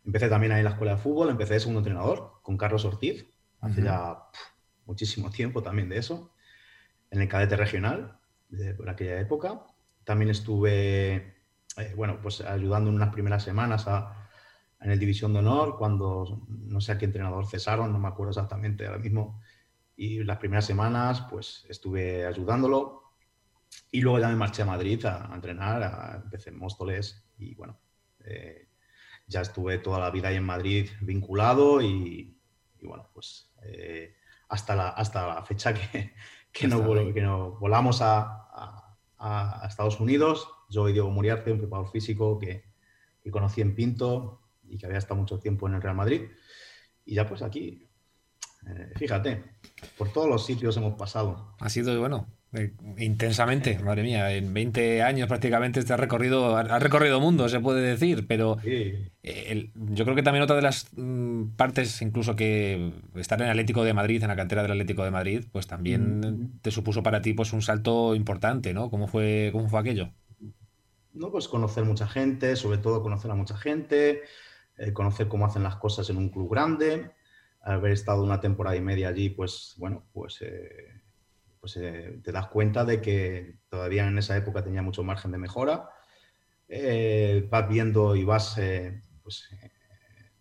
empecé 0.06 0.30
también 0.30 0.52
ahí 0.52 0.60
en 0.60 0.66
la 0.66 0.72
escuela 0.72 0.96
de 0.96 1.02
fútbol, 1.02 1.30
empecé 1.30 1.56
de 1.56 1.60
segundo 1.60 1.80
entrenador 1.80 2.34
con 2.42 2.58
Carlos 2.58 2.86
Ortiz, 2.86 3.26
hace 3.60 3.82
ya 3.82 4.18
muchísimo 4.86 5.32
tiempo 5.32 5.64
también 5.64 5.90
de 5.90 5.98
eso, 5.98 6.34
en 7.10 7.22
el 7.22 7.28
cadete 7.28 7.56
regional, 7.56 8.20
por 8.78 8.90
aquella 8.90 9.20
época. 9.20 9.66
También 10.04 10.30
estuve 10.30 11.34
eh, 11.78 11.94
bueno, 11.96 12.20
pues 12.22 12.42
ayudando 12.42 12.90
en 12.90 12.98
unas 12.98 13.14
primeras 13.14 13.44
semanas 13.44 13.88
en 14.84 14.92
el 14.92 15.00
División 15.00 15.34
de 15.34 15.40
Honor, 15.40 15.78
cuando 15.78 16.46
no 16.48 16.82
sé 16.82 16.92
a 16.92 16.98
qué 16.98 17.06
entrenador 17.06 17.48
cesaron, 17.48 17.92
no 17.92 18.00
me 18.00 18.08
acuerdo 18.08 18.32
exactamente 18.32 18.86
ahora 18.86 19.00
mismo, 19.00 19.42
y 19.96 20.24
las 20.24 20.38
primeras 20.38 20.66
semanas 20.66 21.26
pues 21.30 21.66
estuve 21.70 22.26
ayudándolo. 22.26 23.02
Y 23.92 24.02
luego 24.02 24.20
ya 24.20 24.28
me 24.28 24.36
marché 24.36 24.62
a 24.62 24.66
Madrid 24.66 25.04
a, 25.06 25.32
entrenar, 25.34 26.22
empecé 26.24 26.52
en 26.52 26.60
Móstoles 26.60 27.26
y 27.38 27.56
bueno, 27.56 27.80
eh, 28.24 28.68
ya 29.26 29.42
estuve 29.42 29.80
toda 29.80 30.00
la 30.00 30.12
vida 30.12 30.28
ahí 30.28 30.36
en 30.36 30.44
Madrid 30.44 30.90
vinculado 31.02 31.82
y, 31.82 32.38
bueno, 32.84 33.10
pues 33.14 33.52
eh, 33.64 34.16
hasta, 34.50 34.76
la, 34.76 34.90
hasta 34.90 35.28
la 35.28 35.44
fecha 35.44 35.74
que, 35.74 36.14
que, 36.52 36.68
no, 36.68 36.84
que 37.14 37.22
no 37.22 37.52
volamos 37.52 38.02
a, 38.02 38.44
a 39.24 39.66
Estados 39.68 40.00
Unidos. 40.00 40.48
Yo 40.70 40.90
y 40.90 40.94
Diego 40.94 41.10
Muriarte, 41.10 41.52
un 41.52 41.60
preparador 41.60 41.92
físico 41.92 42.38
que, 42.38 42.66
conocí 43.32 43.62
en 43.62 43.74
Pinto 43.74 44.42
y 44.74 44.78
que 44.78 44.88
había 44.88 44.98
estado 44.98 45.20
mucho 45.20 45.40
tiempo 45.40 45.68
en 45.68 45.76
el 45.76 45.82
Real 45.82 45.96
Madrid. 45.96 46.24
Y 47.06 47.16
ya 47.16 47.28
pues 47.28 47.42
aquí, 47.42 47.88
eh, 48.68 48.92
fíjate, 48.96 49.44
por 49.98 50.12
todos 50.12 50.28
los 50.28 50.46
sitios 50.46 50.76
hemos 50.78 50.96
pasado. 50.96 51.56
Ha 51.60 51.70
sido, 51.70 52.00
bueno, 52.00 52.28
eh, 52.54 52.74
intensamente, 52.98 53.78
madre 53.80 54.02
mía, 54.02 54.34
en 54.34 54.52
20 54.52 55.04
años 55.04 55.28
prácticamente 55.28 55.84
te 55.84 55.94
has 55.94 56.00
recorrido, 56.00 56.58
has 56.58 56.82
recorrido 56.82 57.20
mundo, 57.20 57.48
se 57.50 57.60
puede 57.60 57.82
decir, 57.82 58.26
pero 58.28 58.58
yo 58.64 60.06
creo 60.06 60.16
que 60.16 60.24
también 60.24 60.44
otra 60.44 60.56
de 60.56 60.62
las 60.64 60.88
mm, 60.96 61.56
partes, 61.56 62.02
incluso 62.02 62.36
que 62.36 62.94
estar 63.16 63.40
en 63.40 63.46
el 63.46 63.52
Atlético 63.52 63.84
de 63.84 63.94
Madrid, 63.94 64.24
en 64.24 64.30
la 64.30 64.36
cantera 64.36 64.64
del 64.64 64.72
Atlético 64.72 65.04
de 65.04 65.12
Madrid, 65.12 65.46
pues 65.52 65.68
también 65.68 66.20
mm. 66.20 66.60
te 66.62 66.72
supuso 66.72 67.04
para 67.04 67.22
ti 67.22 67.34
pues 67.34 67.54
un 67.54 67.62
salto 67.62 68.16
importante, 68.16 68.74
¿no? 68.74 68.90
¿Cómo 68.90 69.08
fue, 69.08 69.50
cómo 69.52 69.70
fue 69.70 69.80
aquello? 69.80 70.10
¿no? 71.14 71.32
Pues 71.32 71.48
conocer 71.48 71.86
mucha 71.86 72.08
gente, 72.08 72.56
sobre 72.56 72.78
todo 72.78 73.02
conocer 73.02 73.32
a 73.32 73.36
mucha 73.36 73.56
gente, 73.56 74.24
eh, 74.78 74.94
conocer 74.94 75.28
cómo 75.28 75.46
hacen 75.46 75.64
las 75.64 75.76
cosas 75.78 76.10
en 76.10 76.18
un 76.18 76.30
club 76.30 76.50
grande, 76.52 77.12
haber 77.62 77.92
estado 77.92 78.24
una 78.24 78.40
temporada 78.40 78.76
y 78.76 78.82
media 78.82 79.10
allí, 79.10 79.30
pues 79.30 79.76
bueno, 79.78 80.06
pues, 80.12 80.42
eh, 80.42 81.02
pues 81.60 81.78
eh, 81.78 82.20
te 82.24 82.32
das 82.32 82.48
cuenta 82.48 82.84
de 82.84 83.02
que 83.02 83.60
todavía 83.70 84.08
en 84.08 84.18
esa 84.18 84.36
época 84.36 84.64
tenía 84.64 84.82
mucho 84.82 85.04
margen 85.04 85.32
de 85.32 85.38
mejora. 85.38 85.90
vas 87.50 87.70
viendo 87.70 88.16
y 88.16 88.24
vas 88.24 88.60
pues, 89.22 89.50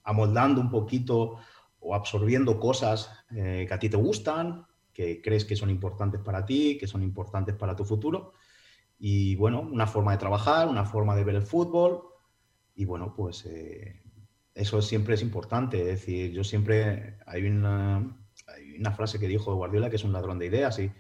amoldando 0.03 0.61
un 0.61 0.70
poquito 0.70 1.36
o 1.81 1.94
absorbiendo 1.94 2.59
cosas 2.59 3.24
que 3.31 3.69
a 3.70 3.78
ti 3.78 3.89
te 3.89 3.97
gustan, 3.97 4.66
que 4.93 5.23
crees 5.23 5.44
que 5.44 5.57
son 5.57 5.70
importantes 5.70 6.20
para 6.20 6.44
ti, 6.44 6.77
que 6.78 6.86
son 6.86 7.02
importantes 7.02 7.55
para 7.55 7.77
tu 7.77 7.85
futuro. 7.85 8.35
Y 8.98 9.35
bueno, 9.36 9.61
una 9.61 9.86
forma 9.86 10.12
de 10.12 10.19
trabajar, 10.19 10.69
una 10.69 10.85
forma 10.85 11.16
de 11.16 11.24
ver 11.24 11.35
el 11.36 11.43
fútbol. 11.43 12.02
Y 12.74 12.85
bueno, 12.85 13.15
pues 13.15 13.44
eh, 13.47 14.02
eso 14.55 14.83
siempre 14.83 15.15
es 15.15 15.23
importante. 15.23 15.81
Es 15.81 15.87
decir, 15.87 16.33
yo 16.33 16.45
siempre, 16.45 17.19
hay 17.27 17.45
una, 17.45 17.99
hay 18.47 18.77
una 18.79 18.93
frase 18.93 19.19
que 19.19 19.29
dijo 19.29 19.55
Guardiola 19.55 19.91
que 19.91 19.97
es 19.97 20.05
un 20.05 20.12
ladrón 20.12 20.39
de 20.39 20.47
ideas 20.47 20.79
y, 20.79 20.93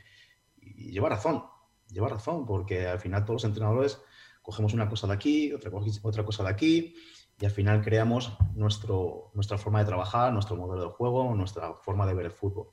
lleva 0.60 1.08
razón, 1.08 1.44
lleva 1.88 2.08
razón, 2.08 2.46
porque 2.46 2.86
al 2.86 2.98
final 2.98 3.24
todos 3.24 3.42
los 3.42 3.50
entrenadores 3.50 4.00
cogemos 4.42 4.74
una 4.74 4.88
cosa 4.88 5.06
de 5.06 5.12
aquí, 5.12 5.52
otra, 5.52 5.70
otra 6.02 6.24
cosa 6.24 6.42
de 6.42 6.50
aquí 6.50 6.94
y 7.40 7.44
al 7.44 7.50
final 7.50 7.82
creamos 7.82 8.36
nuestro, 8.54 9.30
nuestra 9.34 9.58
forma 9.58 9.80
de 9.80 9.86
trabajar, 9.86 10.32
nuestro 10.32 10.56
modelo 10.56 10.84
de 10.84 10.90
juego, 10.90 11.34
nuestra 11.34 11.74
forma 11.74 12.06
de 12.06 12.14
ver 12.14 12.26
el 12.26 12.32
fútbol. 12.32 12.68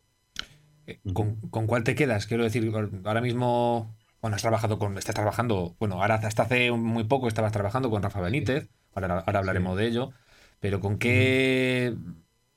Eh, 0.87 0.99
¿Con, 1.13 1.35
¿Con, 1.49 1.67
cuál 1.67 1.83
te 1.83 1.95
quedas? 1.95 2.25
Quiero 2.25 2.43
decir, 2.43 2.71
ahora 3.03 3.21
mismo 3.21 3.95
bueno, 4.21 4.35
has 4.35 4.41
trabajado 4.41 4.79
con, 4.79 4.97
estás 4.97 5.15
trabajando, 5.15 5.75
bueno, 5.79 6.01
ahora 6.01 6.15
hasta 6.15 6.43
hace 6.43 6.71
muy 6.71 7.05
poco 7.05 7.27
estabas 7.27 7.51
trabajando 7.51 7.89
con 7.89 8.03
Rafa 8.03 8.21
Benítez, 8.21 8.69
ahora, 8.93 9.23
hablaremos 9.25 9.77
de 9.77 9.87
ello, 9.87 10.11
pero 10.59 10.79
¿con 10.79 10.97
qué 10.97 11.95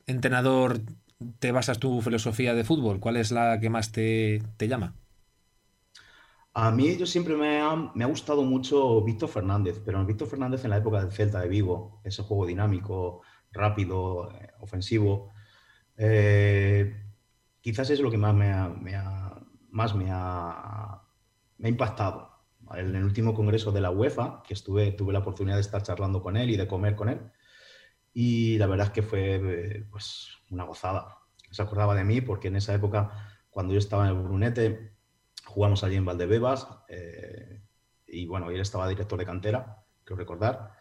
entrenador 0.07 0.81
te 1.39 1.53
basas 1.53 1.79
tu 1.79 2.01
filosofía 2.01 2.55
de 2.55 2.65
fútbol? 2.65 3.01
¿Cuál 3.01 3.17
es 3.17 3.31
la 3.33 3.61
que 3.61 3.71
más 3.71 3.93
te, 3.93 4.43
llama? 4.59 4.95
A 6.55 6.71
mí 6.71 6.97
yo 6.97 7.07
siempre 7.07 7.37
me 7.37 7.61
ha, 7.61 7.75
me 7.95 8.05
ha, 8.05 8.09
gustado 8.09 8.43
mucho 8.43 9.03
Víctor 9.03 9.29
Fernández, 9.29 9.81
pero 9.85 10.05
Víctor 10.05 10.29
Fernández 10.29 10.65
en 10.65 10.71
la 10.71 10.79
época 10.79 11.01
del 11.01 11.13
Celta 11.13 11.41
de 11.41 11.49
Vigo, 11.49 12.01
ese 12.05 12.23
juego 12.23 12.47
dinámico, 12.47 13.23
rápido, 13.53 14.31
eh, 14.33 14.51
ofensivo, 14.61 15.31
eh, 15.97 16.95
quizás 17.61 17.91
es 17.91 18.01
lo 18.01 18.11
que 18.11 18.19
más 18.19 18.35
me 18.35 18.53
más 19.71 19.95
me 19.95 20.09
ha 20.11 21.03
me 21.63 21.69
ha 21.69 21.71
impactado. 21.71 22.29
En 22.75 22.95
el 22.95 23.05
último 23.05 23.35
congreso 23.35 23.73
de 23.73 23.81
la 23.81 23.91
UEFA, 23.91 24.43
que 24.47 24.55
estuve, 24.55 24.93
tuve 24.93 25.13
la 25.13 25.21
oportunidad 25.21 25.57
de 25.57 25.63
estar 25.63 25.83
charlando 25.83 26.23
con 26.23 26.37
él 26.37 26.51
y 26.51 26.57
de 26.57 26.67
comer 26.67 26.97
con 26.97 27.09
él, 27.09 27.21
y 28.15 28.59
la 28.59 28.67
verdad 28.67 28.89
es 28.89 28.93
que 28.93 29.03
fue 29.03 29.87
pues, 29.91 30.29
una 30.51 30.65
gozada. 30.65 31.19
Se 31.51 31.63
acordaba 31.63 31.95
de 31.95 32.05
mí 32.05 32.21
porque 32.21 32.49
en 32.49 32.57
esa 32.57 32.75
época, 32.75 33.35
cuando 33.51 33.73
yo 33.73 33.79
estaba 33.79 34.09
en 34.09 34.17
el 34.17 34.23
Brunete, 34.23 34.93
jugamos 35.45 35.85
allí 35.85 35.97
en 35.97 36.05
Valdebebas, 36.05 36.69
eh, 36.89 37.63
y 38.07 38.27
bueno, 38.27 38.51
él 38.51 38.61
estaba 38.61 38.89
director 38.89 39.19
de 39.19 39.27
cantera, 39.27 39.85
creo 40.05 40.17
recordar. 40.17 40.73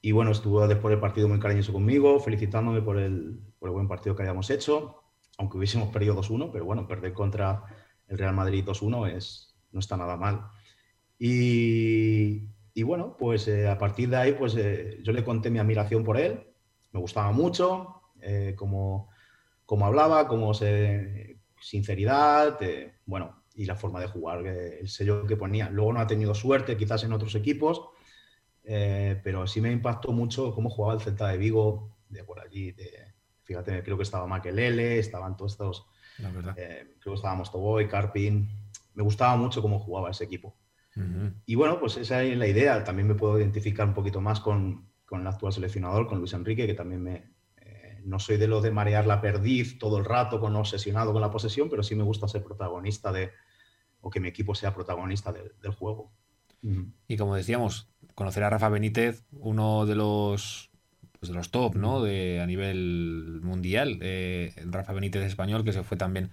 Y 0.00 0.12
bueno, 0.12 0.32
estuvo 0.32 0.66
después 0.66 0.90
del 0.90 1.00
partido 1.00 1.28
muy 1.28 1.38
cariñoso 1.38 1.72
conmigo, 1.72 2.18
felicitándome 2.20 2.82
por 2.82 2.98
el, 2.98 3.40
por 3.58 3.68
el 3.68 3.74
buen 3.74 3.88
partido 3.88 4.16
que 4.16 4.22
habíamos 4.22 4.50
hecho, 4.50 5.02
aunque 5.38 5.58
hubiésemos 5.58 5.90
perdido 5.90 6.16
2-1, 6.16 6.50
pero 6.52 6.64
bueno, 6.64 6.88
perder 6.88 7.12
contra 7.12 7.64
el 8.08 8.18
Real 8.18 8.34
Madrid 8.34 8.64
2-1 8.64 9.14
es, 9.14 9.54
no 9.70 9.80
está 9.80 9.96
nada 9.96 10.16
mal. 10.16 10.48
Y, 11.18 12.48
y 12.74 12.82
bueno, 12.82 13.16
pues 13.18 13.46
eh, 13.48 13.68
a 13.68 13.78
partir 13.78 14.08
de 14.08 14.16
ahí, 14.16 14.32
pues 14.32 14.56
eh, 14.56 14.98
yo 15.02 15.12
le 15.12 15.24
conté 15.24 15.50
mi 15.50 15.58
admiración 15.58 16.04
por 16.04 16.18
él, 16.18 16.51
me 16.92 17.00
gustaba 17.00 17.32
mucho, 17.32 18.02
eh, 18.20 18.54
como, 18.56 19.10
como 19.66 19.86
hablaba, 19.86 20.28
como 20.28 20.54
se, 20.54 21.38
sinceridad, 21.60 22.58
bueno, 23.06 23.42
y 23.54 23.64
la 23.64 23.76
forma 23.76 24.00
de 24.00 24.06
jugar, 24.06 24.46
el 24.46 24.88
sello 24.88 25.26
que 25.26 25.36
ponía. 25.36 25.70
Luego 25.70 25.92
no 25.92 26.00
ha 26.00 26.06
tenido 26.06 26.34
suerte, 26.34 26.76
quizás 26.76 27.04
en 27.04 27.12
otros 27.12 27.34
equipos, 27.34 27.88
eh, 28.64 29.20
pero 29.24 29.46
sí 29.46 29.60
me 29.60 29.72
impactó 29.72 30.12
mucho 30.12 30.54
cómo 30.54 30.70
jugaba 30.70 30.94
el 30.94 31.00
Celta 31.00 31.28
de 31.28 31.38
Vigo, 31.38 31.96
de 32.08 32.24
por 32.24 32.40
allí. 32.40 32.74
fíjate, 33.42 33.82
creo 33.82 33.96
que 33.96 34.02
estaba 34.04 34.26
Makelele, 34.26 34.98
estaban 34.98 35.36
todos 35.36 35.52
estos. 35.52 35.86
Eh, 36.56 36.96
creo 37.00 37.14
que 37.14 37.14
estaba 37.14 37.34
Mostoboy, 37.34 37.88
Carpin. 37.88 38.48
Me 38.94 39.02
gustaba 39.02 39.36
mucho 39.36 39.62
cómo 39.62 39.78
jugaba 39.78 40.10
ese 40.10 40.24
equipo. 40.24 40.56
Y 41.46 41.54
bueno, 41.54 41.80
pues 41.80 41.96
esa 41.96 42.22
es 42.22 42.36
la 42.36 42.46
idea. 42.46 42.84
También 42.84 43.08
me 43.08 43.14
puedo 43.14 43.38
identificar 43.38 43.88
un 43.88 43.94
poquito 43.94 44.20
más 44.20 44.40
con, 44.40 44.91
con 45.12 45.20
el 45.20 45.26
actual 45.26 45.52
seleccionador, 45.52 46.06
con 46.06 46.20
Luis 46.20 46.32
Enrique, 46.32 46.66
que 46.66 46.72
también 46.72 47.02
me, 47.02 47.32
eh, 47.58 48.00
no 48.02 48.18
soy 48.18 48.38
de 48.38 48.46
lo 48.46 48.62
de 48.62 48.70
marear 48.70 49.06
la 49.06 49.20
perdiz 49.20 49.78
todo 49.78 49.98
el 49.98 50.06
rato, 50.06 50.40
con 50.40 50.56
obsesionado 50.56 51.12
con 51.12 51.20
la 51.20 51.30
posesión, 51.30 51.68
pero 51.68 51.82
sí 51.82 51.94
me 51.94 52.02
gusta 52.02 52.28
ser 52.28 52.42
protagonista 52.42 53.12
de, 53.12 53.30
o 54.00 54.08
que 54.08 54.20
mi 54.20 54.28
equipo 54.28 54.54
sea 54.54 54.72
protagonista 54.72 55.30
del 55.30 55.72
juego. 55.74 56.14
Y 57.08 57.18
como 57.18 57.36
decíamos, 57.36 57.90
conocer 58.14 58.42
a 58.42 58.48
Rafa 58.48 58.70
Benítez, 58.70 59.22
uno 59.32 59.84
de 59.84 59.96
los 59.96 60.70
pues 61.20 61.28
de 61.28 61.34
los 61.34 61.50
top, 61.50 61.76
¿no? 61.76 62.02
De, 62.02 62.40
a 62.40 62.46
nivel 62.46 63.40
mundial. 63.42 63.98
Eh, 64.00 64.54
Rafa 64.64 64.94
Benítez 64.94 65.24
español, 65.24 65.62
que 65.62 65.74
se 65.74 65.82
fue 65.82 65.98
también 65.98 66.30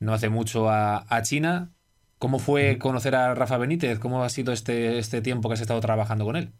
no 0.00 0.12
hace 0.12 0.28
mucho 0.28 0.68
a, 0.68 1.06
China. 1.22 1.72
¿Cómo 2.18 2.40
fue 2.40 2.78
conocer 2.78 3.14
a 3.14 3.36
Rafa 3.36 3.58
Benítez? 3.58 4.00
¿Cómo 4.00 4.24
ha 4.24 4.28
sido 4.28 4.52
este, 4.52 4.98
este 4.98 5.22
tiempo 5.22 5.48
que 5.48 5.54
has 5.54 5.60
estado 5.60 5.80
trabajando 5.80 6.24
con 6.24 6.34
él? 6.34 6.52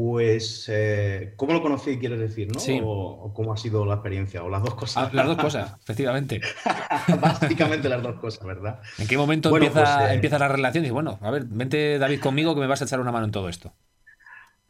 Pues, 0.00 0.64
eh, 0.72 1.34
¿cómo 1.36 1.52
lo 1.52 1.60
conocí, 1.60 1.98
quieres 1.98 2.18
decir, 2.18 2.48
no? 2.48 2.88
O, 2.88 3.34
cómo 3.34 3.52
ha 3.52 3.58
sido 3.58 3.84
la 3.84 3.96
experiencia, 3.96 4.42
o 4.42 4.48
las 4.48 4.62
dos 4.62 4.74
cosas. 4.74 4.96
Ah, 4.96 5.10
las 5.12 5.26
dos 5.26 5.36
cosas, 5.36 5.76
efectivamente. 5.82 6.40
Básicamente 7.20 7.86
las 7.86 8.02
dos 8.02 8.18
cosas, 8.18 8.46
¿verdad? 8.46 8.80
¿En 8.96 9.06
qué 9.06 9.18
momento 9.18 9.54
empieza, 9.54 9.98
pues, 9.98 10.10
eh, 10.10 10.14
empieza, 10.14 10.38
la 10.38 10.48
relación? 10.48 10.86
Y 10.86 10.90
bueno, 10.90 11.18
a 11.20 11.30
ver, 11.30 11.44
vente 11.44 11.98
David 11.98 12.20
conmigo 12.20 12.54
que 12.54 12.62
me 12.62 12.66
vas 12.66 12.80
a 12.80 12.86
echar 12.86 12.98
una 12.98 13.12
mano 13.12 13.26
en 13.26 13.30
todo 13.30 13.50
esto. 13.50 13.74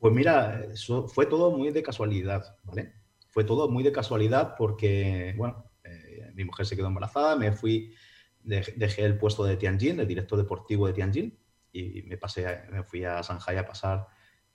Pues 0.00 0.12
mira, 0.12 0.64
fue 1.06 1.26
todo 1.26 1.56
muy 1.56 1.70
de 1.70 1.84
casualidad, 1.84 2.56
¿vale? 2.64 2.94
Fue 3.28 3.44
todo 3.44 3.68
muy 3.68 3.84
de 3.84 3.92
casualidad 3.92 4.56
porque, 4.58 5.32
bueno, 5.36 5.70
eh, 5.84 6.32
mi 6.34 6.44
mujer 6.44 6.66
se 6.66 6.74
quedó 6.74 6.88
embarazada, 6.88 7.36
me 7.36 7.52
fui, 7.52 7.94
dejé 8.42 9.04
el 9.04 9.16
puesto 9.16 9.44
de 9.44 9.56
Tianjin, 9.56 9.98
de 9.98 10.06
director 10.06 10.36
deportivo 10.36 10.88
de 10.88 10.92
Tianjin, 10.92 11.38
y 11.72 12.02
me, 12.08 12.16
pasé, 12.16 12.62
me 12.72 12.82
fui 12.82 13.04
a 13.04 13.20
Shanghai 13.22 13.58
a 13.58 13.64
pasar 13.64 14.08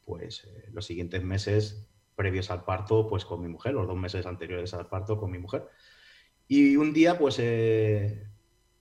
pues 0.05 0.45
eh, 0.45 0.69
los 0.71 0.85
siguientes 0.85 1.23
meses 1.23 1.87
previos 2.15 2.49
al 2.51 2.63
parto, 2.63 3.07
pues 3.07 3.25
con 3.25 3.41
mi 3.41 3.49
mujer, 3.49 3.73
los 3.73 3.87
dos 3.87 3.97
meses 3.97 4.25
anteriores 4.25 4.73
al 4.73 4.87
parto 4.87 5.17
con 5.17 5.31
mi 5.31 5.39
mujer. 5.39 5.67
Y 6.47 6.77
un 6.77 6.93
día, 6.93 7.17
pues 7.17 7.37
eh, 7.39 8.27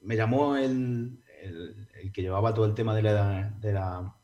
me 0.02 0.16
llamó 0.16 0.56
el, 0.56 1.22
el, 1.40 2.12
que 2.12 2.22
llevaba 2.22 2.55
todo 2.55 2.66
el 2.66 2.74
tema 2.74 2.94
de 2.94 3.02
la, 3.02 3.51
de 3.59 3.72
la, 3.72 4.16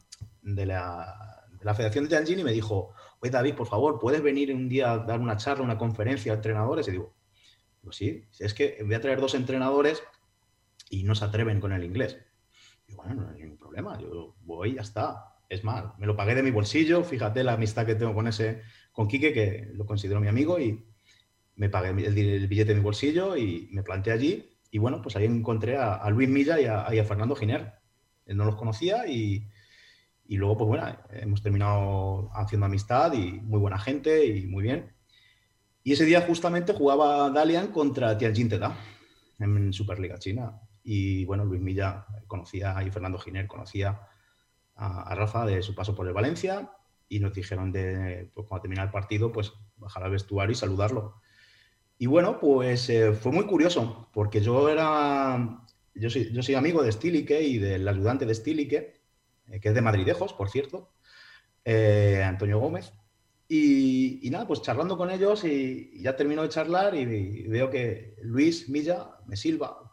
de 0.42 0.66
la, 0.66 1.46
de 1.58 1.64
la 1.64 1.74
Federación 1.74 2.04
de 2.04 2.10
Tianjin 2.10 2.38
y 2.38 2.44
me 2.44 2.52
dijo, 2.52 2.94
oye 3.20 3.30
David, 3.30 3.54
por 3.54 3.66
favor, 3.66 3.98
¿puedes 3.98 4.22
venir 4.22 4.54
un 4.54 4.68
día 4.68 4.92
a 4.92 4.98
dar 4.98 5.20
una 5.20 5.36
charla, 5.36 5.64
una 5.64 5.78
conferencia 5.78 6.32
a 6.32 6.36
entrenadores? 6.36 6.86
Y 6.88 6.92
digo, 6.92 7.14
pues 7.82 7.96
sí, 7.96 8.26
es 8.38 8.54
que 8.54 8.78
voy 8.84 8.94
a 8.94 9.00
traer 9.00 9.20
dos 9.20 9.34
entrenadores 9.34 10.02
y 10.90 11.04
no 11.04 11.14
se 11.14 11.24
atreven 11.24 11.60
con 11.60 11.72
el 11.72 11.84
inglés. 11.84 12.18
Y 12.86 12.94
bueno, 12.94 13.14
no 13.14 13.28
hay 13.28 13.40
ningún 13.40 13.58
problema, 13.58 13.98
yo 13.98 14.36
voy 14.42 14.70
y 14.70 14.74
ya 14.74 14.82
está. 14.82 15.29
Es 15.50 15.64
más, 15.64 15.98
me 15.98 16.06
lo 16.06 16.16
pagué 16.16 16.36
de 16.36 16.44
mi 16.44 16.52
bolsillo, 16.52 17.02
fíjate 17.02 17.42
la 17.42 17.54
amistad 17.54 17.84
que 17.84 17.96
tengo 17.96 18.14
con 18.14 18.28
ese, 18.28 18.62
con 18.92 19.08
Quique, 19.08 19.32
que 19.32 19.68
lo 19.74 19.84
considero 19.84 20.20
mi 20.20 20.28
amigo, 20.28 20.60
y 20.60 20.86
me 21.56 21.68
pagué 21.68 21.88
el, 21.88 22.46
billete 22.46 22.70
de 22.70 22.76
mi 22.76 22.84
bolsillo 22.84 23.36
y 23.36 23.68
me 23.72 23.82
planté 23.82 24.12
allí. 24.12 24.48
Y 24.70 24.78
bueno, 24.78 25.02
pues 25.02 25.16
ahí 25.16 25.24
encontré 25.24 25.76
a, 25.76 26.08
Luis 26.10 26.28
Milla 26.28 26.60
y 26.60 26.66
a, 26.66 27.04
Fernando 27.04 27.34
Giner. 27.34 27.72
Él 28.26 28.36
no 28.36 28.44
los 28.44 28.54
conocía 28.54 29.08
y, 29.08 29.44
y 30.28 30.36
luego, 30.36 30.56
pues 30.56 30.68
bueno, 30.68 30.96
hemos 31.10 31.42
terminado 31.42 32.30
haciendo 32.32 32.66
amistad 32.66 33.12
y 33.12 33.32
muy 33.40 33.58
buena 33.58 33.80
gente 33.80 34.24
y 34.24 34.46
muy 34.46 34.62
bien. 34.62 34.92
Y 35.82 35.94
ese 35.94 36.04
día 36.04 36.20
justamente 36.20 36.72
jugaba 36.74 37.28
Dalian 37.30 37.72
contra 37.72 38.16
Tianjin 38.16 38.48
Teda 38.48 38.78
en 39.40 39.72
Superliga 39.72 40.16
China. 40.16 40.60
Y 40.84 41.24
bueno, 41.24 41.44
Luis 41.44 41.60
Milla 41.60 42.06
conocía 42.28 42.80
y 42.86 42.90
Fernando 42.92 43.18
Giner 43.18 43.48
conocía 43.48 44.00
a, 44.80 45.14
Rafa 45.14 45.44
de 45.44 45.62
su 45.62 45.74
paso 45.74 45.94
por 45.94 46.06
el 46.06 46.14
Valencia 46.14 46.72
y 47.08 47.20
nos 47.20 47.34
dijeron 47.34 47.70
de, 47.70 48.30
pues, 48.34 48.46
cuando 48.46 48.62
terminar 48.62 48.86
el 48.86 48.92
partido, 48.92 49.30
pues 49.30 49.52
bajar 49.76 50.04
al 50.04 50.10
vestuario 50.10 50.52
y 50.52 50.56
saludarlo. 50.56 51.20
Y 51.98 52.06
bueno, 52.06 52.40
pues 52.40 52.88
eh, 52.88 53.12
fue 53.12 53.30
muy 53.30 53.44
curioso, 53.44 54.08
porque 54.14 54.40
yo 54.40 54.70
era, 54.70 55.66
yo 55.94 56.08
soy, 56.08 56.32
yo 56.32 56.42
soy 56.42 56.54
amigo 56.54 56.82
de 56.82 56.92
Stilike 56.92 57.42
y 57.42 57.58
del 57.58 57.86
ayudante 57.86 58.24
de 58.24 58.34
Stilike, 58.34 59.02
eh, 59.48 59.60
que 59.60 59.68
es 59.68 59.74
de 59.74 59.82
Madridejos, 59.82 60.32
por 60.32 60.48
cierto, 60.48 60.94
eh, 61.64 62.22
Antonio 62.24 62.58
Gómez. 62.58 62.94
Y, 63.48 64.28
nada, 64.30 64.46
pues 64.46 64.62
charlando 64.62 64.96
con 64.96 65.10
ellos 65.10 65.44
y, 65.44 66.00
ya 66.00 66.16
termino 66.16 66.42
de 66.42 66.48
charlar 66.48 66.94
y, 66.94 67.48
veo 67.48 67.68
que 67.68 68.16
Luis 68.22 68.68
Milla 68.70 69.18
me 69.26 69.36
silba, 69.36 69.92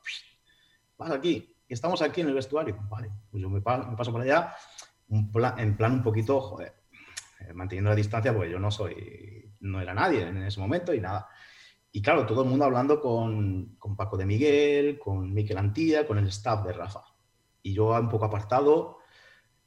vas 0.97 1.11
aquí, 1.11 1.29
y 1.37 1.56
estamos 1.73 2.01
aquí 2.01 2.21
en 2.21 2.27
el 2.27 2.33
vestuario. 2.33 2.77
Vale, 2.89 3.11
pues 3.29 3.41
yo 3.41 3.49
me 3.49 3.61
paso 3.61 4.11
por 4.11 4.21
allá 4.21 4.53
en 5.09 5.77
plan 5.77 5.93
un 5.93 6.03
poquito, 6.03 6.41
joder, 6.41 6.73
eh, 7.39 7.53
manteniendo 7.53 7.89
la 7.89 7.95
distancia, 7.95 8.33
porque 8.33 8.51
yo 8.51 8.59
no 8.59 8.71
soy, 8.71 9.53
no 9.61 9.79
era 9.81 9.93
nadie 9.93 10.27
en 10.27 10.43
ese 10.43 10.59
momento 10.59 10.93
y 10.93 10.99
nada. 10.99 11.27
Y 11.91 12.01
claro, 12.01 12.25
todo 12.25 12.43
el 12.43 12.49
mundo 12.49 12.65
hablando 12.65 12.99
con, 12.99 13.75
con 13.77 13.95
Paco 13.95 14.17
de 14.17 14.25
Miguel, 14.25 14.99
con 14.99 15.33
Miquel 15.33 15.57
Antilla, 15.57 16.05
con 16.05 16.17
el 16.17 16.27
staff 16.27 16.65
de 16.65 16.73
Rafa. 16.73 17.01
Y 17.63 17.73
yo 17.73 17.89
un 17.99 18.09
poco 18.09 18.25
apartado 18.25 18.99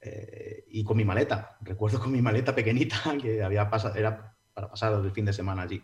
eh, 0.00 0.64
y 0.68 0.84
con 0.84 0.96
mi 0.96 1.04
maleta. 1.04 1.56
Recuerdo 1.60 1.98
con 1.98 2.12
mi 2.12 2.22
maleta 2.22 2.54
pequeñita 2.54 3.16
que 3.20 3.42
había 3.42 3.68
pasado, 3.68 3.94
era 3.96 4.36
para 4.52 4.70
pasar 4.70 4.92
el 4.92 5.12
fin 5.12 5.24
de 5.24 5.32
semana 5.32 5.62
allí. 5.62 5.82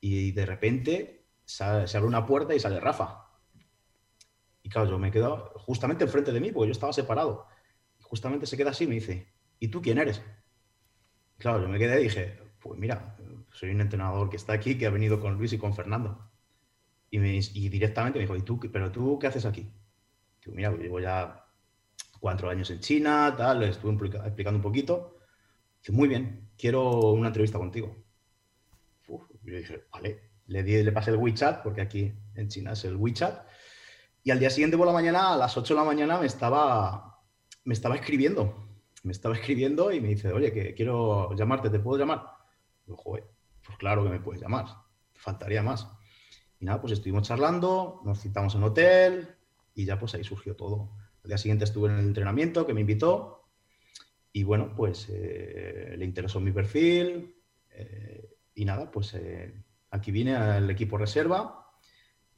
Y 0.00 0.32
de 0.32 0.46
repente 0.46 1.26
se 1.44 1.64
abre 1.64 2.06
una 2.06 2.26
puerta 2.26 2.54
y 2.54 2.60
sale 2.60 2.80
Rafa. 2.80 3.21
Y 4.62 4.68
claro, 4.68 4.88
yo 4.90 4.98
me 4.98 5.10
quedo 5.10 5.52
justamente 5.56 6.04
enfrente 6.04 6.32
de 6.32 6.40
mí, 6.40 6.52
porque 6.52 6.68
yo 6.68 6.72
estaba 6.72 6.92
separado 6.92 7.46
justamente 8.12 8.44
se 8.44 8.58
queda 8.58 8.72
así 8.72 8.84
y 8.84 8.88
me 8.88 8.96
dice, 8.96 9.32
¿y 9.58 9.68
tú 9.68 9.80
quién 9.80 9.96
eres? 9.96 10.22
Claro, 11.38 11.62
yo 11.62 11.68
me 11.70 11.78
quedé 11.78 11.98
y 11.98 12.04
dije, 12.04 12.38
pues 12.60 12.78
mira, 12.78 13.16
soy 13.52 13.70
un 13.70 13.80
entrenador 13.80 14.28
que 14.28 14.36
está 14.36 14.52
aquí, 14.52 14.76
que 14.76 14.84
ha 14.84 14.90
venido 14.90 15.18
con 15.18 15.38
Luis 15.38 15.54
y 15.54 15.58
con 15.58 15.72
Fernando. 15.72 16.30
Y, 17.08 17.18
me, 17.18 17.40
directamente 17.40 18.18
me 18.18 18.26
dijo, 18.26 18.36
¿y 18.36 18.42
tú, 18.42 18.60
pero 18.70 18.92
tú 18.92 19.18
qué 19.18 19.28
haces 19.28 19.46
aquí? 19.46 19.72
Digo, 20.44 20.54
mira, 20.54 20.68
pues 20.68 20.82
llevo 20.82 21.00
ya 21.00 21.42
cuatro 22.20 22.50
años 22.50 22.70
en 22.70 22.80
China, 22.80 23.34
tal, 23.34 23.60
le 23.60 23.70
estuve 23.70 23.94
explicando 23.94 24.58
un 24.58 24.62
poquito. 24.62 25.16
Dice, 25.78 25.92
muy 25.92 26.06
bien, 26.06 26.50
quiero 26.58 27.12
una 27.12 27.28
entrevista 27.28 27.56
contigo. 27.56 27.96
yo 29.08 29.56
dije, 29.56 29.86
vale, 29.90 30.32
le, 30.48 30.62
di, 30.62 30.82
le 30.82 30.92
pasé 30.92 31.12
el 31.12 31.16
WeChat, 31.16 31.62
porque 31.62 31.80
aquí 31.80 32.12
en 32.34 32.48
China 32.48 32.72
es 32.72 32.84
el 32.84 32.96
WeChat. 32.96 33.46
Y 34.24 34.30
al 34.30 34.38
día 34.38 34.50
siguiente 34.50 34.76
por 34.76 34.86
la 34.86 34.92
mañana, 34.92 35.32
a 35.32 35.36
las 35.36 35.56
8 35.56 35.74
de 35.74 35.80
la 35.80 35.86
mañana, 35.86 36.18
me 36.18 36.26
estaba 36.26 37.12
me 37.64 37.74
estaba 37.74 37.94
escribiendo, 37.94 38.68
me 39.02 39.12
estaba 39.12 39.34
escribiendo 39.34 39.92
y 39.92 40.00
me 40.00 40.08
dice, 40.08 40.32
oye, 40.32 40.52
que 40.52 40.74
quiero 40.74 41.34
llamarte, 41.34 41.70
¿te 41.70 41.78
puedo 41.78 41.98
llamar? 41.98 42.24
Digo, 42.86 42.98
joder, 42.98 43.24
pues 43.64 43.78
claro 43.78 44.04
que 44.04 44.10
me 44.10 44.20
puedes 44.20 44.42
llamar, 44.42 44.66
faltaría 45.14 45.62
más. 45.62 45.88
Y 46.58 46.64
nada, 46.64 46.80
pues 46.80 46.92
estuvimos 46.92 47.26
charlando, 47.26 48.00
nos 48.04 48.20
citamos 48.20 48.54
en 48.54 48.62
hotel 48.64 49.36
y 49.74 49.84
ya 49.84 49.98
pues 49.98 50.14
ahí 50.14 50.24
surgió 50.24 50.56
todo. 50.56 50.92
Al 51.22 51.28
día 51.28 51.38
siguiente 51.38 51.64
estuve 51.64 51.88
en 51.88 51.98
el 51.98 52.06
entrenamiento 52.06 52.66
que 52.66 52.74
me 52.74 52.80
invitó 52.80 53.48
y 54.32 54.44
bueno, 54.44 54.74
pues 54.74 55.08
eh, 55.10 55.94
le 55.96 56.04
interesó 56.04 56.40
mi 56.40 56.52
perfil 56.52 57.36
eh, 57.70 58.36
y 58.54 58.64
nada, 58.64 58.90
pues 58.90 59.14
eh, 59.14 59.54
aquí 59.90 60.10
vine 60.10 60.34
al 60.34 60.68
equipo 60.70 60.98
reserva, 60.98 61.61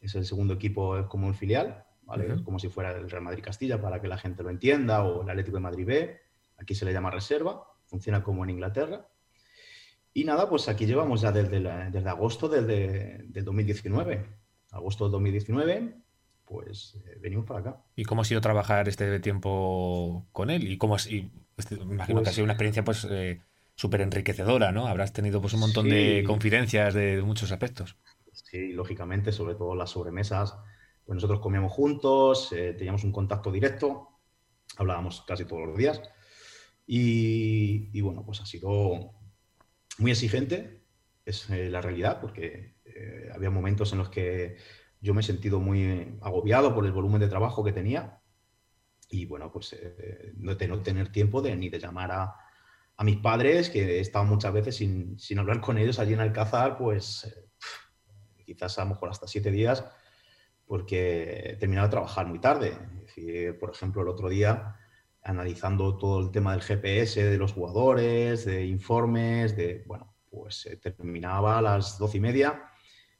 es 0.07 0.15
el 0.15 0.25
segundo 0.25 0.55
equipo 0.55 1.07
como 1.09 1.27
un 1.27 1.35
filial 1.35 1.85
es 2.23 2.43
como 2.43 2.59
si 2.59 2.69
fuera 2.69 2.93
el 2.93 3.11
Real 3.11 3.23
Madrid 3.23 3.43
Castilla 3.43 3.81
para 3.81 4.01
que 4.01 4.09
la 4.09 4.19
gente 4.19 4.43
lo 4.43 4.51
entienda, 4.51 5.03
o 5.05 5.23
el 5.23 5.31
Atlético 5.31 5.57
de 5.57 5.63
Madrid 5.63 5.87
B. 5.87 6.21
Aquí 6.59 6.75
se 6.75 6.85
le 6.85 6.93
llama 6.93 7.11
reserva, 7.11 7.67
funciona 7.87 8.23
como 8.23 8.45
en 8.45 8.51
Inglaterra. 8.51 9.09
Y 10.13 10.25
nada, 10.25 10.49
pues 10.49 10.69
aquí 10.69 10.87
llevamos 10.87 11.23
ya 11.23 11.33
desde, 11.33 11.61
desde 11.91 12.09
agosto 12.09 12.49
del 12.49 13.33
2019. 13.33 14.25
Agosto 14.71 15.05
del 15.05 15.13
2019, 15.13 15.97
pues 16.45 16.97
eh, 17.07 17.19
venimos 17.21 17.47
para 17.47 17.61
acá. 17.61 17.83
¿Y 17.97 18.05
cómo 18.05 18.23
ha 18.23 18.25
sido 18.25 18.41
trabajar 18.41 18.89
este 18.89 19.19
tiempo 19.21 20.27
con 20.33 20.51
él? 20.51 20.71
¿Y 20.71 20.79
cómo, 20.79 20.97
Este, 20.97 21.77
me 21.85 21.95
imagino 21.95 22.23
que 22.23 22.29
ha 22.29 22.33
sido 22.33 22.45
una 22.45 22.53
experiencia 22.53 22.85
pues 22.85 23.07
eh, 23.11 23.41
súper 23.75 24.03
enriquecedora, 24.03 24.71
¿no? 24.71 24.87
Habrás 24.87 25.13
tenido 25.13 25.41
pues 25.41 25.55
un 25.55 25.61
montón 25.61 25.89
de 25.89 26.23
confidencias 26.27 26.95
de 26.95 27.23
muchos 27.23 27.51
aspectos. 27.51 27.97
Sí, 28.55 28.73
lógicamente, 28.73 29.33
sobre 29.33 29.57
todo 29.57 29.75
las 29.75 29.91
sobremesas. 29.91 30.57
Pues 31.05 31.17
nosotros 31.17 31.41
comíamos 31.41 31.73
juntos, 31.73 32.53
eh, 32.53 32.73
teníamos 32.75 33.03
un 33.03 33.11
contacto 33.11 33.51
directo, 33.51 34.11
hablábamos 34.77 35.25
casi 35.27 35.45
todos 35.45 35.67
los 35.67 35.77
días. 35.77 36.01
Y, 36.87 38.01
bueno, 38.01 38.25
pues 38.25 38.41
ha 38.41 38.47
sido 38.47 39.11
muy 39.99 40.13
exigente, 40.13 40.85
es 41.25 41.51
eh, 41.51 41.69
la 41.69 41.81
realidad, 41.81 42.21
porque 42.21 42.77
eh, 42.85 43.29
había 43.35 43.51
momentos 43.51 43.91
en 43.91 43.99
los 43.99 44.09
que 44.09 44.57
yo 45.01 45.15
me 45.15 45.23
he 45.23 45.25
sentido 45.25 45.59
muy 45.59 46.17
agobiado 46.23 46.77
por 46.77 46.87
el 46.87 46.93
volumen 46.93 47.23
de 47.23 47.29
trabajo 47.29 47.65
que 47.65 47.73
tenía. 47.73 48.21
Y 49.11 49.27
bueno, 49.27 49.51
pues 49.51 49.77
no 50.37 50.57
tener 50.57 51.11
tiempo 51.11 51.43
de, 51.43 51.57
ni 51.57 51.71
de 51.71 51.81
llamar 51.81 52.13
a, 52.13 52.37
a 52.97 53.03
mis 53.03 53.17
padres, 53.17 53.69
que 53.69 53.97
he 53.97 54.01
estado 54.01 54.27
muchas 54.27 54.53
veces 54.53 54.77
sin, 54.77 55.19
sin, 55.19 55.41
hablar 55.41 55.61
con 55.61 55.77
ellos 55.77 55.99
allí 55.99 56.13
en 56.13 56.21
Alcázar, 56.21 56.79
pues 56.79 57.44
quizás 58.45 58.79
a 58.79 58.85
lo 58.85 58.91
mejor 58.91 59.11
hasta 59.11 59.27
siete 59.27 59.51
días, 59.51 59.85
porque 60.67 61.51
he 61.51 61.57
terminado 61.57 61.89
de 61.89 61.93
trabajar 61.93 62.27
muy 62.27 62.39
tarde. 62.39 62.77
por 63.59 63.71
ejemplo, 63.71 64.03
el 64.03 64.09
otro 64.09 64.29
día, 64.29 64.77
analizando 65.23 65.97
todo 65.97 66.21
el 66.21 66.31
tema 66.31 66.53
del 66.53 66.63
GPS 66.63 67.25
de 67.25 67.39
los 67.39 67.53
jugadores, 67.53 68.45
de 68.45 68.67
informes, 68.67 69.57
de, 69.57 69.83
bueno, 69.87 70.15
pues 70.31 70.67
eh, 70.67 70.77
terminaba 70.77 71.59
a 71.59 71.63
las 71.63 71.99
doce 71.99 72.19
y 72.19 72.21
media. 72.21 72.71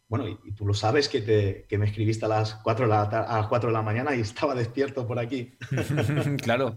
Bueno, 0.09 0.29
y, 0.29 0.53
tú 0.53 0.67
lo 0.67 0.75
sabes 0.75 1.09
que, 1.09 1.23
te, 1.23 1.67
que 1.69 1.79
me 1.79 1.87
escribiste 1.87 2.27
a 2.27 2.29
las, 2.29 2.55
cuatro 2.57 2.87
de 2.87 2.91
la, 2.91 3.03
a 3.03 3.39
las 3.39 3.47
4 3.49 3.71
de 3.71 3.73
la 3.73 3.83
mañana 3.83 4.15
y 4.15 4.21
estaba 4.21 4.55
despierto 4.55 5.07
por 5.07 5.19
aquí. 5.19 5.57
claro. 6.43 6.77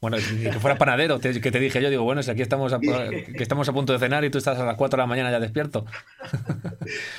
Bueno, 0.00 0.16
que 0.16 0.52
fuera 0.60 0.78
panadero, 0.78 1.18
que 1.18 1.50
te 1.50 1.58
dije 1.58 1.82
yo, 1.82 1.90
digo, 1.90 2.04
bueno, 2.04 2.22
si 2.22 2.30
aquí 2.30 2.42
estamos 2.42 2.72
a, 2.72 2.78
que 2.78 3.42
estamos 3.42 3.68
a 3.68 3.72
punto 3.72 3.92
de 3.92 3.98
cenar 3.98 4.24
y 4.24 4.30
tú 4.30 4.38
estás 4.38 4.56
a 4.58 4.64
las 4.64 4.76
4 4.76 4.96
de 4.96 5.02
la 5.02 5.06
mañana 5.06 5.30
ya 5.30 5.40
despierto. 5.40 5.84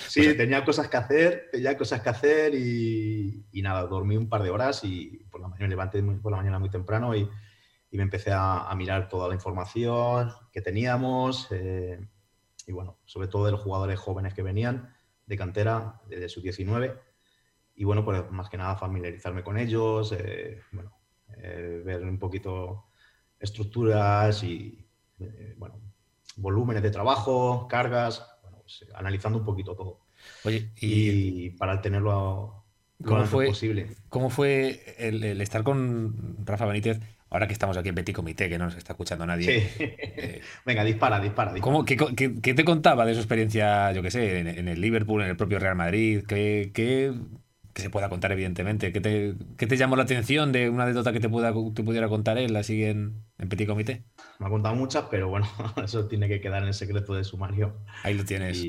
Sí, 0.08 0.36
tenía 0.36 0.66
cosas 0.66 0.88
que 0.88 0.98
hacer, 0.98 1.50
tenía 1.52 1.78
cosas 1.78 2.02
que 2.02 2.10
hacer 2.10 2.56
y, 2.56 3.46
nada, 3.54 3.84
dormí 3.84 4.18
un 4.18 4.28
par 4.28 4.42
de 4.42 4.50
horas 4.50 4.84
y 4.84 5.28
por 5.30 5.42
la 5.42 5.48
mañana 5.48 5.66
me 5.66 5.70
levanté 5.70 6.02
por 6.02 6.32
la 6.32 6.40
mañana 6.40 6.58
muy 6.58 6.72
temprano 6.72 7.16
y, 7.16 7.30
me 7.92 8.02
empecé 8.02 8.32
a, 8.34 8.74
mirar 8.76 9.10
toda 9.10 9.28
la 9.28 9.36
información 9.36 10.32
que 10.52 10.62
teníamos 10.62 11.48
eh, 11.52 12.00
y 12.66 12.72
bueno, 12.72 12.98
sobre 13.06 13.28
todo 13.28 13.46
de 13.46 13.52
los 13.52 13.62
jugadores 13.62 14.00
jóvenes 14.00 14.34
que 14.34 14.42
venían 14.42 14.96
de 15.28 15.38
cantera, 15.38 16.02
desde 16.08 16.30
su 16.30 16.42
19 16.42 17.00
y 17.76 17.84
bueno, 17.84 18.04
pues 18.04 18.30
más 18.32 18.50
que 18.50 18.58
nada 18.58 18.76
familiarizarme 18.76 19.44
con 19.44 19.58
ellos, 19.60 20.12
eh, 20.18 20.62
bueno, 20.72 20.99
eh, 21.42 21.82
ver 21.86 22.04
un 22.04 22.20
poquito 22.20 22.86
estructuras 23.40 24.44
y, 24.44 24.86
eh, 25.20 25.56
bueno, 25.58 25.80
volúmenes 26.36 26.84
de 26.84 26.92
trabajo, 26.92 27.68
cargas, 27.68 28.26
pues, 28.62 28.86
analizando 28.96 29.40
un 29.40 29.46
poquito 29.46 29.76
todo. 29.76 30.02
Oye, 30.44 30.72
y, 30.82 31.52
para 31.52 31.82
tenerlo 31.82 32.66
lo 33.00 33.26
fue, 33.26 33.48
posible. 33.48 33.88
¿Cómo 34.10 34.30
fue 34.30 34.96
el, 34.98 35.40
estar 35.42 35.64
con 35.64 36.46
Rafa 36.46 36.66
Benítez? 36.66 37.00
Ahora 37.30 37.48
que 37.48 37.54
estamos 37.54 37.78
aquí 37.78 37.90
en 37.90 37.96
Petit 37.96 38.16
Comité, 38.16 38.50
que 38.50 38.58
no 38.58 38.66
nos 38.66 38.76
está 38.76 38.94
escuchando 38.94 39.26
nadie. 39.26 39.70
Eh, 39.80 40.42
Venga, 40.66 40.84
dispara, 40.84 41.20
dispara. 41.20 41.54
qué, 41.86 42.54
te 42.54 42.66
contaba 42.66 43.06
de 43.06 43.14
su 43.14 43.20
experiencia, 43.20 43.92
yo 43.92 44.02
qué 44.02 44.12
sé, 44.12 44.40
en, 44.40 44.68
el 44.68 44.82
Liverpool, 44.82 45.22
en 45.22 45.30
el 45.30 45.38
propio 45.38 45.60
Real 45.60 45.76
Madrid? 45.76 46.24
¿Qué, 46.28 46.72
qué 46.74 47.14
que 47.80 47.84
se 47.84 47.90
pueda 47.90 48.10
contar, 48.10 48.32
evidentemente. 48.32 48.92
¿Qué 48.92 49.02
te, 49.02 49.36
qué 49.58 49.68
te 49.68 49.78
llamó 49.78 49.96
la 49.96 50.04
atención 50.04 50.52
de 50.52 50.70
una 50.70 50.84
anécdota 50.84 51.14
que 51.14 51.20
te, 51.20 51.30
pueda, 51.30 51.54
te 51.74 51.84
pudiera 51.84 52.08
contar 52.10 52.38
él 52.38 52.56
así 52.56 52.84
en, 52.84 53.24
en 53.38 53.50
Petit 53.50 53.68
Comité? 53.68 54.04
Me 54.40 54.48
ha 54.48 54.50
contado 54.50 54.76
muchas, 54.76 55.06
pero 55.10 55.30
bueno, 55.30 55.48
eso 55.84 56.08
tiene 56.08 56.28
que 56.28 56.42
quedar 56.42 56.62
en 56.62 56.68
el 56.68 56.74
secreto 56.74 57.14
de 57.14 57.24
sumario. 57.24 57.78
Ahí 58.04 58.14
lo 58.14 58.26
tienes. 58.26 58.64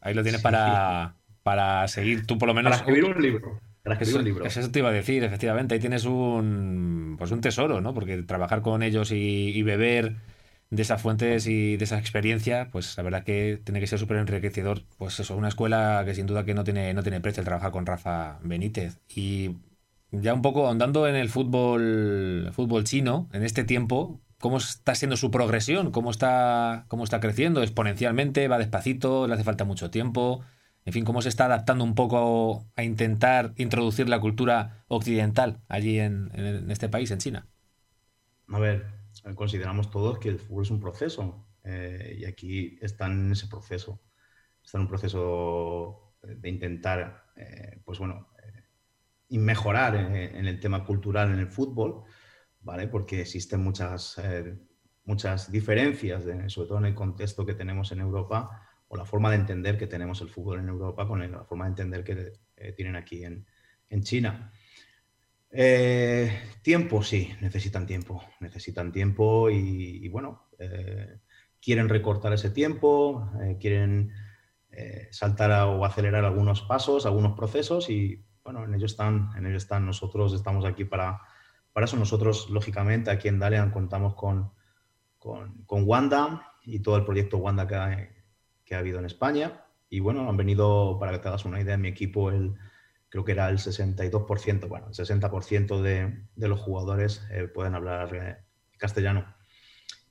Ahí 0.00 0.14
lo 0.14 0.22
tienes 0.22 0.40
para, 0.40 1.16
para 1.42 1.88
seguir 1.88 2.26
tú 2.26 2.38
por 2.38 2.48
lo 2.48 2.54
menos. 2.54 2.70
Para 2.70 2.82
escribir 2.82 3.04
un 3.04 3.22
libro. 3.22 3.60
Para 3.82 3.96
escribir 3.96 4.18
un 4.18 4.24
libro. 4.24 4.44
Eso 4.44 4.70
te 4.70 4.78
iba 4.78 4.90
a 4.90 4.92
decir, 4.92 5.24
efectivamente. 5.24 5.74
Ahí 5.74 5.80
tienes 5.80 6.04
un, 6.04 7.16
pues 7.18 7.30
un 7.30 7.40
tesoro, 7.40 7.80
¿no? 7.80 7.92
Porque 7.92 8.22
trabajar 8.22 8.62
con 8.62 8.82
ellos 8.82 9.10
y, 9.10 9.50
y 9.50 9.62
beber 9.62 10.16
de 10.74 10.82
esas 10.82 11.00
fuentes 11.02 11.46
y 11.46 11.76
de 11.76 11.84
esa 11.84 11.98
experiencia, 11.98 12.68
pues 12.70 12.96
la 12.96 13.02
verdad 13.02 13.24
que 13.24 13.60
tiene 13.64 13.80
que 13.80 13.86
ser 13.86 13.98
súper 13.98 14.18
enriquecedor. 14.18 14.82
Pues 14.98 15.18
eso, 15.20 15.36
una 15.36 15.48
escuela 15.48 16.02
que 16.04 16.14
sin 16.14 16.26
duda 16.26 16.44
que 16.44 16.54
no 16.54 16.64
tiene, 16.64 16.92
no 16.94 17.02
tiene 17.02 17.20
precio 17.20 17.40
el 17.40 17.44
trabajar 17.44 17.72
con 17.72 17.86
Rafa 17.86 18.38
Benítez. 18.42 19.00
Y 19.08 19.56
ya 20.10 20.34
un 20.34 20.42
poco 20.42 20.66
ahondando 20.66 21.08
en 21.08 21.16
el 21.16 21.28
fútbol, 21.28 22.50
fútbol 22.52 22.84
chino, 22.84 23.28
en 23.32 23.42
este 23.42 23.64
tiempo, 23.64 24.20
¿cómo 24.38 24.58
está 24.58 24.94
siendo 24.94 25.16
su 25.16 25.30
progresión? 25.30 25.90
¿Cómo 25.90 26.10
está, 26.10 26.84
¿Cómo 26.88 27.04
está 27.04 27.20
creciendo 27.20 27.62
exponencialmente? 27.62 28.48
¿Va 28.48 28.58
despacito? 28.58 29.26
¿Le 29.26 29.34
hace 29.34 29.44
falta 29.44 29.64
mucho 29.64 29.90
tiempo? 29.90 30.42
En 30.84 30.92
fin, 30.92 31.04
¿cómo 31.04 31.22
se 31.22 31.30
está 31.30 31.46
adaptando 31.46 31.84
un 31.84 31.94
poco 31.94 32.66
a 32.76 32.82
intentar 32.84 33.54
introducir 33.56 34.08
la 34.08 34.20
cultura 34.20 34.84
occidental 34.88 35.60
allí 35.68 35.98
en, 35.98 36.30
en 36.34 36.70
este 36.70 36.88
país, 36.88 37.10
en 37.10 37.18
China? 37.18 37.46
A 38.48 38.58
ver, 38.58 38.93
consideramos 39.34 39.90
todos 39.90 40.18
que 40.18 40.28
el 40.28 40.38
fútbol 40.38 40.64
es 40.64 40.70
un 40.70 40.80
proceso 40.80 41.46
eh, 41.64 42.16
y 42.18 42.24
aquí 42.24 42.78
están 42.82 43.26
en 43.26 43.32
ese 43.32 43.46
proceso, 43.46 44.02
están 44.62 44.80
en 44.80 44.84
un 44.84 44.88
proceso 44.88 46.14
de 46.22 46.48
intentar, 46.48 47.26
eh, 47.36 47.80
pues 47.84 47.98
bueno, 47.98 48.28
y 49.28 49.38
mejorar 49.38 49.96
en, 49.96 50.46
el 50.46 50.60
tema 50.60 50.84
cultural 50.84 51.32
en 51.32 51.38
el 51.38 51.48
fútbol, 51.48 52.04
¿vale? 52.60 52.86
Porque 52.88 53.22
existen 53.22 53.62
muchas, 53.62 54.18
eh, 54.18 54.56
muchas 55.04 55.50
diferencias, 55.50 56.24
sobre 56.52 56.68
todo 56.68 56.78
en 56.78 56.84
el 56.84 56.94
contexto 56.94 57.44
que 57.44 57.54
tenemos 57.54 57.90
en 57.92 58.00
Europa 58.00 58.68
o 58.88 58.96
la 58.96 59.04
forma 59.04 59.30
de 59.30 59.36
entender 59.36 59.78
que 59.78 59.86
tenemos 59.86 60.20
el 60.20 60.28
fútbol 60.28 60.60
en 60.60 60.68
Europa 60.68 61.08
con 61.08 61.20
la 61.30 61.44
forma 61.44 61.64
de 61.64 61.70
entender 61.70 62.04
que 62.04 62.72
tienen 62.76 62.96
aquí 62.96 63.24
en, 63.24 63.46
en 63.88 64.02
China. 64.02 64.52
Eh, 65.50 66.36
tiempo, 66.64 67.04
sí, 67.04 67.30
necesitan 67.40 67.86
tiempo, 67.86 68.24
necesitan 68.40 68.90
tiempo 68.90 69.50
y, 69.50 70.08
bueno, 70.08 70.48
eh, 70.58 71.20
quieren 71.60 71.88
recortar 71.88 72.32
ese 72.32 72.50
tiempo, 72.50 73.30
eh, 73.40 73.56
quieren 73.60 74.12
saltar 75.12 75.68
o 75.68 75.84
acelerar 75.84 76.24
algunos 76.24 76.62
pasos, 76.62 77.06
algunos 77.06 77.36
procesos 77.36 77.88
y 77.90 78.24
bueno, 78.42 78.64
en 78.64 78.74
ello 78.74 78.86
están, 78.86 79.30
en 79.36 79.46
ello 79.46 79.56
están. 79.56 79.86
Nosotros 79.86 80.34
estamos 80.34 80.64
aquí 80.64 80.84
para, 80.84 81.20
para 81.72 81.86
eso. 81.86 81.96
Nosotros, 81.96 82.50
lógicamente, 82.50 83.10
aquí 83.10 83.28
en 83.28 83.38
Dalian 83.38 83.70
contamos 83.70 84.14
con, 84.14 84.52
con, 85.18 85.64
con 85.64 85.84
Wanda 85.86 86.52
y 86.62 86.80
todo 86.80 86.96
el 86.96 87.04
proyecto 87.04 87.38
Wanda 87.38 87.66
que 87.66 87.74
ha, 87.74 88.08
que 88.64 88.74
ha 88.74 88.78
habido 88.78 88.98
en 88.98 89.06
España. 89.06 89.64
Y 89.88 90.00
bueno, 90.00 90.28
han 90.28 90.36
venido, 90.36 90.98
para 90.98 91.12
que 91.12 91.18
te 91.20 91.28
hagas 91.28 91.44
una 91.46 91.60
idea, 91.60 91.78
mi 91.78 91.88
equipo, 91.88 92.30
el, 92.30 92.54
creo 93.14 93.24
que 93.24 93.30
era 93.30 93.48
el 93.48 93.58
62%, 93.58 94.66
bueno, 94.66 94.88
el 94.88 94.92
60% 94.92 95.80
de, 95.80 96.24
de, 96.34 96.48
los 96.48 96.58
jugadores 96.58 97.24
eh, 97.30 97.46
pueden 97.46 97.76
hablar 97.76 98.12
eh, 98.12 98.44
castellano. 98.76 99.36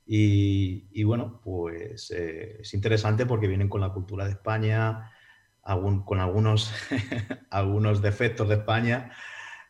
Y, 0.06 1.04
bueno, 1.04 1.38
pues 1.44 2.10
eh, 2.12 2.60
es 2.60 2.72
interesante 2.72 3.26
porque 3.26 3.46
vienen 3.46 3.68
con 3.68 3.82
la 3.82 3.90
cultura 3.90 4.24
de 4.24 4.30
España, 4.30 5.12
con 6.06 6.18
algunos, 6.18 6.72
algunos 7.50 8.00
defectos 8.00 8.48
de 8.48 8.54
España, 8.54 9.12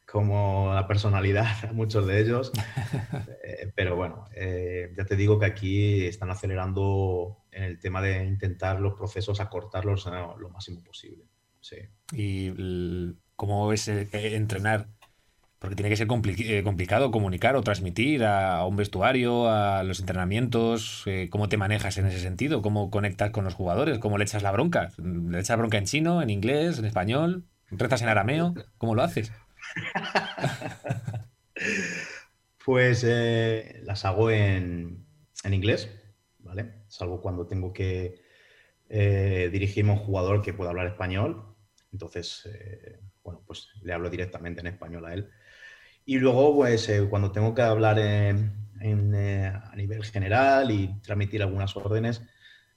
como 0.06 0.70
la 0.72 0.86
personalidad, 0.86 1.72
muchos 1.72 2.06
de 2.06 2.20
ellos. 2.20 2.52
pero 3.74 3.96
bueno, 3.96 4.26
ya 4.32 5.04
te 5.06 5.16
digo 5.16 5.40
que 5.40 5.46
aquí 5.46 6.06
están 6.06 6.30
acelerando 6.30 7.46
en 7.50 7.64
el 7.64 7.80
tema 7.80 8.00
de 8.00 8.24
intentar 8.24 8.80
los 8.80 8.94
procesos 8.94 9.40
acortarlos 9.40 10.06
lo 10.38 10.50
máximo 10.50 10.84
posible. 10.84 11.24
Sí. 11.60 11.78
Y 12.12 12.50
cómo 13.36 13.72
es 13.72 13.88
eh, 13.88 14.08
entrenar, 14.12 14.88
porque 15.58 15.76
tiene 15.76 15.88
que 15.88 15.96
ser 15.96 16.08
eh, 16.10 16.62
complicado 16.62 17.10
comunicar 17.10 17.56
o 17.56 17.62
transmitir 17.62 18.24
a, 18.24 18.64
un 18.66 18.76
vestuario, 18.76 19.48
a 19.48 19.82
los 19.82 20.00
entrenamientos, 20.00 21.02
eh, 21.06 21.28
cómo 21.30 21.48
te 21.48 21.56
manejas 21.56 21.98
en 21.98 22.06
ese 22.06 22.20
sentido, 22.20 22.62
cómo 22.62 22.90
conectas 22.90 23.30
con 23.30 23.44
los 23.44 23.54
jugadores, 23.54 23.98
cómo 23.98 24.18
le 24.18 24.24
echas 24.24 24.42
la 24.42 24.52
bronca, 24.52 24.90
le 24.98 25.40
echas 25.40 25.58
bronca 25.58 25.78
en 25.78 25.86
chino, 25.86 26.22
en 26.22 26.30
inglés, 26.30 26.78
en 26.78 26.84
español, 26.84 27.44
rezas 27.70 28.02
en 28.02 28.08
arameo, 28.08 28.54
¿cómo 28.78 28.94
lo 28.94 29.02
haces? 29.02 29.32
pues 32.64 33.06
las 33.82 34.04
hago 34.04 34.30
en, 34.30 35.06
en, 35.44 35.54
inglés, 35.54 35.90
¿vale? 36.38 36.84
Salvo 36.88 37.20
cuando 37.20 37.46
tengo 37.46 37.72
que 37.72 38.22
dirigirme 38.88 39.90
a 39.90 39.94
un 39.94 40.00
jugador 40.00 40.42
que 40.42 40.52
pueda 40.52 40.70
hablar 40.70 40.86
español. 40.86 41.56
Entonces, 41.90 42.48
bueno, 43.24 43.42
pues 43.46 43.68
le 43.82 43.92
hablo 43.92 44.10
directamente 44.10 44.60
en 44.60 44.68
español 44.68 45.04
a 45.06 45.14
él. 45.14 45.30
Y 46.04 46.18
luego, 46.18 46.54
pues 46.54 46.88
eh, 46.88 47.06
cuando 47.08 47.32
tengo 47.32 47.54
que 47.54 47.62
hablar 47.62 47.98
eh, 47.98 48.30
a 48.80 49.76
nivel 49.76 50.04
general 50.04 50.70
y 50.70 51.00
transmitir 51.00 51.42
algunas 51.42 51.76
órdenes, 51.76 52.22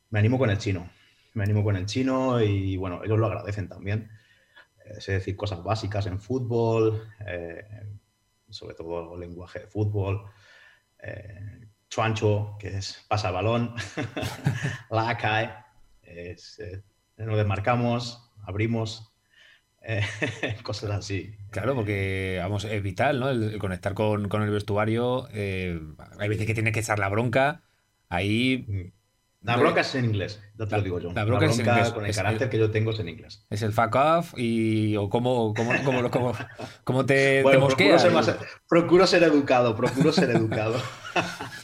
me 0.09 0.19
animo 0.19 0.39
con 0.39 0.49
el 0.49 0.57
chino. 0.57 0.89
Me 1.33 1.43
animo 1.43 1.63
con 1.63 1.75
el 1.75 1.85
chino 1.85 2.41
y 2.41 2.77
bueno, 2.77 3.03
ellos 3.03 3.19
lo 3.19 3.27
agradecen 3.27 3.67
también. 3.67 4.09
Eh, 4.85 5.01
sé 5.01 5.13
decir 5.13 5.35
cosas 5.35 5.61
básicas 5.63 6.07
en 6.07 6.19
fútbol, 6.19 7.03
sobre 8.49 8.73
todo 8.73 9.13
el 9.13 9.19
lenguaje 9.19 9.59
de 9.59 9.67
fútbol. 9.67 10.23
chuancho, 11.89 12.55
que 12.59 12.77
es 12.77 13.05
pasa 13.07 13.27
el 13.27 13.35
balón, 13.35 13.75
la 14.89 15.17
cae, 15.17 15.51
es, 16.07 16.59
eh, 16.59 16.83
nos 17.17 17.37
desmarcamos, 17.37 18.31
abrimos, 18.45 19.13
eh, 19.87 20.03
cosas 20.63 20.91
así. 20.91 21.33
Claro, 21.49 21.73
porque 21.73 22.37
vamos, 22.41 22.65
es 22.65 22.83
vital, 22.83 23.19
¿no? 23.21 23.29
El, 23.29 23.57
conectar 23.57 23.93
con, 23.93 24.27
con, 24.27 24.43
el 24.43 24.51
vestuario. 24.51 25.29
Eh, 25.31 25.79
hay 26.19 26.29
veces 26.29 26.45
que 26.45 26.53
tiene 26.53 26.73
que 26.73 26.81
echar 26.81 26.99
la 26.99 27.07
bronca. 27.07 27.63
Ahí 28.09 28.65
mm. 28.67 28.96
La 29.41 29.55
bronca 29.55 29.81
es 29.81 29.95
en 29.95 30.05
inglés, 30.05 30.41
ya 30.57 30.65
te 30.65 30.75
lo 30.75 30.81
digo 30.81 30.99
yo. 30.99 31.13
La 31.13 31.23
bronca, 31.23 31.45
es 31.45 31.59
en 31.59 31.65
inglés. 31.65 31.91
con 31.91 32.05
el 32.05 32.13
carácter 32.13 32.49
que 32.49 32.57
yo 32.57 32.71
tengo 32.71 32.91
es 32.91 32.99
en 32.99 33.09
inglés. 33.09 33.45
Es 33.49 33.61
el 33.61 33.71
fuck 33.71 33.95
off 33.95 34.33
y 34.35 34.95
o 34.97 35.09
cómo, 35.09 35.53
cómo, 35.53 35.71
cómo, 35.85 36.09
cómo, 36.09 36.33
cómo 36.83 37.05
te, 37.05 37.43
bueno, 37.43 37.67
procuro 37.67 37.99
ser, 37.99 38.11
más, 38.11 38.35
procuro 38.67 39.07
ser, 39.07 39.23
educado, 39.23 39.75
procuro 39.75 40.11
ser 40.11 40.31
educado. 40.31 40.75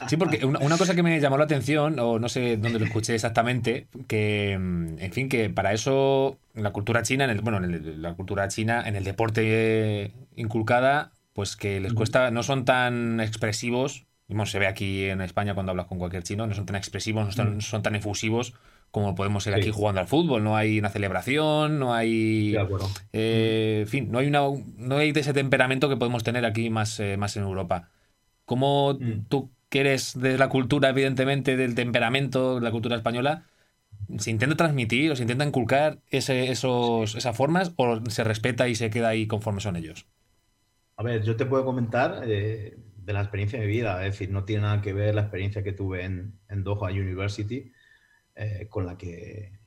Sí, 0.07 0.17
porque 0.17 0.43
una, 0.45 0.77
cosa 0.77 0.95
que 0.95 1.03
me 1.03 1.19
llamó 1.19 1.37
la 1.37 1.43
atención, 1.43 1.99
o 1.99 2.17
no 2.17 2.27
sé 2.27 2.57
dónde 2.57 2.79
lo 2.79 2.85
escuché 2.85 3.13
exactamente, 3.13 3.87
que, 4.07 4.53
en 4.53 5.11
fin, 5.13 5.29
que 5.29 5.51
para 5.51 5.73
eso 5.73 6.39
la 6.55 6.71
cultura 6.71 7.03
china, 7.03 7.25
en 7.25 7.29
el, 7.29 7.41
bueno, 7.41 7.63
en 7.63 8.01
la 8.01 8.15
cultura 8.15 8.47
china, 8.47 8.83
en 8.85 8.95
el 8.95 9.03
deporte 9.03 10.11
inculcada, 10.35 11.11
pues 11.33 11.55
que 11.55 11.79
les 11.79 11.93
cuesta, 11.93 12.31
no 12.31 12.41
son 12.41 12.65
tan 12.65 13.19
expresivos 13.19 14.07
se 14.45 14.59
ve 14.59 14.67
aquí 14.67 15.05
en 15.05 15.21
España 15.21 15.53
cuando 15.53 15.71
hablas 15.71 15.87
con 15.87 15.99
cualquier 15.99 16.23
chino, 16.23 16.47
no 16.47 16.53
son 16.53 16.65
tan 16.65 16.75
expresivos, 16.75 17.25
no 17.25 17.31
son, 17.31 17.57
mm. 17.57 17.83
tan 17.83 17.95
efusivos 17.95 18.53
como 18.91 19.15
podemos 19.15 19.43
ser 19.43 19.55
aquí 19.55 19.71
jugando 19.71 20.01
al 20.01 20.07
fútbol. 20.07 20.43
No 20.43 20.55
hay 20.55 20.77
una 20.77 20.89
celebración, 20.89 21.79
no 21.79 21.93
hay. 21.93 22.55
Eh, 23.11 23.79
en 23.81 23.87
fin, 23.87 24.11
no 24.11 24.19
hay, 24.19 24.27
una, 24.27 24.41
no 24.77 24.97
hay 24.97 25.11
de 25.11 25.21
ese 25.21 25.33
temperamento 25.33 25.89
que 25.89 25.97
podemos 25.97 26.23
tener 26.23 26.45
aquí 26.45 26.69
más, 26.69 26.99
eh, 26.99 27.17
más 27.17 27.35
en 27.35 27.43
Europa. 27.43 27.89
¿Cómo 28.45 28.93
mm. 28.93 29.25
tú, 29.29 29.49
que 29.69 29.79
eres 29.79 30.19
de 30.19 30.37
la 30.37 30.49
cultura, 30.49 30.89
evidentemente, 30.89 31.57
del 31.57 31.73
temperamento, 31.73 32.55
de 32.55 32.61
la 32.61 32.71
cultura 32.71 32.95
española, 32.95 33.45
se 34.17 34.29
intenta 34.29 34.55
transmitir 34.55 35.11
o 35.11 35.15
se 35.15 35.23
intenta 35.23 35.45
inculcar 35.45 35.99
ese, 36.09 36.51
esos, 36.51 37.15
esas 37.15 37.35
formas 37.35 37.73
o 37.77 37.99
se 38.09 38.23
respeta 38.23 38.67
y 38.67 38.75
se 38.75 38.89
queda 38.89 39.09
ahí 39.09 39.25
conforme 39.25 39.61
son 39.61 39.75
ellos? 39.75 40.05
A 40.97 41.03
ver, 41.03 41.23
yo 41.23 41.35
te 41.35 41.45
puedo 41.45 41.65
comentar. 41.65 42.21
Eh, 42.27 42.77
de 43.05 43.13
la 43.13 43.21
experiencia 43.21 43.59
de 43.59 43.65
vida, 43.65 44.05
es 44.05 44.13
decir, 44.13 44.31
no 44.31 44.45
tiene 44.45 44.63
nada 44.63 44.81
que 44.81 44.93
ver 44.93 45.15
la 45.15 45.21
experiencia 45.21 45.63
que 45.63 45.73
tuve 45.73 46.03
en, 46.03 46.39
en 46.49 46.63
Doha 46.63 46.91
University 46.91 47.71
eh, 48.35 48.67
con, 48.69 48.85
la 48.85 48.97
que, 48.97 49.59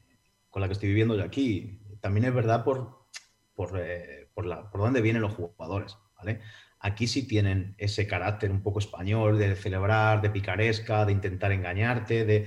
con 0.50 0.62
la 0.62 0.68
que 0.68 0.72
estoy 0.72 0.88
viviendo 0.88 1.16
yo 1.16 1.24
aquí. 1.24 1.80
También 2.00 2.26
es 2.26 2.34
verdad 2.34 2.64
por, 2.64 3.08
por, 3.54 3.78
eh, 3.78 4.28
por, 4.34 4.46
la, 4.46 4.70
por 4.70 4.80
dónde 4.80 5.02
vienen 5.02 5.22
los 5.22 5.34
jugadores, 5.34 5.96
¿vale? 6.16 6.40
Aquí 6.80 7.06
sí 7.06 7.26
tienen 7.26 7.74
ese 7.78 8.06
carácter 8.06 8.50
un 8.50 8.62
poco 8.62 8.78
español 8.78 9.38
de 9.38 9.56
celebrar, 9.56 10.22
de 10.22 10.30
picaresca, 10.30 11.04
de 11.04 11.12
intentar 11.12 11.52
engañarte, 11.52 12.24
de... 12.24 12.46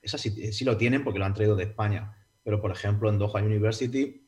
Esa 0.00 0.18
sí, 0.18 0.52
sí 0.52 0.64
lo 0.64 0.76
tienen 0.76 1.02
porque 1.02 1.18
lo 1.18 1.24
han 1.24 1.34
traído 1.34 1.56
de 1.56 1.64
España. 1.64 2.16
Pero, 2.44 2.60
por 2.60 2.70
ejemplo, 2.70 3.10
en 3.10 3.18
Doha 3.18 3.42
University 3.42 4.26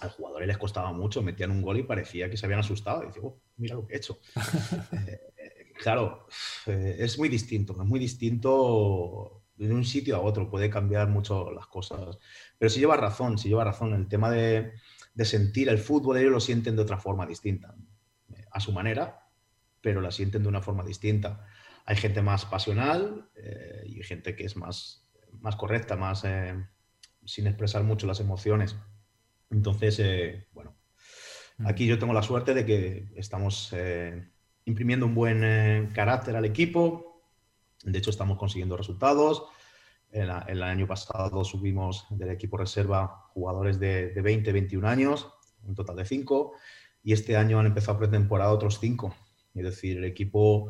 a 0.00 0.06
los 0.06 0.14
jugadores 0.14 0.48
les 0.48 0.58
costaba 0.58 0.92
mucho, 0.92 1.22
metían 1.22 1.50
un 1.50 1.62
gol 1.62 1.78
y 1.78 1.82
parecía 1.82 2.30
que 2.30 2.36
se 2.36 2.46
habían 2.46 2.60
asustado. 2.60 3.02
Y 3.02 3.08
dice, 3.08 3.20
oh, 3.22 3.38
mira 3.56 3.74
lo 3.74 3.86
que 3.86 3.94
he 3.94 3.96
hecho. 3.98 4.18
Eh, 4.92 5.29
Claro, 5.80 6.26
eh, 6.66 6.96
es 6.98 7.18
muy 7.18 7.30
distinto, 7.30 7.72
es 7.72 7.88
muy 7.88 7.98
distinto 7.98 9.44
de 9.56 9.72
un 9.72 9.84
sitio 9.84 10.16
a 10.16 10.20
otro, 10.20 10.50
puede 10.50 10.68
cambiar 10.68 11.08
mucho 11.08 11.50
las 11.52 11.66
cosas. 11.66 12.18
Pero 12.58 12.68
si 12.68 12.80
lleva 12.80 12.98
razón, 12.98 13.38
si 13.38 13.48
lleva 13.48 13.64
razón, 13.64 13.94
el 13.94 14.06
tema 14.06 14.30
de, 14.30 14.74
sentir 15.24 15.70
el 15.70 15.78
fútbol, 15.78 16.18
ellos 16.18 16.32
lo 16.32 16.40
sienten 16.40 16.76
de 16.76 16.82
otra 16.82 16.98
forma 16.98 17.26
distinta, 17.26 17.74
a 18.52 18.60
su 18.60 18.72
manera, 18.72 19.26
pero 19.80 20.02
la 20.02 20.10
sienten 20.10 20.42
de 20.42 20.50
una 20.50 20.60
forma 20.60 20.84
distinta. 20.84 21.46
Hay 21.86 21.96
gente 21.96 22.20
más 22.20 22.44
pasional 22.44 23.30
eh, 23.36 23.82
y 23.86 24.02
gente 24.02 24.36
que 24.36 24.44
es 24.44 24.56
más, 24.56 25.08
más 25.40 25.56
correcta, 25.56 25.96
más 25.96 26.24
eh, 26.24 26.54
sin 27.24 27.46
expresar 27.46 27.84
mucho 27.84 28.06
las 28.06 28.20
emociones. 28.20 28.76
Entonces, 29.48 30.44
bueno, 30.52 30.76
aquí 31.64 31.86
yo 31.86 31.98
tengo 31.98 32.12
la 32.12 32.22
suerte 32.22 32.52
de 32.52 32.66
que 32.66 33.08
estamos 33.16 33.72
imprimiendo 34.64 35.06
un 35.06 35.14
buen 35.14 35.42
eh, 35.44 35.88
carácter 35.94 36.36
al 36.36 36.44
equipo. 36.44 37.22
De 37.84 37.98
hecho, 37.98 38.10
estamos 38.10 38.38
consiguiendo 38.38 38.76
resultados. 38.76 39.44
El, 40.12 40.62
año 40.62 40.88
pasado 40.88 41.44
subimos 41.44 42.06
del 42.10 42.30
equipo 42.30 42.56
reserva 42.56 43.28
jugadores 43.32 43.78
de, 43.78 44.12
20, 44.20 44.52
21 44.52 44.88
años, 44.88 45.32
un 45.62 45.76
total 45.76 45.96
de 45.96 46.04
5, 46.04 46.52
y 47.04 47.12
este 47.12 47.36
año 47.36 47.60
han 47.60 47.66
empezado 47.66 47.98
pretemporada 47.98 48.50
otros 48.50 48.80
5. 48.80 49.14
Es 49.54 49.64
decir, 49.64 49.98
el 49.98 50.04
equipo 50.04 50.68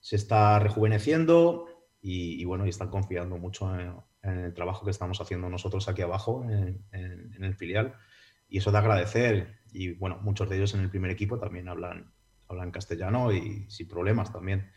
se 0.00 0.16
está 0.16 0.58
rejuveneciendo 0.58 1.66
y, 2.02 2.44
bueno, 2.44 2.66
y 2.66 2.68
están 2.68 2.90
confiando 2.90 3.38
mucho 3.38 3.74
en, 3.78 3.94
el 4.22 4.52
trabajo 4.52 4.84
que 4.84 4.90
estamos 4.90 5.20
haciendo 5.20 5.48
nosotros 5.48 5.88
aquí 5.88 6.02
abajo 6.02 6.44
en, 6.44 6.84
en 6.92 7.44
el 7.44 7.54
filial. 7.54 7.94
Y 8.48 8.58
eso 8.58 8.70
de 8.70 8.78
agradecer. 8.78 9.60
Y 9.72 9.94
bueno, 9.94 10.18
muchos 10.22 10.48
de 10.48 10.56
ellos 10.56 10.74
en 10.74 10.80
el 10.80 10.90
primer 10.90 11.10
equipo 11.10 11.38
también 11.38 11.68
hablan, 11.68 12.13
hablan 12.48 12.70
castellano 12.70 13.32
y 13.32 13.66
sin 13.68 13.88
problemas 13.88 14.32
también. 14.32 14.70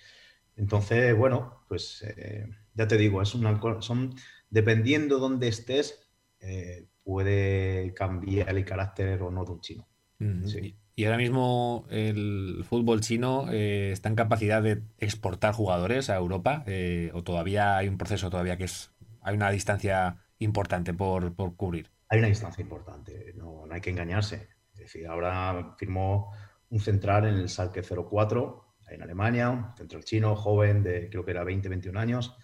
Entonces, 0.56 1.16
bueno, 1.16 1.64
pues 1.68 2.04
eh, 2.04 2.48
ya 2.74 2.88
te 2.88 2.98
digo, 2.98 3.22
es 3.22 3.36
una 3.36 3.60
son 3.82 4.16
dependiendo 4.50 5.20
dónde 5.20 5.48
estés, 5.48 6.10
eh, 6.40 6.88
puede 7.04 7.94
cambiar 7.94 8.50
el 8.50 8.66
carácter 8.66 9.22
o 9.22 9.32
no 9.32 9.46
de 9.46 9.52
un 9.52 9.62
chino. 9.62 9.88
Y 10.96 11.06
ahora 11.06 11.18
mismo 11.18 11.86
el 11.92 12.66
fútbol 12.68 13.02
chino 13.02 13.52
eh, 13.52 13.92
está 13.92 14.10
en 14.10 14.16
capacidad 14.16 14.64
de 14.64 14.82
exportar 14.98 15.54
jugadores 15.54 16.10
a 16.10 16.16
Europa, 16.16 16.66
o 17.14 17.24
todavía 17.24 17.78
hay 17.78 17.88
un 17.88 18.00
proceso 18.00 18.32
todavía 18.32 18.58
que 18.58 18.64
es 18.64 18.92
hay 19.22 19.36
una 19.36 19.52
distancia 19.52 20.18
importante 20.40 20.94
por, 20.94 21.36
por 21.36 21.56
cubrir. 21.56 21.92
Hay 22.10 22.20
una 22.20 22.30
distancia 22.30 22.62
importante, 22.62 23.34
no, 23.36 23.66
no 23.68 23.74
hay 23.74 23.82
que 23.82 23.90
engañarse. 23.90 24.48
Es 24.74 24.80
decir, 24.80 25.06
ahora 25.06 25.76
firmó 25.78 26.32
un 26.70 26.80
central 26.80 27.26
en 27.28 27.36
el 27.36 27.50
Salque 27.50 27.82
04, 27.82 28.76
en 28.90 29.02
Alemania, 29.02 29.74
central 29.78 30.04
chino, 30.04 30.36
joven, 30.36 30.84
de 30.84 31.10
creo 31.10 31.26
que 31.26 31.32
era 31.32 31.44
20, 31.44 31.70
21 31.70 32.00
años, 32.00 32.36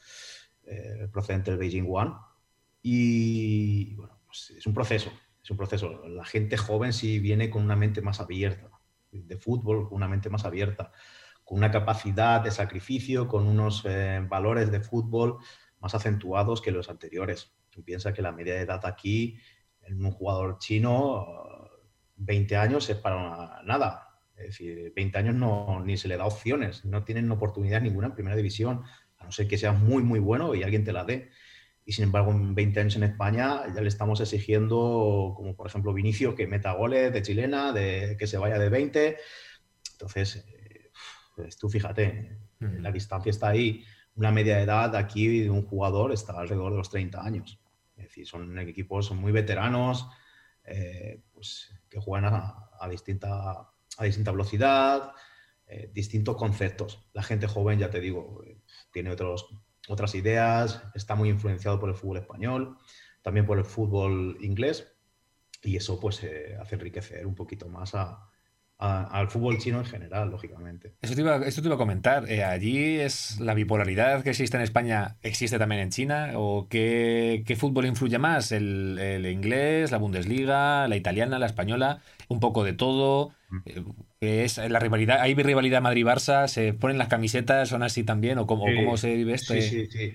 eh, 0.66 1.08
procedente 1.12 1.52
del 1.52 1.60
Beijing 1.60 1.88
One. 1.90 2.12
Y 2.82 3.96
bueno, 3.96 4.20
pues 4.26 4.52
es 4.52 4.66
un 4.68 4.74
proceso, 4.74 5.12
es 5.42 5.50
un 5.50 5.58
proceso. 5.58 6.08
La 6.08 6.26
gente 6.26 6.58
joven 6.58 6.94
sí 6.94 7.20
viene 7.20 7.50
con 7.50 7.64
una 7.64 7.76
mente 7.76 8.02
más 8.02 8.20
abierta, 8.20 8.70
de 9.12 9.38
fútbol, 9.38 9.88
con 9.88 9.98
una 9.98 10.08
mente 10.08 10.30
más 10.30 10.44
abierta, 10.46 10.92
con 11.44 11.58
una 11.58 11.72
capacidad 11.72 12.42
de 12.42 12.52
sacrificio, 12.52 13.28
con 13.28 13.48
unos 13.48 13.84
eh, 13.86 14.26
valores 14.28 14.72
de 14.72 14.82
fútbol 14.82 15.38
más 15.80 15.96
acentuados 15.96 16.62
que 16.62 16.72
los 16.72 16.90
anteriores. 16.90 17.54
Tú 17.70 17.84
piensas 17.84 18.14
que 18.14 18.22
la 18.22 18.32
media 18.32 18.56
de 18.56 18.62
edad 18.62 18.86
aquí 18.86 19.38
en 19.82 20.04
un 20.04 20.12
jugador 20.12 20.58
chino, 20.58 21.26
20 22.16 22.56
años 22.56 22.90
es 22.90 22.98
para 22.98 23.62
nada. 23.64 24.13
Es 24.38 24.48
decir, 24.48 24.92
20 24.96 25.18
años 25.18 25.36
no, 25.36 25.84
ni 25.86 25.98
se 25.98 26.08
le 26.08 26.18
da 26.18 26.26
opciones, 26.26 26.86
no 26.86 27.04
tienen 27.04 27.32
oportunidad 27.32 27.82
ninguna 27.82 28.08
en 28.08 28.14
primera 28.16 28.36
división, 28.36 28.84
a 29.18 29.26
no 29.26 29.32
ser 29.32 29.48
que 29.48 29.58
sea 29.58 29.72
muy, 29.72 30.04
muy 30.04 30.20
bueno 30.20 30.56
y 30.56 30.64
alguien 30.64 30.84
te 30.84 30.94
la 30.94 31.06
dé. 31.06 31.30
Y 31.86 31.92
sin 31.94 32.06
embargo, 32.06 32.32
en 32.32 32.56
20 32.56 32.80
años 32.80 32.96
en 32.96 33.04
España 33.04 33.64
ya 33.74 33.82
le 33.82 33.90
estamos 33.90 34.22
exigiendo, 34.22 35.34
como 35.36 35.56
por 35.56 35.68
ejemplo 35.68 35.94
Vinicio, 35.94 36.36
que 36.36 36.48
meta 36.48 36.72
goles 36.74 37.12
de 37.12 37.22
chilena, 37.22 37.74
de 37.74 38.16
que 38.18 38.28
se 38.28 38.38
vaya 38.38 38.58
de 38.58 38.70
20. 38.70 39.18
Entonces, 39.92 40.46
eh, 40.48 40.92
pues 41.36 41.58
tú 41.58 41.70
fíjate, 41.70 42.38
la 42.60 42.92
distancia 42.92 43.30
está 43.30 43.50
ahí. 43.50 43.84
Una 44.16 44.32
media 44.32 44.62
edad 44.62 44.96
aquí 44.96 45.42
de 45.42 45.50
un 45.50 45.66
jugador 45.66 46.14
está 46.14 46.40
alrededor 46.40 46.72
de 46.72 46.78
los 46.78 46.90
30 46.90 47.22
años. 47.22 47.60
Es 47.98 48.06
decir, 48.06 48.26
son 48.26 48.58
equipos 48.60 49.12
muy 49.12 49.32
veteranos, 49.32 50.08
eh, 50.64 51.22
pues, 51.34 51.74
que 51.90 52.00
juegan 52.00 52.34
a, 52.34 52.70
a 52.80 52.90
distinta 52.90 53.73
a 53.98 54.06
distinta 54.06 54.32
velocidad, 54.32 55.12
eh, 55.68 55.90
distintos 55.94 56.36
conceptos. 56.38 57.08
La 57.14 57.24
gente 57.24 57.48
joven, 57.48 57.80
ya 57.80 57.90
te 57.90 58.00
digo, 58.00 58.44
tiene 58.92 59.12
otros, 59.12 59.48
otras 59.88 60.16
ideas, 60.16 60.84
está 60.94 61.16
muy 61.16 61.30
influenciado 61.30 61.80
por 61.80 61.90
el 61.90 61.96
fútbol 61.96 62.18
español, 62.18 62.78
también 63.22 63.46
por 63.46 63.58
el 63.58 63.66
fútbol 63.66 64.38
inglés, 64.42 64.94
y 65.62 65.78
eso 65.78 66.00
pues 66.00 66.24
eh, 66.24 66.58
hace 66.60 66.76
enriquecer 66.76 67.26
un 67.26 67.36
poquito 67.36 67.70
más 67.70 67.96
a, 67.96 68.30
al 68.78 69.30
fútbol 69.30 69.58
chino 69.60 69.80
en 69.80 69.86
general, 69.86 70.30
lógicamente. 70.30 70.94
Eso 71.02 71.16
te 71.16 71.22
iba, 71.22 71.38
esto 71.46 71.62
te 71.62 71.68
iba 71.68 71.76
a 71.76 71.78
comentar. 71.78 72.30
Eh, 72.30 72.44
¿Allí 72.44 73.00
es 73.00 73.40
la 73.40 73.54
bipolaridad 73.54 74.24
que 74.24 74.32
existe 74.32 74.58
en 74.58 74.64
España, 74.64 75.16
existe 75.22 75.58
también 75.58 75.82
en 75.82 75.90
China? 75.90 76.32
¿O 76.36 76.68
qué, 76.68 77.56
fútbol 77.58 77.86
influye 77.86 78.18
más? 78.18 78.52
¿El, 78.52 79.26
inglés, 79.32 79.92
la 79.92 79.98
Bundesliga, 79.98 80.88
la 80.88 80.98
italiana, 80.98 81.40
la 81.40 81.46
española? 81.46 82.02
¿Un 82.28 82.40
poco 82.42 82.64
de 82.64 82.74
todo? 82.74 83.32
Eh, 84.22 84.44
es 84.44 84.58
la 84.58 84.80
rivalidad, 84.80 85.22
¿Hay 85.22 85.36
rivalidad 85.36 85.82
Madrid-Barça? 85.82 86.48
¿Se 86.48 86.74
ponen 86.74 86.98
las 86.98 87.08
camisetas? 87.08 87.70
¿Son 87.70 87.84
así 87.84 88.04
también? 88.04 88.38
¿O 88.38 88.48
cómo, 88.48 88.66
cómo 88.66 88.98
se 88.98 89.16
vive 89.16 89.34
esto? 89.34 89.54
Sí, 89.54 89.62
sí, 89.62 89.88
sí. 89.88 90.14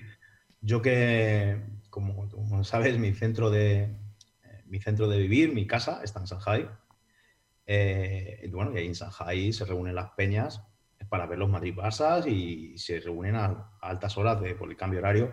Yo 0.61 0.81
que, 0.81 1.61
como, 1.89 2.29
como 2.29 2.63
sabes, 2.63 2.97
mi 2.97 3.13
centro 3.13 3.49
de, 3.49 3.95
mi 4.65 4.79
centro 4.79 5.07
de 5.07 5.17
vivir, 5.17 5.53
mi 5.53 5.67
casa, 5.67 6.01
está 6.03 6.19
en 6.19 6.25
Shanghai. 6.25 6.69
Eh, 7.65 8.49
bueno, 8.51 8.73
y 8.73 8.77
ahí 8.77 8.87
en 8.87 8.93
Shanghai 8.93 9.53
se 9.53 9.65
reúnen 9.65 9.95
las 9.95 10.11
peñas 10.11 10.61
para 11.09 11.25
ver 11.25 11.39
los 11.39 11.49
Madrid-Barça 11.49 12.25
y 12.27 12.77
se 12.77 12.99
reúnen 12.99 13.35
a, 13.35 13.71
altas 13.81 14.17
horas 14.17 14.41
de, 14.41 14.55
por 14.55 14.69
el 14.69 14.77
cambio 14.77 14.99
horario, 14.99 15.31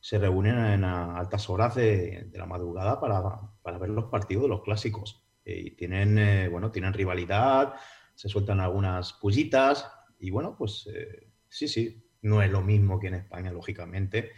se 0.00 0.18
reúnen 0.18 0.58
en 0.58 0.84
a 0.84 1.18
altas 1.18 1.48
horas 1.48 1.74
de, 1.74 2.30
la 2.34 2.46
madrugada 2.46 3.00
para, 3.00 3.78
ver 3.78 3.90
los 3.90 4.06
partidos 4.06 4.44
de 4.44 4.48
los 4.48 4.62
clásicos. 4.62 5.25
Y 5.46 5.70
tienen, 5.72 6.18
eh, 6.18 6.48
bueno, 6.48 6.72
tienen 6.72 6.92
rivalidad, 6.92 7.74
se 8.16 8.28
sueltan 8.28 8.58
algunas 8.58 9.12
pullitas 9.12 9.88
y 10.18 10.30
bueno, 10.30 10.56
pues 10.58 10.90
eh, 10.92 11.28
sí, 11.48 11.68
sí, 11.68 12.04
no 12.22 12.42
es 12.42 12.50
lo 12.50 12.62
mismo 12.62 12.98
que 12.98 13.06
en 13.06 13.14
España, 13.14 13.52
lógicamente, 13.52 14.32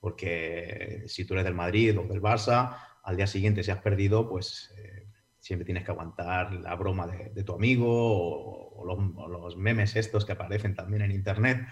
porque 0.00 1.04
si 1.08 1.26
tú 1.26 1.34
eres 1.34 1.44
del 1.44 1.54
Madrid 1.54 1.98
o 1.98 2.04
del 2.04 2.22
Barça, 2.22 2.78
al 3.02 3.16
día 3.18 3.26
siguiente 3.26 3.62
si 3.62 3.70
has 3.70 3.82
perdido, 3.82 4.30
pues 4.30 4.72
eh, 4.78 5.06
siempre 5.38 5.66
tienes 5.66 5.84
que 5.84 5.90
aguantar 5.90 6.54
la 6.54 6.74
broma 6.74 7.06
de, 7.06 7.44
tu 7.44 7.52
amigo 7.52 7.86
o, 7.86 8.84
los, 8.86 9.56
memes 9.58 9.94
estos 9.94 10.24
que 10.24 10.32
aparecen 10.32 10.74
también 10.74 11.02
en 11.02 11.12
Internet. 11.12 11.66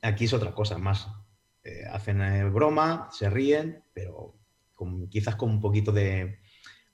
Aquí 0.00 0.24
es 0.24 0.32
otra 0.32 0.54
cosa, 0.54 0.78
más 0.78 1.08
hacen 1.92 2.52
broma, 2.54 3.08
se 3.12 3.28
ríen, 3.28 3.84
pero 3.92 4.40
quizás 5.10 5.36
con 5.36 5.50
un 5.50 5.60
poquito 5.60 5.92
de... 5.92 6.40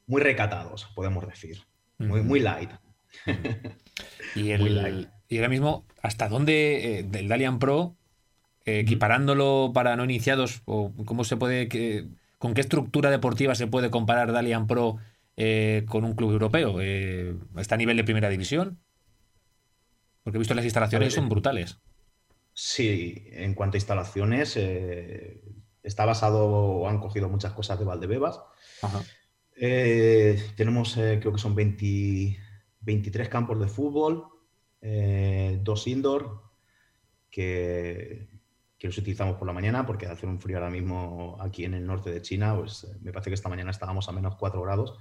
muy 0.07 0.23
recatados, 0.23 0.87
podemos 0.95 1.27
decir. 1.27 1.59
Muy, 1.99 2.23
muy 2.23 2.41
light. 2.41 2.71
y, 4.35 4.53
y 5.29 5.37
ahora 5.37 5.49
mismo, 5.49 5.87
¿hasta 6.03 6.29
dónde 6.29 7.01
el 7.01 7.11
del 7.11 7.29
Dalian 7.29 7.59
Pro, 7.59 7.97
equiparándolo 8.65 9.73
para 9.75 9.97
no 9.97 10.05
iniciados, 10.05 10.63
o 10.65 10.93
cómo 11.05 11.25
se 11.25 11.37
puede... 11.37 11.69
Que, 11.69 12.07
¿Con 12.39 12.53
qué 12.53 12.61
estructura 12.61 13.11
deportiva 13.11 13.55
se 13.55 13.67
puede 13.67 13.91
comparar 13.91 14.31
Dalian 14.31 14.67
Pro 14.67 14.99
eh, 15.37 15.87
con 15.89 16.05
un 16.05 16.15
club 16.15 16.33
europeo? 16.33 16.81
Eh, 16.81 17.35
¿Está 17.57 17.77
a 17.77 17.79
nivel 17.79 17.97
de 17.97 18.05
primera 18.05 18.29
división? 18.29 18.79
Porque 20.23 20.37
he 20.37 20.41
visto 20.41 20.55
las 20.55 20.65
instalaciones 20.65 21.15
son 21.15 21.29
brutales. 21.29 21.79
Sí, 22.53 23.29
en 23.33 23.55
cuanto 23.55 23.77
a 23.77 23.79
instalaciones, 23.79 24.57
eh, 24.57 25.41
está 25.83 26.05
basado, 26.05 26.47
o 26.47 26.89
han 26.89 27.01
cogido 27.01 27.29
muchas 27.29 27.53
cosas 27.53 27.79
de 27.79 27.85
Valdebebas. 27.85 28.41
Tenemos, 29.57 30.95
creo 30.95 31.33
que 31.33 31.39
son 31.39 31.55
23 31.55 33.29
campos 33.29 33.59
de 33.59 33.69
fútbol, 33.69 34.29
dos 35.63 35.87
indoor, 35.87 36.43
que 37.31 38.29
que 38.79 38.87
los 38.87 38.99
utilizamos 38.99 39.37
por 39.37 39.47
la 39.47 39.53
mañana 39.53 39.87
porque 39.87 40.07
hace 40.07 40.27
un 40.27 40.41
frío 40.41 40.59
ahora 40.59 40.71
mismo 40.71 41.37
aquí 41.41 41.65
en 41.65 41.75
el 41.75 41.87
norte 41.87 42.11
de 42.11 42.23
China, 42.23 42.57
pues 42.57 42.85
eh, 42.85 42.97
me 43.01 43.13
parece 43.13 43.31
que 43.31 43.35
esta 43.35 43.49
mañana 43.49 43.71
estábamos 43.71 44.09
a 44.09 44.13
menos 44.13 44.37
4 44.37 44.61
grados 44.63 44.99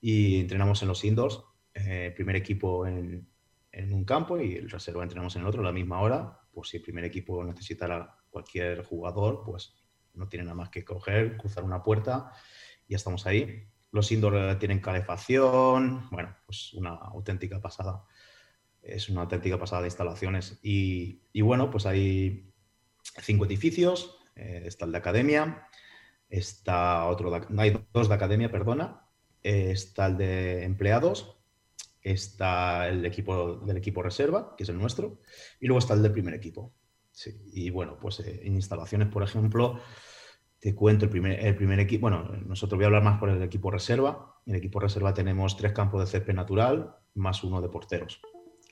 y 0.00 0.40
entrenamos 0.40 0.82
en 0.82 0.88
los 0.88 1.04
indoors, 1.04 1.42
eh, 1.74 2.12
primer 2.14 2.36
equipo 2.36 2.86
en, 2.86 3.28
en, 3.70 3.92
un 3.92 4.04
campo 4.04 4.40
y 4.40 4.54
el 4.56 4.70
reserva 4.70 5.02
entrenamos 5.02 5.36
en 5.36 5.42
el 5.42 5.48
otro 5.48 5.60
a 5.60 5.64
la 5.64 5.72
misma 5.72 6.00
hora, 6.00 6.40
pues 6.50 6.70
si 6.70 6.78
el 6.78 6.82
primer 6.82 7.04
equipo 7.04 7.44
necesitara 7.44 8.16
cualquier 8.30 8.84
jugador, 8.84 9.42
pues 9.44 9.74
no 10.14 10.28
tiene 10.28 10.44
nada 10.44 10.56
más 10.56 10.70
que 10.70 10.84
coger, 10.84 11.36
cruzar 11.36 11.62
una 11.62 11.82
puerta 11.82 12.32
ya 12.88 12.96
estamos 12.96 13.26
ahí. 13.26 13.68
Los 13.90 14.10
indoors 14.12 14.58
tienen 14.58 14.80
calefacción, 14.80 16.08
bueno, 16.10 16.36
pues 16.46 16.74
una 16.74 16.90
auténtica 16.90 17.60
pasada. 17.60 18.04
Es 18.82 19.08
una 19.08 19.22
auténtica 19.22 19.58
pasada 19.58 19.82
de 19.82 19.88
instalaciones. 19.88 20.58
Y, 20.62 21.22
y 21.32 21.40
bueno, 21.40 21.70
pues 21.70 21.86
ahí 21.86 22.52
cinco 23.22 23.44
edificios, 23.46 24.18
eh, 24.36 24.62
está 24.66 24.84
el 24.84 24.92
de 24.92 24.98
academia, 24.98 25.66
está 26.28 27.06
otro, 27.06 27.30
no 27.48 27.62
hay 27.62 27.86
dos 27.92 28.08
de 28.08 28.14
academia, 28.14 28.50
perdona, 28.50 29.08
eh, 29.42 29.70
está 29.70 30.06
el 30.06 30.16
de 30.16 30.64
empleados, 30.64 31.38
está 32.02 32.88
el 32.88 33.04
equipo 33.04 33.56
del 33.56 33.76
equipo 33.76 34.02
reserva, 34.02 34.54
que 34.56 34.64
es 34.64 34.68
el 34.68 34.78
nuestro, 34.78 35.20
y 35.60 35.66
luego 35.66 35.78
está 35.78 35.94
el 35.94 36.02
del 36.02 36.12
primer 36.12 36.34
equipo. 36.34 36.74
y 37.52 37.70
bueno, 37.70 37.98
pues 37.98 38.20
eh, 38.20 38.42
en 38.44 38.54
instalaciones, 38.54 39.08
por 39.08 39.22
ejemplo, 39.22 39.80
te 40.60 40.74
cuento 40.74 41.04
el 41.04 41.10
primer, 41.10 41.44
el 41.44 41.54
primer 41.54 41.78
equipo, 41.80 42.02
bueno, 42.02 42.24
nosotros 42.46 42.76
voy 42.76 42.84
a 42.84 42.86
hablar 42.86 43.02
más 43.04 43.18
por 43.18 43.30
el 43.30 43.42
equipo 43.42 43.70
reserva. 43.70 44.36
En 44.46 44.54
el 44.54 44.58
equipo 44.58 44.80
reserva 44.80 45.14
tenemos 45.14 45.56
tres 45.56 45.72
campos 45.72 46.00
de 46.00 46.06
césped 46.06 46.34
natural 46.34 46.96
más 47.14 47.44
uno 47.44 47.60
de 47.60 47.68
porteros 47.68 48.20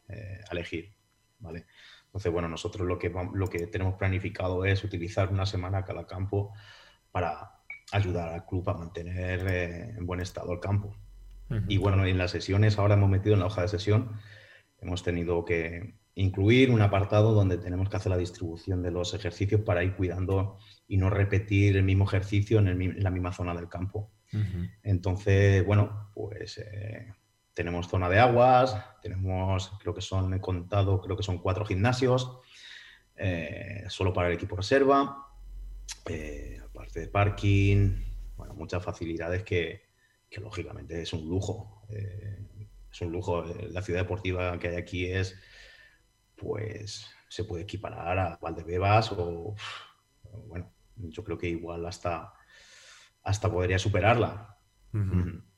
a 0.09 0.53
elegir, 0.53 0.95
¿vale? 1.39 1.67
Entonces, 2.07 2.33
bueno, 2.33 2.49
nosotros 2.49 2.87
lo 2.87 2.99
que, 2.99 3.13
lo 3.35 3.47
que 3.49 3.67
tenemos 3.67 3.97
planificado 3.97 4.65
es 4.65 4.83
utilizar 4.85 5.31
una 5.31 5.45
semana 5.45 5.85
cada 5.85 6.07
campo 6.07 6.55
para 7.11 7.57
ayudar 7.93 8.31
al 8.31 8.47
club 8.47 8.69
a 8.71 8.75
mantener 8.75 9.47
eh, 9.47 9.95
en 9.97 10.07
buen 10.07 10.21
estado 10.21 10.53
el 10.53 10.61
campo. 10.61 10.97
Y 11.69 11.77
bueno, 11.77 12.05
en 12.05 12.19
las 12.19 12.33
sesiones, 12.33 12.77
ahora 12.79 12.95
hemos 12.95 13.09
metido 13.09 13.35
en 13.35 13.41
la 13.41 13.47
hoja 13.47 13.63
de 13.63 13.69
sesión, 13.69 14.19
hemos 14.81 15.05
tenido 15.05 15.45
que 15.45 15.95
incluir 16.17 16.73
un 16.73 16.81
apartado 16.81 17.33
donde 17.35 17.57
tenemos 17.57 17.89
que 17.89 17.97
hacer 17.99 18.11
la 18.11 18.17
distribución 18.17 18.83
de 18.83 18.91
los 18.91 19.15
ejercicios 19.15 19.61
para 19.61 19.85
ir 19.85 19.95
cuidando 19.95 20.59
y 20.89 20.97
no 20.97 21.11
repetir 21.11 21.77
el 21.77 21.83
mismo 21.83 22.05
ejercicio 22.05 22.59
en, 22.59 23.03
la 23.03 23.11
misma 23.11 23.33
zona 23.33 23.55
del 23.55 23.69
campo. 23.69 24.11
Entonces, 24.83 25.65
bueno, 25.65 26.11
pues 26.15 26.59
eh, 26.59 27.13
tenemos 27.55 27.89
zona 27.89 28.09
de 28.11 28.19
aguas, 28.19 28.77
tenemos, 29.01 29.73
creo 29.81 29.95
que 29.95 30.03
son, 30.03 30.35
he 30.35 30.41
contado, 30.41 31.01
creo 31.01 31.17
que 31.17 31.23
son 31.23 31.39
cuatro 31.39 31.65
gimnasios, 31.65 32.39
eh, 33.17 33.85
solo 33.89 34.13
para 34.13 34.29
el 34.29 34.35
equipo 34.35 34.57
reserva, 34.57 35.27
eh, 36.07 36.61
aparte 36.63 37.01
de 37.01 37.09
parking, 37.09 38.03
bueno, 38.37 38.55
muchas 38.55 38.85
facilidades 38.85 39.43
que, 39.43 39.87
lógicamente 40.39 41.01
es 41.01 41.15
un 41.15 41.27
lujo. 41.27 41.87
Es 41.89 43.01
un 43.01 43.11
lujo. 43.11 43.43
La 43.71 43.81
ciudad 43.81 44.01
deportiva 44.01 44.59
que 44.59 44.69
hay 44.69 44.77
aquí 44.77 45.07
es, 45.07 45.35
pues, 46.37 47.07
se 47.29 47.45
puede 47.45 47.63
equiparar 47.63 48.19
a 48.19 48.39
Valdebebas 48.41 49.13
o, 49.13 49.55
bueno, 50.47 50.73
yo 50.97 51.25
creo 51.25 51.39
que 51.39 51.49
igual 51.49 51.87
hasta, 51.87 52.33
hasta 53.23 53.51
podría 53.51 53.79
superarla. 53.79 54.59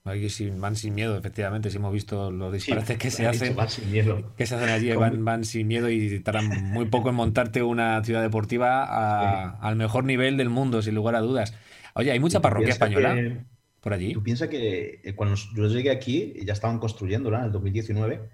Aquí 0.04 0.50
van 0.56 0.74
sin 0.76 0.94
miedo, 0.94 1.16
efectivamente. 1.16 1.70
Si 1.70 1.76
hemos 1.76 1.92
visto 1.92 2.30
los 2.30 2.52
disparates 2.52 2.96
que 2.98 3.10
se 3.10 3.26
hacen, 3.26 3.56
miedo. 3.90 4.34
que 4.36 4.46
se 4.46 4.54
hacen 4.54 4.70
allí, 4.70 4.90
van, 4.94 5.24
van, 5.24 5.44
sin 5.44 5.66
miedo 5.66 5.90
y 5.90 6.20
tardan 6.20 6.48
muy 6.64 6.86
poco 6.86 7.10
en 7.10 7.14
montarte 7.14 7.62
una 7.62 8.02
ciudad 8.02 8.22
deportiva 8.22 9.50
al 9.60 9.76
mejor 9.76 10.04
nivel 10.04 10.36
del 10.36 10.48
mundo, 10.48 10.82
sin 10.82 10.94
lugar 10.94 11.14
a 11.14 11.20
dudas. 11.20 11.54
Oye, 11.94 12.10
¿hay 12.10 12.20
mucha 12.20 12.40
parroquia 12.40 12.70
española 12.70 13.44
por 13.80 13.92
allí? 13.92 14.12
Tú 14.12 14.22
piensas 14.22 14.48
que 14.48 15.00
eh, 15.04 15.14
cuando 15.14 15.36
yo 15.54 15.66
llegué 15.66 15.90
aquí 15.90 16.34
ya 16.44 16.52
estaban 16.52 16.78
construyéndola 16.78 17.40
en 17.40 17.44
el 17.46 17.52
2019 17.52 18.30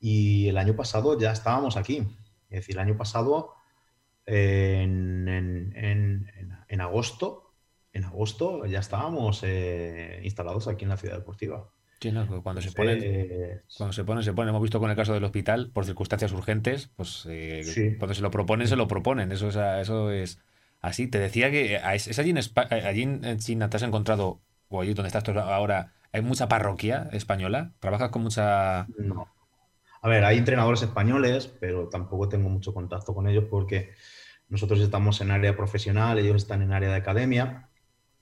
y 0.00 0.48
el 0.48 0.58
año 0.58 0.76
pasado 0.76 1.18
ya 1.18 1.32
estábamos 1.32 1.76
aquí. 1.76 2.06
Es 2.48 2.60
decir, 2.60 2.76
el 2.76 2.80
año 2.80 2.96
pasado, 2.96 3.52
en, 4.26 5.28
en, 5.28 6.30
en 6.68 6.80
agosto, 6.80 7.52
en 7.92 8.04
agosto 8.04 8.66
ya 8.66 8.80
estábamos 8.80 9.42
eh, 9.44 10.20
instalados 10.24 10.68
aquí 10.68 10.84
en 10.84 10.90
la 10.90 10.96
ciudad 10.96 11.16
deportiva. 11.16 11.70
Sí, 12.00 12.12
cuando 12.42 12.60
se 12.60 12.72
pone, 12.72 13.00
cuando 13.74 13.92
se 13.92 14.04
pone, 14.04 14.22
se 14.22 14.32
pone. 14.34 14.50
Hemos 14.50 14.60
visto 14.60 14.78
con 14.78 14.90
el 14.90 14.96
caso 14.96 15.14
del 15.14 15.24
hospital, 15.24 15.70
por 15.72 15.86
circunstancias 15.86 16.32
urgentes, 16.32 16.90
pues 16.96 17.26
eh, 17.30 17.96
cuando 17.98 18.14
se 18.14 18.20
lo 18.20 18.30
proponen, 18.30 18.68
se 18.68 18.76
lo 18.76 18.88
proponen. 18.88 19.32
Eso 19.32 19.48
es, 19.48 19.56
eso 19.56 20.10
es 20.10 20.38
así. 20.82 21.06
Te 21.06 21.18
decía 21.18 21.50
que 21.50 21.76
es 21.76 22.18
allí 22.18 22.30
en, 22.30 22.38
allí 22.38 23.02
en 23.02 23.38
China 23.38 23.70
te 23.70 23.78
has 23.78 23.82
encontrado, 23.84 24.40
o 24.68 24.82
allí 24.82 24.92
donde 24.92 25.06
estás 25.06 25.26
ahora, 25.34 25.92
hay 26.12 26.20
mucha 26.20 26.46
parroquia 26.46 27.08
española. 27.12 27.72
¿Trabajas 27.78 28.10
con 28.10 28.22
mucha...? 28.22 28.86
No. 28.98 29.28
A 30.04 30.08
ver, 30.08 30.24
hay 30.24 30.38
entrenadores 30.38 30.82
españoles, 30.82 31.46
pero 31.60 31.88
tampoco 31.88 32.28
tengo 32.28 32.48
mucho 32.48 32.72
contacto 32.74 33.14
con 33.14 33.26
ellos 33.26 33.46
porque 33.50 33.94
nosotros 34.48 34.80
estamos 34.80 35.20
en 35.20 35.30
área 35.30 35.56
profesional, 35.56 36.18
ellos 36.18 36.36
están 36.36 36.62
en 36.62 36.72
área 36.72 36.90
de 36.90 36.96
academia 36.96 37.70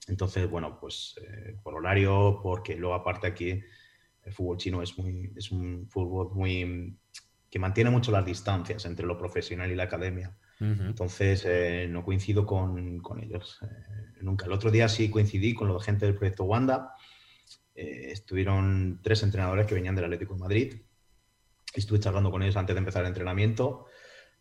entonces, 0.07 0.49
bueno, 0.49 0.79
pues 0.79 1.15
eh, 1.21 1.55
por 1.63 1.75
horario, 1.75 2.39
porque 2.41 2.75
luego 2.75 2.95
aparte 2.95 3.27
aquí 3.27 3.61
el 4.23 4.33
fútbol 4.33 4.57
chino 4.57 4.81
es, 4.81 4.97
muy, 4.97 5.31
es 5.35 5.51
un 5.51 5.87
fútbol 5.89 6.31
muy 6.33 6.97
que 7.49 7.59
mantiene 7.59 7.91
mucho 7.91 8.11
las 8.11 8.25
distancias 8.25 8.85
entre 8.85 9.05
lo 9.05 9.17
profesional 9.17 9.71
y 9.71 9.75
la 9.75 9.83
academia. 9.83 10.35
Entonces, 10.59 11.43
eh, 11.45 11.87
no 11.89 12.05
coincido 12.05 12.45
con, 12.45 12.99
con 12.99 13.21
ellos 13.21 13.59
eh, 13.63 14.21
nunca. 14.21 14.45
El 14.45 14.53
otro 14.53 14.71
día 14.71 14.87
sí 14.87 15.09
coincidí 15.09 15.53
con 15.53 15.71
la 15.71 15.77
gente 15.81 16.05
del 16.05 16.15
proyecto 16.15 16.45
Wanda. 16.45 16.93
estuvieron 17.75 19.01
tres 19.03 19.23
entrenadores 19.23 19.65
que 19.67 19.75
venían 19.75 19.93
del 19.93 20.05
Atlético 20.05 20.35
de 20.35 20.39
Madrid. 20.39 20.73
Estuve 21.73 21.99
charlando 21.99 22.31
con 22.31 22.43
ellos 22.43 22.57
antes 22.57 22.75
de 22.75 22.79
empezar 22.79 23.01
el 23.01 23.07
entrenamiento. 23.07 23.85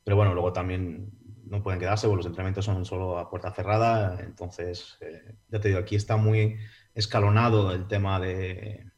Pero 0.05 0.17
bueno, 0.17 0.35
luego 0.35 0.53
también 0.53 1.13
no 1.53 1.63
pueden 1.63 1.79
quedarse, 1.79 2.07
porque 2.07 2.19
los 2.19 2.27
entrenamientos 2.27 2.65
son 2.65 2.85
solo 2.85 3.19
a 3.19 3.29
puerta 3.29 3.53
cerrada. 3.53 4.19
Entonces, 4.21 4.97
eh, 5.01 5.37
ya 5.49 5.61
te 5.61 5.69
digo, 5.69 5.81
aquí 5.81 5.97
está 5.97 6.17
muy 6.17 6.59
escalonado 6.95 7.73
el 7.73 7.87
tema 7.87 8.19
de, 8.19 8.91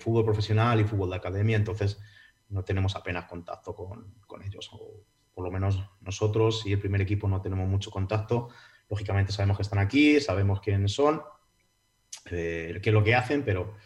fútbol 0.00 0.24
profesional 0.24 0.80
y 0.80 0.84
fútbol 0.84 1.10
de 1.10 1.16
academia, 1.16 1.56
entonces 1.56 1.98
no 2.48 2.62
tenemos 2.62 2.94
apenas 2.94 3.24
contacto 3.24 3.74
con, 3.74 4.14
ellos, 4.44 4.68
o 4.72 5.04
por 5.34 5.44
lo 5.44 5.50
menos 5.50 5.82
nosotros 6.00 6.66
y 6.66 6.72
el 6.72 6.78
primer 6.78 7.00
equipo 7.00 7.28
no 7.28 7.40
tenemos 7.40 7.68
mucho 7.68 7.90
contacto. 7.90 8.48
Lógicamente 8.90 9.32
sabemos 9.32 9.56
que 9.56 9.62
están 9.62 9.78
aquí, 9.78 10.20
sabemos 10.20 10.60
quiénes 10.60 10.92
son, 10.92 11.22
eh, 12.30 12.80
qué 12.82 12.90
es 12.90 12.94
lo 12.94 13.02
que 13.02 13.14
hacen, 13.14 13.44
pero 13.44 13.76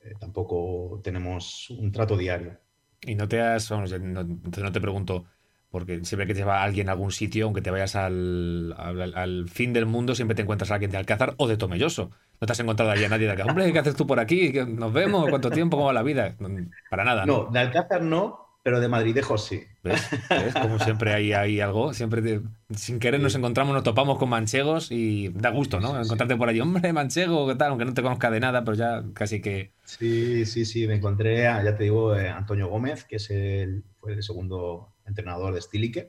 eh, 0.00 0.14
tampoco 0.18 1.00
tenemos 1.02 1.70
un 1.70 1.92
trato 1.92 2.16
diario. 2.16 2.58
Y 3.02 3.14
no 3.14 3.28
te 3.28 3.40
has. 3.40 3.68
Vamos, 3.70 3.92
no, 3.98 4.72
te 4.72 4.80
pregunto, 4.80 5.24
porque 5.70 6.04
siempre 6.04 6.26
que 6.26 6.34
te 6.34 6.40
lleva 6.40 6.62
alguien 6.62 6.88
a 6.88 6.92
algún 6.92 7.12
sitio, 7.12 7.46
aunque 7.46 7.62
te 7.62 7.70
vayas 7.70 7.96
al, 7.96 9.46
fin 9.48 9.72
del 9.72 9.86
mundo, 9.86 10.14
siempre 10.14 10.34
te 10.34 10.42
encuentras 10.42 10.70
a 10.70 10.74
alguien 10.74 10.90
de 10.90 10.98
Alcázar 10.98 11.34
o 11.36 11.48
de 11.48 11.56
Tomelloso. 11.56 12.10
No 12.40 12.46
te 12.46 12.52
has 12.52 12.60
encontrado 12.60 12.90
allí 12.90 13.04
a 13.04 13.08
nadie 13.08 13.26
de 13.26 13.32
acá. 13.32 13.44
Hombre, 13.44 13.72
¿qué 13.72 13.78
haces 13.78 13.96
tú 13.96 14.06
por 14.06 14.20
aquí? 14.20 14.52
¿Nos 14.66 14.92
vemos? 14.92 15.28
¿Cuánto 15.28 15.50
tiempo? 15.50 15.76
¿Cómo 15.76 15.86
va 15.86 15.92
la 15.92 16.02
vida? 16.02 16.36
Para 16.90 17.04
nada. 17.04 17.26
No, 17.26 17.46
de 17.50 17.58
Alcázar 17.58 18.02
no, 18.02 18.49
pero 18.62 18.80
de 18.80 18.88
Madridejos 18.88 19.44
sí. 19.46 19.62
¿Ves? 19.82 20.08
¿Ves? 20.28 20.54
Como 20.54 20.78
siempre 20.78 21.12
hay, 21.14 21.32
hay 21.32 21.60
algo. 21.60 21.94
Siempre 21.94 22.20
te- 22.22 22.40
sin 22.74 22.98
querer 22.98 23.20
nos 23.20 23.34
encontramos, 23.34 23.74
nos 23.74 23.82
topamos 23.82 24.18
con 24.18 24.28
manchegos 24.28 24.90
y 24.90 25.28
da 25.30 25.50
gusto, 25.50 25.80
¿no? 25.80 26.00
Encontrarte 26.00 26.36
por 26.36 26.48
allí. 26.48 26.60
Hombre, 26.60 26.92
manchego, 26.92 27.48
¿qué 27.48 27.54
tal? 27.54 27.70
Aunque 27.70 27.84
no 27.84 27.94
te 27.94 28.02
conozca 28.02 28.30
de 28.30 28.40
nada, 28.40 28.64
pero 28.64 28.76
ya 28.76 29.02
casi 29.14 29.40
que. 29.40 29.72
Sí, 29.84 30.44
sí, 30.46 30.64
sí, 30.64 30.86
me 30.86 30.96
encontré, 30.96 31.46
a, 31.46 31.62
ya 31.64 31.76
te 31.76 31.84
digo, 31.84 32.14
eh, 32.16 32.28
Antonio 32.28 32.68
Gómez, 32.68 33.04
que 33.04 33.16
es 33.16 33.30
el, 33.30 33.84
fue 33.98 34.12
el 34.12 34.22
segundo 34.22 34.94
entrenador 35.06 35.52
de 35.54 35.60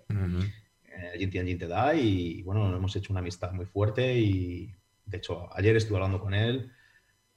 eh, 0.09 1.17
Jin 1.17 1.29
Tian 1.29 1.47
Jin 1.47 1.57
Te 1.57 1.67
Da, 1.67 1.95
y 1.95 2.43
bueno, 2.43 2.75
hemos 2.75 2.95
hecho 2.95 3.13
una 3.13 3.21
amistad 3.21 3.51
muy 3.53 3.65
fuerte 3.65 4.13
y 4.19 4.75
de 5.05 5.17
hecho 5.17 5.49
ayer 5.55 5.75
estuve 5.75 5.97
hablando 5.97 6.19
con 6.19 6.33
él 6.33 6.71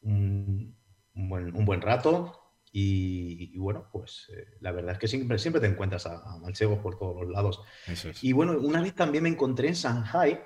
un, 0.02 0.76
un 1.14 1.28
buen, 1.28 1.54
un 1.56 1.64
buen 1.64 1.80
rato 1.80 2.43
y, 2.76 3.54
y 3.54 3.58
bueno, 3.58 3.88
pues 3.92 4.28
eh, 4.36 4.46
la 4.60 4.72
verdad 4.72 4.92
es 4.94 4.98
que 4.98 5.06
siempre, 5.08 5.38
siempre 5.38 5.60
te 5.60 5.68
encuentras 5.68 6.06
a, 6.06 6.16
a 6.34 6.38
manchegos 6.38 6.80
por 6.80 6.98
todos 6.98 7.22
los 7.22 7.30
lados. 7.30 7.62
Es. 7.86 8.24
Y 8.24 8.32
bueno, 8.32 8.58
una 8.58 8.82
vez 8.82 8.94
también 8.96 9.22
me 9.22 9.30
encontré 9.30 9.68
en 9.68 9.74
Shanghai, 9.74 10.40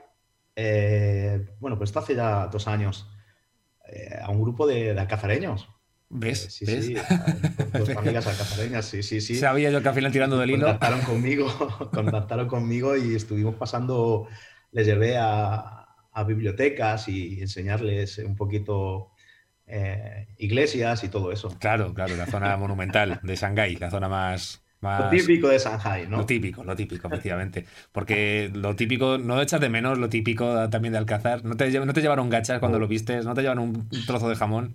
eh, 0.55 1.57
bueno, 1.59 1.79
pues 1.79 1.97
hace 1.97 2.15
ya 2.15 2.49
dos 2.49 2.69
años, 2.69 3.09
eh, 3.87 4.19
a 4.23 4.31
un 4.31 4.43
grupo 4.43 4.67
de, 4.67 4.95
de 4.95 5.01
alcazareños. 5.01 5.69
¿Ves? 6.11 6.39
Sí, 6.55 6.67
¿Ves? 6.67 6.85
sí, 6.85 6.97
a- 6.99 7.39
dos 7.79 7.89
amigas 7.97 8.27
alcazareñas, 8.27 8.85
sí, 8.87 9.03
sí, 9.03 9.21
sí. 9.23 9.37
Sabía 9.37 9.71
yo 9.71 9.83
que 9.83 9.89
al 9.89 9.95
final 9.95 10.13
tirando 10.13 10.39
del 10.39 10.51
hilo. 10.51 10.67
Contactaron 10.67 11.01
conmigo, 11.03 11.47
contactaron 11.93 12.49
conmigo 12.49 12.97
y 12.97 13.15
estuvimos 13.15 13.55
pasando, 13.57 14.29
les 14.73 14.87
llevé 14.87 15.17
a, 15.19 15.87
a 16.13 16.25
bibliotecas 16.25 17.09
y 17.09 17.41
enseñarles 17.41 18.19
un 18.19 18.37
poquito 18.37 19.13
eh, 19.69 20.28
iglesias 20.39 21.05
y 21.05 21.09
todo 21.09 21.32
eso. 21.32 21.49
Claro, 21.59 21.95
claro, 21.95 22.16
la 22.16 22.27
zona 22.27 22.57
monumental 22.57 23.20
de 23.23 23.36
Shanghái, 23.36 23.77
la 23.77 23.90
zona 23.90 24.09
más. 24.09 24.62
Lo 24.81 24.89
más... 24.89 25.11
típico 25.11 25.49
de 25.49 25.59
Shanghai, 25.59 26.07
¿no? 26.09 26.19
Lo 26.19 26.27
típico, 26.27 26.65
lo 26.65 26.77
típico, 26.77 27.09
efectivamente. 27.09 27.66
Porque 27.93 28.51
lo 28.55 28.77
típico, 28.77 29.19
no 29.19 29.40
echas 29.43 29.61
de 29.61 29.69
menos 29.69 29.99
lo 29.99 30.09
típico 30.09 30.69
también 30.70 30.93
de 30.93 30.99
Alcázar. 30.99 31.45
No 31.45 31.57
te, 31.57 31.70
no 31.81 31.93
te 31.93 32.01
llevaron 32.01 32.31
gachas 32.31 32.59
cuando 32.61 32.78
No. 32.78 32.82
lo 32.82 32.89
vistes, 32.89 33.24
no 33.24 33.35
te 33.35 33.43
llevaron 33.43 33.65
un 33.90 34.05
trozo 34.07 34.28
de 34.28 34.36
jamón. 34.36 34.74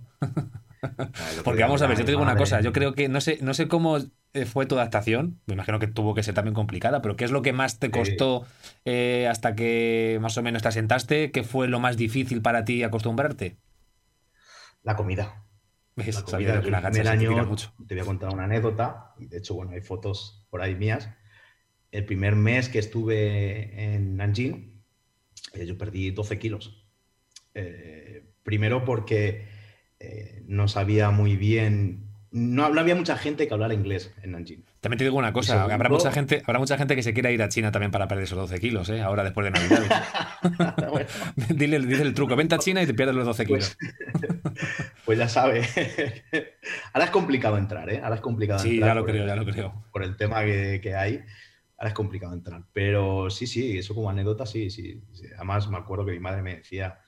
Lo 1.36 1.42
Porque 1.44 1.58
que 1.58 1.62
vamos 1.62 1.82
a 1.82 1.86
ver, 1.86 1.96
yo 1.98 2.04
te 2.04 2.12
digo 2.12 2.22
una 2.22 2.36
cosa, 2.36 2.60
yo 2.60 2.72
creo 2.72 2.94
que 2.94 3.08
no 3.08 3.20
sé, 3.20 3.38
no 3.40 3.54
sé 3.54 3.68
cómo 3.68 3.98
eh, 4.34 4.44
fue 4.46 4.66
tu 4.66 4.74
adaptación, 4.76 5.40
me 5.46 5.54
imagino 5.54 5.78
que 5.78 5.86
tuvo 5.86 6.14
que 6.14 6.22
ser 6.22 6.34
también 6.34 6.54
complicada, 6.54 7.00
pero 7.02 7.16
¿qué 7.16 7.24
es 7.24 7.30
lo 7.30 7.42
que 7.42 7.52
más 7.52 7.78
te 7.78 7.90
costó 7.90 8.44
eh, 8.84 9.26
hasta 9.30 9.54
que 9.54 10.18
más 10.20 10.36
o 10.36 10.42
menos 10.42 10.62
te 10.62 10.68
asentaste? 10.68 11.30
¿Qué 11.30 11.42
fue 11.42 11.68
lo 11.68 11.80
más 11.80 11.96
difícil 11.96 12.42
para 12.42 12.64
ti 12.64 12.82
acostumbrarte? 12.82 13.56
La 14.84 14.94
comida. 14.94 15.44
¿Ves? 15.96 16.14
La 16.14 16.22
comida 16.22 16.52
del 16.52 16.62
primer 16.62 17.08
año, 17.08 17.46
mucho. 17.46 17.72
te 17.86 17.94
voy 17.94 18.02
a 18.02 18.06
contar 18.06 18.32
una 18.32 18.44
anécdota, 18.44 19.14
de 19.18 19.38
hecho, 19.38 19.54
bueno, 19.54 19.72
hay 19.72 19.80
fotos 19.80 20.46
por 20.50 20.62
ahí 20.62 20.74
mías. 20.74 21.08
El 21.90 22.04
primer 22.04 22.36
mes 22.36 22.68
que 22.68 22.80
estuve 22.80 23.94
en 23.94 24.16
Nanjing, 24.16 24.82
eh, 25.54 25.66
yo 25.66 25.78
perdí 25.78 26.10
12 26.10 26.38
kilos. 26.38 26.84
Eh, 27.54 28.24
primero 28.42 28.84
porque 28.84 29.46
eh, 30.00 30.42
no 30.46 30.68
sabía 30.68 31.10
muy 31.10 31.36
bien, 31.36 32.10
no, 32.30 32.68
no 32.68 32.80
había 32.80 32.96
mucha 32.96 33.16
gente 33.16 33.46
que 33.46 33.54
hablara 33.54 33.74
inglés 33.74 34.12
en 34.22 34.32
Nanjing. 34.32 34.64
También 34.84 34.98
te 34.98 35.04
digo 35.04 35.16
una 35.16 35.32
cosa, 35.32 35.54
segundo- 35.54 35.74
habrá 35.74 35.88
mucha 35.88 36.12
gente, 36.12 36.42
habrá 36.46 36.58
mucha 36.58 36.76
gente 36.76 36.94
que 36.94 37.02
se 37.02 37.14
quiera 37.14 37.30
ir 37.30 37.42
a 37.42 37.48
China 37.48 37.72
también 37.72 37.90
para 37.90 38.06
perder 38.06 38.24
esos 38.24 38.36
12 38.36 38.60
kilos, 38.60 38.90
¿eh? 38.90 39.00
Ahora 39.00 39.24
después 39.24 39.44
de 39.46 39.50
Navidad. 39.50 39.82
Bueno, 40.90 41.08
dile, 41.48 41.78
dile 41.80 42.02
el 42.02 42.12
truco, 42.12 42.36
vente 42.36 42.54
a 42.54 42.58
China 42.58 42.82
y 42.82 42.86
te 42.86 42.92
pierdes 42.92 43.16
los 43.16 43.24
12 43.24 43.46
kilos. 43.46 43.76
pues, 43.78 44.52
pues 45.06 45.18
ya 45.18 45.28
sabe. 45.28 45.66
Ahora 46.92 47.06
es 47.06 47.10
complicado 47.10 47.56
entrar, 47.56 47.88
¿eh? 47.90 48.00
Ahora 48.02 48.16
es 48.16 48.20
complicado 48.20 48.58
Sí, 48.60 48.74
entrar. 48.74 48.90
ya 48.90 48.94
lo 48.94 49.04
creo, 49.06 49.22
el- 49.22 49.28
ya 49.28 49.36
lo 49.36 49.44
creo. 49.46 49.84
por 49.90 50.02
el 50.02 50.16
tema 50.18 50.44
que, 50.44 50.80
que 50.82 50.94
hay, 50.94 51.20
ahora 51.78 51.88
es 51.88 51.94
complicado 51.94 52.34
entrar. 52.34 52.62
Pero 52.74 53.30
sí, 53.30 53.46
sí, 53.46 53.78
eso 53.78 53.94
como 53.94 54.10
anécdota, 54.10 54.44
sí, 54.44 54.68
sí. 54.70 55.02
sí. 55.12 55.24
Además, 55.36 55.66
me 55.68 55.78
acuerdo 55.78 56.04
que 56.04 56.12
mi 56.12 56.20
madre 56.20 56.42
me 56.42 56.56
decía, 56.56 57.00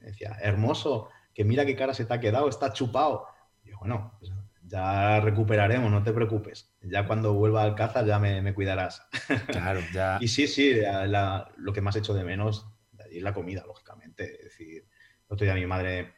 me 0.00 0.06
decía, 0.06 0.36
hermoso, 0.40 1.08
que 1.34 1.44
mira 1.44 1.66
qué 1.66 1.74
cara 1.74 1.92
se 1.92 2.04
te 2.04 2.14
ha 2.14 2.20
quedado, 2.20 2.48
está 2.48 2.72
chupado. 2.72 3.26
Y 3.64 3.70
yo, 3.70 3.78
bueno, 3.80 4.14
pues 4.20 4.30
ya 4.66 5.20
recuperaremos, 5.20 5.90
no 5.90 6.02
te 6.02 6.12
preocupes. 6.12 6.74
Ya 6.82 7.06
cuando 7.06 7.34
vuelva 7.34 7.62
al 7.62 7.70
Alcázar 7.70 8.04
ya 8.06 8.18
me, 8.18 8.42
me 8.42 8.54
cuidarás. 8.54 9.02
Claro, 9.48 9.80
ya. 9.92 10.18
Y 10.20 10.28
sí, 10.28 10.46
sí, 10.46 10.74
la- 10.74 11.50
lo 11.56 11.72
que 11.72 11.80
más 11.80 11.96
hecho 11.96 12.14
de 12.14 12.24
menos 12.24 12.68
de 12.92 13.04
allí 13.04 13.16
es 13.18 13.22
la 13.22 13.34
comida, 13.34 13.64
lógicamente. 13.66 14.36
Es 14.38 14.44
decir, 14.44 14.82
el 15.28 15.34
otro 15.34 15.44
día 15.44 15.54
mi 15.54 15.66
madre 15.66 16.14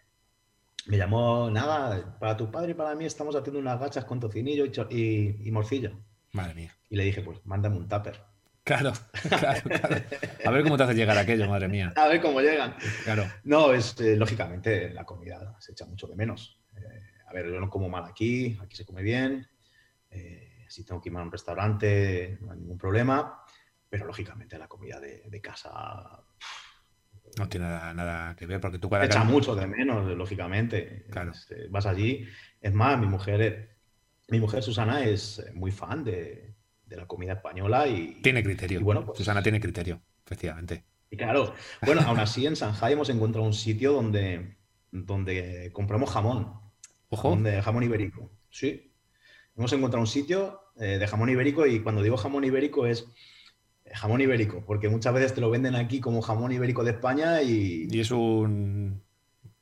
me 0.87 0.97
llamó, 0.97 1.51
nada, 1.51 2.19
para 2.19 2.37
tu 2.37 2.51
padre 2.51 2.71
y 2.71 2.75
para 2.75 2.95
mí 2.95 3.05
estamos 3.05 3.37
haciendo 3.37 3.61
unas 3.61 3.79
gachas 3.79 4.05
con 4.05 4.21
tocinillo 4.21 4.65
y, 4.65 4.73
y- 4.97 5.49
y 5.49 5.51
morcilla. 5.51 5.93
Madre 6.33 6.55
mía. 6.55 6.75
Y 6.89 6.97
le 6.97 7.05
dije, 7.05 7.21
pues 7.23 7.41
mándame 7.45 7.77
un 7.77 7.89
tupper. 7.89 8.21
Claro, 8.65 8.93
claro, 9.29 9.63
claro. 9.63 9.97
A 10.45 10.51
ver 10.51 10.63
cómo 10.63 10.77
te 10.77 10.83
hace 10.83 10.95
llegar 10.95 11.17
aquello, 11.17 11.49
madre 11.49 11.69
mía. 11.69 11.93
A 11.97 12.07
ver 12.09 12.21
cómo 12.21 12.41
llegan. 12.41 12.75
Claro. 13.05 13.25
No, 13.45 13.73
es 13.73 13.99
eh, 14.01 14.15
lógicamente 14.17 14.91
la 14.91 15.05
comida 15.05 15.57
se 15.59 15.73
echa 15.73 15.87
mucho 15.87 16.07
de 16.07 16.17
menos. 16.17 16.58
A 17.29 17.33
ver, 17.33 17.47
yo 17.53 17.61
no 17.61 17.69
como 17.69 17.89
mal 17.89 18.05
aquí, 18.05 18.59
aquí 18.63 18.77
se 18.77 18.85
come 18.87 19.03
bien. 19.03 19.47
eh, 20.11 20.65
si 20.69 20.85
tengo 20.85 21.01
que 21.01 21.09
ir 21.09 21.17
a 21.17 21.23
un 21.23 21.33
restaurante, 21.33 22.39
no 22.43 22.53
hay 22.53 22.59
ningún 22.59 22.79
problema. 22.79 23.43
Pero 23.89 24.05
lógicamente 24.07 24.59
la 24.59 24.69
comida 24.69 25.01
de, 25.01 25.23
de 25.29 25.41
casa 25.41 26.23
No 27.39 27.49
tiene 27.49 27.67
nada, 27.67 27.95
nada 27.95 28.37
que 28.37 28.47
ver, 28.47 28.61
porque 28.61 28.79
tú 28.79 28.91
cada 28.91 29.07
echa 29.07 29.25
mucho 29.25 29.55
de 29.55 29.67
menos, 29.67 30.07
lógicamente. 30.17 31.07
Claro. 31.11 31.31
Es, 31.33 31.51
eh, 31.51 31.69
vas 31.71 31.87
allí. 31.87 32.27
Es 32.61 32.75
más, 32.75 32.99
mi 32.99 33.07
mujer, 33.07 33.41
eh, 33.41 33.69
mi 34.29 34.41
mujer 34.41 34.63
Susana 34.63 35.05
es 35.05 35.39
eh, 35.39 35.53
muy 35.55 35.71
fan 35.71 36.05
de, 36.05 36.55
de 36.85 36.97
la 36.97 37.07
comida 37.07 37.35
española 37.35 37.87
y, 37.87 38.21
Tiene 38.23 38.43
criterio. 38.43 38.81
Y 38.81 38.83
bueno, 38.83 39.05
pues- 39.07 39.19
Susana 39.19 39.43
tiene 39.43 39.61
criterio, 39.61 40.03
efectivamente. 40.25 40.85
Y 41.11 41.17
claro, 41.17 41.55
bueno, 41.87 42.03
aún 42.03 42.19
así 42.19 42.47
en 42.47 42.55
Shanghai 42.55 42.93
hemos 42.93 43.09
encontrado 43.09 43.47
un 43.47 43.55
sitio 43.55 43.93
donde, 43.93 44.59
donde 44.91 45.71
compramos 45.73 46.11
jamón. 46.11 46.68
Ojo. 47.11 47.37
De 47.37 47.63
jamón 47.63 47.83
ibérico. 47.85 48.31
Sí. 48.51 48.93
Hemos 49.57 49.73
encontrado 49.73 50.01
un 50.03 50.07
sitio 50.07 50.61
eh, 50.79 50.99
de 50.99 51.07
jamón 51.07 51.29
ibérico 51.31 51.67
y 51.67 51.81
cuando 51.81 52.03
digo 52.03 52.17
jamón 52.17 52.45
ibérico 52.45 52.87
es 52.87 53.07
eh, 53.85 53.91
jamón 53.95 54.21
ibérico, 54.21 54.65
porque 54.65 54.89
muchas 54.89 55.13
veces 55.15 55.35
te 55.35 55.41
lo 55.41 55.51
venden 55.51 55.75
aquí 55.75 56.01
como 56.01 56.21
jamón 56.23 56.53
ibérico 56.53 56.85
de 56.85 56.93
España 56.93 57.43
y, 57.43 57.89
Y 57.91 58.01
es 58.01 58.11
un, 58.11 59.03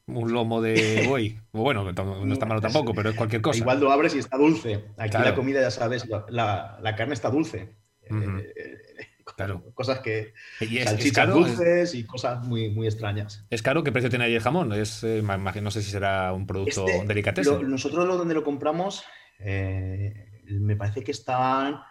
un 0.06 0.32
lomo 0.32 0.60
de 0.60 1.04
buey. 1.08 1.38
Bueno, 1.52 1.84
no 1.84 2.32
está 2.32 2.44
malo 2.46 2.60
tampoco, 2.60 2.92
pero 2.94 3.10
es 3.10 3.16
cualquier 3.16 3.40
cosa. 3.42 3.58
igual 3.58 3.80
lo 3.80 3.90
abres 3.90 4.14
y 4.14 4.18
está 4.18 4.36
dulce. 4.36 4.84
Aquí 4.98 5.10
Claro. 5.10 5.26
la 5.30 5.34
comida, 5.34 5.60
ya 5.62 5.70
sabes, 5.70 6.06
la, 6.08 6.26
la- 6.28 6.78
la 6.82 6.94
carne 6.96 7.14
está 7.14 7.30
dulce. 7.30 7.74
Eh, 8.02 8.75
Claro. 9.36 9.62
Cosas 9.74 10.00
que... 10.00 10.32
Y 10.60 10.78
es, 10.78 10.84
salchichas. 10.84 11.28
Es, 11.28 11.34
dulces 11.34 11.94
y 11.94 12.04
cosas 12.06 12.44
muy, 12.46 12.70
muy 12.70 12.86
extrañas. 12.86 13.46
es 13.50 13.62
caro. 13.62 13.84
¿Qué 13.84 13.92
precio 13.92 14.08
tiene 14.10 14.24
ahí 14.24 14.34
el 14.34 14.40
jamón? 14.40 14.72
Es, 14.72 15.04
eh, 15.04 15.22
no 15.22 15.70
sé 15.70 15.82
si 15.82 15.90
será 15.90 16.32
un 16.32 16.46
producto 16.46 16.86
Este, 16.86 17.06
delicatessen. 17.06 17.54
lo- 17.62 17.68
nosotros 17.68 18.06
lo 18.06 18.16
donde 18.16 18.34
lo 18.34 18.42
compramos, 18.42 19.04
eh, 19.38 20.42
me 20.48 20.74
parece 20.76 21.04
que 21.04 21.10
está, 21.10 21.86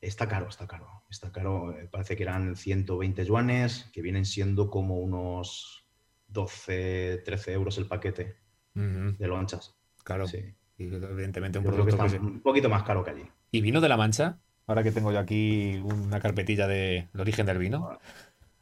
está 0.00 0.26
caro, 0.28 0.48
está 0.48 0.66
caro. 0.66 1.04
Está 1.08 1.30
caro, 1.30 1.70
eh, 1.78 1.88
parece 1.90 2.16
que 2.16 2.24
eran 2.24 2.56
120 2.56 3.24
yuanes, 3.24 3.88
que 3.92 4.02
vienen 4.02 4.24
siendo 4.24 4.68
como 4.68 4.98
unos 4.98 5.86
12, 6.26 7.22
13 7.24 7.52
euros 7.52 7.78
el 7.78 7.86
paquete 7.86 8.36
Ujú, 8.74 9.16
de 9.16 9.26
lonchas. 9.28 9.76
claro. 10.02 10.26
Sí. 10.26 10.38
Y 10.76 10.92
evidentemente 10.92 11.58
un 11.60 11.64
Yo 11.66 11.70
creo 11.70 11.84
que 11.86 11.92
producto 11.92 12.06
está 12.16 12.18
que 12.18 12.24
un 12.32 12.40
poquito 12.42 12.68
más 12.68 12.82
caro 12.82 13.04
que 13.04 13.10
allí. 13.12 13.22
¿Y 13.52 13.60
vino 13.60 13.80
de 13.80 13.88
la 13.88 13.96
Mancha? 13.96 14.40
Ahora 14.66 14.82
que 14.82 14.92
tengo 14.92 15.12
yo 15.12 15.18
aquí 15.18 15.80
una 15.84 16.20
carpetilla 16.20 16.66
de 16.66 17.08
el 17.12 17.20
origen 17.20 17.46
del 17.46 17.58
vino. 17.58 17.98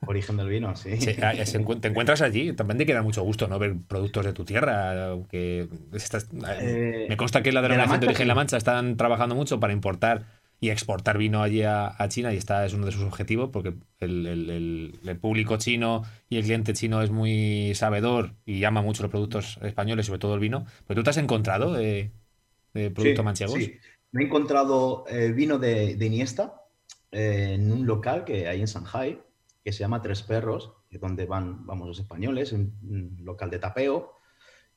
Origen 0.04 0.36
del 0.36 0.48
vino, 0.48 0.74
sí. 0.74 0.96
Sí, 1.00 1.14
ah, 1.22 1.32
te 1.80 1.88
encuentras 1.88 2.22
allí, 2.22 2.52
también 2.54 2.76
te 2.78 2.86
queda 2.86 3.02
mucho 3.02 3.22
gusto 3.22 3.46
no 3.46 3.58
ver 3.60 3.76
productos 3.86 4.24
de 4.24 4.32
tu 4.32 4.44
tierra. 4.44 5.10
Aunque 5.10 5.68
estás- 5.92 6.26
Eh, 6.60 7.06
me 7.08 7.16
consta 7.16 7.42
que 7.42 7.52
la 7.52 7.62
de 7.62 7.68
la 7.68 7.74
denominación 7.74 8.00
de, 8.00 8.06
Mancha, 8.06 8.10
origen 8.10 8.28
La. 8.28 8.34
Mancha 8.34 8.56
están 8.56 8.96
trabajando 8.96 9.36
mucho 9.36 9.60
para 9.60 9.72
importar 9.72 10.24
y 10.58 10.70
exportar 10.70 11.18
vino 11.18 11.40
allí 11.42 11.62
a, 11.62 11.94
a 11.96 12.08
China 12.08 12.32
y 12.34 12.36
esta 12.36 12.64
es 12.66 12.72
uno 12.74 12.86
de 12.86 12.92
sus 12.92 13.02
objetivos 13.04 13.50
porque 13.52 13.74
el, 14.00 14.26
el- 14.26 14.50
el- 14.50 14.98
el 15.06 15.16
público 15.18 15.56
chino 15.56 16.02
y 16.28 16.36
el 16.38 16.42
cliente 16.44 16.72
chino 16.72 17.00
es 17.02 17.10
muy 17.10 17.72
sabedor 17.76 18.34
y 18.44 18.64
ama 18.64 18.82
mucho 18.82 19.02
los 19.04 19.10
productos 19.10 19.58
españoles, 19.62 20.06
sobre 20.06 20.18
todo 20.18 20.34
el 20.34 20.40
vino. 20.40 20.66
Pero 20.88 20.98
tú 21.00 21.04
te 21.04 21.10
has 21.10 21.16
encontrado 21.16 21.72
de, 21.72 22.10
de 22.74 22.90
productos 22.90 23.18
Sí, 23.18 23.24
manchegos. 23.24 23.54
sí. 23.64 23.78
Me 24.12 24.22
he 24.22 24.26
encontrado 24.26 25.04
eh, 25.08 25.32
vino 25.32 25.58
de, 25.58 25.96
de 25.96 26.06
Iniesta 26.06 26.62
eh, 27.10 27.54
en 27.54 27.72
un 27.72 27.86
local 27.86 28.24
que 28.24 28.48
hay 28.48 28.60
en 28.60 28.66
Shanghai, 28.66 29.20
que 29.64 29.72
se 29.72 29.80
llama 29.80 30.02
Tres 30.02 30.22
Perros, 30.22 30.72
que 30.88 30.96
es 30.96 31.00
donde 31.00 31.26
van, 31.26 31.66
vamos, 31.66 31.88
los 31.88 31.98
españoles, 31.98 32.52
un, 32.52 32.78
un 32.82 33.16
local 33.24 33.50
de 33.50 33.58
tapeo. 33.58 34.14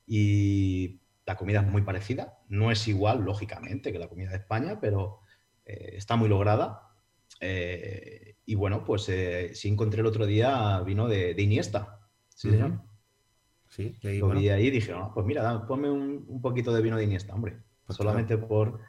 Y 0.07 1.01
la 1.25 1.35
comida 1.35 1.61
es 1.61 1.67
muy 1.67 1.81
parecida, 1.81 2.39
no 2.49 2.71
es 2.71 2.87
igual, 2.87 3.23
lógicamente, 3.23 3.91
que 3.91 3.99
la 3.99 4.07
comida 4.07 4.29
de 4.29 4.37
España, 4.37 4.79
pero 4.79 5.21
eh, 5.65 5.93
está 5.93 6.15
muy 6.15 6.29
lograda. 6.29 6.91
Eh, 7.39 8.37
y 8.45 8.55
bueno, 8.55 8.85
pues 8.85 9.09
eh, 9.09 9.51
sí 9.55 9.67
encontré 9.69 10.01
el 10.01 10.07
otro 10.07 10.25
día 10.25 10.79
vino 10.81 11.07
de, 11.07 11.35
Iniesta. 11.41 11.99
Sí, 12.29 12.51
señor. 12.51 12.81
Sí, 13.67 13.97
y 14.01 14.07
ahí, 14.07 14.19
Lo 14.19 14.29
vi 14.29 14.49
ahí 14.49 14.67
y 14.67 14.71
dije, 14.71 14.93
ah, 14.93 15.11
pues 15.13 15.25
mira, 15.25 15.65
ponme 15.65 15.89
un, 15.89 16.41
poquito 16.41 16.71
de 16.71 16.81
vino 16.81 16.97
de 16.97 17.03
Iniesta, 17.03 17.33
hombre. 17.33 17.57
Pues 17.85 17.97
solamente 17.97 18.37
por, 18.37 18.79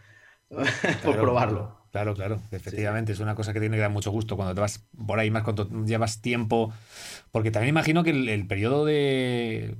por 1.05 1.17
probarlo. 1.17 1.77
Claro, 1.97 2.15
claro, 2.15 2.43
efectivamente, 2.51 3.13
es 3.13 3.21
una 3.21 3.35
cosa 3.35 3.55
que 3.55 3.61
tiene 3.61 3.77
que 3.77 3.81
dar 3.81 3.91
mucho 3.91 4.11
gusto 4.11 4.37
cuando 4.37 4.55
te 4.55 4.61
vas 4.61 4.87
por 5.07 5.19
ahí 5.19 5.31
más, 5.31 5.45
cuando 5.45 5.67
llevas 5.87 6.21
tiempo, 6.21 6.71
porque 7.31 7.51
también 7.51 7.71
imagino 7.71 8.05
que 8.05 8.11
el, 8.11 8.47
periodo 8.47 8.85
de, 8.85 9.75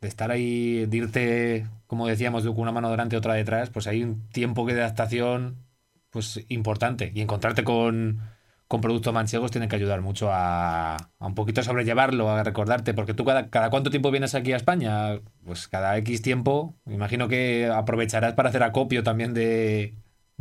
de, 0.00 0.08
estar 0.08 0.32
ahí, 0.32 0.86
de 0.86 0.96
irte, 0.96 1.68
como 1.86 2.08
decíamos, 2.08 2.42
de 2.42 2.48
una 2.48 2.72
mano 2.72 2.90
delante 2.90 3.14
y 3.14 3.18
otra 3.18 3.34
detrás, 3.34 3.70
pues 3.70 3.86
hay 3.86 4.02
un 4.02 4.28
tiempo 4.30 4.66
que 4.66 4.74
de 4.74 4.80
adaptación 4.80 5.64
pues 6.10 6.44
importante 6.48 7.12
y 7.14 7.20
encontrarte 7.20 7.62
con, 7.62 8.20
con 8.66 8.80
productos 8.80 9.14
manchegos 9.14 9.52
tiene 9.52 9.68
que 9.68 9.76
ayudar 9.76 10.00
mucho 10.00 10.32
a, 10.32 10.96
a, 10.96 11.26
un 11.26 11.34
poquito 11.36 11.62
sobrellevarlo, 11.62 12.28
a 12.28 12.42
recordarte, 12.42 12.92
porque 12.92 13.14
tú 13.14 13.24
cada, 13.24 13.50
cada 13.50 13.70
cuánto 13.70 13.90
tiempo 13.90 14.10
vienes 14.10 14.34
aquí 14.34 14.52
a 14.52 14.56
España, 14.56 15.20
pues 15.44 15.68
cada 15.68 15.96
X 15.98 16.22
tiempo, 16.22 16.74
imagino 16.86 17.28
que 17.28 17.70
aprovecharás 17.72 18.34
para 18.34 18.48
hacer 18.48 18.64
acopio 18.64 19.04
también 19.04 19.32
de 19.32 19.94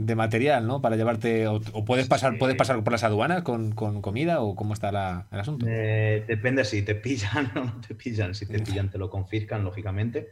de 0.06 0.16
material, 0.16 0.68
¿no? 0.68 0.82
Para 0.82 0.96
llevarte, 0.96 1.48
o, 1.48 1.60
puedes 1.86 2.08
pasar, 2.08 2.38
puedes 2.38 2.56
pasar 2.56 2.84
por 2.84 2.92
las 2.92 3.04
aduanas 3.04 3.44
con, 3.44 3.72
comida 3.74 4.42
o 4.42 4.56
cómo 4.56 4.74
está 4.74 5.28
el 5.32 5.40
asunto. 5.40 5.66
Eh, 5.70 6.24
depende 6.28 6.66
si 6.66 6.82
te 6.82 6.96
pillan 6.96 7.52
o 7.56 7.64
no 7.66 7.82
te 7.82 7.96
pillan. 7.96 8.36
Si 8.36 8.46
te 8.46 8.60
pillan 8.60 8.90
te 8.90 8.98
lo 8.98 9.10
confiscan, 9.10 9.64
lógicamente. 9.64 10.30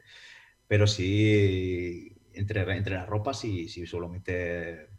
Pero 0.68 0.88
sí, 0.88 2.16
entre, 2.34 2.62
entre 2.76 2.96
las 2.96 3.08
ropas 3.08 3.40
sí, 3.40 3.68
sí 3.70 3.86
suelo 3.86 4.08
meter 4.08 4.90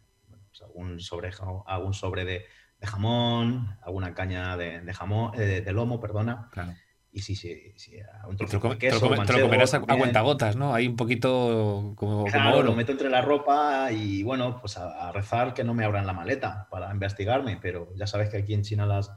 pues, 0.49 0.61
algún 0.63 0.99
sobre, 0.99 1.31
algún 1.65 1.93
sobre 1.93 2.25
de, 2.25 2.45
jamón, 2.83 3.77
alguna 3.83 4.13
caña 4.13 4.57
de, 4.57 4.93
jamón, 4.93 5.31
eh, 5.39 5.61
de 5.61 5.73
lomo, 5.73 5.99
perdona. 5.99 6.49
Claro. 6.51 6.73
Y 7.13 7.21
sí, 7.21 7.35
sí, 7.35 7.73
sí 7.75 7.97
un 8.25 8.37
trozo 8.37 8.59
te 8.77 8.89
lo, 8.89 9.25
te 9.25 9.33
lo, 9.33 9.41
comerás 9.41 9.73
a, 9.73 9.77
a 9.77 9.97
cuentagotas, 9.97 10.55
¿no? 10.55 10.73
Hay 10.73 10.87
un 10.87 10.95
poquito 10.95 11.93
como, 11.97 12.23
claro, 12.23 12.63
lo 12.63 12.73
meto 12.73 12.93
entre 12.93 13.09
la 13.09 13.21
ropa 13.21 13.91
y 13.91 14.23
bueno, 14.23 14.59
pues 14.61 14.77
a, 14.77 15.11
rezar 15.11 15.53
que 15.53 15.65
no 15.65 15.73
me 15.73 15.83
abran 15.83 16.07
la 16.07 16.13
maleta 16.13 16.69
para 16.71 16.89
investigarme, 16.89 17.59
pero 17.61 17.93
ya 17.95 18.07
sabes 18.07 18.29
que 18.29 18.37
aquí 18.37 18.53
en 18.53 18.61
China 18.61 18.85
las, 18.85 19.11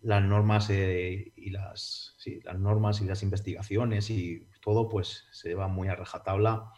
las 0.00 0.22
normas 0.24 0.70
eh, 0.70 1.32
y 1.36 1.50
las, 1.50 2.16
sí, 2.18 2.40
las 2.42 2.58
normas 2.58 3.00
y 3.00 3.04
las 3.04 3.22
investigaciones 3.22 4.10
y 4.10 4.48
todo 4.60 4.88
pues 4.88 5.26
se 5.30 5.50
lleva 5.50 5.68
muy 5.68 5.86
a 5.86 5.94
rajatabla. 5.94 6.72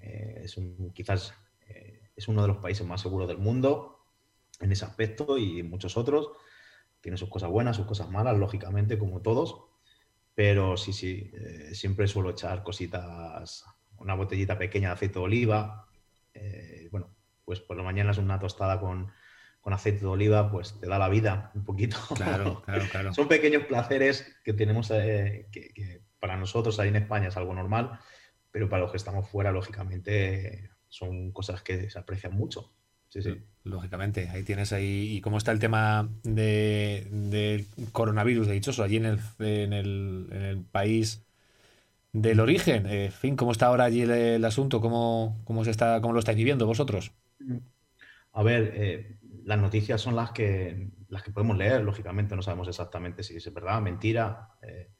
Eh, 0.00 0.40
es 0.44 0.56
un, 0.56 0.90
quizás 0.94 1.34
eh, 1.68 2.08
es 2.16 2.28
uno 2.28 2.40
de 2.40 2.48
los 2.48 2.56
países 2.58 2.86
más 2.86 3.02
seguros 3.02 3.28
del 3.28 3.38
mundo 3.38 4.06
en 4.58 4.72
ese 4.72 4.86
aspecto 4.86 5.36
y 5.36 5.62
muchos 5.62 5.98
otros. 5.98 6.30
Tiene 7.02 7.18
sus 7.18 7.28
cosas 7.28 7.50
buenas, 7.50 7.76
sus 7.76 7.84
cosas 7.84 8.08
malas, 8.08 8.38
lógicamente, 8.38 8.96
como 8.96 9.20
todos 9.20 9.71
pero 10.34 10.76
sí, 10.76 10.92
sí, 10.92 11.30
eh, 11.34 11.74
siempre 11.74 12.06
suelo 12.06 12.30
echar 12.30 12.62
cositas, 12.62 13.64
una 13.98 14.14
botellita 14.14 14.58
pequeña 14.58 14.88
de 14.88 14.94
aceite 14.94 15.18
de 15.18 15.24
oliva. 15.24 15.86
Eh, 16.34 16.88
bueno, 16.90 17.14
pues 17.44 17.60
por 17.60 17.76
la 17.76 17.82
mañana 17.82 18.12
es 18.12 18.18
una 18.18 18.38
tostada 18.38 18.80
con, 18.80 19.12
aceite 19.64 20.00
de 20.00 20.06
oliva, 20.06 20.50
pues 20.50 20.78
te 20.80 20.86
da 20.86 20.98
la 20.98 21.08
vida 21.08 21.50
un 21.54 21.64
poquito. 21.64 21.96
Claro, 22.14 22.62
claro, 22.62 22.84
claro. 22.90 23.12
Son 23.14 23.28
pequeños 23.28 23.64
placeres 23.64 24.36
que 24.44 24.54
tenemos, 24.54 24.90
eh, 24.90 25.48
que, 25.52 26.02
para 26.18 26.36
nosotros 26.36 26.78
ahí 26.78 26.88
en 26.88 26.96
España 26.96 27.28
es 27.28 27.36
algo 27.36 27.54
normal, 27.54 27.98
pero 28.50 28.68
para 28.68 28.82
los 28.82 28.90
que 28.90 28.96
estamos 28.96 29.28
fuera, 29.28 29.52
lógicamente, 29.52 30.70
son 30.88 31.32
cosas 31.32 31.62
que 31.62 31.90
se 31.90 31.98
aprecian 31.98 32.34
mucho. 32.34 32.74
Sí, 33.08 33.22
sí. 33.22 33.44
Lógicamente, 33.64 34.28
ahí 34.28 34.42
tienes 34.42 34.72
ahí. 34.72 35.16
¿Y 35.16 35.20
cómo 35.20 35.38
está 35.38 35.52
el 35.52 35.60
tema 35.60 36.08
de, 36.24 37.06
del 37.10 37.66
coronavirus, 37.92 38.48
de 38.48 38.54
dichoso, 38.54 38.82
allí 38.82 38.96
en 38.96 39.06
el, 39.06 39.20
en 39.38 39.72
el, 39.72 40.28
en 40.32 40.42
el 40.42 40.64
país 40.64 41.24
del 42.12 42.40
origen? 42.40 42.86
Eh, 42.86 43.06
en 43.06 43.12
fin, 43.12 43.36
¿cómo 43.36 43.52
está 43.52 43.66
ahora 43.66 43.84
allí 43.84 44.02
el, 44.02 44.44
asunto? 44.44 44.80
¿Cómo, 44.80 45.40
cómo, 45.44 45.64
se 45.64 45.70
está, 45.70 46.00
¿Cómo 46.00 46.12
lo 46.12 46.18
estáis 46.18 46.36
viviendo 46.36 46.66
vosotros? 46.66 47.12
A 48.32 48.42
ver, 48.42 48.72
eh, 48.74 49.18
las 49.44 49.60
noticias 49.60 50.00
son 50.00 50.16
las 50.16 50.32
que, 50.32 50.90
las 51.08 51.22
que 51.22 51.30
podemos 51.30 51.56
leer, 51.56 51.82
lógicamente, 51.82 52.34
no 52.34 52.42
sabemos 52.42 52.66
exactamente 52.66 53.22
si 53.22 53.36
es 53.36 53.54
verdad, 53.54 53.80
mentira. 53.80 54.56
Eh, 54.62 54.90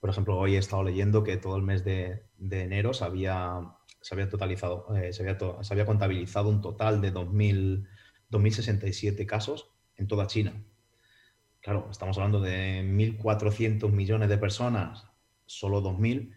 por 0.00 0.10
ejemplo, 0.10 0.36
hoy 0.36 0.56
he 0.56 0.58
estado 0.58 0.82
leyendo 0.82 1.22
que 1.22 1.36
todo 1.36 1.56
el 1.56 1.62
mes 1.62 1.84
de, 1.84 2.24
de 2.38 2.62
enero 2.62 2.92
se 2.92 3.04
había, 3.04 3.60
se 4.00 4.16
había 4.16 4.28
totalizado, 4.28 4.88
se, 5.12 5.22
había 5.22 5.38
se 5.62 5.74
había 5.74 5.86
contabilizado 5.86 6.48
un 6.48 6.60
total 6.60 7.00
de 7.00 7.12
2.000 7.12 7.86
2.067 8.30 9.26
casos 9.26 9.70
en 9.96 10.06
toda 10.06 10.26
China. 10.26 10.64
Claro, 11.60 11.88
estamos 11.90 12.16
hablando 12.16 12.40
de 12.40 12.82
1.400 12.82 13.90
millones 13.90 14.28
de 14.28 14.38
personas, 14.38 15.06
solo 15.46 15.82
2.000, 15.82 16.34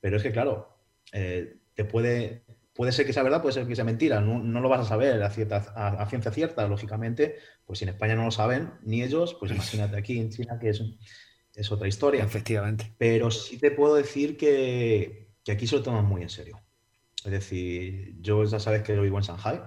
pero 0.00 0.16
es 0.16 0.22
que, 0.22 0.32
claro, 0.32 0.76
eh, 1.12 1.58
te 1.74 1.84
puede, 1.84 2.44
puede 2.74 2.92
ser 2.92 3.06
que 3.06 3.12
sea 3.12 3.22
verdad, 3.22 3.40
puede 3.40 3.54
ser 3.54 3.66
que 3.66 3.76
sea 3.76 3.84
mentira, 3.84 4.20
no, 4.20 4.60
lo 4.60 4.68
vas 4.68 4.80
a 4.80 4.88
saber 4.88 5.22
a, 5.22 5.30
ciencia 5.30 6.32
cierta, 6.32 6.66
lógicamente, 6.66 7.36
pues 7.64 7.78
si 7.78 7.84
en 7.84 7.90
España 7.90 8.16
no 8.16 8.24
lo 8.24 8.30
saben, 8.30 8.72
ni 8.82 9.02
ellos, 9.02 9.34
pues 9.34 9.52
imagínate 9.52 9.96
aquí 9.96 10.18
en 10.18 10.30
China 10.30 10.58
que 10.58 10.70
es, 10.70 10.82
es 11.54 11.70
otra 11.70 11.86
historia. 11.86 12.24
Efectivamente. 12.24 12.92
Pero 12.98 13.30
sí 13.30 13.58
te 13.58 13.70
puedo 13.70 13.94
decir 13.94 14.36
que, 14.36 15.28
que 15.44 15.52
aquí 15.52 15.66
se 15.66 15.76
lo 15.76 15.82
toman 15.82 16.04
muy 16.04 16.22
en 16.22 16.30
serio. 16.30 16.60
Es 17.24 17.30
decir, 17.30 18.16
yo 18.20 18.44
ya 18.44 18.58
sabes 18.58 18.82
que 18.82 18.94
yo 18.94 19.02
vivo 19.02 19.18
en 19.18 19.24
Shanghai. 19.24 19.62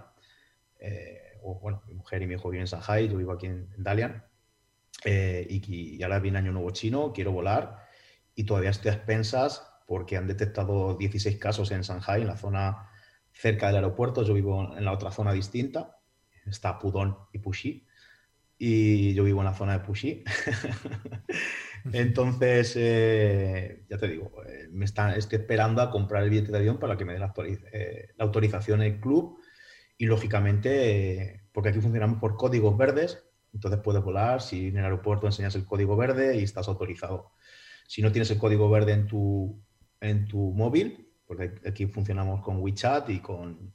Eh, 0.79 1.26
bueno, 1.55 1.83
mi 1.87 1.93
mujer 1.93 2.21
y 2.21 2.27
mi 2.27 2.35
hijo 2.35 2.49
viven 2.49 2.61
en 2.61 2.67
Shanghai, 2.67 3.07
yo 3.07 3.17
vivo 3.17 3.31
aquí 3.31 3.47
en, 3.47 3.69
Dalian, 3.77 4.23
eh, 5.05 5.45
y, 5.49 6.01
ahora 6.03 6.19
viene 6.19 6.39
Año 6.39 6.51
Nuevo 6.51 6.71
Chino, 6.71 7.13
quiero 7.13 7.31
volar, 7.31 7.87
y 8.35 8.43
todavía 8.43 8.69
estoy 8.69 8.91
a 8.91 8.95
expensas 8.95 9.67
porque 9.87 10.17
han 10.17 10.27
detectado 10.27 10.95
16 10.95 11.37
casos 11.37 11.71
en 11.71 11.81
Shanghai, 11.81 12.21
en 12.21 12.27
la 12.27 12.37
zona 12.37 12.89
cerca 13.31 13.67
del 13.67 13.77
aeropuerto, 13.77 14.23
yo 14.23 14.33
vivo 14.33 14.75
en 14.75 14.83
la 14.83 14.91
otra 14.91 15.11
zona 15.11 15.31
distinta, 15.31 15.99
está 16.45 16.79
Pudong 16.79 17.15
y 17.33 17.39
Puxi, 17.39 17.85
y 18.57 19.13
yo 19.13 19.23
vivo 19.23 19.41
en 19.41 19.45
la 19.45 19.53
zona 19.53 19.73
de 19.73 19.85
Puxi. 19.85 20.23
Entonces, 21.93 22.73
eh, 22.75 23.85
ya 23.89 23.97
te 23.97 24.07
digo, 24.07 24.43
eh, 24.45 24.67
me 24.71 24.85
están, 24.85 25.11
estoy 25.11 25.39
esperando 25.39 25.81
a 25.81 25.91
comprar 25.91 26.23
el 26.23 26.29
billete 26.29 26.51
de 26.51 26.57
avión 26.57 26.79
para 26.79 26.97
que 26.97 27.05
me 27.05 27.13
dé 27.13 27.19
la, 27.19 27.33
la 27.37 28.25
autorización 28.25 28.81
el 28.81 28.99
club 28.99 29.39
y 29.97 30.05
lógicamente, 30.05 31.43
porque 31.51 31.69
aquí 31.69 31.79
funcionamos 31.81 32.19
por 32.19 32.35
códigos 32.37 32.77
verdes, 32.77 33.23
entonces 33.53 33.79
puedes 33.83 34.03
volar, 34.03 34.41
si 34.41 34.67
en 34.67 34.77
el 34.77 34.83
aeropuerto 34.83 35.25
enseñas 35.25 35.55
el 35.55 35.65
código 35.65 35.95
verde 35.95 36.37
y 36.37 36.43
estás 36.43 36.67
autorizado. 36.67 37.31
Si 37.87 38.01
no 38.01 38.11
tienes 38.11 38.29
el 38.31 38.37
código 38.37 38.69
verde 38.69 38.93
en 38.93 39.07
tu, 39.07 39.59
en 40.01 40.27
tu 40.27 40.51
móvil, 40.53 41.09
porque 41.25 41.53
aquí 41.65 41.87
funcionamos 41.87 42.41
con 42.41 42.61
WeChat 42.61 43.09
y 43.09 43.19
con 43.19 43.73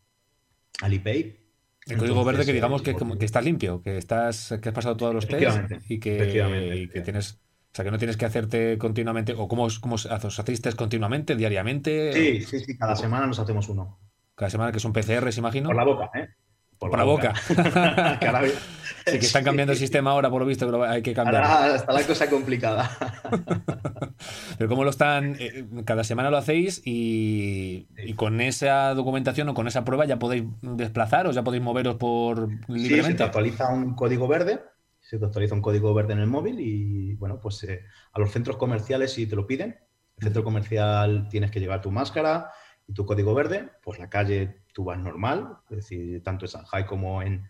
Alipay. 0.82 1.38
El 1.86 1.98
código 1.98 2.24
verde 2.24 2.44
que 2.44 2.52
digamos 2.52 2.82
que, 2.82 2.94
que, 2.94 3.24
estás 3.24 3.44
limpio, 3.44 3.82
que 3.82 3.98
estás 3.98 4.54
que 4.62 4.68
has 4.68 4.74
pasado 4.74 4.96
todos 4.96 5.14
los 5.14 5.26
test 5.26 5.72
y 5.88 5.98
que, 5.98 6.88
que 6.92 7.00
tienes 7.00 7.42
o 7.72 7.74
sea, 7.74 7.86
que 7.86 7.90
no 7.90 7.96
tienes 7.96 8.18
que 8.18 8.26
hacerte 8.26 8.76
continuamente, 8.76 9.32
o 9.32 9.48
cómo, 9.48 9.66
cómo 9.80 9.94
os 9.94 10.06
hacéis 10.06 10.60
test 10.60 10.76
continuamente, 10.76 11.34
diariamente. 11.34 12.12
Sí, 12.12 12.42
sí, 12.42 12.60
sí, 12.60 12.76
cada 12.76 12.94
semana 12.94 13.26
nos 13.26 13.38
hacemos 13.38 13.66
uno. 13.70 13.98
Cada 14.42 14.50
semana 14.50 14.72
que 14.72 14.80
son 14.80 14.92
PCRs, 14.92 15.38
imagino. 15.38 15.68
Por 15.68 15.76
la 15.76 15.84
boca, 15.84 16.10
¿eh? 16.16 16.28
Por, 16.76 16.98
la, 16.98 17.04
boca. 17.04 17.32
sí, 19.06 19.20
que 19.20 19.26
están 19.26 19.44
cambiando 19.44 19.72
el 19.72 19.78
sistema 19.78 20.10
ahora, 20.10 20.30
por 20.30 20.40
lo 20.40 20.48
visto, 20.48 20.68
que 20.68 20.84
hay 20.84 21.00
que 21.00 21.14
cambiar. 21.14 21.44
Ahora 21.44 21.76
está 21.76 21.92
la 21.92 22.02
cosa 22.02 22.28
complicada. 22.28 22.90
Pero 24.58 24.68
¿cómo 24.68 24.82
lo 24.82 24.90
están? 24.90 25.36
Eh, 25.38 25.64
cada 25.84 26.02
semana 26.02 26.28
lo 26.28 26.38
hacéis 26.38 26.82
y, 26.84 27.86
con 28.16 28.40
esa 28.40 28.94
documentación 28.94 29.48
o 29.50 29.54
con 29.54 29.68
esa 29.68 29.84
prueba 29.84 30.06
ya 30.06 30.18
podéis 30.18 30.42
desplazaros, 30.60 31.36
ya 31.36 31.44
podéis 31.44 31.62
moveros 31.62 31.94
por 31.94 32.48
libremente. 32.66 32.88
Sí, 32.88 33.02
se 33.12 33.14
te 33.14 33.22
actualiza 33.22 33.68
un 33.68 33.94
código 33.94 34.26
verde, 34.26 34.60
se 34.98 35.20
te 35.20 35.24
actualiza 35.24 35.54
un 35.54 35.62
código 35.62 35.94
verde 35.94 36.14
en 36.14 36.18
el 36.18 36.26
móvil 36.26 36.58
y, 36.58 37.14
bueno, 37.14 37.38
pues 37.38 37.62
eh, 37.62 37.84
a 38.12 38.18
los 38.18 38.32
centros 38.32 38.56
comerciales 38.56 39.12
si 39.12 39.28
te 39.28 39.36
lo 39.36 39.46
piden. 39.46 39.78
El 40.16 40.24
centro 40.24 40.42
comercial 40.42 41.28
tienes 41.30 41.52
que 41.52 41.60
llevar 41.60 41.80
tu 41.80 41.92
máscara, 41.92 42.50
y 42.86 42.94
tu 42.94 43.06
código 43.06 43.34
verde, 43.34 43.70
pues 43.82 43.98
la 43.98 44.10
calle 44.10 44.62
tú 44.72 44.84
vas 44.84 44.98
normal, 44.98 45.58
es 45.70 45.76
decir, 45.76 46.22
tanto 46.22 46.46
en 46.46 46.50
Shanghai 46.50 46.86
como 46.86 47.22
en, 47.22 47.46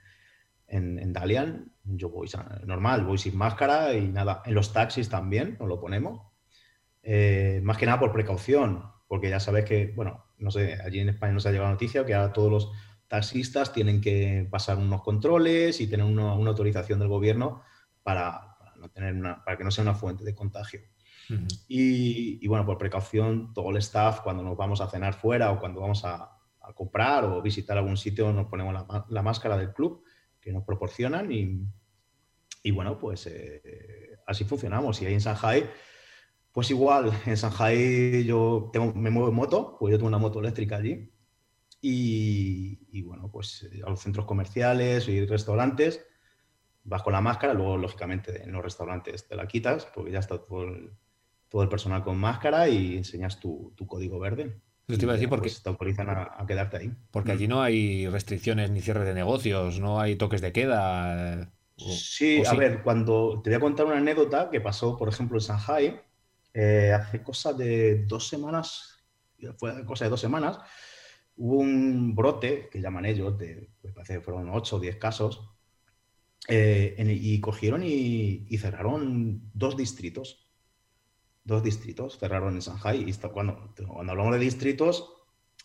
en, 0.66 1.12
Dalian, 1.12 1.72
yo 1.84 2.08
voy 2.08 2.28
normal, 2.64 3.04
voy 3.04 3.18
sin 3.18 3.36
máscara 3.36 3.94
y 3.94 4.08
nada. 4.08 4.42
En 4.46 4.54
los 4.54 4.72
taxis 4.72 5.08
también 5.08 5.56
nos 5.60 5.68
lo 5.68 5.80
ponemos. 5.80 6.22
Eh, 7.02 7.60
más 7.62 7.76
que 7.76 7.86
nada 7.86 8.00
por 8.00 8.12
precaución, 8.12 8.84
porque 9.06 9.28
ya 9.28 9.40
sabes 9.40 9.64
que, 9.64 9.92
bueno, 9.94 10.24
no 10.38 10.50
sé, 10.50 10.78
allí 10.84 11.00
en 11.00 11.10
España 11.10 11.34
nos 11.34 11.46
ha 11.46 11.52
llegado 11.52 11.70
noticia 11.70 12.06
que 12.06 12.14
ahora 12.14 12.32
todos 12.32 12.50
los 12.50 12.72
taxistas 13.08 13.72
tienen 13.72 14.00
que 14.00 14.48
pasar 14.50 14.78
unos 14.78 15.02
controles 15.02 15.80
y 15.80 15.86
tener 15.86 16.06
una, 16.06 16.30
autorización 16.32 16.98
del 16.98 17.08
gobierno 17.08 17.62
para, 18.02 18.56
no 18.76 18.88
tener 18.88 19.14
una, 19.14 19.44
para 19.44 19.58
que 19.58 19.64
no 19.64 19.70
sea 19.70 19.82
una 19.82 19.94
fuente 19.94 20.24
de 20.24 20.34
contagio. 20.34 20.80
Y, 21.68 22.46
bueno, 22.46 22.66
por 22.66 22.78
precaución, 22.78 23.52
todo 23.54 23.70
el 23.70 23.76
staff, 23.78 24.20
cuando 24.20 24.42
nos 24.42 24.56
vamos 24.56 24.80
a 24.80 24.88
cenar 24.88 25.14
fuera 25.14 25.50
o 25.52 25.58
cuando 25.58 25.80
vamos 25.80 26.04
a, 26.04 26.28
comprar 26.74 27.24
o 27.24 27.42
visitar 27.42 27.76
algún 27.76 27.96
sitio, 27.96 28.32
nos 28.32 28.46
ponemos 28.46 28.72
la, 29.08 29.22
máscara 29.22 29.56
del 29.56 29.72
club 29.72 30.04
que 30.40 30.52
nos 30.52 30.62
proporcionan 30.62 31.30
y, 31.30 31.60
y 32.62 32.70
bueno, 32.70 32.98
pues 32.98 33.26
eh, 33.26 34.18
así 34.26 34.44
funcionamos. 34.44 35.02
Y 35.02 35.06
ahí 35.06 35.14
en 35.14 35.20
Shanghai, 35.20 35.68
pues 36.52 36.70
igual, 36.70 37.12
en 37.26 37.34
Shanghai 37.34 38.24
yo 38.24 38.70
tengo, 38.72 38.92
me 38.94 39.10
muevo 39.10 39.28
en 39.28 39.34
moto, 39.34 39.76
pues 39.78 39.92
yo 39.92 39.98
tengo 39.98 40.08
una 40.08 40.18
moto 40.18 40.40
eléctrica 40.40 40.76
allí. 40.76 41.10
Y, 41.84 43.02
bueno, 43.02 43.28
pues 43.30 43.68
a 43.84 43.90
los 43.90 44.00
centros 44.00 44.24
comerciales 44.24 45.08
y 45.08 45.26
restaurantes 45.26 46.06
vas 46.84 47.02
con 47.02 47.12
la 47.12 47.20
máscara, 47.20 47.54
luego 47.54 47.76
lógicamente 47.76 48.42
en 48.42 48.52
los 48.52 48.62
restaurantes 48.62 49.26
te 49.26 49.34
la 49.34 49.48
quitas 49.48 49.86
porque 49.86 50.12
ya 50.12 50.20
está 50.20 50.38
todo 50.38 50.62
el, 50.62 50.92
todo 51.52 51.62
el 51.62 51.68
personal 51.68 52.02
con 52.02 52.16
máscara 52.16 52.66
y 52.66 52.96
enseñas 52.96 53.38
tu, 53.38 53.74
código 53.86 54.18
verde. 54.18 54.58
te 54.86 54.94
iba 54.94 55.12
a 55.12 55.16
decir 55.16 55.28
porque 55.28 55.50
pues 55.50 55.62
te 55.62 55.68
autorizan 55.68 56.08
a, 56.08 56.44
quedarte 56.48 56.78
ahí. 56.78 56.92
Porque 57.10 57.32
allí 57.32 57.46
no 57.46 57.62
hay 57.62 58.08
restricciones 58.08 58.70
ni 58.70 58.80
cierre 58.80 59.04
de 59.04 59.12
negocios, 59.12 59.78
no 59.78 60.00
hay 60.00 60.16
toques 60.16 60.40
de 60.40 60.50
queda. 60.50 61.52
sí, 61.76 62.42
a 62.46 62.54
ver, 62.54 62.82
cuando 62.82 63.42
te 63.44 63.50
voy 63.50 63.58
a 63.58 63.60
contar 63.60 63.84
una 63.84 63.98
anécdota 63.98 64.48
que 64.50 64.62
pasó, 64.62 64.96
por 64.96 65.10
ejemplo, 65.10 65.36
en 65.36 65.44
Shanghai, 65.44 66.00
eh, 66.54 66.92
hace 66.94 67.22
cosa 67.22 67.52
de 67.52 68.06
dos 68.06 68.26
semanas, 68.26 69.04
fue 69.58 69.84
cosa 69.84 70.06
de 70.06 70.10
dos 70.10 70.20
semanas, 70.20 70.58
hubo 71.36 71.58
un 71.58 72.14
brote, 72.14 72.70
que 72.72 72.80
llaman 72.80 73.04
ellos, 73.04 73.36
de, 73.36 73.68
me 73.82 73.92
parece 73.92 74.14
que 74.14 74.20
fueron 74.22 74.48
ocho 74.48 74.76
o 74.76 74.80
diez 74.80 74.96
casos, 74.96 75.52
eh, 76.48 76.96
y 76.98 77.40
cogieron 77.40 77.82
y, 77.84 78.46
cerraron 78.56 79.50
dos 79.52 79.76
distritos. 79.76 80.48
Dos 81.44 81.62
distritos 81.62 82.18
cerraron 82.18 82.54
en 82.54 82.60
Shanghai. 82.60 83.04
Y 83.08 83.12
cuando, 83.28 83.72
cuando 83.86 84.12
hablamos 84.12 84.34
de 84.34 84.38
distritos, 84.38 85.12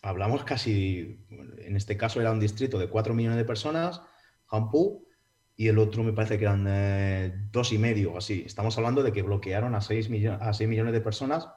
hablamos 0.02 0.44
casi, 0.44 1.26
en 1.30 1.76
este 1.76 1.98
caso 1.98 2.20
era 2.22 2.32
un 2.32 2.40
distrito 2.40 2.80
de 2.80 2.90
cuatro 2.90 3.14
millones 3.14 3.38
de 3.38 3.46
personas, 3.46 4.02
Hampu, 4.48 5.08
y 5.56 5.68
el 5.68 5.80
otro 5.80 6.04
me 6.04 6.14
parece 6.14 6.38
que 6.38 6.46
eran 6.46 6.66
eh, 6.68 7.34
dos 7.52 7.74
y 7.74 7.80
medio, 7.80 8.16
así. 8.16 8.44
Estamos 8.46 8.78
hablando 8.78 9.02
de 9.02 9.12
que 9.12 9.24
bloquearon 9.24 9.74
a 9.74 9.82
6 9.82 10.10
millones, 10.10 10.40
a 10.42 10.68
millones 10.68 10.94
de 10.94 11.02
personas, 11.02 11.48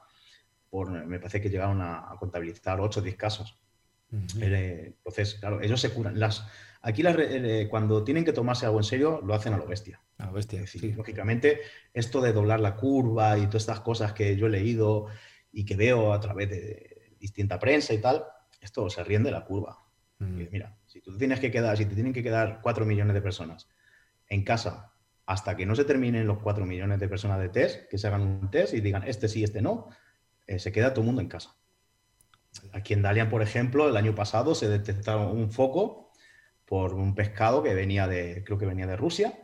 por, 0.70 0.90
me 0.90 1.18
parece 1.18 1.42
que 1.42 1.51
llegaron 1.51 1.82
a, 1.82 2.16
contabilizar 2.18 2.80
8 2.80 3.01
o 3.01 3.02
10 3.02 3.16
casos. 3.16 3.59
entonces, 4.10 5.34
claro, 5.34 5.60
ellos 5.60 5.80
se 5.80 5.90
curan. 5.90 6.18
Las, 6.18 6.47
aquí 6.82 7.02
eh, 7.07 7.66
cuando 7.70 8.05
tienen 8.05 8.24
que 8.24 8.32
tomarse 8.32 8.66
algo 8.66 8.78
en 8.78 8.85
serio, 8.85 9.20
lo 9.24 9.35
hacen 9.35 9.52
a 9.52 9.59
lo 9.59 9.66
bestia. 9.66 10.01
A 10.19 10.27
lo 10.27 10.32
bestia, 10.32 10.66
sí. 10.66 10.93
Lógicamente, 10.93 11.61
esto 11.93 12.20
de 12.20 12.32
doblar 12.32 12.61
la 12.61 12.77
curva 12.77 13.39
y 13.39 13.47
todas 13.47 13.62
estas 13.62 13.81
cosas 13.81 14.12
que 14.12 14.36
yo 14.36 14.47
he 14.47 14.51
leído 14.51 15.07
y 15.52 15.65
que 15.65 15.77
veo 15.77 16.12
a 16.12 16.20
través 16.20 16.48
de 16.51 17.16
distinta 17.19 17.59
prensa 17.59 17.93
y 17.93 17.98
tal, 17.98 18.24
esto 18.61 18.89
se 18.90 19.05
riende 19.05 19.31
la 19.31 19.44
curva. 19.44 19.78
Mira, 20.19 20.77
si 20.85 21.01
tú 21.01 21.16
tienes 21.16 21.40
que 21.40 21.51
quedar, 21.51 21.78
si 21.78 21.86
te 21.86 21.94
tienen 21.94 22.12
que 22.12 22.23
quedar 22.23 22.61
4 22.62 22.85
millones 22.85 23.15
de 23.15 23.23
personas 23.23 23.70
en 24.28 24.44
casa 24.44 24.93
hasta 25.24 25.57
que 25.57 25.65
no 25.65 25.74
se 25.74 25.85
terminen 25.85 26.27
los 26.27 26.40
4 26.40 26.66
millones 26.66 27.01
de 27.01 27.09
personas 27.09 27.40
de 27.40 27.48
test, 27.48 27.89
que 27.89 27.97
se 27.97 28.07
hagan 28.07 28.20
un 28.20 28.51
test 28.51 28.74
y 28.74 28.81
digan 28.82 29.05
este 29.05 29.28
sí, 29.28 29.43
este 29.43 29.62
no, 29.62 29.89
eh, 30.47 30.59
se 30.59 30.73
queda 30.73 30.93
todo 30.93 31.01
el 31.01 31.07
mundo 31.07 31.23
en 31.23 31.28
casa. 31.28 31.57
Aquí 32.73 32.93
en 32.93 33.01
Dalian, 33.01 33.31
por 33.31 33.40
ejemplo, 33.40 33.89
el 33.89 33.97
año 33.97 34.15
pasado 34.15 34.55
se 34.55 34.69
detectaron 34.69 35.28
un 35.28 35.51
foco 35.51 36.09
por 36.70 36.94
un 36.94 37.16
pescado 37.16 37.64
que 37.64 37.74
venía 37.74 38.06
de, 38.06 38.44
creo 38.44 38.56
que 38.56 38.64
venía 38.64 38.86
de 38.86 38.94
Rusia, 38.94 39.34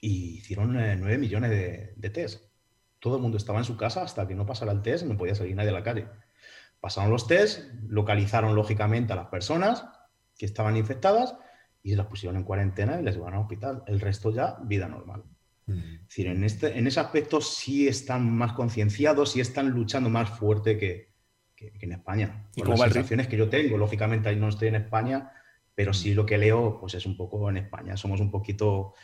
y 0.00 0.38
hicieron 0.38 0.72
9 0.72 1.12
eh, 1.12 1.18
millones 1.18 1.50
de, 1.50 1.92
de 1.94 2.08
test. 2.08 2.42
Todo 3.00 3.16
el 3.16 3.22
mundo 3.22 3.36
estaba 3.36 3.58
en 3.58 3.66
su 3.66 3.76
casa 3.76 4.00
hasta 4.00 4.26
que 4.26 4.34
no 4.34 4.46
pasara 4.46 4.72
el 4.72 4.80
test, 4.80 5.04
no 5.04 5.18
podía 5.18 5.34
salir 5.34 5.54
nadie 5.54 5.68
a 5.68 5.74
la 5.74 5.82
calle. 5.82 6.08
Pasaron 6.80 7.10
los 7.10 7.26
test, 7.26 7.70
localizaron 7.86 8.54
lógicamente 8.54 9.12
a 9.12 9.16
las 9.16 9.26
personas 9.26 9.84
que 10.38 10.46
estaban 10.46 10.78
infectadas 10.78 11.36
y 11.82 11.94
las 11.96 12.06
pusieron 12.06 12.38
en 12.38 12.44
cuarentena 12.44 12.98
y 12.98 13.04
les 13.04 13.16
llevaron 13.16 13.40
al 13.40 13.42
hospital. 13.42 13.82
El 13.86 14.00
resto 14.00 14.30
ya, 14.30 14.56
vida 14.62 14.88
normal. 14.88 15.22
Es 15.68 16.08
decir, 16.08 16.28
en, 16.28 16.44
este, 16.44 16.78
en 16.78 16.86
ese 16.86 17.00
aspecto 17.00 17.42
sí 17.42 17.88
están 17.88 18.34
más 18.34 18.54
concienciados, 18.54 19.32
sí 19.32 19.40
están 19.40 19.68
luchando 19.68 20.08
más 20.08 20.30
fuerte 20.30 20.78
que, 20.78 21.12
en 21.58 21.92
España. 21.92 22.48
¿Y 22.54 22.62
las 22.62 22.80
sensaciones 22.80 23.26
que 23.28 23.36
yo 23.36 23.50
tengo, 23.50 23.76
lógicamente 23.76 24.30
ahí 24.30 24.36
no 24.36 24.48
estoy 24.48 24.68
en 24.68 24.76
España, 24.76 25.30
pero 25.76 25.94
sí 25.94 26.14
lo 26.14 26.26
que 26.26 26.38
leo 26.38 26.78
pues 26.80 26.94
es 26.94 27.06
un 27.06 27.16
poco 27.16 27.48
en 27.48 27.58
España. 27.58 27.96
Somos 27.96 28.18
un 28.20 28.32
poquito, 28.32 28.94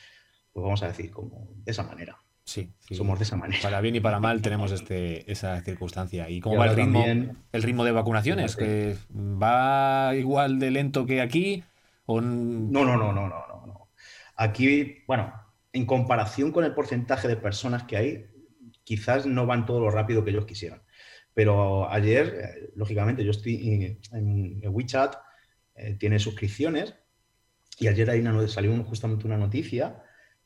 pues 0.53 0.65
vamos 0.65 0.83
a 0.83 0.89
decir, 0.89 1.13
como 1.13 1.51
de 1.55 1.71
esa 1.71 1.85
manera. 1.85 2.19
Sí, 2.45 2.75
somos 2.91 3.21
de 3.21 3.25
esa 3.25 3.37
manera. 3.37 3.63
Para 3.63 3.81
bien 3.81 3.95
y 3.95 4.01
para 4.01 4.19
mal 4.19 4.43
tenemos 4.43 4.73
este, 4.73 5.31
esa 5.31 5.61
circunstancia. 5.61 6.29
¿Y 6.29 6.41
cómo 6.41 6.57
va 6.57 6.67
el 6.67 6.75
ritmo, 6.75 7.05
el 7.05 7.63
ritmo 7.63 7.85
de 7.85 7.93
vacunaciones? 7.93 8.57
¿Que 8.57 8.97
¿Va 9.15 10.17
igual 10.17 10.59
de 10.59 10.73
lento 10.73 11.07
que 11.07 11.21
aquí? 11.21 11.63
No, 12.09 12.21
no, 12.21 12.85
no, 12.85 13.13
no, 13.13 13.13
no, 13.13 13.29
no. 13.29 13.89
Aquí, 14.37 15.05
bueno, 15.07 15.33
en 15.73 15.87
comparación 15.87 16.53
con 16.53 16.65
el 16.65 16.75
porcentaje 16.75 17.29
de 17.29 17.37
personas 17.37 17.85
que 17.85 17.97
hay, 17.97 18.27
quizás 18.83 19.27
no 19.27 19.47
van 19.47 19.67
todo 19.67 19.81
lo 19.81 19.91
rápido 19.91 20.25
que 20.25 20.31
ellos 20.31 20.47
quisieran. 20.47 20.83
Pero 21.35 21.91
ayer, 21.91 22.27
eh, 22.43 22.73
lógicamente, 22.77 23.25
yo 23.25 23.31
estoy 23.31 24.01
en, 24.13 24.63
WeChat, 24.65 25.15
eh, 25.83 25.97
tiene 25.99 26.21
suscripciones, 26.21 26.95
y 27.79 27.89
ayer 27.89 28.09
salió 28.49 28.85
justamente 28.85 29.27
una 29.27 29.37
noticia 29.37 30.05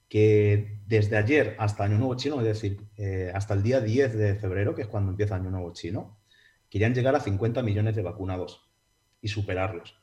que 0.09 0.81
desde 0.87 1.19
ayer 1.19 1.57
hasta 1.59 1.85
Año 1.85 1.99
Nuevo 1.99 2.15
Chino, 2.15 2.41
es 2.41 2.47
decir, 2.47 2.81
eh, 2.97 3.31
hasta 3.35 3.53
el 3.53 3.63
día 3.63 3.81
10 3.81 4.17
de 4.17 4.35
febrero, 4.37 4.75
que 4.75 4.83
es 4.83 4.89
cuando 4.89 5.11
empieza 5.11 5.35
Año 5.35 5.51
Nuevo 5.51 5.73
Chino, 5.75 6.19
querían 6.71 6.95
llegar 6.95 7.15
a 7.15 7.21
50 7.21 7.63
millones 7.63 7.97
de 7.97 8.03
vacunados 8.03 8.71
y 9.21 9.29
superarlos. 9.29 10.01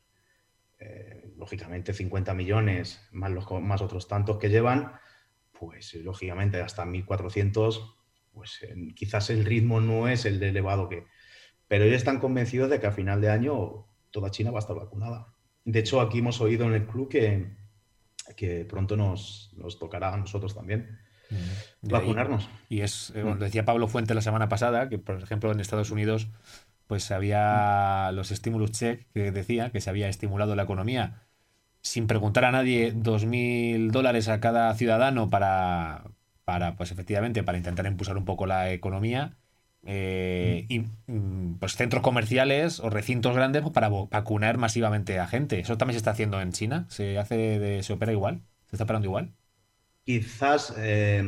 Eh, 0.77 1.33
lógicamente 1.35 1.93
50 1.93 2.35
millones 2.35 3.07
más, 3.11 3.31
los, 3.31 3.49
más 3.49 3.81
otros 3.81 4.07
tantos 4.07 4.37
que 4.37 4.49
llevan, 4.49 4.91
pues 5.57 5.95
lógicamente 5.95 6.61
hasta 6.61 6.85
1.400, 6.85 7.95
pues 8.33 8.59
quizás 8.95 9.31
el 9.31 9.45
ritmo 9.45 9.81
no 9.81 10.07
es 10.07 10.25
el 10.25 10.39
de 10.39 10.49
elevado 10.49 10.89
que... 10.89 11.05
Pero 11.67 11.85
ellos 11.85 11.97
están 11.97 12.19
convencidos 12.19 12.69
de 12.69 12.79
que 12.79 12.87
a 12.87 12.91
final 12.91 13.21
de 13.21 13.31
año 13.31 13.87
toda 14.13 14.31
China 14.31 14.51
va 14.51 14.59
a 14.59 14.61
estar 14.61 14.75
vacunada. 14.75 15.33
De 15.65 15.79
hecho, 15.79 15.99
aquí 15.99 16.19
hemos 16.19 16.39
oído 16.39 16.65
en 16.65 16.73
el 16.73 16.85
club 16.85 17.09
que, 17.09 17.57
que 18.37 18.63
pronto 18.63 18.95
nos, 18.95 19.51
nos 19.57 19.79
tocará 19.79 20.13
a 20.13 20.17
nosotros 20.17 20.55
también. 20.55 20.99
vacunarnos. 21.81 22.47
Y 22.69 22.81
es, 22.81 23.11
eh, 23.15 23.23
decía 23.39 23.65
Pablo 23.65 23.87
Fuente 23.87 24.13
la 24.13 24.21
semana 24.21 24.47
pasada, 24.47 24.87
que 24.87 24.99
por 24.99 25.21
ejemplo 25.21 25.51
en 25.51 25.59
Estados 25.59 25.91
Unidos 25.91 26.27
pues 26.87 27.11
había 27.11 28.11
los 28.13 28.31
estímulos 28.31 28.71
check 28.71 29.07
que 29.13 29.31
decía 29.31 29.71
que 29.71 29.81
se 29.81 29.89
había 29.89 30.09
estimulado 30.09 30.55
la 30.55 30.63
economía 30.63 31.23
sin 31.83 32.07
preguntar 32.07 32.45
a 32.45 32.51
nadie 32.51 32.93
2.000 32.93 33.91
dólares 33.91 34.29
a 34.29 34.39
cada 34.39 34.73
ciudadano 34.75 35.29
para, 35.29 36.05
para, 36.45 36.75
pues 36.77 36.91
efectivamente, 36.91 37.43
para 37.43 37.57
intentar 37.57 37.85
impulsar 37.85 38.17
un 38.17 38.25
poco 38.25 38.45
la 38.45 38.71
economía. 38.71 39.37
Eh, 39.85 40.65
y 40.69 40.79
mm, 41.07 41.59
pues 41.59 41.75
centros 41.75 42.01
comerciales 42.03 42.79
o 42.79 42.89
recintos 42.89 43.35
grandes 43.35 43.61
pues, 43.63 43.73
para 43.73 43.89
vacunar 43.89 44.57
masivamente 44.57 45.19
a 45.19 45.27
gente. 45.27 45.59
Eso 45.59 45.77
también 45.77 45.95
se 45.95 45.97
está 45.97 46.11
haciendo 46.11 46.41
en 46.41 46.51
China. 46.51 46.85
¿Se 46.89 47.17
hace 47.17 47.59
de, 47.59 47.83
se 47.83 47.93
opera 47.93 48.11
igual? 48.11 48.41
¿Se 48.69 48.75
está 48.75 48.85
operando 48.85 49.07
igual? 49.07 49.33
Quizás 50.05 50.73
eh, 50.77 51.23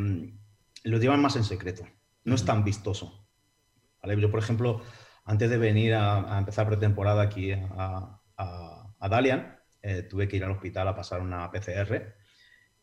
lo 0.83 0.97
llevan 0.97 1.21
más 1.21 1.35
en 1.35 1.43
secreto. 1.43 1.83
No 2.23 2.35
es 2.35 2.45
tan 2.45 2.63
vistoso. 2.63 3.25
Yo, 4.03 4.31
por 4.31 4.39
ejemplo, 4.39 4.81
antes 5.23 5.49
de 5.49 5.57
venir 5.57 5.95
a, 5.95 6.37
empezar 6.37 6.67
pretemporada 6.67 7.23
aquí 7.23 7.51
a, 7.51 8.21
Dalian, 9.09 9.59
eh, 9.81 10.01
tuve 10.03 10.27
que 10.27 10.37
ir 10.37 10.43
al 10.43 10.51
hospital 10.51 10.87
a 10.87 10.95
pasar 10.95 11.21
una 11.21 11.51
PCR, 11.51 12.15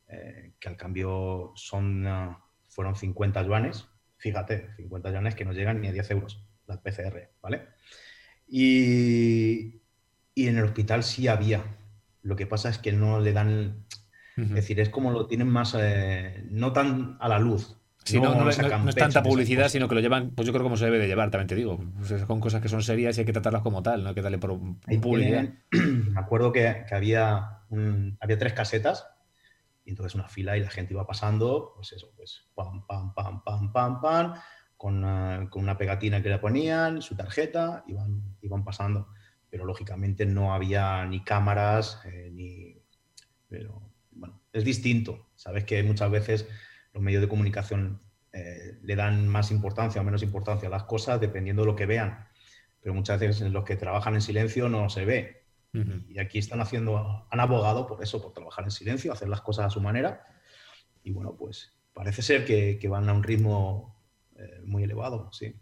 eh, 0.09 0.55
que 0.59 0.69
al 0.69 0.77
cambio 0.77 1.53
son, 1.57 2.07
ah, 2.07 2.45
fueron 2.69 2.95
50 2.95 3.43
yuanes. 3.43 3.89
Fíjate, 4.23 4.69
50 4.77 5.11
yuanes 5.11 5.35
que 5.35 5.45
no 5.45 5.53
llegan 5.53 5.81
ni 5.81 5.89
a 5.89 5.93
10 5.93 6.13
euros 6.13 6.45
la 6.69 6.81
PCR, 6.81 7.31
¿vale? 7.43 7.63
Y, 8.47 9.81
en 10.37 10.59
el 10.59 10.63
hospital 10.63 11.03
sí 11.03 11.27
había. 11.27 11.65
Lo 12.23 12.37
que 12.37 12.47
pasa 12.47 12.69
es 12.69 12.79
que 12.79 12.93
no 12.93 13.19
le 13.19 13.33
dan. 13.33 13.85
Es 14.37 14.51
decir, 14.51 14.79
es 14.79 14.91
como 14.91 15.11
lo 15.11 15.27
tienen 15.27 15.49
más. 15.49 15.77
Eh, 15.77 16.45
no 16.51 16.73
tan 16.73 17.17
a 17.19 17.29
la 17.29 17.41
luz. 17.41 17.77
Sí, 18.05 18.21
no, 18.21 18.49
es 18.49 18.95
tanta 18.95 19.25
publicidad, 19.25 19.69
sino 19.69 19.89
que 19.89 19.97
lo 19.97 20.01
llevan, 20.01 20.31
pues 20.31 20.47
yo 20.47 20.53
creo 20.53 20.63
como 20.63 20.77
se 20.77 20.85
debe 20.85 20.99
de 20.99 21.09
llevar, 21.09 21.31
también 21.31 21.49
te 21.49 21.57
digo. 21.57 21.85
con 22.29 22.41
cosas 22.41 22.63
que 22.63 22.69
son 22.69 22.83
serias 22.83 23.17
y 23.17 23.21
hay 23.21 23.27
que 23.27 23.33
tratarlas 23.33 23.63
como 23.63 23.83
tal, 23.83 24.05
no 24.05 24.11
hay 24.11 24.15
que 24.15 24.23
darle 24.23 24.39
por 24.39 24.57
publicidad. 25.01 25.49
me 25.73 26.21
acuerdo 26.21 26.53
que, 26.53 26.85
había, 26.93 27.61
había 28.21 28.39
tres 28.39 28.53
casetas 28.53 29.07
y 29.85 29.91
entonces 29.91 30.15
una 30.15 30.29
fila 30.29 30.57
y 30.57 30.61
la 30.61 30.71
gente 30.71 30.95
iba 30.95 31.07
pasando, 31.07 31.73
pues 31.75 31.93
eso, 31.93 32.13
pues 32.17 32.49
pam, 32.55 32.87
pam, 32.87 33.15
pam, 33.15 33.43
pam, 33.43 33.73
pam, 33.73 34.01
pam, 34.01 34.35
con 34.77 34.97
una, 34.97 35.49
con 35.51 35.63
una 35.63 35.77
pegatina 35.77 36.23
que 36.23 36.29
le 36.29 36.39
ponían, 36.39 37.03
su 37.03 37.17
tarjeta, 37.17 37.85
iban, 37.87 38.37
iban 38.43 38.65
pasando. 38.65 39.09
Pero 39.51 39.65
lógicamente 39.65 40.25
no 40.25 40.55
había 40.55 41.05
ni 41.07 41.23
cámaras, 41.23 42.01
eh, 42.05 42.31
ni... 42.33 42.81
Pero 43.49 43.93
bueno, 44.13 44.41
es 44.53 44.65
distinto. 44.65 45.29
Sabes 45.35 45.65
que 45.65 45.83
muchas 45.83 46.11
veces 46.11 46.49
los 46.93 47.03
medios 47.03 47.21
de 47.21 47.29
comunicación 47.29 48.03
eh, 48.33 48.79
le 48.83 48.97
dan 48.97 49.29
más 49.29 49.51
importancia 49.51 50.01
o 50.01 50.05
menos 50.05 50.23
importancia 50.23 50.69
a 50.69 50.71
las 50.71 50.85
cosas 50.85 51.21
dependiendo 51.21 51.63
de 51.63 51.67
lo 51.67 51.77
que 51.77 51.87
vean. 51.87 52.29
Pero 52.81 52.95
muchas 52.95 53.21
veces 53.21 53.51
los 53.51 53.65
que 53.65 53.77
trabajan 53.77 54.15
en 54.15 54.23
silencio 54.23 54.69
no 54.69 54.89
se 54.89 55.05
ve. 55.05 55.42
Y 55.73 56.19
aquí 56.19 56.39
están 56.39 56.61
haciendo, 56.61 57.27
han 57.31 57.41
abogado 57.41 57.87
por 57.87 58.03
eso, 58.03 58.21
por 58.21 58.35
trabajar 58.35 58.65
en 58.65 58.71
silencio, 58.71 59.13
hacer 59.13 59.29
las 59.29 59.41
cosas 59.41 59.67
a 59.67 59.71
su 59.71 59.81
manera. 59.81 60.27
Y 61.03 61.13
bueno, 61.13 61.35
pues 61.35 61.73
parece 61.95 62.21
ser 62.21 62.45
que, 62.45 62.89
van 62.89 63.09
a 63.09 63.13
un 63.15 63.23
ritmo 63.23 63.97
eh, 64.37 64.61
muy 64.67 64.85
elevado, 64.85 65.33
sí. 65.33 65.55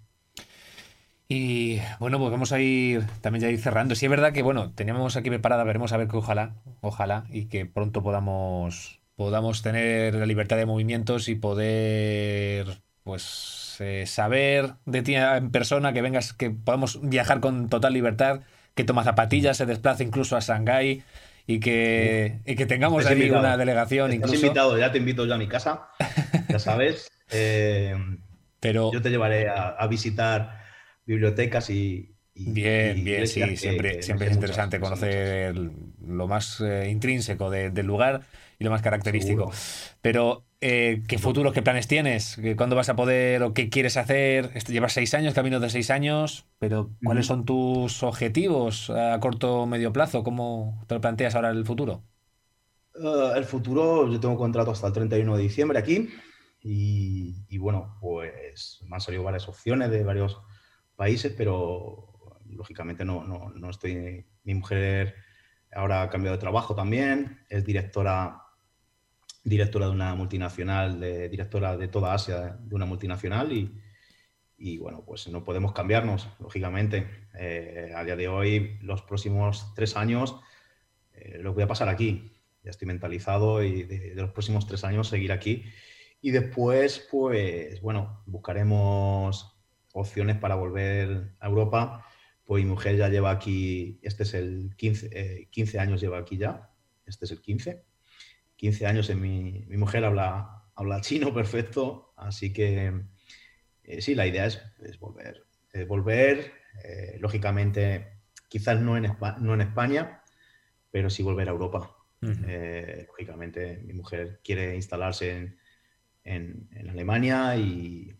Y 1.28 1.78
bueno, 2.00 2.18
pues 2.18 2.32
vamos 2.32 2.50
a 2.50 2.60
ir 2.60 3.06
también 3.20 3.42
ya 3.42 3.50
ir 3.50 3.60
cerrando. 3.60 3.94
Sí 3.94 4.06
es 4.06 4.10
verdad 4.10 4.32
que, 4.32 4.42
bueno, 4.42 4.72
teníamos 4.72 5.16
aquí 5.16 5.28
preparada, 5.28 5.62
veremos 5.62 5.92
a 5.92 5.96
ver 5.96 6.08
que 6.08 6.16
ojalá, 6.16 6.56
ojalá, 6.80 7.24
y 7.30 7.46
que 7.46 7.66
pronto 7.66 8.02
podamos 8.02 9.00
podamos 9.20 9.60
tener 9.60 10.14
la 10.14 10.24
libertad 10.24 10.56
de 10.56 10.64
movimientos 10.64 11.28
y 11.28 11.34
poder 11.34 12.80
pues 13.02 13.76
eh, 13.80 14.04
saber 14.06 14.76
de 14.86 15.02
ti 15.02 15.14
en 15.14 15.50
persona, 15.50 15.92
que 15.92 16.00
vengas, 16.00 16.32
que 16.32 16.50
podamos 16.50 16.98
viajar 17.02 17.40
con 17.40 17.68
total 17.68 17.92
libertad, 17.92 18.40
que 18.80 18.84
toma 18.86 19.04
zapatillas, 19.04 19.58
se 19.58 19.66
desplace 19.66 20.02
incluso 20.04 20.36
a 20.36 20.40
Shanghái 20.40 21.02
y 21.46 21.60
que, 21.60 22.38
y 22.46 22.54
que 22.56 22.64
tengamos 22.64 23.04
ahí 23.04 23.30
una 23.30 23.56
delegación 23.58 24.10
Estás 24.12 24.34
invitado, 24.34 24.78
ya 24.78 24.90
te 24.90 24.98
invito 24.98 25.26
yo 25.26 25.34
a 25.34 25.38
mi 25.38 25.48
casa, 25.48 25.90
ya 26.48 26.58
sabes. 26.58 27.10
Eh, 27.32 27.94
Pero 28.58 28.90
yo 28.92 29.00
te 29.00 29.08
llevaré 29.08 29.48
a, 29.48 29.86
visitar 29.86 30.64
bibliotecas 31.06 31.70
y, 31.70 32.16
bien, 32.34 33.04
bien, 33.04 33.28
sí, 33.28 33.56
siempre, 33.56 34.02
siempre 34.02 34.26
es 34.26 34.34
interesante 34.34 34.80
conocer 34.80 35.54
lo 35.54 36.26
más 36.26 36.60
eh, 36.60 36.88
intrínseco 36.90 37.50
del 37.50 37.86
lugar 37.86 38.22
y 38.60 38.64
lo 38.64 38.70
más 38.70 38.82
característico. 38.82 39.50
Pero, 40.02 40.44
eh, 40.60 41.02
¿qué 41.08 41.18
futuros, 41.18 41.54
qué 41.54 41.62
planes 41.62 41.88
tienes? 41.88 42.38
¿Cuándo 42.58 42.76
vas 42.76 42.90
a 42.90 42.94
poder 42.94 43.42
o 43.42 43.54
qué 43.54 43.70
quieres 43.70 43.96
hacer? 43.96 44.52
Llevas 44.68 44.92
seis 44.92 45.14
años, 45.14 45.32
camino 45.32 45.60
de 45.60 45.70
seis 45.70 45.90
años, 45.90 46.46
pero 46.58 46.90
¿cuáles 47.02 47.26
son 47.26 47.46
tus 47.46 48.02
objetivos 48.02 48.90
a 48.90 49.18
corto 49.18 49.62
o 49.62 49.66
medio 49.66 49.94
plazo? 49.94 50.22
¿Cómo 50.22 50.84
te 50.86 50.94
lo 50.94 51.00
planteas 51.00 51.34
ahora 51.34 51.48
el 51.48 51.64
futuro? 51.64 52.04
Uh, 52.94 53.34
el 53.34 53.44
futuro, 53.44 54.06
yo 54.12 54.20
tengo 54.20 54.36
contrato 54.36 54.72
hasta 54.72 54.88
el 54.88 54.92
31 54.92 55.38
de 55.38 55.42
diciembre 55.42 55.78
aquí 55.78 56.10
y, 56.60 57.56
bueno, 57.56 57.96
pues 57.98 58.80
me 58.86 58.96
han 58.96 59.00
salido 59.00 59.22
varias 59.22 59.48
opciones 59.48 59.90
de 59.90 60.04
varios 60.04 60.38
países, 60.96 61.32
pero 61.34 62.12
lógicamente 62.44 63.06
no, 63.06 63.24
no, 63.24 63.50
no 63.54 63.70
estoy, 63.70 64.26
mi 64.44 64.52
mujer 64.52 65.14
ahora 65.72 66.02
ha 66.02 66.10
cambiado 66.10 66.36
de 66.36 66.40
trabajo 66.40 66.74
también, 66.74 67.40
es 67.48 67.64
directora 67.64 68.42
directora 69.42 69.86
de 69.86 69.92
una 69.92 70.14
multinacional, 70.14 71.00
directora 71.30 71.76
de 71.76 71.88
toda 71.88 72.14
Asia 72.14 72.58
de 72.60 72.74
una 72.74 72.86
multinacional 72.86 73.52
y, 74.62 74.78
bueno, 74.78 75.02
pues 75.06 75.26
no 75.28 75.42
podemos 75.42 75.72
cambiarnos, 75.72 76.28
lógicamente. 76.38 77.06
Eh, 77.38 77.92
a 77.96 78.04
día 78.04 78.14
de 78.14 78.28
hoy, 78.28 78.78
los 78.82 79.00
próximos 79.02 79.72
tres 79.74 79.96
años, 79.96 80.36
eh, 81.14 81.38
lo 81.40 81.54
voy 81.54 81.62
a 81.62 81.66
pasar 81.66 81.88
aquí. 81.88 82.32
Ya 82.62 82.70
estoy 82.70 82.86
mentalizado 82.86 83.62
y 83.62 83.84
de, 83.84 84.14
los 84.14 84.32
próximos 84.32 84.66
tres 84.66 84.84
años 84.84 85.08
seguir 85.08 85.32
aquí. 85.32 85.64
Y 86.20 86.30
después, 86.30 87.08
pues 87.10 87.80
bueno, 87.80 88.22
buscaremos 88.26 89.56
opciones 89.94 90.36
para 90.36 90.56
volver 90.56 91.32
a 91.40 91.46
Europa. 91.48 92.06
Pues 92.44 92.62
mi 92.62 92.68
mujer 92.68 92.96
ya 92.96 93.08
lleva 93.08 93.30
aquí, 93.30 93.98
este 94.02 94.24
es 94.24 94.34
el 94.34 94.74
15, 94.76 95.48
15 95.50 95.76
eh, 95.76 95.80
años 95.80 96.00
lleva 96.00 96.18
aquí 96.18 96.36
ya, 96.36 96.70
este 97.06 97.24
es 97.24 97.30
el 97.30 97.40
15. 97.40 97.82
15 98.60 98.86
años 98.86 99.08
en 99.08 99.22
mi, 99.22 99.64
mi 99.68 99.78
mujer 99.78 100.04
habla, 100.04 100.66
habla 100.74 101.00
chino 101.00 101.32
perfecto, 101.34 102.12
así 102.18 102.52
que 102.52 102.92
eh, 103.84 104.02
sí, 104.02 104.14
la 104.14 104.26
idea 104.26 104.44
es, 104.44 104.60
volver. 105.00 105.46
volver, 105.88 106.52
eh, 106.84 107.16
lógicamente, 107.20 108.20
quizás 108.50 108.78
no 108.78 108.98
en, 108.98 109.16
no 109.40 109.54
en 109.54 109.62
España, 109.62 110.22
pero 110.90 111.08
sí 111.08 111.22
volver 111.22 111.48
a 111.48 111.52
Europa. 111.52 111.96
Eh, 112.20 113.06
lógicamente, 113.08 113.78
mi 113.78 113.94
mujer 113.94 114.42
quiere 114.44 114.74
instalarse 114.74 115.30
en, 116.22 116.68
en, 116.70 116.90
Alemania 116.90 117.56
y, 117.56 118.14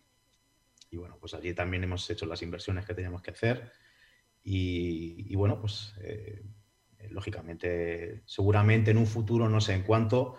y, 0.89 0.97
bueno, 0.97 1.19
pues 1.19 1.35
allí 1.35 1.53
también 1.53 1.83
hemos 1.83 2.09
hecho 2.09 2.25
las 2.25 2.41
inversiones 2.41 2.83
que 2.83 2.95
teníamos 2.95 3.21
que 3.21 3.29
hacer. 3.29 3.71
Y, 4.41 5.27
y 5.31 5.35
bueno, 5.35 5.61
pues 5.61 5.93
eh, 6.01 6.41
lógicamente, 7.09 8.23
seguramente 8.25 8.91
en 8.91 8.97
un 8.97 9.07
futuro, 9.07 9.49
no 9.49 9.61
sé 9.61 9.73
en 9.73 9.83
cuánto, 9.83 10.37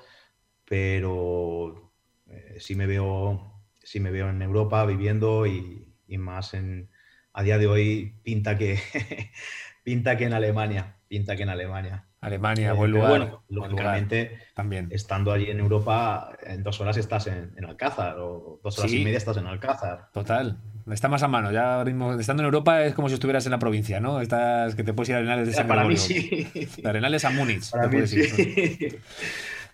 pero 0.64 1.92
eh, 2.28 2.56
sí, 2.60 2.74
me 2.74 2.86
veo, 2.86 3.62
sí 3.82 4.00
me 4.00 4.10
veo 4.10 4.30
en 4.30 4.42
Europa 4.42 4.84
viviendo 4.86 5.46
y, 5.46 5.88
más 6.18 6.52
en, 6.54 6.90
a 7.32 7.42
día 7.42 7.56
de 7.58 7.66
hoy 7.66 8.20
pinta 8.22 8.58
que, 8.58 8.78
pinta 9.84 10.16
que 10.16 10.24
en 10.24 10.34
Alemania, 10.34 10.98
pinta 11.08 11.36
que 11.36 11.42
en 11.44 11.48
Alemania. 11.48 12.11
Alemania, 12.22 12.70
eh, 12.70 12.72
buen 12.72 12.92
lugar. 12.92 13.08
Bueno, 13.10 13.44
lógicamente, 13.48 14.38
también. 14.54 14.86
estando 14.92 15.32
allí 15.32 15.50
en 15.50 15.58
Europa, 15.58 16.30
en 16.46 16.62
dos 16.62 16.80
horas 16.80 16.96
estás 16.96 17.26
en, 17.26 17.52
Alcázar 17.66 18.16
o 18.20 18.60
dos 18.62 18.78
horas 18.78 18.92
y 18.92 19.02
media 19.02 19.18
estás 19.18 19.36
en 19.38 19.46
Alcázar. 19.48 20.08
Total, 20.12 20.56
está 20.88 21.08
más 21.08 21.24
a 21.24 21.28
mano. 21.28 21.50
Ya 21.50 21.82
estando 22.20 22.42
en 22.42 22.44
Europa 22.44 22.84
es 22.84 22.94
como 22.94 23.08
si 23.08 23.14
estuvieras 23.14 23.44
en 23.46 23.50
la 23.50 23.58
provincia, 23.58 23.98
¿no? 23.98 24.20
Estás 24.20 24.76
que 24.76 24.84
te 24.84 24.94
puedes 24.94 25.08
ir 25.08 25.16
a 25.16 25.18
Arenales 25.18 25.48
de 25.48 25.52
San 25.52 25.66
Para 25.66 25.84
mí 25.84 25.96
sí. 25.96 26.48
De 26.80 26.88
Arenales 26.88 27.24
a 27.24 27.30
Múnich. 27.30 27.68
Para 27.70 27.88
mí 27.88 28.06
sí. 28.06 28.22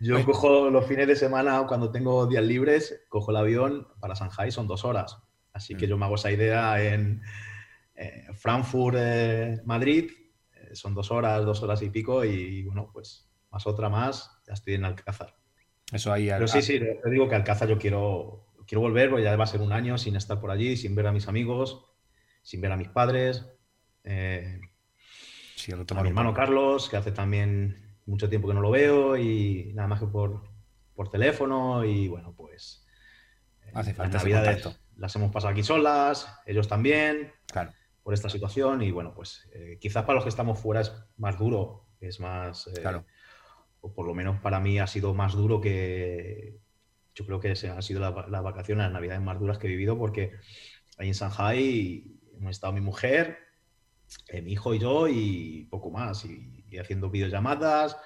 Yo 0.01 0.25
cojo 0.25 0.71
los 0.71 0.87
fines 0.87 1.07
de 1.07 1.17
semana, 1.17 1.65
cuando 1.69 1.91
tengo 1.91 2.27
días 2.27 2.45
libres, 2.45 3.03
cojo 3.11 3.31
el 3.31 3.37
avión 3.37 3.89
para 4.01 4.15
Shanghai, 4.15 4.51
son 4.51 4.67
dos 4.67 4.87
horas. 4.87 5.19
Así 5.53 5.75
que 5.75 5.87
mm. 5.87 5.91
yo 5.91 5.99
me 5.99 6.07
hago 6.07 6.15
esa 6.15 6.31
idea 6.31 6.83
en 6.83 7.21
eh, 7.95 8.27
Frankfurt, 8.33 8.97
eh, 8.99 9.61
Madrid, 9.67 10.13
son 10.75 10.95
dos 10.95 11.11
horas, 11.11 11.45
dos 11.45 11.63
horas 11.63 11.83
y 11.83 11.91
pico, 11.91 12.25
y 12.25 12.63
bueno, 12.65 12.91
pues 12.93 13.29
más 13.51 13.67
otra 13.67 13.89
más, 13.89 14.31
ya 14.47 14.55
estoy 14.55 14.75
en 14.75 14.85
Alcázar. 14.85 15.35
Eso 15.93 16.13
ahí. 16.13 16.29
Pero 16.29 16.49
sí, 16.49 16.63
sí, 16.63 16.79
te 16.79 17.11
digo 17.11 17.29
que 17.29 17.35
Alcázar 17.35 17.69
yo 17.69 17.79
quiero, 17.79 18.47
quiero 18.67 18.81
volver, 18.81 19.11
porque 19.11 19.25
ya 19.25 19.37
va 19.37 19.45
a 19.45 19.49
ser 19.49 19.61
un 19.61 19.73
año 19.73 19.97
sin 19.99 20.17
estar 20.17 20.41
por 20.41 20.51
allí, 20.51 20.77
sin 20.77 20.95
ver 20.95 21.07
a 21.07 21.13
mis 21.13 21.29
amigos, 21.29 21.85
sin 22.43 22.61
ver 22.61 22.73
a 22.73 22.77
mis 22.77 22.89
padres. 22.89 23.47
Eh, 24.05 24.61
a 25.95 26.03
mi 26.03 26.09
hermano 26.09 26.33
Carlos, 26.33 26.89
que 26.89 26.97
hace 26.97 27.13
también 27.13 27.97
mucho 28.07 28.29
tiempo 28.29 28.49
que 28.49 28.55
no 28.55 28.61
lo 28.61 28.71
veo 28.71 29.17
y 29.17 29.73
nada 29.75 29.89
más 29.89 30.01
que 30.01 30.07
por, 30.07 30.49
por 30.95 31.11
teléfono 31.11 31.85
y 31.85 32.09
bueno, 32.09 32.35
pues 32.35 32.87
eh, 33.63 33.71
hace 33.75 33.93
falta 33.93 34.15
las 34.15 34.25
navidades 34.25 34.81
las 34.97 35.15
hemos 35.15 35.31
pasado 35.31 35.53
aquí 35.53 35.63
solas, 35.63 36.41
ellos 36.45 36.67
también, 36.69 37.33
claro. 37.47 37.73
Por 38.09 38.15
esta 38.15 38.31
situación 38.31 38.81
y 38.81 38.91
bueno, 38.91 39.13
pues 39.15 39.47
eh, 39.53 39.77
quizás 39.79 40.03
para 40.05 40.15
los 40.15 40.25
que 40.25 40.31
estamos 40.31 40.59
fuera 40.59 40.81
es 40.81 40.95
más 41.19 41.39
duro, 41.39 41.91
es 42.01 42.21
más, 42.21 42.67
claro. 42.81 43.05
o 43.83 43.93
por 43.93 44.07
lo 44.07 44.15
menos 44.15 44.41
para 44.41 44.61
mí 44.61 44.79
ha 44.79 44.87
sido 44.87 45.13
más 45.13 45.35
duro 45.35 45.61
que, 45.61 46.57
yo 47.15 47.27
creo 47.27 47.39
que 47.39 47.51
han 47.51 47.83
sido 47.83 48.01
las 48.01 48.43
vacaciones, 48.43 48.85
las 48.85 48.95
navidades 48.95 49.21
más 49.21 49.39
duras 49.39 49.59
que 49.59 49.67
he 49.67 49.71
vivido 49.71 49.99
porque 49.99 50.33
ahí 50.97 51.09
en 51.09 51.13
Shanghai 51.13 52.19
hemos 52.39 52.53
estado 52.53 52.73
mi 52.73 52.81
mujer, 52.81 53.41
eh, 54.29 54.41
mi 54.41 54.53
hijo 54.53 54.73
y 54.73 54.79
yo 54.79 55.07
y 55.07 55.69
poco 55.71 55.91
más, 55.91 56.25
y, 56.25 56.65
haciendo 56.79 57.11
videollamadas, 57.11 57.99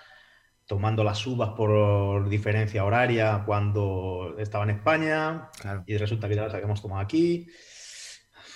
tomando 0.66 1.05
las 1.05 1.24
uvas 1.29 1.51
por 1.51 2.29
diferencia 2.29 2.85
horaria 2.85 3.45
cuando 3.47 4.35
estaba 4.37 4.65
en 4.65 4.70
España 4.70 5.49
y 5.87 5.97
resulta 5.97 6.29
que 6.29 6.35
ya 6.35 6.43
las 6.43 6.55
habíamos 6.55 6.83
tomado 6.83 7.01
aquí. 7.01 7.47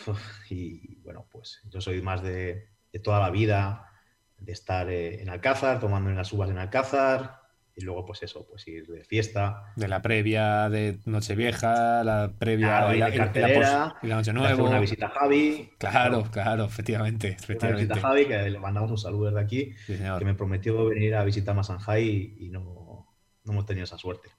Y 0.51 0.97
bueno, 1.03 1.27
pues 1.31 1.61
yo 1.71 1.81
soy 1.81 2.03
más 2.03 2.23
de, 2.23 2.69
toda 3.03 3.21
la 3.21 3.31
vida, 3.31 3.91
de 4.39 4.53
estar 4.53 4.89
eh, 4.91 5.21
en 5.21 5.29
Alcázar, 5.29 5.81
tomando 5.81 6.11
las 6.11 6.33
uvas 6.33 6.51
en 6.51 6.59
Alcázar, 6.59 7.41
y 7.79 7.85
luego 7.85 8.07
pues 8.07 8.23
eso, 8.23 8.47
pues 8.49 8.67
ir 8.69 8.87
de 8.87 9.05
fiesta. 9.05 9.75
De 9.77 9.87
la 9.87 10.01
previa 10.01 10.71
de 10.71 10.99
Nochevieja, 11.05 12.03
la 12.05 12.33
previa 12.39 12.95
y, 12.95 12.99
la, 12.99 13.15
y, 13.15 13.19
la, 13.19 13.97
y, 14.03 14.07
Noche 14.07 14.33
Nueva. 14.33 14.63
Una 14.63 14.81
visita 14.81 15.07
a 15.07 15.11
Javi. 15.11 15.73
Claro, 15.79 16.25
claro, 16.31 16.65
efectivamente, 16.65 17.37
efectivamente. 17.39 17.67
Una 17.85 17.95
visita 17.95 17.95
a 17.95 18.01
Javi, 18.01 18.27
que 18.27 18.51
le 18.51 18.59
mandamos 18.59 18.91
un 18.91 18.99
saludo 18.99 19.27
desde 19.27 19.41
aquí, 19.41 19.75
que 19.87 20.25
me 20.25 20.35
prometió 20.35 20.87
venir 20.87 21.15
a 21.17 21.25
visitar 21.25 21.59
a 21.59 21.61
Shanghai 21.61 22.35
y 22.39 22.49
no, 22.49 23.15
no 23.45 23.53
hemos 23.53 23.67
tenido 23.67 23.85
esa 23.85 23.99
suerte. 23.99 24.31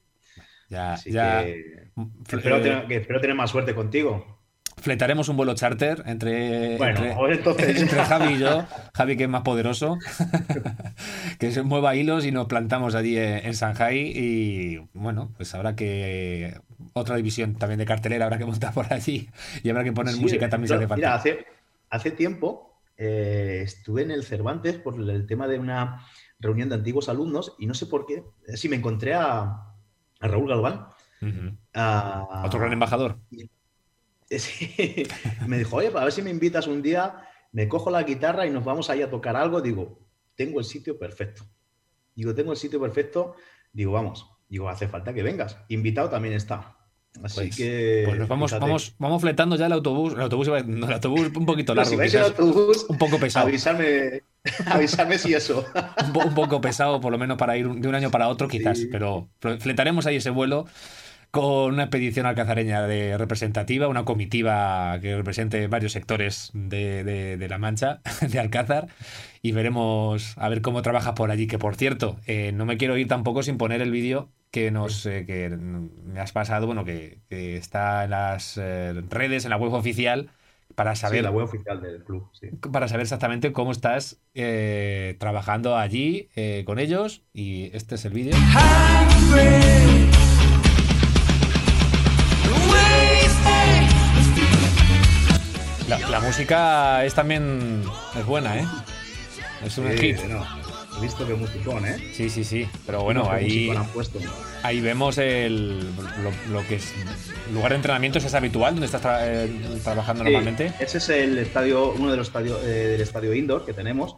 Ya, 0.68 0.96
ya. 1.06 1.42
espero, 1.42 2.58
eh, 2.58 2.60
tener, 2.60 2.86
que 2.86 2.96
espero 2.96 3.20
tener 3.20 3.36
más 3.36 3.50
suerte 3.50 3.74
contigo 3.74 4.37
fletaremos 4.80 5.28
un 5.28 5.36
vuelo 5.36 5.54
charter 5.54 6.02
entre, 6.06 6.76
entre, 6.76 7.14
Javi 8.04 8.34
y 8.34 8.38
yo, 8.38 8.64
Javi 8.94 9.16
que 9.16 9.24
es 9.24 9.28
más 9.28 9.42
poderoso, 9.42 9.98
que 11.38 11.50
se 11.50 11.62
mueva 11.62 11.94
hilos 11.96 12.24
y 12.24 12.32
nos 12.32 12.46
plantamos 12.46 12.94
allí 12.94 13.16
en, 13.18 13.52
Shanghai 13.52 14.12
y 14.14 14.78
bueno, 14.94 15.32
pues 15.36 15.54
habrá 15.54 15.74
que 15.76 16.58
otra 16.92 17.16
división 17.16 17.56
también 17.56 17.78
de 17.78 17.86
cartelera 17.86 18.24
habrá 18.24 18.38
que 18.38 18.44
montar 18.44 18.72
por 18.72 18.92
allí 18.92 19.28
y 19.62 19.70
habrá 19.70 19.84
que 19.84 19.92
poner 19.92 20.16
música 20.16 20.48
también 20.48 20.68
se 20.68 20.94
Mira, 20.94 21.14
hace, 21.14 21.46
hace 21.90 22.10
tiempo 22.10 22.80
eh, 22.96 23.60
estuve 23.62 24.02
en 24.02 24.10
el 24.10 24.24
Cervantes 24.24 24.76
por 24.76 25.00
el 25.00 25.26
tema 25.26 25.48
de 25.48 25.58
una 25.58 26.06
reunión 26.40 26.68
de 26.68 26.76
antiguos 26.76 27.08
alumnos 27.08 27.54
y 27.58 27.66
no 27.66 27.74
sé 27.74 27.86
por 27.86 28.06
qué, 28.06 28.22
si 28.54 28.68
me 28.68 28.76
encontré 28.76 29.14
a, 29.14 29.68
a 30.20 30.28
Raúl 30.28 30.48
Galván 30.48 30.88
Otro 32.44 32.60
gran 32.60 32.72
embajador. 32.72 33.18
Sí. 34.38 35.04
Me 35.46 35.58
dijo, 35.58 35.76
oye, 35.76 35.90
para 35.90 36.04
ver 36.04 36.12
si 36.12 36.22
me 36.22 36.30
invitas 36.30 36.66
un 36.66 36.82
día, 36.82 37.14
me 37.52 37.66
cojo 37.68 37.90
la 37.90 38.02
guitarra 38.02 38.46
y 38.46 38.50
nos 38.50 38.64
vamos 38.64 38.90
ahí 38.90 39.02
a 39.02 39.10
tocar 39.10 39.36
algo. 39.36 39.60
Digo, 39.60 39.98
tengo 40.34 40.58
el 40.58 40.64
sitio 40.66 40.98
perfecto. 40.98 41.44
Digo, 42.14 42.34
tengo 42.34 42.52
el 42.52 42.58
sitio 42.58 42.80
perfecto. 42.80 43.34
Digo, 43.72 43.92
vamos. 43.92 44.26
Digo, 44.48 44.68
hace 44.68 44.88
falta 44.88 45.12
que 45.14 45.22
vengas. 45.22 45.56
Invitado 45.68 46.08
también 46.10 46.34
está. 46.34 46.74
Así 47.22 47.40
Pues, 47.40 47.56
que. 47.56 48.02
pues 48.06 48.18
nos 48.18 48.28
vamos, 48.28 48.50
fíjate. 48.50 48.66
vamos, 48.66 48.94
vamos 48.98 49.22
fletando 49.22 49.56
ya 49.56 49.66
el 49.66 49.72
autobús. 49.72 50.12
El 50.12 50.20
autobús, 50.20 50.48
no, 50.66 50.86
el 50.86 50.92
autobús 50.92 51.30
un 51.34 51.46
poquito 51.46 51.74
largo, 51.74 51.90
si 51.90 51.96
vais 51.96 52.14
en 52.14 52.20
quizás. 52.22 52.38
autobús, 52.38 52.86
un 52.88 52.98
poco 52.98 53.18
pesado. 53.18 53.46
avisarme, 53.48 54.22
avisarme 54.66 55.18
si 55.18 55.32
eso. 55.34 55.64
un, 56.06 56.12
po- 56.12 56.24
un 56.24 56.34
poco 56.34 56.60
pesado, 56.60 57.00
por 57.00 57.10
lo 57.10 57.18
menos 57.18 57.38
para 57.38 57.56
ir 57.56 57.66
de 57.68 57.88
un 57.88 57.94
año 57.94 58.10
para 58.10 58.28
otro, 58.28 58.46
quizás. 58.46 58.78
Sí. 58.78 58.88
Pero 58.92 59.28
fletaremos 59.58 60.06
ahí 60.06 60.16
ese 60.16 60.30
vuelo 60.30 60.66
con 61.30 61.74
una 61.74 61.84
expedición 61.84 62.26
alcazareña 62.26 62.82
de 62.86 63.18
representativa, 63.18 63.88
una 63.88 64.04
comitiva 64.04 64.98
que 65.00 65.14
represente 65.16 65.66
varios 65.68 65.92
sectores 65.92 66.50
de, 66.54 67.04
de- 67.04 67.36
de 67.36 67.48
La 67.48 67.58
Mancha, 67.58 68.00
de 68.28 68.38
Alcázar, 68.38 68.88
y 69.42 69.52
veremos 69.52 70.34
a 70.38 70.48
ver 70.48 70.62
cómo 70.62 70.82
trabajas 70.82 71.12
por 71.14 71.30
allí. 71.30 71.46
Que 71.46 71.58
por 71.58 71.76
cierto, 71.76 72.18
eh, 72.26 72.52
no 72.52 72.64
me 72.66 72.76
quiero 72.78 72.96
ir 72.96 73.08
tampoco 73.08 73.42
sin 73.42 73.58
poner 73.58 73.82
el 73.82 73.90
vídeo 73.90 74.30
que 74.50 74.70
nos 74.70 75.04
eh, 75.06 75.24
que 75.26 75.50
me 75.50 76.20
has 76.20 76.32
pasado, 76.32 76.66
bueno, 76.66 76.84
que, 76.84 77.18
que 77.28 77.56
está 77.56 78.04
en 78.04 78.10
las 78.10 78.56
eh, 78.56 78.94
redes, 79.10 79.44
en 79.44 79.50
la 79.50 79.56
web 79.58 79.74
oficial, 79.74 80.30
para 80.74 80.94
Sí, 80.94 81.02
saber 81.02 81.24
la 81.24 81.30
web 81.30 81.44
oficial 81.44 81.80
del 81.82 82.02
club. 82.04 82.28
Sí. 82.32 82.48
para 82.72 82.88
saber 82.88 83.02
exactamente 83.02 83.52
cómo 83.52 83.72
estás 83.72 84.20
eh, 84.34 85.16
trabajando 85.18 85.76
allí 85.76 86.28
eh, 86.36 86.62
con 86.66 86.78
ellos. 86.78 87.22
Y 87.34 87.70
este 87.76 87.96
es 87.96 88.04
el 88.06 88.12
vídeo. 88.14 88.34
La, 95.88 95.98
la 96.10 96.20
música 96.20 97.04
es 97.04 97.14
también 97.14 97.82
es 98.18 98.26
buena, 98.26 98.58
¿eh? 98.60 98.66
Es 99.64 99.78
un 99.78 99.90
Sí, 99.92 99.98
hit. 99.98 100.18
he 100.18 101.00
visto 101.00 101.26
que 101.26 101.34
musicón, 101.34 101.86
¿eh? 101.86 101.96
Sí, 102.12 102.28
sí, 102.28 102.44
sí. 102.44 102.68
Pero 102.84 103.02
bueno, 103.02 103.30
ahí, 103.30 103.70
ahí 104.62 104.80
vemos 104.80 105.16
el, 105.18 105.78
lo, 106.22 106.30
lo 106.52 106.66
que 106.66 106.76
es 106.76 106.92
lugar 107.52 107.70
de 107.70 107.76
entrenamiento. 107.76 108.18
¿Ese 108.18 108.28
es 108.28 108.34
habitual 108.34 108.74
donde 108.74 108.86
estás 108.86 109.02
tra- 109.02 109.20
eh, 109.22 109.80
trabajando 109.82 110.24
Sí, 110.24 110.30
normalmente? 110.30 110.72
Ese 110.78 110.98
es 110.98 111.08
el 111.08 111.38
estadio, 111.38 111.92
uno 111.92 112.10
de 112.10 112.16
los 112.18 112.26
estadios 112.28 112.60
eh, 112.62 112.66
del 112.66 113.00
estadio 113.00 113.32
indoor 113.34 113.64
que 113.64 113.72
tenemos. 113.72 114.16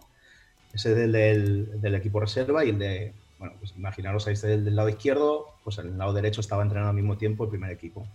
Ese 0.73 0.93
es 0.93 0.99
el 0.99 1.13
del, 1.13 1.81
del 1.81 1.95
equipo 1.95 2.21
reserva 2.21 2.65
y 2.65 2.71
el 2.71 2.79
de, 2.79 3.13
bueno, 3.39 3.55
pues 3.61 3.73
imaginaros 3.77 4.27
ahí 4.27 4.35
está 4.35 4.49
el 4.49 4.65
del 4.65 4.77
lado 4.77 4.89
izquierdo, 4.89 5.47
pues 5.65 5.79
en 5.79 5.87
el 5.89 5.99
lado 5.99 6.13
derecho 6.13 6.41
estaba 6.41 6.63
entrenando 6.63 6.91
al 6.91 6.97
mismo 6.97 7.17
tiempo 7.17 7.45
el 7.45 7.51
primer 7.51 7.71
equipo. 7.71 8.07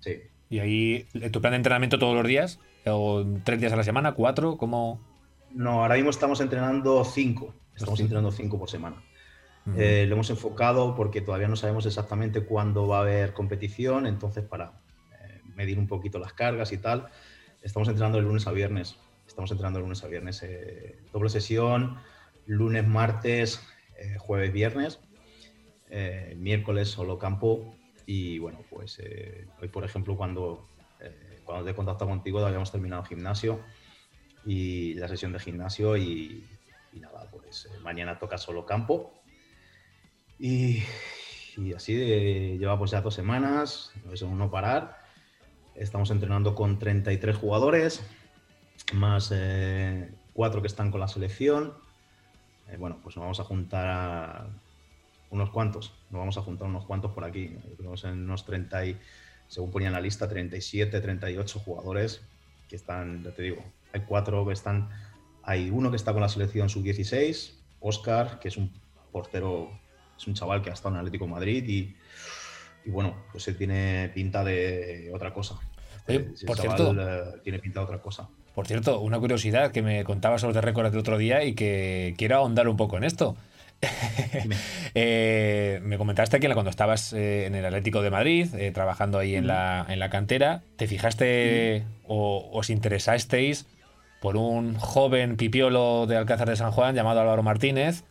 Sí. 0.00 0.20
Y 0.48 0.60
ahí, 0.60 1.06
¿tu 1.32 1.40
plan 1.40 1.52
de 1.52 1.56
entrenamiento 1.56 1.98
todos 1.98 2.14
los 2.14 2.26
días? 2.26 2.60
¿O 2.86 3.24
tres 3.44 3.60
días 3.60 3.72
a 3.72 3.76
la 3.76 3.82
semana? 3.82 4.12
¿Cuatro? 4.12 4.56
¿Cómo? 4.56 5.00
No, 5.50 5.82
ahora 5.82 5.96
mismo 5.96 6.10
estamos 6.10 6.40
entrenando 6.40 7.04
cinco. 7.04 7.54
Estamos 7.74 7.98
entrenando 8.00 8.30
cinco 8.30 8.58
por 8.58 8.70
semana. 8.70 9.02
Eh, 9.76 10.04
lo 10.06 10.14
hemos 10.14 10.30
enfocado 10.30 10.94
porque 10.94 11.20
todavía 11.20 11.48
no 11.48 11.56
sabemos 11.56 11.86
exactamente 11.86 12.42
cuándo 12.42 12.86
va 12.86 12.98
a 12.98 13.00
haber 13.00 13.32
competición, 13.32 14.06
entonces 14.06 14.44
para 14.44 14.80
eh, 15.20 15.40
medir 15.56 15.80
un 15.80 15.88
poquito 15.88 16.20
las 16.20 16.32
cargas 16.32 16.70
y 16.70 16.78
tal, 16.78 17.08
estamos 17.62 17.88
entrenando 17.88 18.18
de 18.18 18.22
lunes 18.22 18.46
a 18.46 18.52
viernes. 18.52 18.96
Estamos 19.26 19.50
entrenando 19.50 19.80
de 19.80 19.82
lunes 19.82 20.04
a 20.04 20.06
viernes. 20.06 20.40
eh, 20.44 21.00
doble 21.12 21.30
sesión, 21.30 21.96
lunes, 22.46 22.86
martes, 22.86 23.60
jueves, 24.18 24.52
viernes, 24.52 25.00
miércoles 26.36 26.88
solo 26.88 27.18
campo 27.18 27.75
y 28.06 28.38
bueno, 28.38 28.64
pues 28.70 29.00
eh, 29.00 29.48
hoy 29.60 29.68
por 29.68 29.84
ejemplo 29.84 30.16
cuando, 30.16 30.68
eh, 31.00 31.40
cuando 31.44 31.64
te 31.64 31.72
he 31.72 31.74
contactado 31.74 32.08
contigo 32.08 32.38
habíamos 32.46 32.70
terminado 32.70 33.04
gimnasio 33.04 33.60
y 34.44 34.94
la 34.94 35.08
sesión 35.08 35.32
de 35.32 35.40
gimnasio 35.40 35.96
y, 35.96 36.48
nada, 37.00 37.28
pues 37.30 37.66
eh, 37.66 37.80
mañana 37.82 38.18
toca 38.18 38.38
solo 38.38 38.64
campo 38.64 39.12
y, 40.38 40.82
así 41.74 41.94
de- 41.94 42.56
llevamos 42.58 42.90
ya 42.90 43.00
dos 43.00 43.14
semanas, 43.14 43.92
es 44.12 44.22
no 44.22 44.50
parar. 44.50 44.98
Estamos 45.74 46.10
entrenando 46.10 46.54
con 46.54 46.78
33 46.78 47.36
jugadores, 47.36 48.02
más 48.94 49.32
cuatro 50.32 50.60
que 50.62 50.68
están 50.68 50.90
con 50.90 51.00
la 51.00 51.08
selección. 51.08 51.74
Bueno, 52.78 52.98
pues 53.02 53.16
nos 53.16 53.22
vamos 53.22 53.40
a 53.40 53.44
juntar 53.44 53.86
a 53.88 54.65
unos 55.30 55.50
cuantos, 55.50 55.92
nos 56.10 56.20
vamos 56.20 56.36
a 56.38 56.42
juntar 56.42 56.68
unos 56.68 56.84
cuantos 56.84 57.12
por 57.12 57.24
aquí. 57.24 57.56
Tenemos 57.76 58.04
en 58.04 58.22
unos 58.24 58.44
30 58.44 58.86
y, 58.86 58.96
según 59.48 59.70
ponía 59.70 59.88
en 59.88 59.94
la 59.94 60.00
lista, 60.00 60.28
37, 60.28 61.00
38 61.00 61.58
jugadores 61.60 62.22
que 62.68 62.76
están, 62.76 63.22
ya 63.22 63.30
te 63.30 63.42
digo, 63.42 63.62
hay 63.92 64.00
cuatro 64.02 64.46
que 64.46 64.52
están, 64.52 64.88
hay 65.42 65.70
uno 65.70 65.90
que 65.90 65.96
está 65.96 66.12
con 66.12 66.22
la 66.22 66.28
selección 66.28 66.68
sub-16, 66.68 67.52
Oscar, 67.80 68.38
que 68.40 68.48
es 68.48 68.56
un 68.56 68.72
portero, 69.12 69.70
es 70.18 70.26
un 70.26 70.34
chaval 70.34 70.62
que 70.62 70.70
ha 70.70 70.72
estado 70.74 70.94
en 70.94 71.00
Atlético 71.00 71.26
de 71.26 71.30
Madrid 71.30 71.64
y, 71.68 71.96
y 72.84 72.90
bueno, 72.90 73.14
pues 73.32 73.46
él 73.48 73.56
tiene 73.56 74.10
pinta 74.14 74.42
de 74.44 75.10
otra 75.14 75.32
cosa. 75.32 75.58
Oye, 76.08 76.30
Ese 76.34 76.46
por 76.46 76.56
chaval, 76.56 76.76
cierto. 76.76 76.94
eh, 77.00 77.40
tiene 77.42 77.58
pinta 77.58 77.80
de 77.80 77.84
otra 77.86 78.00
cosa. 78.00 78.28
Por 78.54 78.66
cierto, 78.66 79.00
una 79.00 79.18
curiosidad 79.18 79.70
que 79.70 79.82
me 79.82 80.02
contabas 80.04 80.40
sobre 80.40 80.60
récord 80.60 80.92
el 80.92 80.98
otro 80.98 81.18
día 81.18 81.44
y 81.44 81.54
que 81.54 82.14
quiero 82.16 82.36
ahondar 82.36 82.68
un 82.68 82.76
poco 82.76 82.96
en 82.96 83.04
esto. 83.04 83.36
Eh, 84.98 85.80
me 85.82 85.98
comentaste 85.98 86.40
que 86.40 86.50
cuando 86.54 86.70
estabas 86.70 87.12
eh, 87.12 87.44
en 87.46 87.54
el 87.54 87.64
Atlético 87.66 88.00
de 88.00 88.10
Madrid, 88.10 88.48
eh, 88.54 88.70
trabajando 88.70 89.18
ahí 89.18 89.34
en, 89.34 89.46
la, 89.46 89.84
en 89.88 89.98
la 89.98 90.08
cantera, 90.08 90.62
te 90.76 90.86
fijaste 90.86 91.84
o 92.06 92.48
os 92.52 92.70
interesasteis 92.70 93.66
por 94.20 94.38
un 94.38 94.76
joven 94.76 95.36
pipiolo 95.36 96.06
de 96.06 96.16
Alcázar 96.16 96.48
de 96.48 96.56
San 96.56 96.70
Juan 96.70 96.94
llamado 96.94 97.20
Álvaro 97.20 97.42
Martínez 97.42 98.04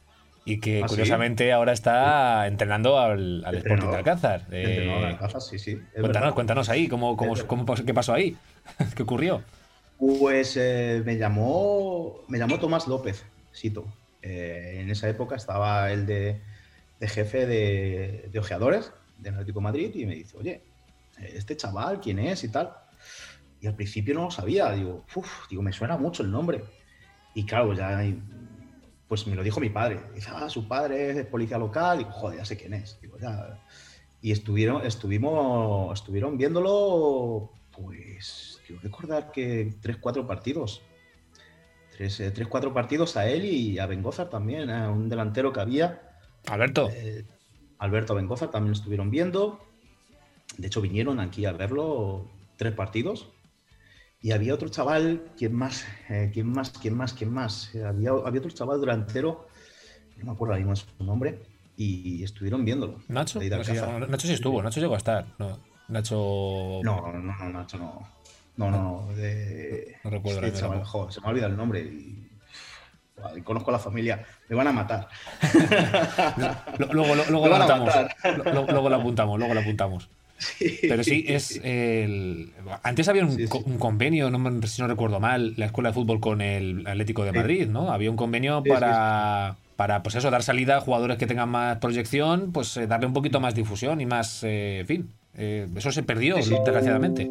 y 0.46 0.60
que 0.60 0.84
¿Ah, 0.84 0.88
sí? 0.88 0.94
curiosamente 0.94 1.52
ahora 1.52 1.74
está 1.74 2.46
entrenando 2.46 3.00
al, 3.00 3.44
al 3.46 3.56
Sporting 3.56 3.88
de. 3.90 3.96
Alcázar. 3.96 4.42
Alcázar, 4.52 5.42
sí, 5.42 5.58
cuéntanos, 5.58 6.14
verdad. 6.14 6.34
cuéntanos 6.36 6.70
ahí, 6.70 6.88
¿cómo, 6.88 7.18
cómo, 7.18 7.34
¿qué 7.84 7.94
pasó 7.96 8.14
ahí? 8.14 8.38
¿Qué 8.96 9.02
ocurrió? 9.02 9.42
Pues 9.98 10.56
me 11.04 11.18
llamó 11.18 12.22
me 12.28 12.38
llamó 12.38 12.60
Tomás 12.60 12.88
López, 12.88 13.26
Sito. 13.52 13.86
Eh, 14.28 14.80
en 14.82 14.90
esa 14.90 15.08
época 15.08 15.36
estaba 15.36 15.92
él 15.92 16.08
de, 16.08 16.42
de 17.00 17.08
jefe 17.08 17.46
de, 17.46 18.28
de 18.32 18.40
ojeadores 18.40 18.92
del 19.20 19.36
Atlético 19.36 19.60
de 19.60 19.64
Madrid 19.64 19.92
y 19.94 20.06
me 20.08 20.16
dice, 20.16 20.36
oye, 20.36 20.64
este 21.20 21.56
chaval, 21.56 22.02
¿quién 22.02 22.18
es? 22.18 22.44
y 22.44 22.50
tal. 22.50 22.74
Y 23.62 23.68
al 23.68 23.76
principio 23.76 24.16
no 24.16 24.24
lo 24.24 24.32
sabía, 24.32 24.72
digo, 24.72 25.06
digo, 25.50 25.62
me 25.62 25.72
suena 25.72 25.96
mucho 25.98 26.24
el 26.24 26.32
nombre. 26.32 26.64
Y 27.36 27.46
claro, 27.46 27.74
ya 27.74 28.02
pues 29.08 29.28
me 29.28 29.36
lo 29.36 29.44
dijo 29.44 29.60
mi 29.60 29.70
padre. 29.70 30.00
Dice, 30.16 30.30
ah, 30.34 30.50
su 30.50 30.68
padre 30.68 31.12
es 31.12 31.26
policía 31.28 31.58
local. 31.58 32.00
Digo, 32.00 32.12
joder, 32.12 32.40
ya 32.40 32.46
sé 32.46 32.58
quién 32.58 32.74
es. 32.74 33.00
Digo, 33.02 33.20
ya. 33.20 33.60
Y 34.22 34.32
estuvieron, 34.32 34.84
estuvimos, 34.86 36.00
estuvieron 36.00 36.38
viéndolo, 36.38 37.52
pues, 37.72 38.60
quiero 38.66 38.82
recordar 38.82 39.32
que 39.32 39.76
tres, 39.82 39.98
cuatro 39.98 40.26
partidos. 40.26 40.82
Tres, 41.98 42.20
eh, 42.20 42.32
tres, 42.32 42.48
cuatro 42.48 42.74
partidos 42.74 43.16
a 43.18 43.28
él 43.28 43.46
y 43.46 43.80
a 43.80 43.86
Bengozar 43.86 44.30
también, 44.30 44.70
a 44.70 44.90
un 44.90 45.08
delantero 45.10 45.54
que 45.54 45.62
había. 45.62 46.02
Alberto, 46.48 46.90
Eh, 46.92 47.26
Alberto 47.80 48.16
Bengozar 48.16 48.52
también 48.52 48.72
lo 48.72 48.78
estuvieron 48.78 49.10
viendo. 49.10 49.60
De 50.58 50.68
hecho, 50.68 50.82
vinieron 50.82 51.20
aquí 51.20 51.46
a 51.46 51.54
verlo 51.54 52.30
tres 52.58 52.74
partidos. 52.74 53.30
Y 54.22 54.32
había 54.32 54.54
otro 54.54 54.70
chaval, 54.70 55.22
¿quién 55.38 55.54
más? 55.54 55.86
Eh, 56.10 56.32
¿Quién 56.34 56.48
más? 56.52 56.72
¿Quién 56.72 56.98
más? 56.98 57.14
¿Quién 57.14 57.32
más? 57.32 57.76
Eh, 57.76 57.84
había, 57.84 58.10
había 58.10 58.40
otro 58.40 58.52
chaval 58.52 58.82
delantero, 58.82 59.48
no 60.18 60.26
me 60.26 60.32
acuerdo 60.32 60.54
ahora 60.56 60.66
mismo 60.66 60.76
su 60.76 61.04
nombre, 61.04 61.44
y 61.78 62.24
estuvieron 62.24 62.66
viéndolo. 62.66 63.02
Nacho. 63.08 63.40
No, 63.40 63.64
sí. 63.64 63.74
Nacho 63.74 64.28
sí 64.28 64.34
estuvo, 64.34 64.64
Nacho 64.64 64.80
llegó 64.80 64.96
a 64.96 64.98
estar. 64.98 65.28
No, 65.38 65.60
Nacho. 65.90 66.80
No, 66.84 67.12
no, 67.14 67.22
no, 67.22 67.50
Nacho 67.50 67.78
no. 67.78 68.15
No, 68.58 68.72
no, 68.72 68.82
no. 69.08 69.16
de- 69.16 69.96
No 70.04 70.10
recuerdo 70.10 70.40
ahora 70.40 70.54
chaval, 70.54 70.84
se 71.12 71.20
me 71.22 71.28
ha 71.28 71.30
olvidado 71.30 71.52
el 71.52 71.58
nombre 71.58 71.82
y, 71.82 72.22
conozco 73.44 73.70
a 73.72 73.74
la 73.74 73.80
familia. 73.80 74.24
Me 74.50 74.56
van 74.56 74.68
a 74.68 74.72
matar. 74.72 75.08
Luego, 76.78 77.16
lo- 77.16 77.26
luego 77.26 77.44
Me 77.44 77.50
lo 77.50 77.50
van 77.50 77.62
a 77.62 77.66
apuntamos. 77.66 78.66
Luego 78.72 78.90
lo 78.90 78.96
apuntamos, 78.96 79.40
luego 79.40 79.54
lo 79.54 79.60
apuntamos. 79.62 80.10
Pero 80.82 81.04
sí, 81.04 81.26
es 81.30 81.60
el. 81.64 82.52
Antes 82.84 83.08
había 83.08 83.24
un, 83.24 83.32
Sí, 83.32 83.44
sí. 83.44 83.48
co- 83.48 83.64
un 83.66 83.78
convenio, 83.78 84.30
no 84.30 84.62
si 84.68 84.82
no 84.82 84.88
recuerdo 84.88 85.20
mal, 85.20 85.54
la 85.58 85.66
Escuela 85.68 85.90
de 85.90 85.94
Fútbol 85.94 86.20
con 86.20 86.42
el 86.42 86.86
Atlético 86.88 87.24
de 87.24 87.32
Sí. 87.32 87.38
Madrid, 87.38 87.68
¿no? 87.68 87.92
Había 87.92 88.10
un 88.12 88.18
convenio 88.18 88.60
Sí, 88.64 88.70
sí, 88.70 88.74
para, 88.74 89.56
para, 89.76 90.04
pues 90.04 90.16
eso, 90.16 90.30
dar 90.32 90.44
salida 90.44 90.78
a 90.78 90.82
jugadores 90.82 91.18
que 91.18 91.26
tengan 91.28 91.50
más 91.50 91.78
proyección, 91.80 92.52
pues 92.52 92.76
eh, 92.78 92.86
darle 92.88 93.08
un 93.08 93.14
poquito 93.14 93.40
más 93.40 93.56
difusión 93.56 94.02
y 94.02 94.06
más, 94.06 94.44
eh, 94.44 94.80
en 94.82 94.88
fin. 94.88 95.10
eh, 95.36 95.68
eso 95.76 95.92
se 95.92 96.04
perdió, 96.04 96.36
Sí, 96.38 96.44
sí. 96.44 96.56
desgraciadamente. 96.66 97.30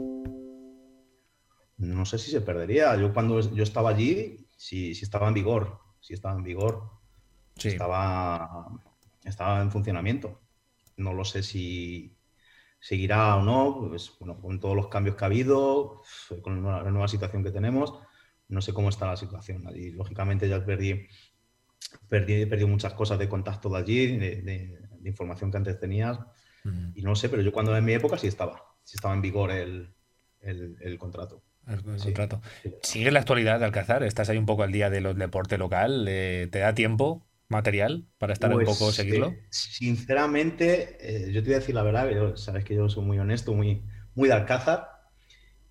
No 1.84 2.04
sé 2.06 2.18
si 2.18 2.30
se 2.30 2.40
perdería. 2.40 2.96
Yo 2.96 3.12
cuando 3.12 3.40
yo 3.40 3.62
estaba 3.62 3.90
allí, 3.90 4.46
sí, 4.56 4.94
sí 4.94 5.04
estaba 5.04 5.28
en 5.28 5.34
vigor. 5.34 5.80
Sí 6.00 6.14
estaba 6.14 6.34
en 6.36 6.42
vigor. 6.42 6.90
Sí. 7.56 7.68
Estaba, 7.68 8.68
estaba 9.24 9.62
en 9.62 9.70
funcionamiento. 9.70 10.40
no 10.96 11.12
lo 11.12 11.24
sé 11.24 11.42
si 11.42 12.16
seguirá 12.84 13.36
o 13.36 13.42
no, 13.42 13.88
pues, 13.88 14.12
bueno, 14.20 14.38
con 14.40 14.60
todos 14.60 14.76
los 14.76 14.88
cambios 14.88 15.16
que 15.16 15.24
ha 15.24 15.26
habido, 15.26 16.02
con 16.42 16.62
la 16.62 16.90
nueva 16.90 17.08
situación 17.08 17.42
que 17.42 17.50
tenemos, 17.50 17.94
no 18.48 18.60
sé 18.60 18.74
cómo 18.74 18.90
está 18.90 19.06
la 19.06 19.16
situación. 19.16 19.64
Y 19.74 19.90
lógicamente 19.92 20.48
ya 20.48 20.62
perdí, 20.62 21.08
perdí, 22.10 22.44
perdí 22.44 22.66
muchas 22.66 22.92
cosas 22.92 23.18
de 23.18 23.28
contacto 23.28 23.70
de 23.70 23.78
allí, 23.78 24.18
de, 24.18 24.80
información 25.02 25.50
que 25.50 25.56
antes 25.56 25.78
tenías, 25.78 26.18
y 26.94 27.02
no 27.02 27.14
sé, 27.14 27.28
pero 27.28 27.42
yo 27.42 27.52
cuando 27.52 27.76
en 27.76 27.84
mi 27.84 27.92
época 27.92 28.16
sí 28.16 28.26
estaba, 28.26 28.62
sí 28.84 28.96
estaba 28.96 29.14
en 29.14 29.20
vigor 29.20 29.50
el, 29.50 29.94
el, 30.40 30.98
contrato. 30.98 31.42
El, 31.66 31.82
contrato. 31.82 32.42
¿Sigue 32.82 33.10
la 33.10 33.20
actualidad 33.20 33.58
de 33.58 33.64
Alcázar? 33.64 34.02
¿Estás 34.02 34.28
ahí 34.28 34.36
un 34.36 34.46
poco 34.46 34.62
al 34.62 34.72
día 34.72 34.90
de 34.90 35.00
los 35.00 35.16
deporte 35.16 35.58
local? 35.58 36.04
¿Te 36.04 36.58
da 36.58 36.74
tiempo 36.74 37.26
material 37.48 38.04
para 38.18 38.32
estar 38.32 38.54
un 38.54 38.64
poco 38.64 38.86
pues, 38.86 38.96
seguirlo? 38.96 39.28
Eh, 39.28 39.46
sinceramente, 39.50 40.98
eh, 41.00 41.32
yo 41.32 41.42
te 41.42 41.48
voy 41.48 41.54
a 41.54 41.58
decir 41.60 41.74
la 41.74 41.82
verdad, 41.82 42.36
sabes 42.36 42.64
que 42.64 42.74
yo 42.74 42.88
soy 42.88 43.04
muy 43.04 43.18
honesto, 43.18 43.54
muy, 43.54 43.82
muy 44.14 44.28
de 44.28 44.34
Alcázar, 44.34 44.90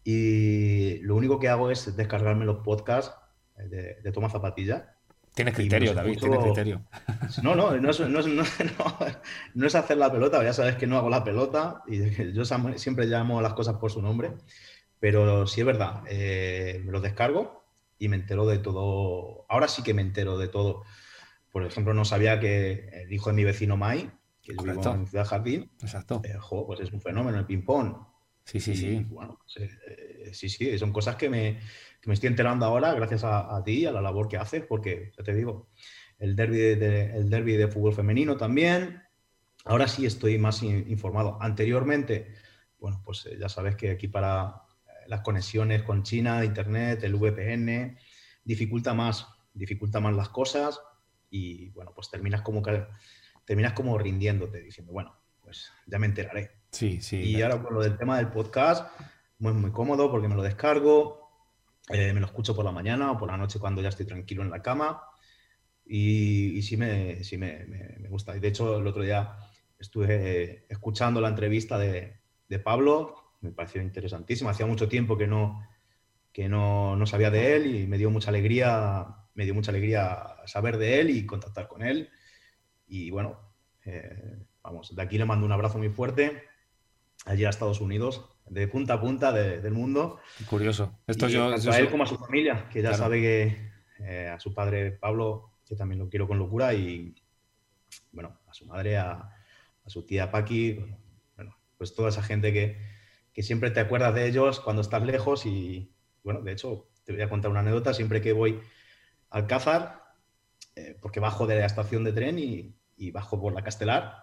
y 0.04 1.00
lo 1.00 1.16
único 1.16 1.40
que 1.40 1.50
hago 1.50 1.72
es 1.72 1.96
descargarme 1.96 2.46
los 2.46 2.64
podcasts 2.64 3.16
de, 3.58 3.96
de 4.02 4.12
Toma 4.12 4.30
Zapatilla. 4.30 4.96
Tienes 5.34 5.56
criterio, 5.56 5.96
David, 5.96 6.20
tienes 6.20 6.40
criterio. 6.40 6.84
No, 7.42 7.56
no, 7.56 7.76
no 7.78 7.90
es, 7.90 8.00
no, 8.00 8.08
no, 8.08 8.44
no 9.56 9.68
es, 9.68 9.76
hacer 9.76 9.98
la 9.98 10.12
pelota, 10.12 10.44
ya 10.44 10.54
sabes 10.54 10.76
que 10.76 10.86
no 10.86 10.98
hago 10.98 11.10
la 11.10 11.24
pelota 11.24 11.82
y 11.88 12.34
yo 12.34 12.46
siempre 12.46 13.08
llamo 13.08 13.42
las 13.42 13.54
cosas 13.54 13.78
por 13.78 13.92
su 13.92 14.02
nombre, 14.02 14.34
pero 15.04 15.48
sí 15.48 15.60
es 15.60 15.66
verdad, 15.68 16.04
eh, 16.08 16.82
me 16.86 16.94
los 16.94 17.02
descargo 17.02 17.66
y 18.00 18.08
me 18.08 18.16
entero 18.16 18.46
de 18.46 18.58
todo. 18.58 19.46
Ahora 19.50 19.68
sí 19.68 19.84
que 19.84 19.94
me 19.94 20.02
entero 20.02 20.38
de 20.38 20.48
todo 20.48 20.86
por 21.52 21.64
ejemplo, 21.66 21.94
no 21.94 22.04
sabía 22.04 22.40
que 22.40 22.90
el 23.04 23.14
hijo 23.14 23.30
de 23.30 23.36
mi 23.36 23.44
vecino 23.44 23.78
Mai, 23.78 24.10
que 24.42 24.54
vive 24.54 24.72
en 24.72 25.06
Ciudad 25.06 25.26
Jardín, 25.26 25.70
Exacto. 25.82 26.22
Eh, 26.24 26.36
pues 26.66 26.80
es 26.80 26.92
un 26.92 27.00
fenómeno 27.00 27.38
el 27.38 27.46
ping-pong. 27.46 27.96
Sí, 28.44 28.60
sí, 28.60 28.76
sí. 28.76 29.06
Bueno, 29.08 29.38
pues, 29.38 29.70
eh, 29.88 30.32
sí, 30.34 30.50
sí, 30.50 30.80
son 30.80 30.92
cosas 30.92 31.16
que 31.16 31.30
me, 31.30 31.60
que 32.02 32.08
me, 32.08 32.16
estoy 32.16 32.30
enterando 32.30 32.66
ahora 32.66 32.94
gracias 32.96 33.24
a, 33.24 33.56
a, 33.56 33.64
ti, 33.64 33.86
a 33.86 33.92
la 33.92 34.02
labor 34.02 34.28
que 34.28 34.38
haces, 34.38 34.64
porque 34.68 35.12
ya 35.16 35.24
te 35.24 35.36
digo, 35.36 35.70
el 36.18 36.36
derby 36.36 36.58
de, 36.58 37.16
el 37.16 37.30
derby 37.30 37.54
de 37.54 37.68
fútbol 37.68 37.94
femenino 37.94 38.36
también. 38.36 39.04
Ahora 39.66 39.88
sí 39.88 40.08
estoy 40.08 40.40
más 40.40 40.64
informado. 40.64 41.38
Anteriormente, 41.40 42.34
bueno, 42.80 43.00
pues 43.06 43.28
eh, 43.28 43.38
ya 43.40 43.48
sabes 43.48 43.76
que 43.76 43.92
aquí 43.92 44.08
para 44.08 44.63
las 45.08 45.22
conexiones 45.22 45.84
con 45.84 46.04
China, 46.04 46.44
Internet, 46.44 47.04
el 47.04 47.16
VPN, 47.16 47.98
dificulta 48.44 48.94
más, 48.94 49.28
dificulta 49.54 50.00
más 50.00 50.16
las 50.16 50.30
cosas 50.30 50.80
y 51.30 51.70
bueno, 51.72 51.92
pues 51.96 52.10
terminas 52.10 52.42
como, 52.42 52.62
terminas 53.46 53.74
como 53.74 53.98
rindiéndote, 53.98 54.62
diciendo, 54.62 54.94
bueno, 54.94 55.16
pues 55.42 55.72
ya 55.86 56.00
me 56.00 56.08
enteraré. 56.08 56.52
Sí, 56.72 57.02
sí. 57.02 57.18
Y 57.18 57.42
ahora 57.42 57.62
con 57.62 57.74
lo 57.74 57.82
del 57.82 57.98
tema 57.98 58.18
del 58.18 58.30
podcast, 58.30 58.88
muy, 59.40 59.54
muy 59.54 59.72
cómodo 59.72 60.10
porque 60.12 60.28
me 60.28 60.36
lo 60.36 60.44
descargo, 60.44 61.24
eh, 61.90 62.14
me 62.14 62.20
lo 62.20 62.26
escucho 62.28 62.56
por 62.56 62.66
la 62.66 62.72
mañana 62.72 63.12
o 63.12 63.18
por 63.18 63.30
la 63.30 63.38
noche 63.38 63.60
cuando 63.60 63.82
ya 63.82 63.90
estoy 63.90 64.06
tranquilo 64.06 64.42
en 64.42 64.50
la 64.50 64.62
cama 64.62 65.04
y, 65.86 66.58
y 66.58 66.62
sí, 66.62 66.78
me, 66.78 67.24
sí 67.24 67.38
me, 67.38 67.66
me, 67.66 68.10
gusta. 68.10 68.36
Y 68.36 68.40
de 68.40 68.48
hecho, 68.48 68.78
el 68.78 68.88
otro 68.88 69.04
día 69.04 69.36
estuve 69.78 70.66
escuchando 70.70 71.20
la 71.20 71.30
entrevista 71.30 71.78
de, 71.78 72.22
de 72.48 72.60
Pablo, 72.60 73.23
me 73.44 73.52
pareció 73.52 73.82
interesantísima. 73.82 74.52
Hacía 74.52 74.66
mucho 74.66 74.88
tiempo 74.88 75.18
que 75.18 75.28
no, 75.28 75.68
que 76.32 76.50
no, 76.50 76.96
no, 76.96 77.06
sabía 77.06 77.30
de 77.30 77.56
él 77.56 77.76
y 77.76 77.88
me 77.88 77.98
dio 77.98 78.10
mucha 78.10 78.30
alegría 78.30 79.24
me 79.36 79.46
dio 79.46 79.54
mucha 79.54 79.72
alegría 79.72 80.36
saber 80.46 80.78
de 80.78 81.00
él 81.00 81.10
y 81.10 81.26
contactar 81.26 81.68
con 81.68 81.82
él. 81.82 82.10
Y 82.88 83.10
bueno, 83.10 83.40
eh, 83.86 84.38
vamos, 84.62 84.96
de 84.96 85.02
aquí 85.02 85.18
le 85.18 85.26
mando 85.26 85.46
un 85.46 85.52
abrazo 85.52 85.78
muy 85.78 85.90
fuerte 85.90 86.44
allí 87.26 87.46
a 87.46 87.50
Estados 87.50 87.80
Unidos, 87.80 88.30
de 88.48 88.68
punta 88.68 88.96
a 88.96 89.02
punta 89.02 89.32
del 89.32 89.74
mundo. 89.74 90.20
Curioso. 90.50 91.00
Esto 91.08 91.28
yo, 91.30 91.50
tanto 91.50 91.72
a 91.72 91.80
él 91.80 91.90
como 91.90 92.04
a 92.04 92.08
su 92.08 92.18
familia, 92.18 92.68
que 92.70 92.82
ya 92.82 92.94
sabe 92.94 93.22
que 93.22 93.72
eh, 94.00 94.28
a 94.28 94.40
su 94.40 94.54
padre 94.54 94.92
Pablo, 94.92 95.52
que 95.66 95.76
también 95.76 96.00
lo 96.00 96.10
quiero 96.10 96.28
con 96.28 96.38
locura, 96.38 96.74
y 96.74 97.16
bueno, 98.12 98.40
a 98.48 98.54
su 98.54 98.66
madre, 98.66 98.98
a, 98.98 99.30
su 99.86 100.06
tía 100.06 100.32
Paqui, 100.32 100.80
bueno, 101.36 101.58
pues 101.78 101.96
toda 101.96 102.10
esa 102.10 102.24
gente 102.24 102.52
que, 102.52 102.78
que 103.34 103.44
siempre 103.44 103.72
te 103.72 103.80
acuerdas 103.80 104.14
de 104.16 104.28
ellos 104.28 104.60
cuando 104.60 104.82
estás 104.82 105.04
lejos 105.04 105.46
y 105.46 105.92
bueno, 106.24 106.42
de 106.42 106.54
hecho, 106.54 106.88
te 107.04 107.14
voy 107.14 107.22
a 107.22 107.30
contar 107.30 107.52
una 107.52 107.60
anécdota, 107.60 107.94
siempre 107.94 108.22
que 108.22 108.34
voy 108.34 108.62
Alcázar, 109.30 110.04
eh, 110.76 110.98
porque 111.02 111.20
bajo 111.20 111.48
de 111.48 111.60
la 111.60 111.66
estación 111.66 112.04
de 112.04 112.14
tren 112.14 112.38
y, 112.40 112.76
bajo 113.12 113.42
por 113.42 113.54
la 113.54 113.64
Castelar 113.64 114.16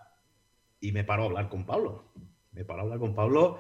y 0.80 0.92
me 0.92 1.04
paro 1.04 1.24
a 1.24 1.26
hablar 1.26 1.48
con 1.50 1.66
Pablo. 1.66 2.12
Me 2.52 2.64
paro 2.64 2.80
a 2.80 2.82
hablar 2.84 2.98
con 2.98 3.14
Pablo 3.14 3.58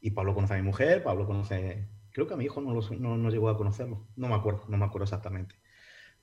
y 0.00 0.12
Pablo 0.12 0.34
conoce 0.34 0.54
a 0.54 0.58
mi 0.58 0.62
mujer, 0.62 1.02
Pablo 1.02 1.26
conoce, 1.26 1.88
creo 2.12 2.28
que 2.28 2.34
a 2.34 2.36
mi 2.36 2.44
hijo 2.44 2.60
no, 2.60 2.78
no, 3.16 3.30
llegó 3.30 3.48
a 3.48 3.56
conocerlo, 3.56 4.06
no 4.14 4.28
me 4.28 4.34
acuerdo, 4.34 4.64
no 4.68 4.76
me 4.76 4.84
acuerdo 4.84 5.04
exactamente. 5.04 5.56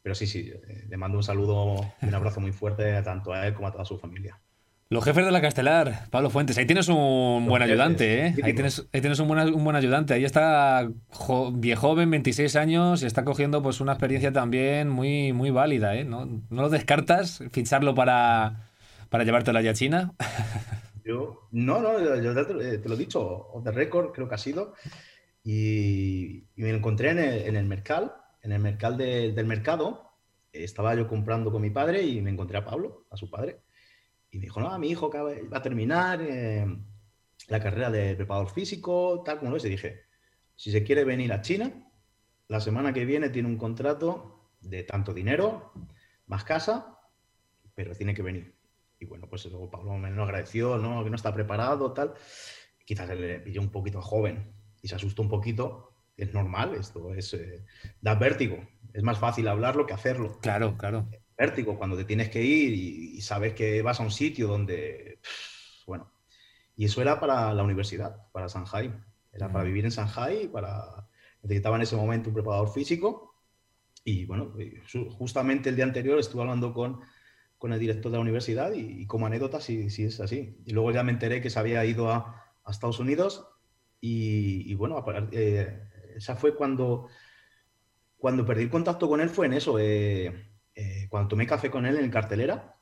Pero 0.01 0.15
sí, 0.15 0.27
sí, 0.27 0.51
eh, 0.51 0.85
le 0.87 0.97
mando 0.97 1.17
un 1.17 1.23
saludo 1.23 1.81
y 2.01 2.05
un 2.05 2.15
abrazo 2.15 2.39
muy 2.39 2.53
fuerte 2.53 3.01
tanto 3.01 3.33
a 3.33 3.45
él 3.47 3.53
como 3.53 3.67
a 3.67 3.71
toda 3.71 3.83
su 3.83 3.97
familia. 3.97 4.39
Los 4.91 5.05
jefes 5.05 5.23
de 5.23 5.29
la 5.29 5.39
Castelar, 5.39 6.09
Pablo 6.09 6.31
Fuentes. 6.31 6.57
Ahí 6.57 6.65
tienes 6.65 6.87
un 6.87 7.45
buen 7.45 7.61
ayudante, 7.61 8.25
¿eh? 8.25 8.35
Ahí 8.41 8.55
tienes, 8.55 8.87
ahí 8.91 9.01
tienes 9.01 9.19
un, 9.19 9.27
buen, 9.27 9.53
un, 9.53 9.63
buen, 9.63 9.75
ayudante. 9.75 10.15
Ahí 10.15 10.25
está 10.25 10.89
viejo 11.53 11.89
joven, 11.89 12.09
26 12.09 12.55
años, 12.55 13.03
y 13.03 13.05
está 13.05 13.23
cogiendo 13.23 13.61
pues 13.61 13.81
una 13.81 13.91
experiencia 13.91 14.33
también 14.33 14.89
muy, 14.89 15.31
muy 15.31 15.51
válida, 15.51 15.95
¿eh? 15.95 16.05
¿No, 16.05 16.25
no 16.25 16.61
lo 16.63 16.69
descartas 16.69 17.43
ficharlo 17.51 17.93
para, 17.93 18.71
para 19.09 19.23
llevártelo 19.23 19.59
allá 19.59 19.71
a 19.71 19.75
China? 19.75 20.13
Yo, 21.05 21.47
no, 21.51 21.81
no, 21.81 21.99
yo 22.21 22.45
te, 22.45 22.53
lo 22.53 22.93
he 22.93 22.97
dicho, 22.97 23.21
off 23.21 23.63
the 23.63 23.71
record 23.71 24.11
creo 24.11 24.27
que 24.27 24.35
ha 24.35 24.39
sido. 24.39 24.73
Y, 25.43 26.45
me 26.55 26.71
lo 26.71 26.77
encontré 26.77 27.11
en 27.11 27.19
el, 27.19 27.41
en 27.47 27.55
el 27.55 27.65
Mercal, 27.65 28.11
en 28.41 28.51
el 28.51 28.59
Mercal 28.59 28.97
del 28.97 29.45
mercado. 29.45 30.13
Estaba 30.51 30.93
yo 30.93 31.07
comprando 31.07 31.51
con 31.51 31.63
mi 31.63 31.71
padre 31.71 32.03
y 32.03 32.21
me 32.21 32.29
encontré 32.29 32.57
a 32.57 32.65
Pablo, 32.65 33.05
a 33.09 33.17
su 33.17 33.29
padre 33.29 33.61
y 34.31 34.37
me 34.37 34.43
dijo, 34.43 34.59
no, 34.59 34.77
mi 34.77 34.89
hijo 34.89 35.09
va 35.11 35.57
a 35.57 35.61
terminar 35.61 36.21
eh, 36.21 36.65
la 37.47 37.59
carrera 37.59 37.89
de 37.89 38.15
preparador 38.15 38.49
físico, 38.51 39.23
tal 39.25 39.39
como 39.39 39.51
lo 39.51 39.57
es. 39.57 39.65
Y 39.65 39.69
dije, 39.69 40.03
si 40.55 40.71
se 40.71 40.83
quiere 40.83 41.03
venir 41.03 41.33
a 41.33 41.41
China, 41.41 41.71
la 42.47 42.59
semana 42.59 42.93
que 42.93 43.05
viene 43.05 43.29
tiene 43.29 43.47
un 43.47 43.57
contrato 43.57 44.51
de 44.61 44.83
tanto 44.83 45.13
dinero, 45.13 45.73
más 46.27 46.43
casa, 46.43 46.99
pero 47.73 47.95
tiene 47.95 48.13
que 48.13 48.21
venir. 48.21 48.55
Y 48.99 49.05
bueno, 49.05 49.27
pues 49.27 49.45
luego 49.45 49.71
Pablo 49.71 49.93
me 49.93 50.11
lo 50.11 50.23
agradeció, 50.23 50.77
¿no? 50.77 51.03
que 51.03 51.09
no 51.09 51.15
está 51.15 51.33
preparado, 51.33 51.93
tal. 51.93 52.13
Quizás 52.85 53.09
le 53.09 53.39
pilló 53.39 53.61
un 53.61 53.69
poquito 53.71 54.01
joven 54.01 54.53
y 54.81 54.87
se 54.87 54.95
asustó 54.95 55.21
un 55.21 55.29
poquito. 55.29 55.95
Es 56.17 56.33
normal, 56.33 56.75
esto 56.75 57.13
es, 57.13 57.33
eh, 57.33 57.65
da 58.01 58.15
vértigo. 58.15 58.57
Es 58.93 59.03
más 59.03 59.17
fácil 59.17 59.47
hablarlo 59.47 59.85
que 59.85 59.93
hacerlo. 59.93 60.37
Claro, 60.41 60.75
claro 60.77 61.07
vértigo 61.39 61.77
cuando 61.77 61.95
te 61.95 62.03
tienes 62.03 62.29
que 62.29 62.43
ir 62.43 62.73
y, 62.73 63.21
sabes 63.21 63.53
que 63.53 63.81
vas 63.81 63.99
a 63.99 64.03
un 64.03 64.11
sitio 64.11 64.47
donde, 64.47 65.19
bueno, 65.87 66.11
y 66.75 66.85
eso 66.85 67.01
era 67.01 67.19
para 67.19 67.53
la 67.53 67.63
universidad, 67.63 68.27
para 68.31 68.47
Shanghai, 68.47 68.93
era 69.31 69.51
para 69.51 69.63
vivir 69.63 69.85
en 69.85 69.91
Shanghai, 69.91 70.49
para 70.49 71.07
necesitaba 71.41 71.77
en 71.77 71.83
ese 71.83 71.95
momento 71.95 72.29
un 72.29 72.35
preparador 72.35 72.69
físico 72.73 73.33
y 74.03 74.25
bueno, 74.25 74.53
justamente 75.17 75.69
el 75.69 75.75
día 75.77 75.85
anterior 75.85 76.19
estuve 76.19 76.41
hablando 76.41 76.73
con, 76.73 76.99
con 77.57 77.71
el 77.71 77.79
director 77.79 78.11
de 78.11 78.17
la 78.17 78.21
universidad 78.21 78.73
y, 78.73 79.05
como 79.05 79.25
anécdota 79.25 79.61
sí, 79.61 79.89
sí, 79.89 80.05
es 80.05 80.19
así. 80.19 80.57
Y 80.65 80.71
luego 80.71 80.91
ya 80.91 81.03
me 81.03 81.11
enteré 81.11 81.41
que 81.41 81.49
se 81.49 81.59
había 81.59 81.85
ido 81.85 82.11
a, 82.11 82.35
Estados 82.69 82.99
Unidos 82.99 83.47
y, 83.99 84.75
bueno, 84.75 85.03
eh, 85.31 85.89
esa 86.15 86.35
fue 86.35 86.55
cuando, 86.55 87.07
cuando 88.19 88.45
perdí 88.45 88.61
el 88.61 88.69
contacto 88.69 89.09
con 89.09 89.21
él 89.21 89.29
fue 89.29 89.47
en 89.47 89.53
eso. 89.53 89.79
Eh, 89.79 90.48
eh, 90.75 91.07
cuando 91.09 91.29
tomé 91.29 91.45
café 91.45 91.69
con 91.69 91.85
él 91.85 91.97
en 91.97 92.09
cartelera, 92.11 92.79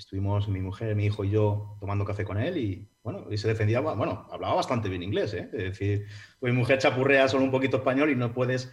estuvimos 0.00 0.48
mi 0.48 0.60
mujer, 0.60 0.96
mi 0.96 1.06
hijo 1.06 1.24
y 1.24 1.30
yo 1.30 1.76
tomando 1.78 2.04
café 2.04 2.24
con 2.24 2.38
él 2.38 2.56
y 2.56 2.88
bueno, 3.02 3.26
y 3.30 3.36
se 3.36 3.48
defendía, 3.48 3.80
bueno, 3.80 4.26
hablaba 4.30 4.54
bastante 4.54 4.88
bien 4.88 5.02
inglés, 5.02 5.34
¿eh? 5.34 5.48
Es 5.52 5.64
decir, 5.64 6.06
pues 6.38 6.52
mi 6.52 6.58
mujer 6.58 6.78
chapurrea 6.78 7.28
solo 7.28 7.44
un 7.44 7.50
poquito 7.50 7.78
español 7.78 8.10
y 8.10 8.16
no 8.16 8.32
puedes, 8.32 8.70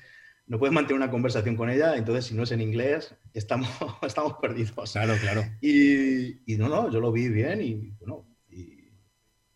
no 0.47 0.57
puedes 0.57 0.73
mantener 0.73 1.01
una 1.01 1.11
conversación 1.11 1.55
con 1.55 1.69
ella, 1.69 1.95
entonces 1.95 2.25
si 2.25 2.35
no 2.35 2.43
es 2.43 2.51
en 2.51 2.61
inglés, 2.61 3.15
estamos, 3.33 3.69
estamos 4.01 4.33
perdidos. 4.41 4.91
Claro, 4.91 5.15
claro. 5.19 5.43
Y, 5.61 6.51
y, 6.51 6.57
no, 6.57 6.67
no, 6.69 6.89
yo 6.91 6.99
lo 6.99 7.11
vi 7.11 7.29
bien 7.29 7.61
y 7.61 7.91
bueno, 7.99 8.25
y 8.49 8.89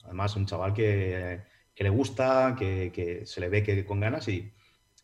además 0.03 0.35
un 0.35 0.45
chaval 0.45 0.73
que, 0.73 1.41
que 1.73 1.83
le 1.83 1.89
gusta, 1.89 2.55
que, 2.57 2.91
que, 2.93 3.25
se 3.25 3.41
le 3.41 3.49
ve 3.49 3.63
que 3.63 3.85
con 3.85 3.99
ganas 3.99 4.27
y, 4.27 4.53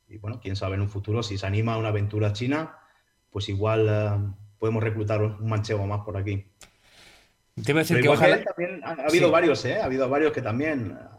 y 0.07 0.17
bueno, 0.17 0.39
quién 0.41 0.55
sabe 0.55 0.75
en 0.75 0.81
un 0.81 0.89
futuro 0.89 1.23
si 1.23 1.37
se 1.37 1.45
anima 1.45 1.73
a 1.73 1.77
una 1.77 1.89
aventura 1.89 2.33
china 2.33 2.76
pues 3.37 3.49
igual 3.49 3.87
eh, 3.87 4.33
podemos 4.57 4.83
reclutar 4.83 5.21
un 5.21 5.47
manchego 5.47 5.85
más 5.85 6.01
por 6.01 6.17
aquí. 6.17 6.43
Te 7.53 7.71
iba 7.71 7.81
a 7.81 7.83
decir 7.83 8.01
que 8.01 8.09
ojalá... 8.09 8.43
también 8.43 8.81
ha, 8.83 8.93
habido 8.93 9.29
varios, 9.29 9.63
¿eh? 9.65 9.79
Ha 9.79 9.85
habido 9.85 10.09
varios 10.09 10.31
que 10.31 10.41
también... 10.41 10.97
Eh, 10.99 11.17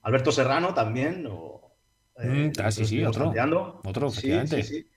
Alberto 0.00 0.32
Serrano 0.32 0.72
también. 0.72 1.28
O, 1.30 1.76
eh, 2.16 2.26
mm, 2.26 2.52
ah, 2.64 2.70
sí, 2.70 2.86
sí, 2.86 3.04
otro. 3.04 3.34
Otro, 3.84 4.08
sí, 4.08 4.32
sí, 4.62 4.88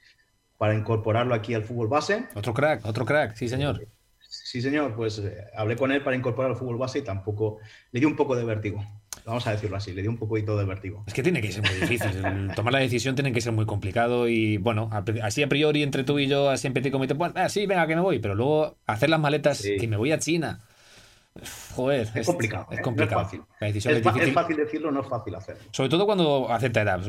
para 0.57 0.73
incorporarlo 0.73 1.35
aquí 1.35 1.53
al 1.53 1.65
fútbol 1.65 1.89
base. 1.89 2.29
Otro 2.35 2.53
crack, 2.53 2.85
otro 2.85 3.03
crack, 3.03 3.35
sí, 3.35 3.49
señor. 3.49 3.85
Sí, 4.21 4.61
señor, 4.61 4.95
pues 4.95 5.19
eh, 5.19 5.47
hablé 5.53 5.75
con 5.75 5.91
él 5.91 6.01
para 6.01 6.15
incorporar 6.15 6.51
al 6.51 6.57
fútbol 6.57 6.77
base 6.77 6.99
y 6.99 7.01
tampoco 7.01 7.57
le 7.91 7.99
dio 7.99 8.07
un 8.07 8.15
poco 8.15 8.33
de 8.33 8.45
vértigo. 8.45 8.81
Vamos 9.25 9.45
a 9.47 9.51
decirlo 9.51 9.77
así, 9.77 9.93
le 9.93 10.01
dio 10.01 10.11
un 10.11 10.17
poquito 10.17 10.57
de 10.57 10.65
vértigo. 10.65 11.03
Es 11.07 11.13
que 11.13 11.23
tiene 11.23 11.41
que 11.41 11.51
ser 11.51 11.63
muy 11.63 11.79
difícil. 11.81 12.11
tomar 12.55 12.73
la 12.73 12.79
decisión 12.79 13.15
tiene 13.15 13.31
que 13.31 13.41
ser 13.41 13.53
muy 13.53 13.65
complicado 13.65 14.27
y 14.27 14.57
bueno, 14.57 14.89
así 15.21 15.43
a 15.43 15.49
priori 15.49 15.83
entre 15.83 16.03
tú 16.03 16.19
y 16.19 16.27
yo, 16.27 16.49
así 16.49 16.67
en 16.67 16.73
petit 16.73 16.91
comité, 16.91 17.15
pues, 17.15 17.31
ah, 17.35 17.49
sí, 17.49 17.65
venga, 17.65 17.87
que 17.87 17.95
me 17.95 18.01
voy, 18.01 18.19
pero 18.19 18.35
luego 18.35 18.77
hacer 18.87 19.09
las 19.09 19.19
maletas, 19.19 19.61
que 19.61 19.87
me 19.87 19.97
voy 19.97 20.11
a 20.11 20.19
China. 20.19 20.59
Joder, 21.75 22.09
es, 22.13 22.25
complicado. 22.25 22.67
Es, 22.71 22.79
¿eh? 22.79 22.81
complicado. 22.81 23.23
fácil. 23.23 23.41
es, 23.61 24.33
fácil 24.33 24.57
decirlo, 24.57 24.91
no 24.91 24.99
es 24.99 25.07
fácil 25.07 25.33
hacerlo. 25.33 25.61
Sobre 25.71 25.89
todo 25.89 26.05
cuando 26.05 26.51
acepta 26.51 26.81
edad. 26.81 26.99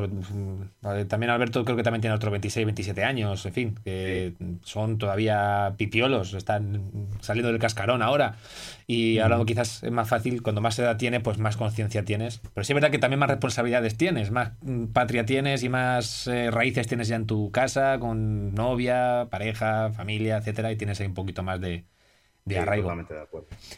También 1.09 1.31
Alberto 1.31 1.65
creo 1.65 1.77
que 1.77 1.83
también 1.83 2.03
tiene 2.03 2.15
otros 2.15 2.31
26, 2.31 2.65
27 2.67 3.03
años, 3.03 3.45
en 3.47 3.53
fin, 3.53 3.75
que 3.83 4.35
son 4.63 4.99
todavía 4.99 5.75
pipiolos, 5.77 6.35
están 6.35 7.09
saliendo 7.21 7.51
del 7.51 7.61
cascarón 7.61 8.01
ahora. 8.01 8.37
Y 8.87 9.19
ahora 9.19 9.45
quizás 9.45 9.83
es 9.83 9.91
más 9.91 10.09
fácil, 10.09 10.41
cuando 10.43 10.61
más 10.61 10.79
edad 10.79 10.97
tiene, 10.97 11.19
pues 11.19 11.39
más 11.39 11.57
conciencia 11.57 12.05
tienes. 12.05 12.41
Pero 12.55 12.63
sí 12.63 12.73
es 12.73 12.75
verdad 12.75 12.93
que 12.93 13.01
también 13.01 13.19
más 13.19 13.29
responsabilidades 13.29 13.97
tienes, 13.97 14.31
más 14.31 14.53
mm, 14.63 14.87
patria 14.87 15.27
tienes 15.27 15.65
y 15.65 15.69
más 15.69 16.29
eh, 16.29 16.49
raíces 16.53 16.87
tienes 16.87 17.09
ya 17.09 17.17
en 17.17 17.27
tu 17.27 17.51
casa, 17.51 17.99
con 17.99 18.55
novia, 18.55 19.27
pareja, 19.31 19.91
familia, 19.91 20.37
etcétera, 20.37 20.71
y 20.71 20.77
tienes 20.77 21.01
ahí 21.01 21.09
un 21.09 21.15
poquito 21.15 21.43
más 21.43 21.61
de, 21.61 21.87
de 22.45 22.59
arraigo. 22.59 22.93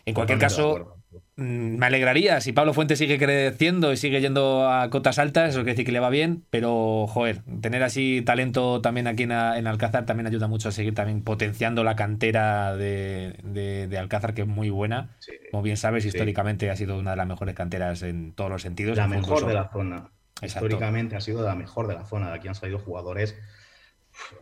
En 0.07 0.15
cualquier 0.15 0.39
caso, 0.39 0.97
mm, 1.37 1.77
me 1.77 1.87
alegraría 1.87 2.41
si 2.41 2.53
Pablo 2.53 2.73
Fuentes 2.73 2.99
sigue 2.99 3.19
creciendo 3.19 3.93
y 3.93 3.97
sigue 3.97 4.21
yendo 4.21 4.69
a 4.69 4.89
cotas 4.91 5.19
altas, 5.19 5.51
eso 5.51 5.59
quiere 5.59 5.73
decir 5.73 5.87
que 5.87 5.93
le 5.93 6.01
va 6.01 6.11
bien, 6.11 6.45
pero 6.51 7.07
joder, 7.07 7.43
tener 7.61 7.83
así 7.83 8.23
talento 8.23 8.81
también 8.81 9.07
aquí 9.07 9.25
en, 9.25 9.33
Alcázar 9.33 10.07
también 10.07 10.27
ayuda 10.27 10.49
mucho 10.49 10.71
a 10.71 10.73
seguir 10.73 10.95
también 10.95 11.23
potenciando 11.23 11.85
la 11.85 11.97
cantera 11.97 12.77
de, 12.77 13.97
Alcázar, 13.99 14.35
que 14.35 14.43
es 14.43 14.49
muy 14.49 14.71
buena. 14.71 15.17
Como 15.51 15.63
bien 15.63 15.77
sabes, 15.77 16.05
históricamente 16.05 16.71
ha 16.71 16.77
sido 16.77 16.99
una 16.99 17.11
de 17.13 17.17
las 17.19 17.27
mejores 17.27 17.55
canteras 17.55 18.03
en 18.03 18.33
todos 18.33 18.51
los 18.51 18.63
sentidos. 18.63 18.97
La 18.97 19.07
mejor 19.07 19.47
de 19.47 19.55
la 19.55 19.71
zona. 19.71 20.11
Históricamente 20.43 21.17
ha 21.17 21.21
sido 21.21 21.43
la 21.43 21.55
mejor 21.55 21.87
de 21.87 21.95
la 21.95 22.05
zona. 22.05 22.29
De 22.29 22.37
aquí 22.37 22.49
han 22.49 22.55
salido 22.55 22.79
jugadores 22.79 23.37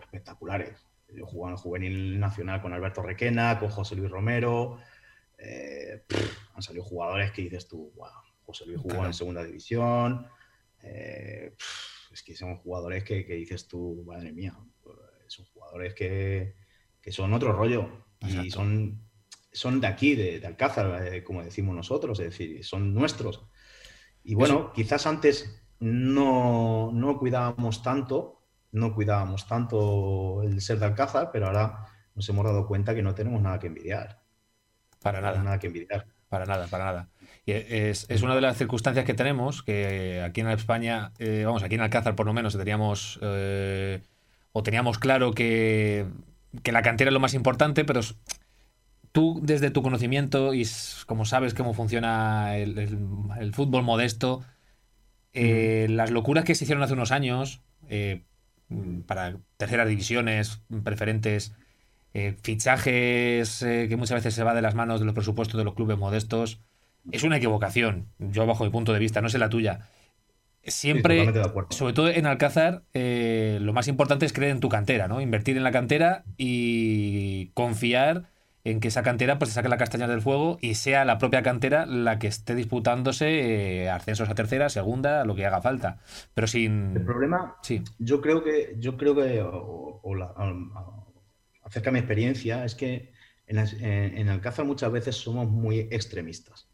espectaculares. 0.01 0.91
Yo 1.14 1.26
jugaba 1.26 1.51
en 1.51 1.56
el 1.56 1.62
juvenil 1.62 2.20
nacional 2.20 2.60
con 2.60 2.72
Alberto 2.72 3.02
Requena, 3.02 3.59
con 3.59 3.70
José 3.70 3.97
Luis 3.97 4.10
Romero. 4.10 4.78
Eh, 5.39 6.05
han 6.55 6.62
salido 6.62 6.84
jugadores 6.84 7.32
que 7.32 7.43
dices 7.43 7.68
tú, 7.68 7.93
wow, 7.97 8.09
José 8.44 8.66
Luis 8.66 8.80
jugó 8.80 9.05
en 9.05 9.12
segunda 9.12 9.44
división. 9.44 10.26
Eh, 10.82 11.55
es 12.12 12.22
que 12.22 12.36
son 12.36 12.56
jugadores 12.59 13.05
que, 13.05 13.24
dices 13.24 13.66
tú, 13.68 14.02
madre 14.06 14.32
mía, 14.32 14.56
son 15.26 15.47
jugadores 15.47 15.94
que, 15.94 16.55
son 17.10 17.32
otro 17.32 17.52
rollo 17.52 18.05
y 18.20 18.51
son, 18.51 19.01
son 19.51 19.80
de 19.80 19.86
aquí, 19.86 20.14
de, 20.14 20.44
Alcázar, 20.47 21.06
eh, 21.06 21.24
como 21.24 21.43
decimos 21.43 21.74
nosotros, 21.74 22.20
es 22.20 22.26
decir, 22.26 22.64
son 22.64 22.94
nuestros. 22.94 23.43
Y 24.24 24.34
bueno, 24.34 24.72
quizás 24.72 25.06
antes 25.06 25.62
no, 25.80 26.93
no 26.93 27.18
cuidábamos 27.18 27.82
tanto 27.82 28.41
no 28.73 28.94
cuidábamos 28.94 29.47
tanto 29.47 30.43
el 30.43 30.61
ser 30.61 30.78
de 30.78 30.86
Alcázar, 30.86 31.31
pero 31.32 31.47
ahora 31.47 31.86
nos 32.15 32.28
hemos 32.28 32.44
dado 32.44 32.66
cuenta 32.66 32.94
que 32.94 33.03
no 33.03 33.15
tenemos 33.15 33.40
nada 33.40 33.59
que 33.59 33.69
envidiar. 33.69 34.20
Para 35.01 35.20
nada. 35.20 35.43
Nada 35.43 35.59
que 35.59 35.69
envidiar. 35.69 36.07
Para 36.28 36.47
nada, 36.47 36.66
para 36.69 36.85
nada. 36.85 37.09
Y 37.44 37.53
es, 37.53 38.07
una 38.23 38.35
de 38.35 38.40
las 38.40 38.57
circunstancias 38.57 39.05
que 39.05 39.15
tenemos, 39.15 39.62
que 39.62 40.23
aquí 40.24 40.40
en 40.40 40.49
España, 40.49 41.12
eh, 41.19 41.43
vamos, 41.44 41.62
aquí 41.62 41.74
en 41.74 41.82
Alcázar 41.82 42.15
por 42.15 42.24
lo 42.24 42.32
menos 42.32 42.57
teníamos, 42.57 43.19
eh, 43.20 44.01
o 44.53 44.62
teníamos 44.62 44.99
claro 44.99 45.32
que, 45.32 46.07
la 46.65 46.82
cantera 46.82 47.11
es 47.11 47.12
lo 47.12 47.20
más 47.20 47.35
importante, 47.35 47.85
pero 47.85 48.01
tú 49.11 49.40
desde 49.43 49.70
tu 49.70 49.82
conocimiento 49.82 50.55
y 50.55 50.66
como 51.07 51.27
sabes 51.27 51.53
cómo 51.53 51.74
funciona 51.74 52.57
el, 52.57 53.53
fútbol 53.53 53.82
modesto, 53.82 54.43
eh, 55.35 55.89
las 55.90 56.11
locuras 56.11 56.44
que 56.44 56.55
se 56.55 56.65
hicieron 56.65 56.82
hace 56.82 56.94
unos 56.94 57.11
años, 57.11 57.61
para 59.07 59.36
terceras 59.57 59.89
divisiones, 59.89 60.61
preferentes, 60.85 61.55
eh, 62.15 62.36
fichajes 62.43 63.62
eh, 63.62 63.86
que 63.89 63.97
muchas 63.97 64.16
veces 64.16 64.35
se 64.35 64.44
va 64.44 64.55
de 64.55 64.62
las 64.62 64.74
manos 64.74 65.01
de 65.01 65.07
los 65.07 65.15
presupuestos 65.15 65.57
de 65.59 65.65
los 65.65 65.74
clubes 65.74 65.97
modestos, 65.99 66.61
es 67.11 67.23
una 67.23 67.39
equivocación. 67.39 68.07
Yo 68.19 68.47
bajo 68.47 68.65
mi 68.65 68.70
punto 68.70 68.93
de 68.93 68.99
vista, 68.99 69.20
no 69.20 69.28
sé 69.28 69.39
la 69.39 69.49
tuya. 69.49 69.89
Siempre, 70.65 71.32
sobre 71.70 71.93
todo 71.93 72.09
en 72.09 72.27
Alcázar, 72.27 72.85
eh, 72.94 73.59
lo 73.61 73.73
más 73.73 73.89
importante 73.89 74.27
es 74.27 74.32
creer 74.32 74.53
en 74.53 74.61
tu 74.61 74.69
cantera, 74.69 75.09
¿no? 75.09 75.20
Invertir 75.20 75.57
en 75.57 75.65
la 75.65 75.73
cantera 75.73 76.23
y 76.36 77.47
confiar 77.55 78.28
en 78.64 78.80
que 78.80 78.89
esa 78.89 79.02
cantera 79.02 79.39
pues 79.39 79.51
se 79.51 79.55
saque 79.55 79.68
la 79.68 79.76
castaña 79.76 80.06
del 80.06 80.22
fuego 80.22 80.59
y 80.60 80.74
sea 80.74 81.05
la 81.05 81.18
propia 81.18 81.43
cantera 81.43 81.84
la 81.86 82.18
que 82.18 82.28
esté 82.28 82.55
disputándose 82.55 83.82
eh, 83.82 83.90
ascensos 83.90 84.28
a 84.28 84.34
tercera, 84.34 84.68
segunda, 84.68 85.24
lo 85.24 85.34
que 85.34 85.47
haga 85.47 85.60
falta. 85.60 85.98
Pero 86.34 86.47
sin. 86.47 86.97
El 86.97 87.05
problema, 87.05 87.56
sí. 87.62 87.82
yo 87.98 88.20
creo 88.20 88.44
que, 88.44 88.76
yo 88.78 88.97
creo 88.97 89.16
que 89.16 89.44
acerca 91.62 91.90
de 91.90 91.93
mi 91.93 91.98
experiencia, 91.98 92.64
es 92.64 92.74
que 92.74 93.12
en, 93.47 93.59
en, 93.59 94.28
Alcázar 94.28 94.64
muchas 94.64 94.93
veces 94.93 95.16
somos 95.16 95.48
muy 95.48 95.80
extremistas. 95.90 96.68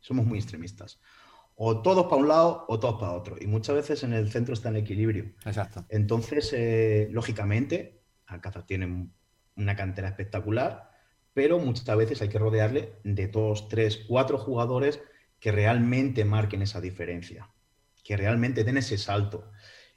Somos 0.00 0.26
muy 0.26 0.38
extremistas. 0.38 1.00
O 1.54 1.82
todos 1.82 2.06
para 2.06 2.16
un 2.16 2.28
lado 2.28 2.66
o 2.68 2.78
todos 2.78 3.00
para 3.00 3.12
otro. 3.12 3.36
Y 3.40 3.46
muchas 3.46 3.74
veces 3.74 4.02
en 4.04 4.12
el 4.12 4.30
centro 4.30 4.54
está 4.54 4.68
el 4.68 4.76
equilibrio. 4.76 5.32
Exacto. 5.44 5.84
Entonces, 5.88 6.52
eh, 6.52 7.08
lógicamente, 7.10 8.02
Alcázar 8.26 8.64
tiene 8.64 9.10
una 9.56 9.76
cantera 9.76 10.08
espectacular 10.08 10.87
pero 11.38 11.60
muchas 11.60 11.96
veces 11.96 12.20
hay 12.20 12.28
que 12.28 12.40
rodearle 12.40 12.94
de 13.04 13.28
dos, 13.28 13.68
tres, 13.68 14.04
cuatro 14.08 14.38
jugadores 14.38 15.00
que 15.38 15.52
realmente 15.52 16.24
marquen 16.24 16.62
esa 16.62 16.80
diferencia, 16.80 17.48
que 18.02 18.16
realmente 18.16 18.64
den 18.64 18.76
ese 18.76 18.98
salto. 18.98 19.48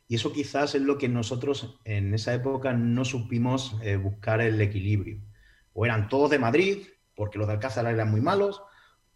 Y 0.07 0.13
eso 0.13 0.33
quizás 0.33 0.75
es 0.75 0.83
lo 0.83 0.99
que 0.99 1.09
nosotros 1.09 1.79
en 1.83 2.13
esa 2.13 2.35
época 2.35 2.73
no 2.73 3.05
supimos 3.05 3.75
eh, 3.81 3.95
buscar 3.95 4.39
el 4.39 4.61
equilibrio. 4.61 5.19
O 5.73 5.83
eran 5.83 6.09
todos 6.09 6.29
de 6.29 6.37
Madrid, 6.37 6.85
porque 7.15 7.39
los 7.39 7.47
de 7.47 7.53
Alcázar 7.53 7.87
eran 7.87 8.11
muy 8.11 8.21
malos, 8.21 8.61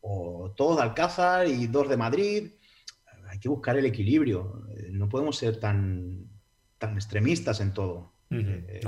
o 0.01 0.51
todos 0.57 0.77
de 0.77 0.81
Alcázar 0.81 1.47
y 1.47 1.67
dos 1.67 1.87
de 1.89 1.97
Madrid. 1.97 2.53
Hay 3.27 3.37
que 3.37 3.49
buscar 3.49 3.77
el 3.77 3.85
equilibrio. 3.85 4.63
Eh, 4.75 4.87
no 4.89 5.07
podemos 5.09 5.37
ser 5.37 5.59
tan, 5.59 6.27
tan 6.79 6.95
extremistas 6.95 7.59
en 7.61 7.71
todo. 7.71 8.13
Eh, 8.31 8.81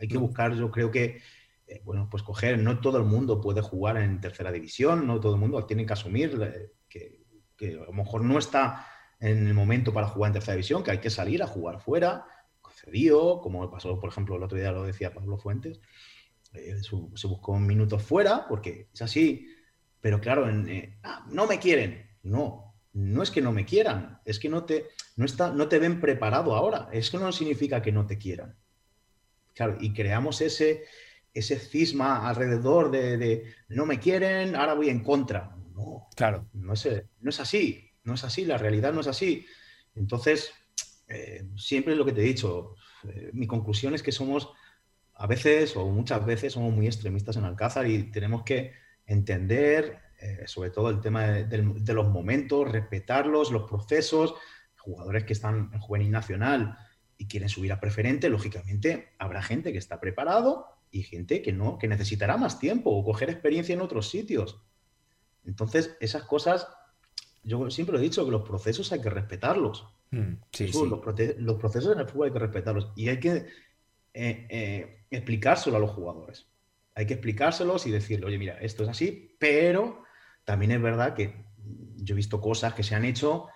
hay 0.00 0.06
que 0.06 0.16
buscar, 0.16 0.54
yo 0.54 0.70
creo 0.70 0.92
que 0.92 1.20
eh, 1.68 1.82
bueno, 1.84 2.08
pues 2.10 2.22
coger, 2.22 2.58
no 2.58 2.80
todo 2.80 2.96
el 2.96 3.04
mundo 3.04 3.40
puede 3.40 3.60
jugar 3.60 3.98
en 3.98 4.20
tercera 4.20 4.50
división, 4.50 5.06
no 5.06 5.20
todo 5.20 5.34
el 5.34 5.40
mundo 5.40 5.64
tiene 5.66 5.84
que 5.84 5.92
asumir 5.92 6.38
eh, 6.42 6.72
que, 6.88 7.74
a 7.74 7.84
lo 7.84 7.92
mejor 7.92 8.22
no 8.24 8.38
está 8.38 8.86
en 9.20 9.46
el 9.46 9.54
momento 9.54 9.92
para 9.92 10.06
jugar 10.06 10.30
en 10.30 10.34
tercera 10.34 10.54
división, 10.54 10.82
que 10.82 10.92
hay 10.92 10.98
que 10.98 11.10
salir 11.10 11.42
a 11.42 11.46
jugar 11.46 11.80
fuera, 11.80 12.24
cedido, 12.72 13.40
como 13.40 13.70
pasó, 13.70 13.98
por 13.98 14.10
ejemplo, 14.10 14.36
el 14.36 14.42
otro 14.42 14.56
día 14.56 14.72
lo 14.72 14.84
decía 14.84 15.12
Pablo 15.12 15.36
Fuentes, 15.36 15.80
eh, 16.52 16.76
se 16.82 17.26
buscó 17.26 17.58
minutos 17.58 18.02
fuera, 18.02 18.46
porque 18.48 18.88
es 18.92 19.02
así, 19.02 19.48
pero 20.00 20.20
claro, 20.20 20.46
ah, 21.02 21.26
no 21.30 21.46
me 21.46 21.58
quieren, 21.58 22.16
no, 22.22 22.76
no 22.92 23.22
es 23.22 23.30
que 23.30 23.42
no 23.42 23.52
me 23.52 23.64
quieran, 23.64 24.20
es 24.24 24.38
que 24.38 24.48
no 24.48 24.64
te, 24.64 24.86
no, 25.16 25.24
está, 25.24 25.52
no 25.52 25.68
te 25.68 25.78
ven 25.78 26.00
preparado 26.00 26.54
ahora, 26.54 26.88
es 26.92 27.10
que 27.10 27.18
no 27.18 27.32
significa 27.32 27.82
que 27.82 27.92
no 27.92 28.06
te 28.06 28.16
quieran. 28.16 28.56
Claro, 29.54 29.76
y 29.80 29.92
creamos 29.92 30.40
ese, 30.40 30.84
ese 31.38 31.58
cisma 31.58 32.28
alrededor 32.28 32.90
de, 32.90 33.54
no 33.68 33.86
me 33.86 33.98
quieren, 33.98 34.56
ahora 34.56 34.74
voy 34.74 34.88
en 34.88 35.02
contra. 35.02 35.56
No, 35.74 36.08
claro. 36.14 36.48
No 36.52 36.72
es, 36.72 36.88
no 37.20 37.30
es 37.30 37.40
así, 37.40 37.90
no 38.04 38.14
es 38.14 38.24
así, 38.24 38.44
la 38.44 38.58
realidad 38.58 38.92
no 38.92 39.00
es 39.00 39.06
así. 39.06 39.46
Entonces, 39.94 40.52
eh, 41.08 41.44
siempre 41.56 41.96
lo 41.96 42.04
que 42.04 42.12
te 42.12 42.20
he 42.20 42.24
dicho, 42.24 42.74
eh, 43.04 43.30
mi 43.32 43.46
conclusión 43.46 43.94
es 43.94 44.02
que 44.02 44.12
somos 44.12 44.50
a 45.14 45.26
veces 45.26 45.76
o 45.76 45.86
muchas 45.86 46.24
veces 46.24 46.52
somos 46.52 46.72
muy 46.72 46.86
extremistas 46.86 47.36
en 47.36 47.44
Alcázar 47.44 47.86
y 47.88 48.04
tenemos 48.04 48.44
que 48.44 48.72
entender 49.04 50.00
eh, 50.20 50.44
sobre 50.46 50.70
todo 50.70 50.90
el 50.90 51.00
tema 51.00 51.26
de, 51.26 51.92
los 51.94 52.08
momentos, 52.08 52.70
respetarlos, 52.70 53.50
los 53.50 53.68
procesos, 53.68 54.34
jugadores 54.76 55.24
que 55.24 55.32
están 55.32 55.70
en 55.72 55.80
juvenil 55.80 56.10
nacional 56.10 56.76
y 57.16 57.26
quieren 57.26 57.48
subir 57.48 57.72
a 57.72 57.80
preferente, 57.80 58.28
lógicamente 58.28 59.14
habrá 59.18 59.42
gente 59.42 59.72
que 59.72 59.78
está 59.78 60.00
preparado 60.00 60.66
y 60.90 61.02
gente 61.02 61.42
que 61.42 61.52
no, 61.52 61.78
que 61.78 61.88
necesitará 61.88 62.36
más 62.36 62.58
tiempo 62.58 62.90
o 62.90 63.04
coger 63.04 63.30
experiencia 63.30 63.74
en 63.74 63.80
otros 63.80 64.08
sitios. 64.08 64.60
Entonces, 65.44 65.96
esas 66.00 66.24
cosas, 66.24 66.68
yo 67.42 67.70
siempre 67.70 67.98
he 67.98 68.00
dicho 68.00 68.24
que 68.24 68.30
los 68.30 68.46
procesos 68.46 68.92
hay 68.92 69.00
que 69.00 69.10
respetarlos. 69.10 69.86
Mm, 70.10 70.34
los, 70.88 71.00
procesos 71.58 71.92
en 71.92 72.00
el 72.00 72.08
fútbol 72.08 72.28
hay 72.28 72.32
que 72.32 72.38
respetarlos 72.38 72.92
y 72.96 73.08
hay 73.08 73.20
que 73.20 73.46
eh, 74.14 74.46
eh, 74.48 75.04
explicárselo 75.10 75.76
a 75.76 75.80
los 75.80 75.90
jugadores. 75.90 76.46
Hay 76.94 77.06
que 77.06 77.14
explicárselos 77.14 77.86
y 77.86 77.90
decirle, 77.90 78.26
oye, 78.26 78.38
mira, 78.38 78.58
esto 78.58 78.82
es 78.82 78.88
así, 78.88 79.36
pero 79.38 80.02
también 80.44 80.72
es 80.72 80.82
verdad 80.82 81.14
que 81.14 81.46
yo 81.96 82.14
he 82.14 82.16
visto 82.16 82.40
cosas 82.40 82.74
que 82.74 82.82
se 82.82 82.94
han 82.94 83.04
hecho, 83.04 83.48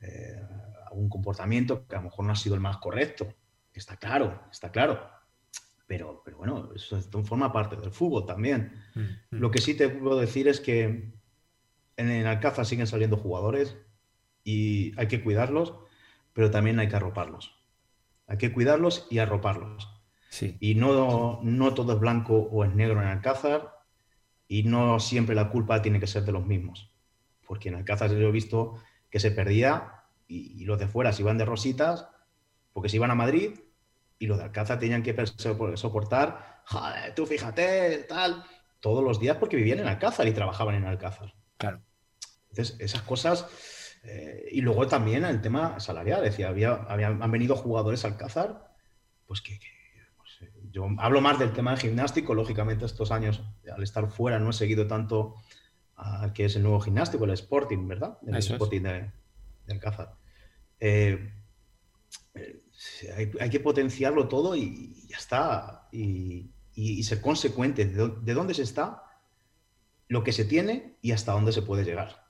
eh, 0.00 0.40
algún 0.86 1.08
comportamiento 1.08 1.86
que 1.86 1.94
a 1.94 1.98
lo 1.98 2.04
mejor 2.04 2.26
no 2.26 2.32
ha 2.32 2.36
sido 2.36 2.54
el 2.54 2.60
más 2.60 2.78
correcto. 2.78 3.32
Está 3.72 3.96
claro, 3.96 4.42
está 4.50 4.70
claro 4.70 5.11
pero, 5.86 6.22
pero 6.24 6.38
bueno, 6.38 6.70
eso 6.74 7.00
forma 7.24 7.52
parte 7.52 7.76
del 7.76 7.90
fútbol 7.90 8.26
también. 8.26 8.82
Mm, 8.94 9.00
mm. 9.00 9.40
Lo 9.40 9.50
que 9.50 9.60
sí 9.60 9.74
te 9.74 9.88
puedo 9.88 10.18
decir 10.18 10.48
es 10.48 10.60
que 10.60 10.84
en, 11.96 12.10
en 12.10 12.26
Alcázar 12.26 12.66
siguen 12.66 12.86
saliendo 12.86 13.16
jugadores 13.16 13.76
y 14.44 14.98
hay 14.98 15.08
que 15.08 15.22
cuidarlos, 15.22 15.74
pero 16.32 16.50
también 16.50 16.78
hay 16.78 16.88
que 16.88 16.96
arroparlos. 16.96 17.54
Hay 18.26 18.38
que 18.38 18.52
cuidarlos 18.52 19.06
y 19.10 19.18
arroparlos. 19.18 19.88
Sí. 20.30 20.56
Y 20.60 20.74
no, 20.76 21.40
no 21.42 21.74
todo 21.74 21.92
es 21.92 22.00
blanco 22.00 22.36
o 22.36 22.64
es 22.64 22.74
negro 22.74 23.02
en 23.02 23.08
Alcázar 23.08 23.74
y 24.48 24.62
no 24.62 24.98
siempre 24.98 25.34
la 25.34 25.50
culpa 25.50 25.82
tiene 25.82 26.00
que 26.00 26.06
ser 26.06 26.24
de 26.24 26.32
los 26.32 26.46
mismos. 26.46 26.90
Porque 27.46 27.68
en 27.68 27.74
Alcázar 27.74 28.10
yo 28.10 28.28
he 28.28 28.32
visto 28.32 28.76
que 29.10 29.20
se 29.20 29.30
perdía 29.30 30.04
y, 30.26 30.62
y 30.62 30.64
los 30.64 30.78
de 30.78 30.88
fuera 30.88 31.12
se 31.12 31.22
iban 31.22 31.36
de 31.36 31.44
rositas 31.44 32.08
porque 32.72 32.88
se 32.88 32.96
iban 32.96 33.10
a 33.10 33.14
Madrid 33.14 33.52
y 34.22 34.26
los 34.26 34.38
de 34.38 34.44
Alcázar 34.44 34.78
tenían 34.78 35.02
que 35.02 35.16
soportar, 35.26 36.62
joder, 36.64 37.12
tú 37.12 37.26
fíjate, 37.26 38.06
tal, 38.08 38.44
todos 38.78 39.02
los 39.02 39.18
días 39.18 39.36
porque 39.36 39.56
vivían 39.56 39.80
en 39.80 39.88
Alcázar 39.88 40.28
y 40.28 40.32
trabajaban 40.32 40.76
en 40.76 40.84
Alcázar. 40.84 41.34
Claro. 41.56 41.82
Entonces, 42.50 42.76
esas 42.78 43.02
cosas. 43.02 43.48
eh, 44.04 44.48
y 44.52 44.60
luego 44.60 44.86
también 44.86 45.24
el 45.24 45.40
tema 45.40 45.80
salarial. 45.80 46.22
Decía, 46.22 46.48
había, 46.48 46.72
habían, 46.88 47.20
han 47.20 47.30
venido 47.32 47.56
jugadores 47.56 48.04
al 48.04 48.12
Alcázar, 48.12 48.72
pues 49.26 49.40
que. 49.40 49.58
que, 49.58 49.66
pues, 50.16 50.42
eh, 50.42 50.52
yo 50.70 50.86
hablo 50.98 51.20
más 51.20 51.40
del 51.40 51.52
tema 51.52 51.72
de 51.72 51.78
gimnástico. 51.78 52.32
Lógicamente, 52.32 52.84
estos 52.84 53.10
años, 53.10 53.42
al 53.74 53.82
estar 53.82 54.08
fuera, 54.08 54.38
no 54.38 54.50
he 54.50 54.52
seguido 54.52 54.86
tanto 54.86 55.34
a 55.96 56.32
que 56.32 56.44
es 56.44 56.54
el 56.54 56.62
nuevo 56.62 56.80
gimnástico, 56.80 57.24
el 57.24 57.32
Sporting, 57.32 57.88
¿verdad? 57.88 58.18
El 58.24 58.36
Eso 58.36 58.38
es. 58.38 58.50
Sporting 58.52 58.82
de, 58.82 59.10
de 59.66 59.72
Alcázar. 59.72 60.14
Eh, 60.78 61.32
eh, 62.34 62.61
hay, 63.16 63.30
hay 63.40 63.50
que 63.50 63.60
potenciarlo 63.60 64.28
todo 64.28 64.56
y, 64.56 64.62
y 65.04 65.06
ya 65.08 65.16
está. 65.16 65.88
Y, 65.92 66.50
y- 66.74 66.98
y 66.98 67.02
ser 67.02 67.20
consecuente 67.20 67.84
de, 67.84 67.94
dó- 68.02 68.20
de 68.20 68.34
dónde 68.34 68.54
se 68.54 68.62
está, 68.62 69.02
lo 70.08 70.22
que 70.24 70.32
se 70.32 70.44
tiene 70.44 70.96
y 71.02 71.12
hasta 71.12 71.32
dónde 71.32 71.52
se 71.52 71.62
puede 71.62 71.84
llegar. 71.84 72.22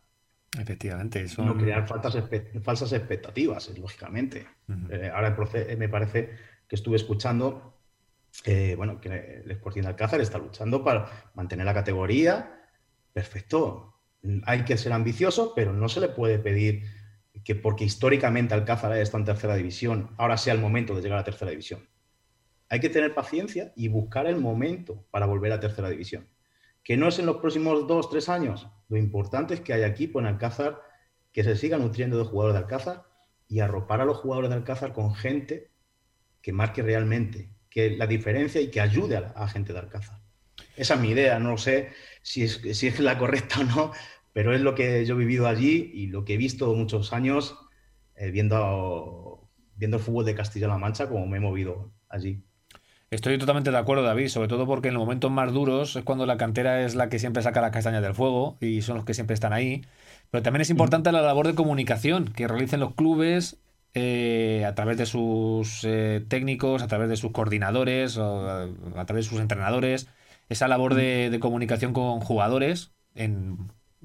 Efectivamente. 0.58 1.26
Son... 1.28 1.46
No 1.46 1.56
crear 1.56 1.86
falsas, 1.88 2.92
expectativas, 2.92 3.68
eh, 3.68 3.74
lógicamente. 3.78 4.46
Eh, 4.90 5.10
ahora 5.14 5.36
eh, 5.54 5.76
me 5.76 5.88
parece 5.88 6.30
que 6.68 6.76
estuve 6.76 6.96
escuchando 6.96 7.78
eh, 8.44 8.74
bueno, 8.76 9.00
que 9.00 9.42
el 9.44 9.50
Sporting 9.50 9.82
de 9.82 9.88
Alcázar 9.88 10.20
está 10.20 10.38
luchando 10.38 10.82
para 10.84 11.30
mantener 11.34 11.64
la 11.66 11.74
categoría. 11.74 12.60
Perfecto. 13.12 14.00
Hay 14.44 14.64
que 14.64 14.76
ser 14.76 14.92
ambicioso, 14.92 15.52
pero 15.54 15.72
no 15.72 15.88
se 15.88 16.00
le 16.00 16.08
puede 16.08 16.38
pedir 16.38 16.84
que 17.44 17.54
porque 17.54 17.84
históricamente 17.84 18.54
Alcázar 18.54 18.96
está 18.96 19.18
en 19.18 19.24
tercera 19.24 19.56
división, 19.56 20.10
ahora 20.18 20.36
sea 20.36 20.54
el 20.54 20.60
momento 20.60 20.94
de 20.94 21.02
llegar 21.02 21.18
a 21.18 21.24
tercera 21.24 21.50
división. 21.50 21.88
Hay 22.68 22.80
que 22.80 22.88
tener 22.88 23.14
paciencia 23.14 23.72
y 23.76 23.88
buscar 23.88 24.26
el 24.26 24.36
momento 24.36 25.04
para 25.10 25.26
volver 25.26 25.52
a 25.52 25.60
tercera 25.60 25.90
división. 25.90 26.28
Que 26.84 26.96
no 26.96 27.08
es 27.08 27.18
en 27.18 27.26
los 27.26 27.36
próximos 27.36 27.86
dos, 27.86 28.10
tres 28.10 28.28
años. 28.28 28.68
Lo 28.88 28.96
importante 28.96 29.54
es 29.54 29.60
que 29.60 29.72
haya 29.72 29.86
equipo 29.86 30.20
en 30.20 30.26
Alcázar 30.26 30.80
que 31.32 31.44
se 31.44 31.56
siga 31.56 31.78
nutriendo 31.78 32.18
de 32.18 32.24
jugadores 32.24 32.54
de 32.54 32.64
Alcázar 32.64 33.04
y 33.48 33.60
arropar 33.60 34.00
a 34.00 34.04
los 34.04 34.18
jugadores 34.18 34.50
de 34.50 34.56
Alcázar 34.56 34.92
con 34.92 35.14
gente 35.14 35.70
que 36.40 36.52
marque 36.52 36.82
realmente 36.82 37.50
que 37.68 37.96
la 37.96 38.06
diferencia 38.06 38.60
y 38.60 38.70
que 38.70 38.80
ayude 38.80 39.16
a 39.16 39.32
la 39.34 39.48
gente 39.48 39.72
de 39.72 39.78
Alcázar. 39.78 40.20
Esa 40.76 40.94
es 40.94 41.00
mi 41.00 41.10
idea, 41.10 41.38
no 41.38 41.56
sé 41.56 41.90
si 42.22 42.44
es, 42.44 42.60
si 42.72 42.86
es 42.86 43.00
la 43.00 43.18
correcta 43.18 43.60
o 43.60 43.64
no, 43.64 43.92
pero 44.32 44.54
es 44.54 44.60
lo 44.60 44.74
que 44.74 45.04
yo 45.04 45.14
he 45.14 45.18
vivido 45.18 45.46
allí 45.46 45.90
y 45.94 46.06
lo 46.06 46.24
que 46.24 46.34
he 46.34 46.36
visto 46.36 46.74
muchos 46.74 47.12
años 47.12 47.56
eh, 48.14 48.30
viendo, 48.30 49.50
viendo 49.76 49.96
el 49.96 50.02
fútbol 50.02 50.24
de 50.24 50.34
Castilla-La 50.34 50.78
Mancha, 50.78 51.08
como 51.08 51.26
me 51.26 51.38
he 51.38 51.40
movido 51.40 51.92
allí. 52.08 52.42
Estoy 53.10 53.36
totalmente 53.36 53.70
de 53.70 53.76
acuerdo, 53.76 54.04
David, 54.04 54.28
sobre 54.28 54.48
todo 54.48 54.66
porque 54.66 54.88
en 54.88 54.94
los 54.94 55.02
momentos 55.02 55.30
más 55.30 55.52
duros 55.52 55.96
es 55.96 56.02
cuando 56.02 56.24
la 56.24 56.38
cantera 56.38 56.82
es 56.82 56.94
la 56.94 57.10
que 57.10 57.18
siempre 57.18 57.42
saca 57.42 57.60
las 57.60 57.70
castañas 57.70 58.02
del 58.02 58.14
fuego 58.14 58.56
y 58.58 58.80
son 58.80 58.96
los 58.96 59.04
que 59.04 59.12
siempre 59.12 59.34
están 59.34 59.52
ahí. 59.52 59.82
Pero 60.30 60.42
también 60.42 60.62
es 60.62 60.70
importante 60.70 61.12
la 61.12 61.20
labor 61.20 61.46
de 61.46 61.54
comunicación 61.54 62.32
que 62.32 62.48
realicen 62.48 62.80
los 62.80 62.94
clubes 62.94 63.60
eh, 63.92 64.64
a 64.66 64.74
través 64.74 64.96
de 64.96 65.04
sus 65.04 65.84
eh, 65.84 66.24
técnicos, 66.26 66.82
a 66.82 66.86
través 66.86 67.10
de 67.10 67.16
sus 67.16 67.32
coordinadores, 67.32 68.16
o 68.16 68.48
a, 68.48 68.62
a 68.96 69.04
través 69.04 69.26
de 69.26 69.30
sus 69.30 69.40
entrenadores. 69.40 70.08
Esa 70.48 70.66
labor 70.66 70.94
de, 70.94 71.28
de 71.28 71.38
comunicación 71.38 71.92
con 71.92 72.20
jugadores 72.20 72.92
en 73.14 73.58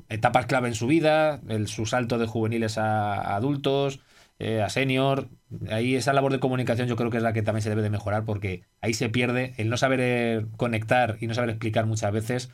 etapas 0.10 0.46
clave 0.46 0.68
en 0.70 0.76
su 0.76 0.88
vida, 0.88 1.42
el, 1.48 1.68
su 1.68 1.86
salto 1.86 2.18
de 2.18 2.28
juveniles 2.28 2.78
a, 2.78 3.16
a 3.16 3.36
adultos, 3.36 4.00
eh, 4.40 4.62
a 4.62 4.70
senior. 4.70 5.30
Ahí 5.72 5.96
esa 5.96 6.14
labor 6.14 6.32
de 6.32 6.40
comunicación 6.40 6.88
yo 6.88 6.96
creo 6.96 7.10
que 7.10 7.18
es 7.18 7.24
la 7.24 7.34
que 7.34 7.42
también 7.42 7.62
se 7.64 7.70
debe 7.70 7.82
de 7.82 7.90
mejorar 7.90 8.26
porque 8.26 8.64
ahí 8.82 8.94
se 8.94 9.10
pierde 9.10 9.54
el 9.58 9.70
no 9.70 9.78
saber 9.78 10.00
eh, 10.02 10.46
conectar 10.58 11.18
y 11.22 11.28
no 11.28 11.34
saber 11.34 11.50
explicar 11.52 11.86
muchas 11.86 12.12
veces 12.12 12.50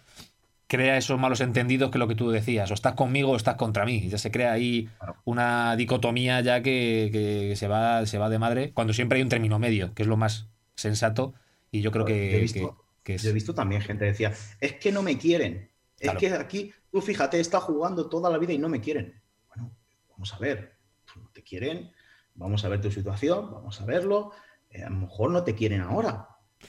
crea 0.68 0.98
esos 0.98 1.20
malos 1.20 1.40
entendidos 1.42 1.92
que 1.92 2.00
lo 2.00 2.08
que 2.08 2.16
tú 2.16 2.32
decías, 2.32 2.72
o 2.72 2.74
estás 2.74 2.94
conmigo 2.94 3.32
o 3.32 3.36
estás 3.36 3.56
contra 3.56 3.86
mí. 3.86 4.08
Ya 4.10 4.18
se 4.18 4.32
crea 4.32 4.54
ahí 4.54 4.90
una 5.24 5.76
dicotomía 5.76 6.42
ya 6.42 6.64
que, 6.64 7.10
que 7.12 7.56
se, 7.56 7.68
va, 7.68 8.06
se 8.08 8.18
va 8.18 8.30
de 8.30 8.40
madre, 8.40 8.72
cuando 8.74 8.94
siempre 8.94 9.18
hay 9.18 9.24
un 9.24 9.30
término 9.30 9.60
medio, 9.60 9.94
que 9.94 10.02
es 10.02 10.08
lo 10.08 10.18
más 10.18 10.48
sensato, 10.76 11.36
y 11.72 11.82
yo 11.82 11.92
creo 11.92 12.04
Yo 12.04 12.08
que, 12.08 12.38
he 12.38 12.42
visto- 12.42 12.76
que- 13.04 13.04
que 13.04 13.16
es... 13.16 13.24
Yo 13.24 13.30
he 13.30 13.34
visto 13.34 13.54
también 13.54 13.82
gente 13.82 14.06
que 14.06 14.12
decía, 14.12 14.32
es 14.62 14.74
que 14.74 14.92
no 14.92 15.04
me 15.04 15.18
quieren, 15.18 15.70
es 16.00 16.12
Claro. 16.12 16.20
que 16.20 16.34
aquí, 16.34 16.74
tú 16.94 17.02
fíjate, 17.02 17.40
está 17.40 17.60
jugando 17.60 18.08
toda 18.08 18.30
la 18.30 18.38
vida 18.38 18.54
y 18.54 18.60
no 18.60 18.70
me 18.70 18.80
quieren. 18.80 19.20
Bueno, 19.48 19.76
vamos 20.12 20.32
a 20.32 20.38
ver, 20.38 20.78
no 21.16 21.28
te 21.32 21.42
quieren, 21.42 21.92
vamos 22.36 22.64
a 22.64 22.70
ver 22.70 22.82
tu 22.82 22.92
situación, 22.92 23.50
vamos 23.52 23.82
a 23.82 23.86
verlo, 23.86 24.32
eh, 24.70 24.84
a 24.84 24.92
lo 24.92 24.98
mejor 24.98 25.32
no 25.32 25.44
te 25.44 25.56
quieren 25.56 25.82
ahora. 25.82 26.28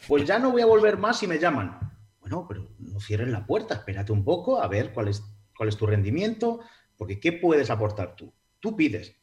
Pues 0.08 0.26
ya 0.26 0.38
no 0.38 0.50
voy 0.50 0.62
a 0.62 0.66
volver 0.66 0.96
más 0.96 1.18
si 1.18 1.26
me 1.26 1.38
llaman. 1.38 1.78
Bueno, 2.20 2.46
pero 2.48 2.70
no 2.78 3.00
cierres 3.00 3.28
la 3.28 3.46
puerta, 3.46 3.74
espérate 3.74 4.12
un 4.12 4.24
poco 4.24 4.62
a 4.62 4.66
ver 4.66 4.94
cuál 4.94 5.08
es, 5.08 5.22
cuál 5.54 5.68
es 5.68 5.76
tu 5.76 5.84
rendimiento, 5.86 6.60
porque 6.96 7.20
¿qué 7.20 7.32
puedes 7.32 7.68
aportar 7.68 8.16
tú? 8.16 8.32
Tú 8.60 8.74
pides. 8.74 9.14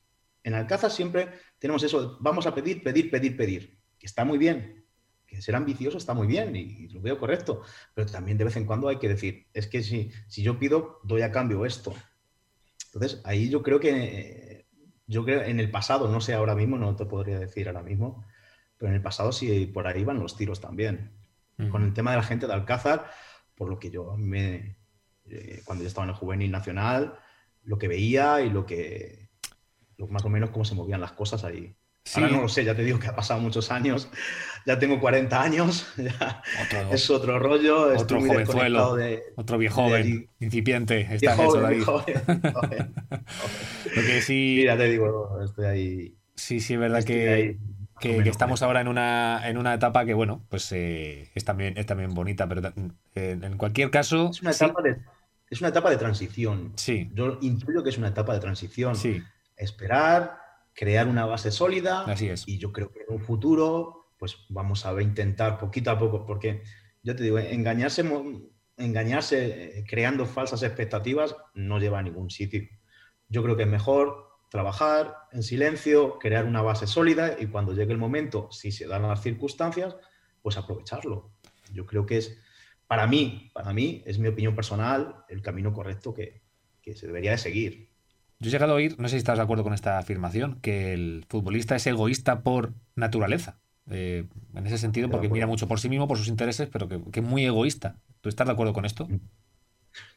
En 0.44 0.53
Alcázar 0.53 0.91
siempre 0.91 1.32
tenemos 1.57 1.82
eso, 1.82 2.19
vamos 2.22 2.45
a 2.45 2.53
pedir, 2.53 2.84
pedir, 2.84 3.10
pedir, 3.10 3.36
pedir, 3.36 3.80
que 3.98 4.06
está 4.06 4.23
muy 4.23 4.38
bien, 4.38 4.81
que 5.32 5.41
ser 5.41 5.56
ambicioso 5.56 5.98
está 5.98 6.14
muy 6.14 6.28
bien 6.28 6.56
y, 6.56 6.60
y 6.60 6.88
lo 6.90 7.02
veo 7.02 7.18
correcto, 7.18 7.62
pero 7.94 8.08
también 8.12 8.38
de 8.38 8.44
vez 8.44 8.58
en 8.58 8.66
cuando 8.66 8.90
hay 8.90 8.98
que 8.98 9.08
decir, 9.08 9.48
es 9.53 9.68
que 9.68 9.82
si, 9.82 10.12
si 10.28 10.44
yo 10.44 10.60
pido, 10.60 10.99
doy 11.03 11.22
a 11.22 11.32
cambio 11.32 11.66
esto. 11.66 11.94
Entonces, 12.94 13.22
ahí 13.24 13.49
yo 13.49 13.64
creo 13.64 13.80
que, 13.80 14.66
yo 15.08 15.24
creo 15.24 15.44
en 15.44 15.60
el 15.60 15.72
pasado, 15.72 16.10
no 16.10 16.22
sé 16.22 16.34
ahora 16.34 16.56
mismo, 16.56 16.78
no 16.78 16.95
te 16.95 17.06
podría 17.06 17.40
decir 17.40 17.68
ahora 17.68 17.84
mismo, 17.84 18.26
pero 18.78 18.90
en 18.90 18.95
el 18.95 19.02
pasado 19.02 19.32
sí 19.32 19.66
por 19.68 19.88
ahí 19.88 20.03
van 20.03 20.20
los 20.20 20.36
tiros 20.36 20.60
también. 20.60 21.12
Mm. 21.58 21.70
Con 21.70 21.84
el 21.84 21.94
tema 21.94 22.12
de 22.12 22.18
la 22.18 22.24
gente 22.24 22.48
de 22.48 22.53
Alcázar, 22.53 23.10
por 23.56 23.70
lo 23.70 23.80
que 23.80 23.90
yo 23.90 24.18
me, 24.18 24.78
eh, 25.26 25.62
cuando 25.64 25.84
yo 25.84 25.88
estaba 25.88 26.06
en 26.06 26.10
el 26.10 26.16
juvenil 26.16 26.52
nacional, 26.52 27.18
lo 27.64 27.78
que 27.78 27.88
veía 27.88 28.41
y 28.41 28.49
lo 28.49 28.66
que, 28.66 29.30
lo, 29.98 30.08
más 30.08 30.26
o 30.26 30.30
menos 30.30 30.49
cómo 30.49 30.66
se 30.66 30.76
movían 30.76 30.99
las 30.99 31.14
cosas 31.14 31.44
ahí. 31.44 31.76
Sí. 32.03 32.20
Ahora 32.20 32.36
no 32.36 32.41
lo 32.41 32.49
sé, 32.49 32.66
ya 32.66 32.76
te 32.76 32.84
digo 32.84 32.99
que 32.99 33.08
ha 33.08 33.16
pasado 33.16 33.40
muchos 33.40 33.72
años, 33.72 34.10
ya 34.66 34.78
tengo 34.80 35.00
40 35.00 35.42
años, 35.42 35.88
ya 35.98 36.42
Otro, 36.66 36.94
es 36.94 37.10
otro 37.10 37.40
rollo, 37.40 37.92
estoy 37.92 38.04
otro 38.04 38.20
muy 38.20 38.30
jovenzuelo, 38.30 38.96
de, 38.96 39.24
otro 39.36 39.58
viejo 39.58 39.84
joven, 39.84 40.30
incipiente, 40.40 41.08
está 41.12 41.36
joven, 41.38 41.84
joven, 41.84 42.22
joven. 42.54 42.94
Lo 43.96 44.02
que 44.02 44.22
sí, 44.22 44.64
ya 44.66 44.78
te 44.78 44.86
digo, 44.90 45.40
estoy 45.44 45.66
ahí. 45.66 46.16
sí, 46.36 46.60
sí, 46.60 46.74
es 46.76 46.80
verdad 46.80 47.00
estoy 47.00 47.16
que, 47.16 47.30
ahí, 47.30 47.58
que, 48.00 48.10
menos 48.10 48.24
que 48.24 48.30
estamos 48.30 48.62
ahora 48.62 48.82
en 48.82 48.88
una, 48.88 49.42
en 49.48 49.58
una 49.58 49.74
etapa 49.74 50.06
que, 50.06 50.14
bueno, 50.14 50.46
pues 50.50 50.72
eh, 50.72 51.30
es, 51.36 51.44
también, 51.46 51.78
es 51.78 51.86
también 51.86 52.14
bonita, 52.14 52.48
pero 52.48 52.62
eh, 53.16 53.38
en 53.42 53.58
cualquier 53.58 53.90
caso, 53.92 54.30
Es 54.32 54.42
una 54.42 54.54
sí, 54.54 54.64
etapa 54.66 54.82
de, 54.82 54.98
es 55.50 55.60
una 55.60 55.70
etapa 55.70 55.90
de 55.90 55.98
transición. 55.98 56.74
sí, 56.76 57.10
Yo 57.14 57.38
intuyo 57.42 57.84
que 57.84 57.90
es 57.90 57.98
una 57.98 58.08
etapa 58.10 58.34
de 58.34 58.40
transición. 58.40 58.96
sí, 58.96 59.22
Esperar, 59.58 60.40
crear 60.74 61.08
una 61.08 61.26
base 61.28 61.52
sólida. 61.52 62.02
así 62.06 62.30
es. 62.30 62.48
Y 62.48 62.58
yo 62.58 62.72
creo 62.72 62.92
que 62.92 63.02
en 63.08 63.14
un 63.16 63.22
futuro, 63.22 64.01
pues 64.22 64.38
vamos 64.49 64.85
a 64.85 65.02
intentar 65.02 65.57
poquito 65.57 65.89
a 65.89 65.98
poco, 65.98 66.27
porque 66.27 66.61
yo 67.02 67.15
te 67.15 67.23
digo, 67.23 67.39
engañarse, 67.39 68.06
engañarse 68.77 69.80
eh, 69.80 69.84
creando 69.89 70.27
falsas 70.27 70.61
expectativas 70.61 71.35
no 71.56 71.80
lleva 71.80 71.98
a 71.98 72.03
ningún 72.03 72.30
sitio. 72.30 72.61
Yo 73.30 73.41
creo 73.41 73.57
que 73.57 73.64
es 73.64 73.68
mejor 73.68 74.27
trabajar 74.52 75.15
en 75.31 75.41
silencio, 75.41 76.19
crear 76.19 76.45
una 76.45 76.61
base 76.61 76.85
sólida 76.85 77.35
y 77.39 77.48
cuando 77.48 77.73
llegue 77.73 77.93
el 77.93 77.98
momento, 77.98 78.48
si 78.52 78.72
se 78.72 78.85
dan 78.85 79.02
las 79.02 79.23
circunstancias, 79.23 79.95
pues 80.43 80.56
aprovecharlo. 80.56 81.34
Yo 81.73 81.88
creo 81.88 82.06
que 82.06 82.18
es, 82.18 82.38
para 82.85 83.07
mí, 83.07 83.49
para 83.56 83.73
mí, 83.73 84.03
es 84.06 84.19
mi 84.19 84.27
opinión 84.27 84.53
personal, 84.53 85.26
el 85.30 85.41
camino 85.41 85.73
correcto 85.73 86.14
que, 86.14 86.43
que 86.80 86.93
se 86.93 87.07
debería 87.07 87.31
de 87.31 87.39
seguir. 87.39 87.89
Yo 88.38 88.49
he 88.49 88.52
llegado 88.52 88.73
a 88.73 88.76
oír, 88.76 88.99
no 88.99 89.07
sé 89.07 89.14
si 89.14 89.18
estás 89.18 89.39
de 89.39 89.43
acuerdo 89.43 89.64
con 89.64 89.73
esta 89.73 89.98
afirmación, 89.98 90.61
que 90.61 90.93
el 90.93 91.26
futbolista 91.27 91.76
es 91.76 91.88
egoísta 91.88 92.43
por 92.43 92.76
naturaleza. 92.93 93.61
Eh, 93.90 94.28
en 94.53 94.68
ese 94.68 94.78
sentido, 94.78 95.10
porque 95.10 95.28
mira 95.28 95.48
mucho 95.48 95.68
por 95.68 95.80
sí 95.80 95.90
mismo, 95.90 96.08
por 96.08 96.18
sus 96.18 96.28
intereses, 96.28 96.70
pero 96.72 96.88
que, 96.88 97.02
que 97.12 97.20
es 97.20 97.26
muy 97.26 97.45
egoísta. 97.45 97.98
¿Tú 98.22 98.30
estás 98.30 98.48
de 98.48 98.53
acuerdo 98.53 98.74
con 98.74 98.86
esto? 98.86 99.08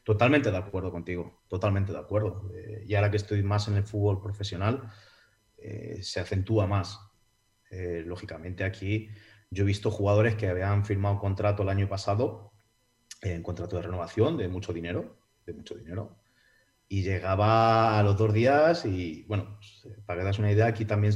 Totalmente 0.03 0.51
de 0.51 0.57
acuerdo 0.57 0.91
contigo, 0.91 1.43
totalmente 1.47 1.91
de 1.91 1.99
acuerdo. 1.99 2.49
Eh, 2.53 2.85
y 2.87 2.95
ahora 2.95 3.09
que 3.09 3.17
estoy 3.17 3.43
más 3.43 3.67
en 3.67 3.75
el 3.75 3.83
fútbol 3.83 4.21
profesional, 4.21 4.91
eh, 5.57 5.99
se 6.01 6.19
acentúa 6.19 6.67
más. 6.67 6.99
Lógicamente 8.05 8.63
aquí 8.63 9.09
Yo 9.49 9.63
he 9.63 9.67
visto 9.67 9.91
jugadores 9.91 10.35
que 10.35 10.49
habían 10.49 10.85
firmado 10.85 11.15
un 11.15 11.21
contrato 11.21 11.63
el 11.63 11.69
año 11.69 11.87
pasado, 11.87 12.51
en 13.21 13.43
contrato 13.43 13.77
de 13.77 13.83
renovación 13.83 14.37
de 14.37 14.47
mucho 14.47 14.73
dinero, 14.73 15.17
de 15.45 15.53
mucho 15.53 15.75
dinero, 15.75 16.17
y 16.87 17.03
llegaba 17.03 17.97
a 17.97 18.03
los 18.03 18.17
dos 18.17 18.33
días 18.33 18.85
y, 18.85 19.23
bueno, 19.27 19.57
pues, 19.57 19.95
para 20.05 20.19
que 20.19 20.25
das 20.25 20.39
una 20.39 20.51
idea, 20.51 20.67
aquí 20.67 20.85
también 20.85 21.13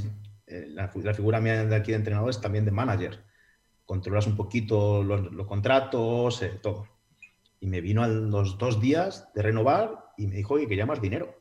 eh, 0.49 0.65
la, 0.67 0.87
figura 0.87 1.39
mía 1.39 1.63
de 1.63 1.75
aquí 1.75 1.91
de 1.91 1.97
entrenador 1.97 2.31
es 2.31 2.41
también 2.41 2.65
de 2.65 2.71
manager. 2.71 3.23
Controlas 3.85 4.25
un 4.25 4.35
poquito 4.35 5.03
los, 5.03 5.31
los 5.31 5.47
contratos, 5.47 6.41
eh, 6.41 6.59
todo. 6.61 6.87
Y 7.59 7.67
me 7.67 7.81
vino 7.81 8.03
a 8.03 8.07
los 8.07 8.57
dos 8.57 8.81
días 8.81 9.31
de 9.35 9.43
renovar 9.43 10.11
y 10.17 10.25
me 10.25 10.35
dijo 10.35 10.57
que 10.57 10.67
quería 10.67 10.87
más 10.87 11.01
dinero, 11.01 11.39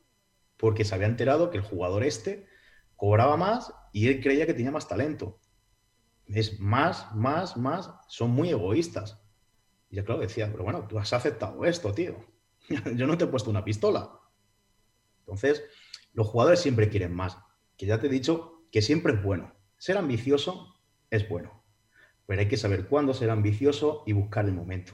porque 0.58 0.84
se 0.84 0.94
había 0.94 1.06
enterado 1.06 1.50
que 1.50 1.56
el 1.56 1.62
jugador 1.62 2.04
este 2.04 2.46
cobraba 2.96 3.36
más 3.36 3.72
y 3.92 4.08
él 4.08 4.20
creía 4.20 4.44
que 4.46 4.54
tenía 4.54 4.72
más 4.72 4.88
talento. 4.88 5.40
Es 6.26 6.60
más, 6.60 7.14
más, 7.14 7.56
más, 7.56 7.90
son 8.08 8.30
muy 8.30 8.50
egoístas. 8.50 9.22
Y 9.88 9.96
yo, 9.96 10.04
claro, 10.04 10.20
decía, 10.20 10.50
pero 10.50 10.64
bueno, 10.64 10.86
tú 10.86 10.98
has 10.98 11.12
aceptado 11.14 11.64
esto, 11.64 11.94
tío. 11.94 12.16
yo 12.94 13.06
no 13.06 13.16
te 13.16 13.24
he 13.24 13.28
puesto 13.28 13.48
una 13.48 13.64
pistola. 13.64 14.10
Entonces, 15.20 15.64
los 16.12 16.26
jugadores 16.26 16.60
siempre 16.60 16.90
quieren 16.90 17.14
más. 17.14 17.38
Que 17.78 17.86
ya 17.86 17.98
te 17.98 18.08
he 18.08 18.10
dicho 18.10 18.57
que 18.70 18.82
siempre 18.82 19.14
es 19.14 19.22
bueno. 19.22 19.52
Ser 19.76 19.96
ambicioso 19.96 20.74
es 21.10 21.28
bueno. 21.28 21.62
Pero 22.26 22.40
hay 22.40 22.48
que 22.48 22.56
saber 22.56 22.86
cuándo 22.86 23.14
ser 23.14 23.30
ambicioso 23.30 24.02
y 24.06 24.12
buscar 24.12 24.44
el 24.44 24.52
momento. 24.52 24.92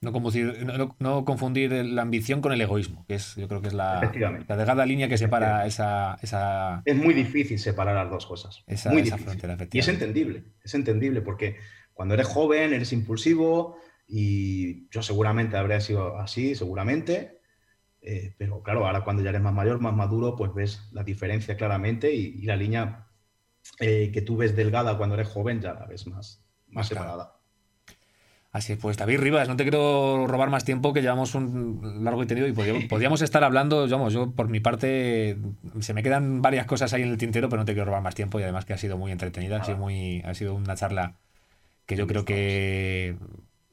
No 0.00 0.10
confundir, 0.10 0.66
no, 0.66 0.96
no 0.98 1.24
confundir, 1.24 1.70
la 1.70 2.02
ambición 2.02 2.40
con 2.40 2.52
el 2.52 2.60
egoísmo, 2.60 3.04
que 3.06 3.14
es, 3.14 3.36
yo 3.36 3.46
creo 3.46 3.62
que 3.62 3.68
es 3.68 3.74
la, 3.74 4.12
la 4.48 4.56
delgada 4.56 4.84
línea 4.84 5.08
que 5.08 5.16
separa 5.16 5.64
esa, 5.64 6.18
esa, 6.22 6.82
Es 6.84 6.96
muy 6.96 7.14
difícil 7.14 7.60
separar 7.60 7.94
las 7.94 8.10
dos 8.10 8.26
cosas. 8.26 8.64
Esa, 8.66 8.90
muy 8.90 9.02
esa 9.02 9.18
frontera, 9.18 9.56
y 9.70 9.78
es 9.78 9.86
entendible, 9.86 10.42
es 10.64 10.74
entendible, 10.74 11.20
porque 11.20 11.58
cuando 11.92 12.14
eres 12.14 12.26
joven, 12.26 12.72
eres 12.72 12.92
impulsivo, 12.92 13.76
y 14.08 14.88
yo 14.90 15.02
seguramente 15.02 15.56
habría 15.56 15.80
sido 15.80 16.18
así, 16.18 16.56
seguramente, 16.56 17.41
eh, 18.02 18.34
pero 18.38 18.62
claro, 18.62 18.86
ahora 18.86 19.04
cuando 19.04 19.22
ya 19.22 19.30
eres 19.30 19.42
más 19.42 19.54
mayor, 19.54 19.80
más 19.80 19.94
maduro, 19.94 20.36
pues 20.36 20.52
ves 20.54 20.88
la 20.92 21.04
diferencia 21.04 21.56
claramente 21.56 22.12
y, 22.14 22.40
y 22.40 22.42
la 22.42 22.56
línea 22.56 23.08
eh, 23.80 24.10
que 24.12 24.22
tú 24.22 24.36
ves 24.36 24.56
delgada 24.56 24.96
cuando 24.98 25.14
eres 25.14 25.28
joven 25.28 25.60
ya 25.60 25.74
la 25.74 25.86
ves 25.86 26.06
más, 26.06 26.44
más 26.68 26.88
Claro. 26.88 27.04
separada. 27.04 27.38
Así 28.50 28.74
es, 28.74 28.78
pues 28.78 28.98
David 28.98 29.18
Rivas, 29.18 29.48
no 29.48 29.56
te 29.56 29.62
quiero 29.62 30.26
robar 30.26 30.50
más 30.50 30.62
tiempo, 30.64 30.92
que 30.92 31.00
llevamos 31.00 31.34
un 31.34 32.04
largo 32.04 32.22
y 32.22 32.26
tenido 32.26 32.46
y 32.46 32.52
podríamos, 32.52 32.84
podríamos 32.90 33.22
estar 33.22 33.42
hablando, 33.44 33.88
vamos, 33.88 34.12
yo 34.12 34.32
por 34.32 34.48
mi 34.50 34.60
parte 34.60 35.38
se 35.80 35.94
me 35.94 36.02
quedan 36.02 36.42
varias 36.42 36.66
cosas 36.66 36.92
ahí 36.92 37.00
en 37.00 37.08
el 37.08 37.16
tintero, 37.16 37.48
pero 37.48 37.62
no 37.62 37.64
te 37.64 37.72
quiero 37.72 37.86
robar 37.86 38.02
más 38.02 38.14
tiempo 38.14 38.38
y 38.38 38.42
además 38.42 38.66
que 38.66 38.74
ha 38.74 38.78
sido 38.78 38.98
muy 38.98 39.10
entretenida, 39.10 39.58
ha 39.62 39.64
sido, 39.64 39.78
muy, 39.78 40.20
ha 40.26 40.34
sido 40.34 40.54
una 40.54 40.76
charla 40.76 41.16
que 41.86 41.96
yo 41.96 42.06
creo 42.06 42.26
que 42.26 43.16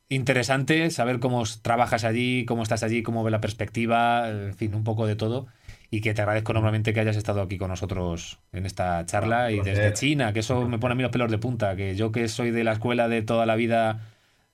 interesante, 0.09 0.89
saber 0.91 1.19
cómo 1.19 1.43
trabajas 1.61 2.03
allí, 2.03 2.45
cómo 2.45 2.63
estás 2.63 2.83
allí, 2.83 3.03
cómo 3.03 3.23
ves 3.23 3.31
la 3.31 3.41
perspectiva, 3.41 4.29
en 4.29 4.55
fin, 4.55 4.73
un 4.75 4.83
poco 4.83 5.05
de 5.05 5.15
todo. 5.15 5.47
Y 5.91 6.01
que 6.01 6.13
te 6.13 6.21
agradezco 6.21 6.51
enormemente 6.51 6.93
que 6.93 6.99
hayas 6.99 7.15
estado 7.15 7.41
aquí 7.41 7.57
con 7.57 7.69
nosotros 7.69 8.39
en 8.51 8.65
esta 8.67 9.05
charla 9.07 9.51
y 9.51 9.59
desde 9.61 9.93
China, 9.93 10.33
que 10.33 10.39
eso 10.41 10.67
me 10.67 10.77
pone 10.77 10.91
a 10.93 10.95
mí 10.95 11.01
los 11.01 11.11
pelos 11.11 11.31
de 11.31 11.39
punta, 11.39 11.75
que 11.75 11.95
yo 11.95 12.11
que 12.11 12.27
soy 12.27 12.51
de 12.51 12.63
la 12.63 12.73
escuela 12.73 13.07
de 13.07 13.21
toda 13.23 13.45
la 13.47 13.55
vida 13.55 14.01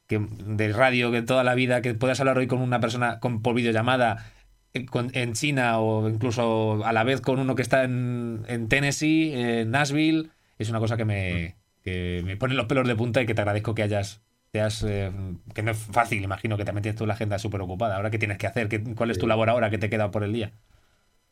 que, 0.08 0.20
de 0.20 0.72
radio 0.72 1.12
que 1.12 1.22
toda 1.24 1.44
la 1.44 1.56
vida, 1.56 1.82
que 1.82 1.94
puedas 1.94 2.20
hablar 2.22 2.38
hoy 2.38 2.48
con 2.48 2.60
una 2.62 2.80
persona 2.80 3.20
con, 3.20 3.42
por 3.42 3.54
videollamada 3.56 4.32
en, 4.74 4.86
con- 4.86 5.12
en 5.14 5.34
China 5.34 5.80
o 5.80 6.08
incluso 6.10 6.86
a 6.86 6.94
la 6.94 7.04
vez 7.04 7.20
con 7.20 7.40
uno 7.40 7.56
que 7.56 7.64
está 7.64 7.84
en, 7.84 8.44
en 8.48 8.70
Tennessee, 8.70 9.34
en 9.34 9.72
Nashville, 9.72 10.30
es 10.58 10.70
una 10.70 10.80
cosa 10.80 10.96
que 10.96 11.04
me, 11.06 11.56
que 11.84 12.22
me 12.24 12.38
pone 12.38 12.54
los 12.56 12.68
pelos 12.68 12.88
de 12.88 12.96
punta 12.96 13.22
y 13.22 13.26
que 13.26 13.34
te 13.36 13.42
agradezco 13.42 13.76
que 13.76 13.84
hayas... 13.84 14.22
eh, 14.84 15.12
que 15.54 15.64
no 15.64 15.72
es 15.72 15.78
fácil, 15.78 16.24
imagino 16.24 16.58
que 16.58 16.66
también 16.66 16.84
tienes 16.84 16.98
tú 17.00 17.06
la 17.06 17.14
agenda 17.14 17.40
súper 17.40 17.62
ocupada. 17.62 17.96
Ahora, 17.98 18.12
¿qué 18.12 18.20
tienes 18.20 18.38
que 18.38 18.48
hacer? 18.48 18.70
¿Qué- 18.70 18.84
¿Cuál 18.96 19.12
es 19.12 19.18
tu 19.20 19.28
labor 19.28 19.50
ahora 19.50 19.70
que 19.70 19.78
te 19.78 19.90
queda 19.90 20.12
por 20.12 20.24
el 20.24 20.34
día? 20.34 20.54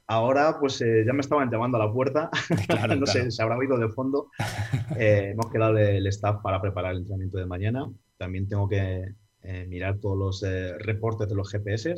Ahora, 0.07 0.57
pues 0.59 0.81
eh, 0.81 1.03
ya 1.05 1.13
me 1.13 1.21
estaban 1.21 1.49
llamando 1.49 1.77
a 1.77 1.85
la 1.87 1.93
puerta. 1.93 2.29
Claro, 2.69 2.99
no 2.99 3.05
claro. 3.05 3.07
sé, 3.07 3.31
se 3.31 3.41
habrá 3.41 3.57
oído 3.57 3.77
de 3.77 3.89
fondo. 3.89 4.33
Eh, 4.93 5.31
hemos 5.33 5.51
quedado 5.51 5.77
el 5.79 6.07
staff 6.07 6.41
para 6.43 6.61
preparar 6.61 6.93
el 6.93 6.99
entrenamiento 6.99 7.39
de 7.39 7.47
mañana. 7.47 7.91
También 8.17 8.49
tengo 8.49 8.69
que 8.69 9.15
eh, 9.43 9.67
mirar 9.67 9.99
todos 9.99 10.17
los 10.43 10.43
reportes 10.81 11.29
de 11.29 11.35
los 11.35 11.51
GPS, 11.51 11.95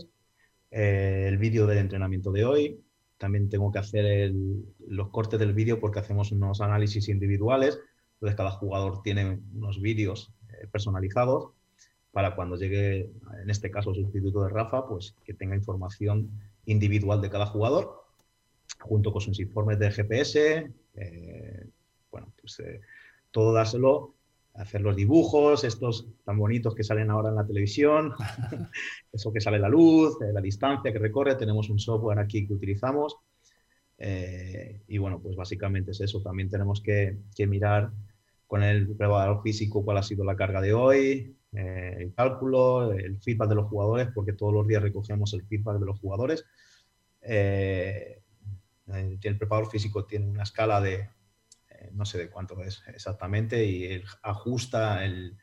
el 0.71 1.37
vídeo 1.39 1.67
del 1.67 1.79
entrenamiento 1.79 2.31
de 2.33 2.45
hoy. 2.45 2.81
También 3.19 3.49
tengo 3.49 3.71
que 3.73 3.79
hacer 3.79 4.05
el- 4.05 4.65
los 4.89 5.09
cortes 5.11 5.39
del 5.39 5.53
vídeo 5.55 5.79
porque 5.81 5.99
hacemos 6.01 6.31
unos 6.33 6.61
análisis 6.61 7.09
individuales. 7.09 7.79
Entonces, 8.15 8.37
cada 8.37 8.51
jugador 8.51 9.01
tiene 9.03 9.39
unos 9.55 9.81
vídeos 9.81 10.34
personalizados 10.71 11.51
para 12.11 12.35
cuando 12.35 12.55
llegue, 12.55 13.11
en 13.41 13.49
este 13.49 13.69
caso, 13.69 13.89
el 13.89 13.97
sustituto 13.97 14.43
de 14.43 14.49
Rafa, 14.49 14.87
pues 14.87 15.15
que 15.25 15.33
tenga 15.33 15.55
información 15.55 16.31
individual 16.65 17.21
de 17.21 17.29
cada 17.29 17.45
jugador, 17.45 18.05
junto 18.79 19.11
con 19.11 19.21
sus 19.21 19.39
informes 19.39 19.79
de 19.79 19.91
GPS, 19.91 20.71
eh, 20.95 21.67
bueno, 22.09 22.31
pues 22.39 22.59
eh, 22.61 22.79
todo 23.31 23.51
dárselo, 23.51 24.15
hacer 24.53 24.81
los 24.81 24.95
dibujos, 24.95 25.65
estos 25.65 26.07
tan 26.23 26.37
bonitos 26.37 26.73
que 26.73 26.83
salen 26.83 27.11
ahora 27.11 27.29
en 27.29 27.35
la 27.35 27.45
televisión, 27.45 28.13
eso 29.11 29.33
que 29.33 29.41
sale 29.41 29.59
la 29.59 29.67
luz, 29.67 30.15
eh, 30.21 30.31
la 30.31 30.41
distancia 30.41 30.93
que 30.93 30.99
recorre, 30.99 31.35
tenemos 31.35 31.69
un 31.69 31.79
software 31.79 32.19
aquí 32.19 32.47
que 32.47 32.53
utilizamos. 32.53 33.17
eh, 33.97 34.81
y 34.87 34.97
bueno, 34.97 35.19
pues 35.21 35.35
básicamente 35.35 35.91
es 35.91 36.01
eso. 36.01 36.21
También 36.21 36.49
tenemos 36.49 36.81
que, 36.81 37.17
que 37.35 37.47
mirar 37.47 37.91
con 38.47 38.63
el 38.63 38.87
preparador 38.95 39.41
físico 39.41 39.83
cuál 39.83 39.97
ha 39.97 40.03
sido 40.03 40.23
la 40.23 40.35
carga 40.35 40.61
de 40.61 40.73
hoy, 40.73 41.37
eh, 41.53 41.95
el 41.99 42.13
cálculo, 42.13 42.91
el 42.91 43.19
feedback 43.21 43.49
de 43.49 43.55
los 43.55 43.67
jugadores, 43.67 44.09
porque 44.13 44.33
todos 44.33 44.53
los 44.53 44.67
días 44.67 44.81
recogemos 44.81 45.33
el 45.33 45.45
feedback 45.45 45.79
de 45.79 45.85
los 45.85 45.99
jugadores. 45.99 46.45
Eh, 47.21 48.21
eh, 48.93 49.17
el 49.21 49.37
preparador 49.37 49.69
físico 49.69 50.05
tiene 50.05 50.27
una 50.27 50.43
escala 50.43 50.81
de, 50.81 51.09
eh, 51.69 51.89
no 51.93 52.05
sé 52.05 52.17
de 52.17 52.29
cuánto 52.29 52.61
es 52.63 52.83
exactamente, 52.87 53.65
y 53.65 53.85
él 53.85 54.03
ajusta 54.21 55.03
el, 55.05 55.37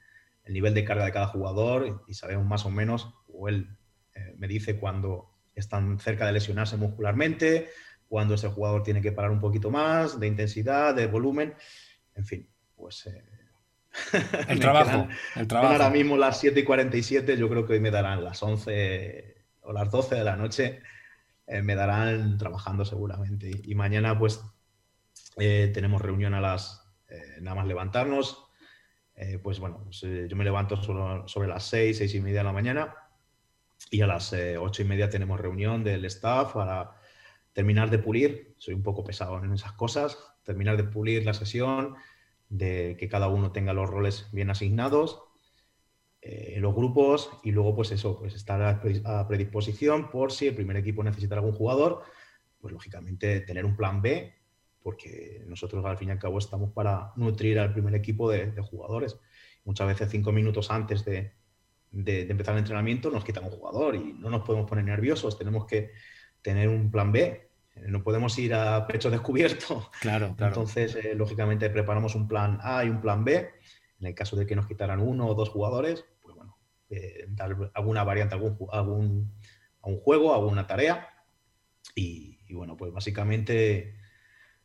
el 0.45 0.53
nivel 0.53 0.75
de 0.75 0.85
carga 0.85 1.05
de 1.05 1.13
cada 1.13 1.27
jugador 1.27 2.05
y 2.07 2.15
sabemos 2.15 2.47
más 2.47 2.65
o 2.67 2.71
menos, 2.71 3.15
o 3.33 3.49
él 3.49 3.77
eh, 4.15 4.35
me 4.39 4.49
dice 4.49 4.79
cuando 4.79 5.31
están 5.55 5.99
cerca 5.99 6.27
de 6.27 6.33
lesionarse 6.33 6.77
muscularmente, 6.77 7.69
cuando 8.09 8.35
ese 8.35 8.49
jugador 8.49 8.83
tiene 8.83 9.01
que 9.01 9.13
parar 9.13 9.31
un 9.31 9.41
poquito 9.41 9.71
más, 9.71 10.19
de 10.21 10.27
intensidad, 10.27 10.95
de 10.95 11.07
volumen, 11.07 11.55
en 12.15 12.25
fin, 12.27 12.49
pues... 12.83 13.07
eh, 13.07 13.25
El 14.49 14.59
trabajo, 14.59 15.07
quedan- 15.07 15.11
el 15.37 15.47
trabajo. 15.47 15.73
ahora 15.75 15.91
mismo 15.91 16.17
las 16.17 16.41
7 16.41 16.61
y 16.61 16.65
47, 16.65 17.37
yo 17.37 17.49
creo 17.49 17.67
que 17.67 17.75
hoy 17.75 17.81
me 17.81 17.91
darán 17.91 18.25
las 18.25 18.43
11 18.43 19.37
o 19.63 19.73
las 19.73 19.91
12 19.91 20.15
de 20.17 20.25
la 20.25 20.35
noche, 20.37 20.81
eh, 21.47 21.63
me 21.63 21.75
darán 21.75 22.39
trabajando 22.39 22.85
seguramente. 22.87 23.51
Y, 23.65 23.75
mañana 23.75 24.19
pues 24.19 24.43
eh, 25.37 25.71
tenemos 25.75 26.01
reunión 26.01 26.33
a 26.35 26.41
las, 26.41 26.83
eh, 27.09 27.37
nada 27.43 27.57
más 27.57 27.67
levantarnos, 27.67 28.47
eh, 29.15 29.39
pues 29.43 29.59
bueno, 29.61 29.83
pues, 29.85 30.03
eh, 30.05 30.27
yo 30.29 30.37
me 30.37 30.45
levanto 30.45 30.77
sobre, 30.83 31.29
sobre 31.29 31.49
las 31.49 31.65
6, 31.65 31.99
6 31.99 32.15
y 32.15 32.21
media 32.23 32.39
de 32.39 32.45
la 32.45 32.53
mañana 32.53 32.95
y 33.91 34.01
a 34.01 34.07
las 34.07 34.33
eh, 34.33 34.57
8 34.57 34.83
y 34.83 34.85
media 34.87 35.11
tenemos 35.11 35.39
reunión 35.39 35.85
del 35.85 36.05
staff 36.07 36.55
para 36.55 36.93
terminar 37.53 37.91
de 37.91 37.99
pulir, 37.99 38.55
soy 38.57 38.73
un 38.73 38.83
poco 38.83 39.05
pesado 39.05 39.37
en 39.45 39.53
esas 39.53 39.73
cosas, 39.73 40.17
terminar 40.45 40.79
de 40.79 40.85
pulir 40.85 41.27
la 41.27 41.35
sesión, 41.35 41.95
de 42.53 42.97
que 42.99 43.09
cada 43.09 43.29
uno 43.29 43.51
tenga 43.51 43.73
los 43.73 43.89
roles 43.89 44.29
bien 44.33 44.51
asignados, 44.51 45.23
eh, 46.21 46.57
los 46.61 46.75
grupos 46.75 47.31
y 47.43 47.51
luego 47.51 47.75
pues 47.75 47.91
eso, 47.91 48.19
pues 48.19 48.35
estar 48.35 48.63
a, 48.63 48.81
pre- 48.81 49.03
a 49.05 49.27
predisposición 49.27 50.11
por 50.11 50.31
si 50.33 50.47
el 50.47 50.55
primer 50.55 50.77
equipo 50.77 51.03
necesita 51.03 51.35
algún 51.35 51.53
jugador, 51.53 52.03
pues 52.61 52.73
lógicamente 52.73 53.41
tener 53.41 53.65
un 53.65 53.75
plan 53.77 54.03
B, 54.03 54.35
porque 54.83 55.43
nosotros 55.47 55.85
al 55.85 55.97
fin 55.99 56.09
y 56.09 56.13
al 56.13 56.19
cabo 56.19 56.39
estamos 56.39 56.73
para 56.73 57.13
nutrir 57.17 57.59
al 57.59 57.73
primer 57.73 57.95
equipo 57.95 58.31
de, 58.31 58.53
de 58.53 58.63
jugadores. 58.63 59.19
Muchas 59.65 59.87
veces 59.87 60.11
cinco 60.11 60.31
minutos 60.31 60.71
antes 60.71 61.05
de, 61.05 61.33
de- 61.91 62.25
de 62.27 62.31
empezar 62.31 62.55
el 62.55 62.61
entrenamiento 62.61 63.11
nos 63.11 63.25
quitan 63.25 63.45
un 63.45 63.51
jugador 63.51 63.97
y 63.97 64.13
no 64.15 64.29
nos 64.31 64.43
podemos 64.43 64.69
poner 64.69 64.85
nerviosos, 64.85 65.39
tenemos 65.39 65.67
que 65.67 65.93
tener 66.43 66.69
un 66.69 66.91
plan 66.91 67.13
B, 67.13 67.52
no 67.75 68.03
podemos 68.03 68.39
ir 68.39 68.55
a 68.55 68.87
pecho 68.87 69.11
descubierto. 69.11 69.91
Claro, 70.01 70.35
claro. 70.37 70.53
Entonces, 70.53 70.95
eh, 70.97 71.15
lógicamente, 71.15 71.71
preparamos 71.71 72.15
un 72.15 72.29
plan 72.29 72.59
A 72.63 72.85
y 72.85 72.89
un 72.89 73.01
plan 73.01 73.25
B. 73.25 73.51
En 74.01 74.07
el 74.07 74.15
caso 74.15 74.37
de 74.37 74.47
que 74.47 74.57
nos 74.57 74.67
quitaran 74.67 75.01
uno 75.01 75.29
o 75.29 75.35
dos 75.35 75.49
jugadores, 75.49 76.05
pues 76.23 76.35
bueno, 76.35 76.59
eh, 76.91 77.27
dar 77.29 77.71
alguna 77.75 78.05
variante, 78.05 78.35
algún, 78.35 78.57
algún, 78.71 79.33
a 79.81 79.89
un 79.89 79.99
juego, 79.99 80.35
alguna 80.35 80.67
tarea. 80.67 81.09
Y, 81.95 82.41
y 82.47 82.55
bueno, 82.55 82.77
pues 82.77 82.93
básicamente 82.93 83.97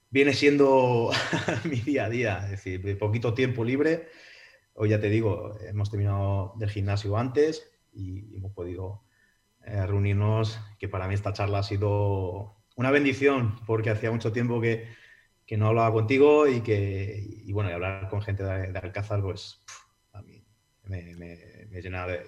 viene 0.09 0.33
siendo 0.33 1.11
mi 1.65 1.77
día 1.77 2.05
a 2.05 2.09
día, 2.09 2.41
es 2.45 2.51
decir, 2.51 2.81
de 2.81 2.95
poquito 2.95 3.33
tiempo 3.33 3.63
libre. 3.63 4.07
Hoy 4.73 4.89
ya 4.89 4.99
te 4.99 5.09
digo, 5.09 5.57
hemos 5.61 5.89
terminado 5.89 6.53
del 6.57 6.69
gimnasio 6.69 7.17
antes 7.17 7.71
y 7.93 8.35
hemos 8.35 8.51
podido 8.53 9.03
eh, 9.65 9.85
reunirnos, 9.85 10.59
que 10.79 10.87
para 10.87 11.07
mí 11.07 11.13
esta 11.13 11.33
charla 11.33 11.59
ha 11.59 11.63
sido 11.63 12.57
una 12.77 12.91
bendición, 12.91 13.59
porque 13.65 13.89
hacía 13.89 14.11
mucho 14.11 14.31
tiempo 14.31 14.61
que, 14.61 14.87
que 15.45 15.57
no 15.57 15.67
hablaba 15.67 15.91
contigo 15.91 16.47
y 16.47 16.61
que, 16.61 17.23
y 17.43 17.51
bueno, 17.51 17.69
y 17.69 17.73
hablar 17.73 18.07
con 18.07 18.21
gente 18.21 18.43
de, 18.43 18.71
de 18.71 18.79
Alcázar, 18.79 19.21
pues 19.21 19.59
a 20.13 20.21
mí 20.21 20.45
me, 20.83 21.15
me, 21.15 21.81
llena 21.81 22.05
de, 22.05 22.23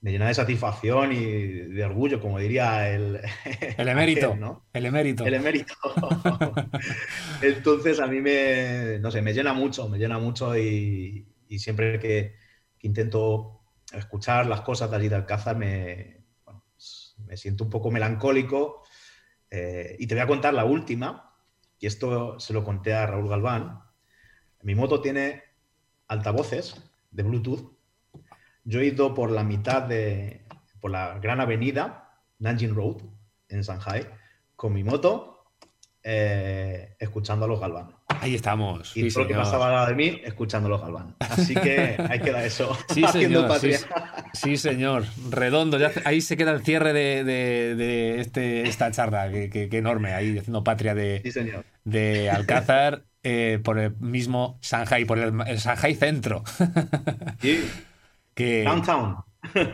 me 0.00 0.12
llena 0.12 0.28
de 0.28 0.34
satisfacción 0.34 1.12
y 1.12 1.16
de 1.16 1.84
orgullo, 1.84 2.20
como 2.20 2.38
diría 2.38 2.88
el... 2.88 3.20
El 3.76 3.88
emérito, 3.88 4.36
¿no? 4.36 4.68
El 4.72 4.86
emérito. 4.86 5.26
El 5.26 5.34
emérito. 5.34 5.74
Entonces 7.42 7.98
a 7.98 8.06
mí 8.06 8.20
me, 8.20 9.00
no 9.00 9.10
sé, 9.10 9.22
me 9.22 9.34
llena 9.34 9.54
mucho, 9.54 9.88
me 9.88 9.98
llena 9.98 10.20
mucho 10.20 10.56
y, 10.56 11.26
y 11.48 11.58
siempre 11.58 11.98
que, 11.98 12.36
que, 12.78 12.86
intento 12.86 13.62
escuchar 13.92 14.46
las 14.46 14.60
cosas 14.60 14.88
de 14.88 14.96
allí 14.96 15.08
de 15.08 15.16
Alcázar 15.16 15.56
me, 15.56 16.26
bueno, 16.44 16.64
me 17.26 17.36
siento 17.36 17.64
un 17.64 17.70
poco 17.70 17.90
melancólico. 17.90 18.84
Eh, 19.56 19.94
y 20.00 20.08
te 20.08 20.16
voy 20.16 20.22
a 20.22 20.26
contar 20.26 20.52
la 20.52 20.64
última, 20.64 21.32
y 21.78 21.86
esto 21.86 22.40
se 22.40 22.52
lo 22.52 22.64
conté 22.64 22.92
a 22.92 23.06
Raúl 23.06 23.28
Galván. 23.28 23.84
Mi 24.62 24.74
moto 24.74 25.00
tiene 25.00 25.44
altavoces 26.08 26.82
de 27.12 27.22
Bluetooth. 27.22 27.72
Yo 28.64 28.80
he 28.80 28.86
ido 28.86 29.14
por 29.14 29.30
la 29.30 29.44
mitad 29.44 29.82
de, 29.82 30.44
por 30.80 30.90
la 30.90 31.20
gran 31.20 31.40
avenida 31.40 32.18
Nanjing 32.40 32.74
Road 32.74 33.02
en 33.48 33.60
Shanghai 33.60 34.08
con 34.56 34.72
mi 34.72 34.82
moto 34.82 35.44
eh, 36.02 36.96
escuchando 36.98 37.44
a 37.44 37.48
los 37.48 37.60
Galván. 37.60 37.94
Ahí 38.08 38.34
estamos. 38.34 38.96
Y 38.96 39.02
sí, 39.02 39.14
todo 39.14 39.22
lo 39.22 39.28
que 39.28 39.34
señor. 39.34 39.44
pasaba 39.44 39.86
de 39.86 39.94
mí 39.94 40.20
escuchando 40.24 40.66
a 40.66 40.70
los 40.70 40.80
Galván. 40.80 41.14
Así 41.20 41.54
que 41.54 41.96
ahí 42.10 42.18
queda 42.18 42.44
eso. 42.44 42.76
Sí, 42.92 43.04
haciendo 43.04 43.42
señor. 43.42 43.48
Patria. 43.48 43.78
sí, 43.78 43.84
señor. 44.56 45.04
Redondo. 45.30 45.78
Ya, 45.78 45.92
ahí 46.04 46.20
se 46.20 46.36
queda 46.36 46.52
el 46.52 46.62
cierre 46.62 46.92
de, 46.92 47.24
de- 47.24 47.74
de 47.76 48.20
este, 48.20 48.68
esta 48.68 48.90
charla, 48.90 49.30
que, 49.30 49.48
que- 49.50 49.68
que 49.68 49.78
enorme, 49.78 50.12
ahí 50.12 50.38
haciendo 50.38 50.64
patria 50.64 50.94
de, 50.94 51.20
Sí, 51.24 51.32
señor. 51.32 51.64
de 51.84 52.30
Alcázar 52.30 53.04
eh, 53.22 53.60
por 53.64 53.78
el 53.78 53.94
mismo 54.00 54.58
Shanghai, 54.62 55.04
por 55.04 55.18
el, 55.18 55.32
el 55.46 55.58
Shanghai 55.58 55.94
centro. 55.94 56.42
Sí, 57.40 57.64
que, 58.34 58.64
Downtown. 58.64 59.16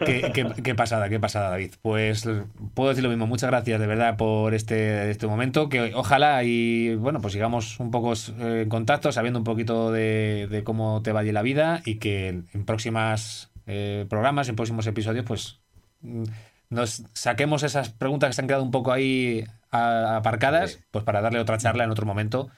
qué, 0.04 0.30
qué- 0.34 0.52
qué 0.62 0.74
pasada, 0.74 1.08
qué 1.08 1.18
pasada, 1.20 1.50
David. 1.50 1.74
Pues 1.82 2.28
puedo 2.74 2.90
decir 2.90 3.02
lo 3.04 3.10
mismo. 3.10 3.26
Muchas 3.26 3.50
gracias 3.50 3.80
de 3.80 3.86
verdad 3.86 4.16
por 4.16 4.54
este, 4.54 5.10
este 5.10 5.26
momento. 5.26 5.68
Que 5.68 5.94
ojalá 5.94 6.42
y 6.44 6.94
bueno, 6.96 7.20
pues 7.20 7.32
sigamos 7.32 7.78
un 7.80 7.90
poco 7.90 8.12
eh, 8.14 8.62
en 8.62 8.68
contacto, 8.68 9.12
sabiendo 9.12 9.38
un 9.40 9.44
poquito 9.44 9.90
de, 9.92 10.48
de 10.50 10.64
cómo 10.64 11.02
te 11.02 11.12
vaya 11.12 11.32
la 11.32 11.42
vida 11.42 11.82
y 11.84 11.96
que 11.96 12.28
en 12.28 12.64
próximas 12.66 13.49
eh, 13.70 14.06
programas, 14.08 14.48
en 14.48 14.56
próximos 14.56 14.86
episodios, 14.86 15.24
pues 15.24 15.60
mm, 16.00 16.24
nos 16.70 17.04
saquemos 17.14 17.62
esas 17.62 17.90
preguntas 17.90 18.28
que 18.30 18.34
se 18.34 18.40
han 18.42 18.46
quedado 18.48 18.62
un 18.64 18.70
poco 18.70 18.92
ahí 18.92 19.44
aparcadas, 19.70 20.72
Sí. 20.72 20.78
pues 20.90 21.04
para 21.04 21.20
darle 21.20 21.38
otra 21.40 21.58
charla 21.58 21.84
en 21.84 21.90
otro 21.90 22.06
momento 22.06 22.48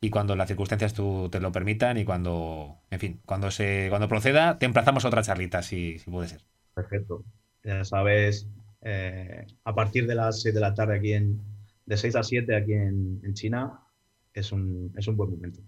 y 0.00 0.10
cuando 0.10 0.34
las 0.36 0.48
circunstancias 0.48 0.94
tú 0.94 1.28
te 1.30 1.40
lo 1.40 1.52
permitan 1.52 1.98
y 1.98 2.04
cuando, 2.04 2.78
en 2.90 2.98
fin, 3.00 3.20
cuando 3.26 3.50
se 3.50 3.86
cuando 3.90 4.08
proceda, 4.08 4.58
te 4.58 4.66
emplazamos 4.66 5.04
a 5.04 5.08
otra 5.08 5.22
charlita, 5.22 5.62
si, 5.62 5.98
si 5.98 6.10
puede 6.10 6.28
ser. 6.28 6.40
Perfecto. 6.74 7.24
Ya 7.64 7.84
sabes, 7.84 8.48
eh, 8.82 9.46
a 9.64 9.74
partir 9.74 10.06
de 10.06 10.14
las 10.14 10.40
6 10.42 10.54
de 10.54 10.60
la 10.60 10.72
tarde 10.74 10.96
aquí 10.96 11.12
en, 11.12 11.40
de 11.86 11.96
6 11.96 12.16
a 12.16 12.22
7 12.22 12.56
aquí 12.56 12.72
en, 12.72 13.20
en 13.22 13.34
China, 13.34 13.80
es 14.32 14.52
un, 14.52 14.92
es 14.96 15.06
un 15.08 15.16
buen 15.16 15.30
momento. 15.30 15.60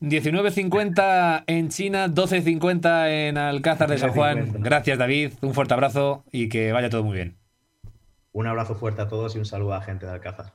19.50 0.00 1.44
en 1.46 1.68
China, 1.70 2.08
12.50 2.08 3.08
en 3.08 3.38
Alcázar 3.38 3.88
de 3.88 3.98
San 3.98 4.12
Juan. 4.12 4.52
12.50. 4.52 4.62
Gracias, 4.62 4.98
David. 4.98 5.32
Un 5.40 5.54
fuerte 5.54 5.74
abrazo 5.74 6.24
y 6.30 6.48
que 6.48 6.72
vaya 6.72 6.90
todo 6.90 7.02
muy 7.02 7.16
bien. 7.16 7.36
Un 8.32 8.46
abrazo 8.46 8.74
fuerte 8.74 9.02
a 9.02 9.08
todos 9.08 9.34
y 9.34 9.38
un 9.38 9.44
saludo 9.46 9.74
a 9.74 9.78
la 9.78 9.84
gente 9.84 10.06
de 10.06 10.12
Alcázar. 10.12 10.52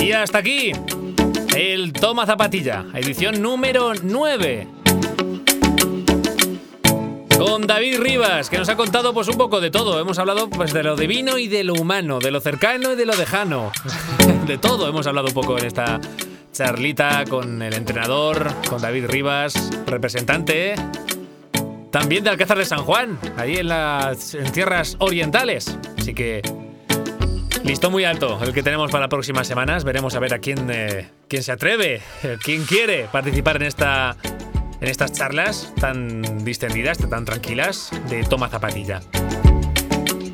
Y 0.00 0.12
hasta 0.12 0.38
aquí 0.38 0.72
el 1.56 1.92
Toma 1.92 2.26
Zapatilla, 2.26 2.84
edición 2.94 3.42
número 3.42 3.92
9. 4.00 4.75
Con 7.38 7.66
David 7.66 7.98
Rivas, 8.00 8.48
que 8.48 8.58
nos 8.58 8.68
ha 8.68 8.76
contado 8.76 9.12
pues 9.12 9.28
un 9.28 9.36
poco 9.36 9.60
de 9.60 9.70
todo. 9.70 10.00
Hemos 10.00 10.18
hablado 10.18 10.48
pues 10.48 10.72
de 10.72 10.82
lo 10.82 10.96
divino 10.96 11.38
y 11.38 11.48
de 11.48 11.64
lo 11.64 11.74
humano, 11.74 12.18
de 12.18 12.30
lo 12.30 12.40
cercano 12.40 12.92
y 12.92 12.96
de 12.96 13.06
lo 13.06 13.14
lejano. 13.14 13.72
De 14.46 14.58
todo 14.58 14.88
hemos 14.88 15.06
hablado 15.08 15.26
un 15.26 15.34
poco 15.34 15.58
en 15.58 15.64
esta 15.64 16.00
charlita 16.52 17.24
con 17.28 17.60
el 17.62 17.74
entrenador, 17.74 18.48
con 18.68 18.80
David 18.80 19.06
Rivas, 19.06 19.70
representante 19.86 20.76
también 21.90 22.22
de 22.22 22.30
Alcázar 22.30 22.58
de 22.58 22.64
San 22.64 22.84
Juan, 22.84 23.18
ahí 23.36 23.56
en 23.56 23.68
las 23.68 24.36
tierras 24.52 24.96
orientales. 25.00 25.76
Así 25.98 26.14
que 26.14 26.42
Listo 27.66 27.90
muy 27.90 28.04
alto 28.04 28.38
el 28.44 28.52
que 28.52 28.62
tenemos 28.62 28.92
para 28.92 29.08
próximas 29.08 29.48
semanas. 29.48 29.82
Veremos 29.82 30.14
a 30.14 30.20
ver 30.20 30.34
a 30.34 30.38
quién, 30.38 30.70
eh, 30.70 31.08
quién 31.26 31.42
se 31.42 31.50
atreve, 31.50 32.00
eh, 32.22 32.36
quién 32.40 32.64
quiere 32.64 33.08
participar 33.10 33.56
en, 33.56 33.62
esta, 33.62 34.16
en 34.80 34.88
estas 34.88 35.12
charlas 35.12 35.72
tan 35.80 36.44
distendidas, 36.44 36.98
tan 36.98 37.24
tranquilas 37.24 37.90
de 38.08 38.24
Toma 38.24 38.48
Zapatilla. 38.48 39.00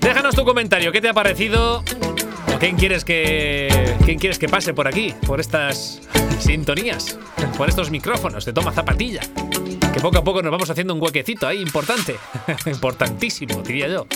Déjanos 0.00 0.34
tu 0.34 0.44
comentario, 0.44 0.92
¿qué 0.92 1.00
te 1.00 1.08
ha 1.08 1.14
parecido? 1.14 1.84
¿O 2.54 2.58
quién 2.58 2.76
quieres 2.76 3.04
que, 3.04 3.96
quién 4.04 4.18
quieres 4.18 4.38
que 4.38 4.48
pase 4.48 4.74
por 4.74 4.88
aquí, 4.88 5.14
por 5.26 5.40
estas 5.40 6.02
sintonías, 6.40 7.18
por 7.56 7.68
estos 7.68 7.90
micrófonos 7.90 8.44
de 8.44 8.52
Toma 8.52 8.72
Zapatilla? 8.72 9.20
Que 9.92 10.00
poco 10.00 10.18
a 10.18 10.24
poco 10.24 10.42
nos 10.42 10.50
vamos 10.50 10.70
haciendo 10.70 10.94
un 10.94 11.02
huequecito 11.02 11.46
ahí 11.46 11.60
importante, 11.60 12.16
importantísimo, 12.66 13.62
diría 13.62 13.88
yo. 13.88 14.06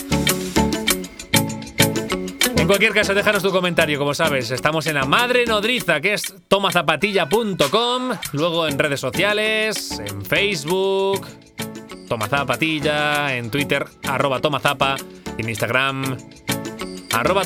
En 2.57 2.67
cualquier 2.67 2.91
caso, 2.93 3.13
déjanos 3.13 3.43
tu 3.43 3.51
comentario, 3.51 3.97
como 3.97 4.13
sabes. 4.13 4.51
Estamos 4.51 4.87
en 4.87 4.95
la 4.95 5.05
madre 5.05 5.45
nodriza, 5.45 6.01
que 6.01 6.13
es 6.13 6.33
tomazapatilla.com. 6.47 8.11
Luego 8.33 8.67
en 8.67 8.77
redes 8.77 8.99
sociales, 8.99 9.99
en 10.05 10.25
Facebook, 10.25 11.25
Tomazapatilla, 12.09 13.35
en 13.37 13.49
Twitter, 13.51 13.85
arroba 14.03 14.39
Tomazapa, 14.41 14.97
en 15.37 15.47
Instagram, 15.49 16.17
arroba. 17.13 17.43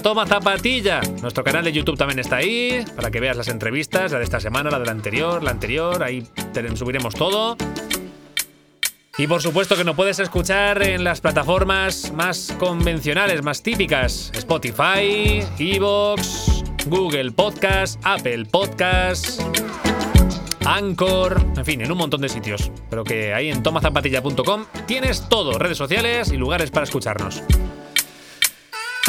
Nuestro 1.21 1.43
canal 1.43 1.63
de 1.65 1.71
YouTube 1.71 1.97
también 1.97 2.19
está 2.19 2.37
ahí, 2.37 2.83
para 2.95 3.11
que 3.11 3.19
veas 3.19 3.37
las 3.37 3.47
entrevistas, 3.47 4.11
la 4.11 4.17
de 4.17 4.23
esta 4.23 4.39
semana, 4.39 4.71
la 4.71 4.79
de 4.79 4.85
la 4.85 4.91
anterior, 4.91 5.43
la 5.43 5.51
anterior. 5.51 6.01
Ahí 6.03 6.25
te- 6.53 6.75
subiremos 6.75 7.13
todo. 7.13 7.57
Y 9.17 9.27
por 9.27 9.41
supuesto 9.41 9.75
que 9.75 9.83
nos 9.83 9.95
puedes 9.95 10.19
escuchar 10.19 10.81
en 10.83 11.03
las 11.03 11.21
plataformas 11.21 12.11
más 12.13 12.55
convencionales, 12.57 13.43
más 13.43 13.61
típicas. 13.61 14.31
Spotify, 14.33 15.43
Evox, 15.59 16.63
Google 16.87 17.31
Podcast, 17.31 17.99
Apple 18.03 18.45
Podcast, 18.45 19.41
Anchor, 20.65 21.39
en 21.57 21.65
fin, 21.65 21.81
en 21.81 21.91
un 21.91 21.97
montón 21.97 22.21
de 22.21 22.29
sitios. 22.29 22.71
Pero 22.89 23.03
que 23.03 23.33
ahí 23.33 23.49
en 23.49 23.61
tomazapatilla.com 23.61 24.65
tienes 24.87 25.27
todo, 25.27 25.59
redes 25.59 25.77
sociales 25.77 26.31
y 26.31 26.37
lugares 26.37 26.71
para 26.71 26.85
escucharnos. 26.85 27.43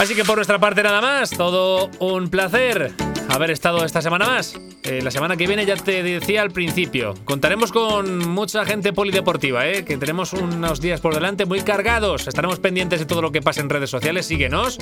Así 0.02 0.16
que 0.16 0.24
por 0.24 0.34
nuestra 0.34 0.58
parte 0.58 0.82
nada 0.82 1.00
más, 1.00 1.30
todo 1.30 1.88
un 2.00 2.28
placer 2.28 2.92
haber 3.28 3.52
estado 3.52 3.84
esta 3.84 4.02
semana 4.02 4.26
más. 4.26 4.56
Eh, 4.82 5.00
la 5.00 5.12
semana 5.12 5.36
que 5.36 5.46
viene 5.46 5.64
ya 5.64 5.76
te 5.76 6.02
decía 6.02 6.42
al 6.42 6.50
principio, 6.50 7.14
contaremos 7.24 7.70
con 7.70 8.28
mucha 8.28 8.64
gente 8.64 8.92
polideportiva, 8.92 9.68
¿eh? 9.68 9.84
que 9.84 9.96
tenemos 9.98 10.32
unos 10.32 10.80
días 10.80 11.00
por 11.00 11.14
delante 11.14 11.46
muy 11.46 11.60
cargados. 11.60 12.26
Estaremos 12.26 12.58
pendientes 12.58 12.98
de 12.98 13.06
todo 13.06 13.22
lo 13.22 13.30
que 13.30 13.42
pase 13.42 13.60
en 13.60 13.70
redes 13.70 13.90
sociales, 13.90 14.26
síguenos, 14.26 14.78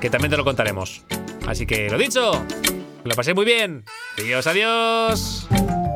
que 0.00 0.10
también 0.10 0.32
te 0.32 0.36
lo 0.36 0.42
contaremos. 0.42 1.02
Así 1.46 1.64
que 1.64 1.88
lo 1.88 1.96
dicho, 1.96 2.32
lo 3.04 3.14
pasé 3.14 3.34
muy 3.34 3.44
bien. 3.44 3.84
Adiós, 4.18 4.48
adiós. 4.48 5.46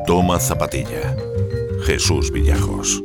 Toma 0.07 0.39
Zapatilla. 0.39 1.17
Jesús 1.85 2.31
Villajos. 2.31 3.03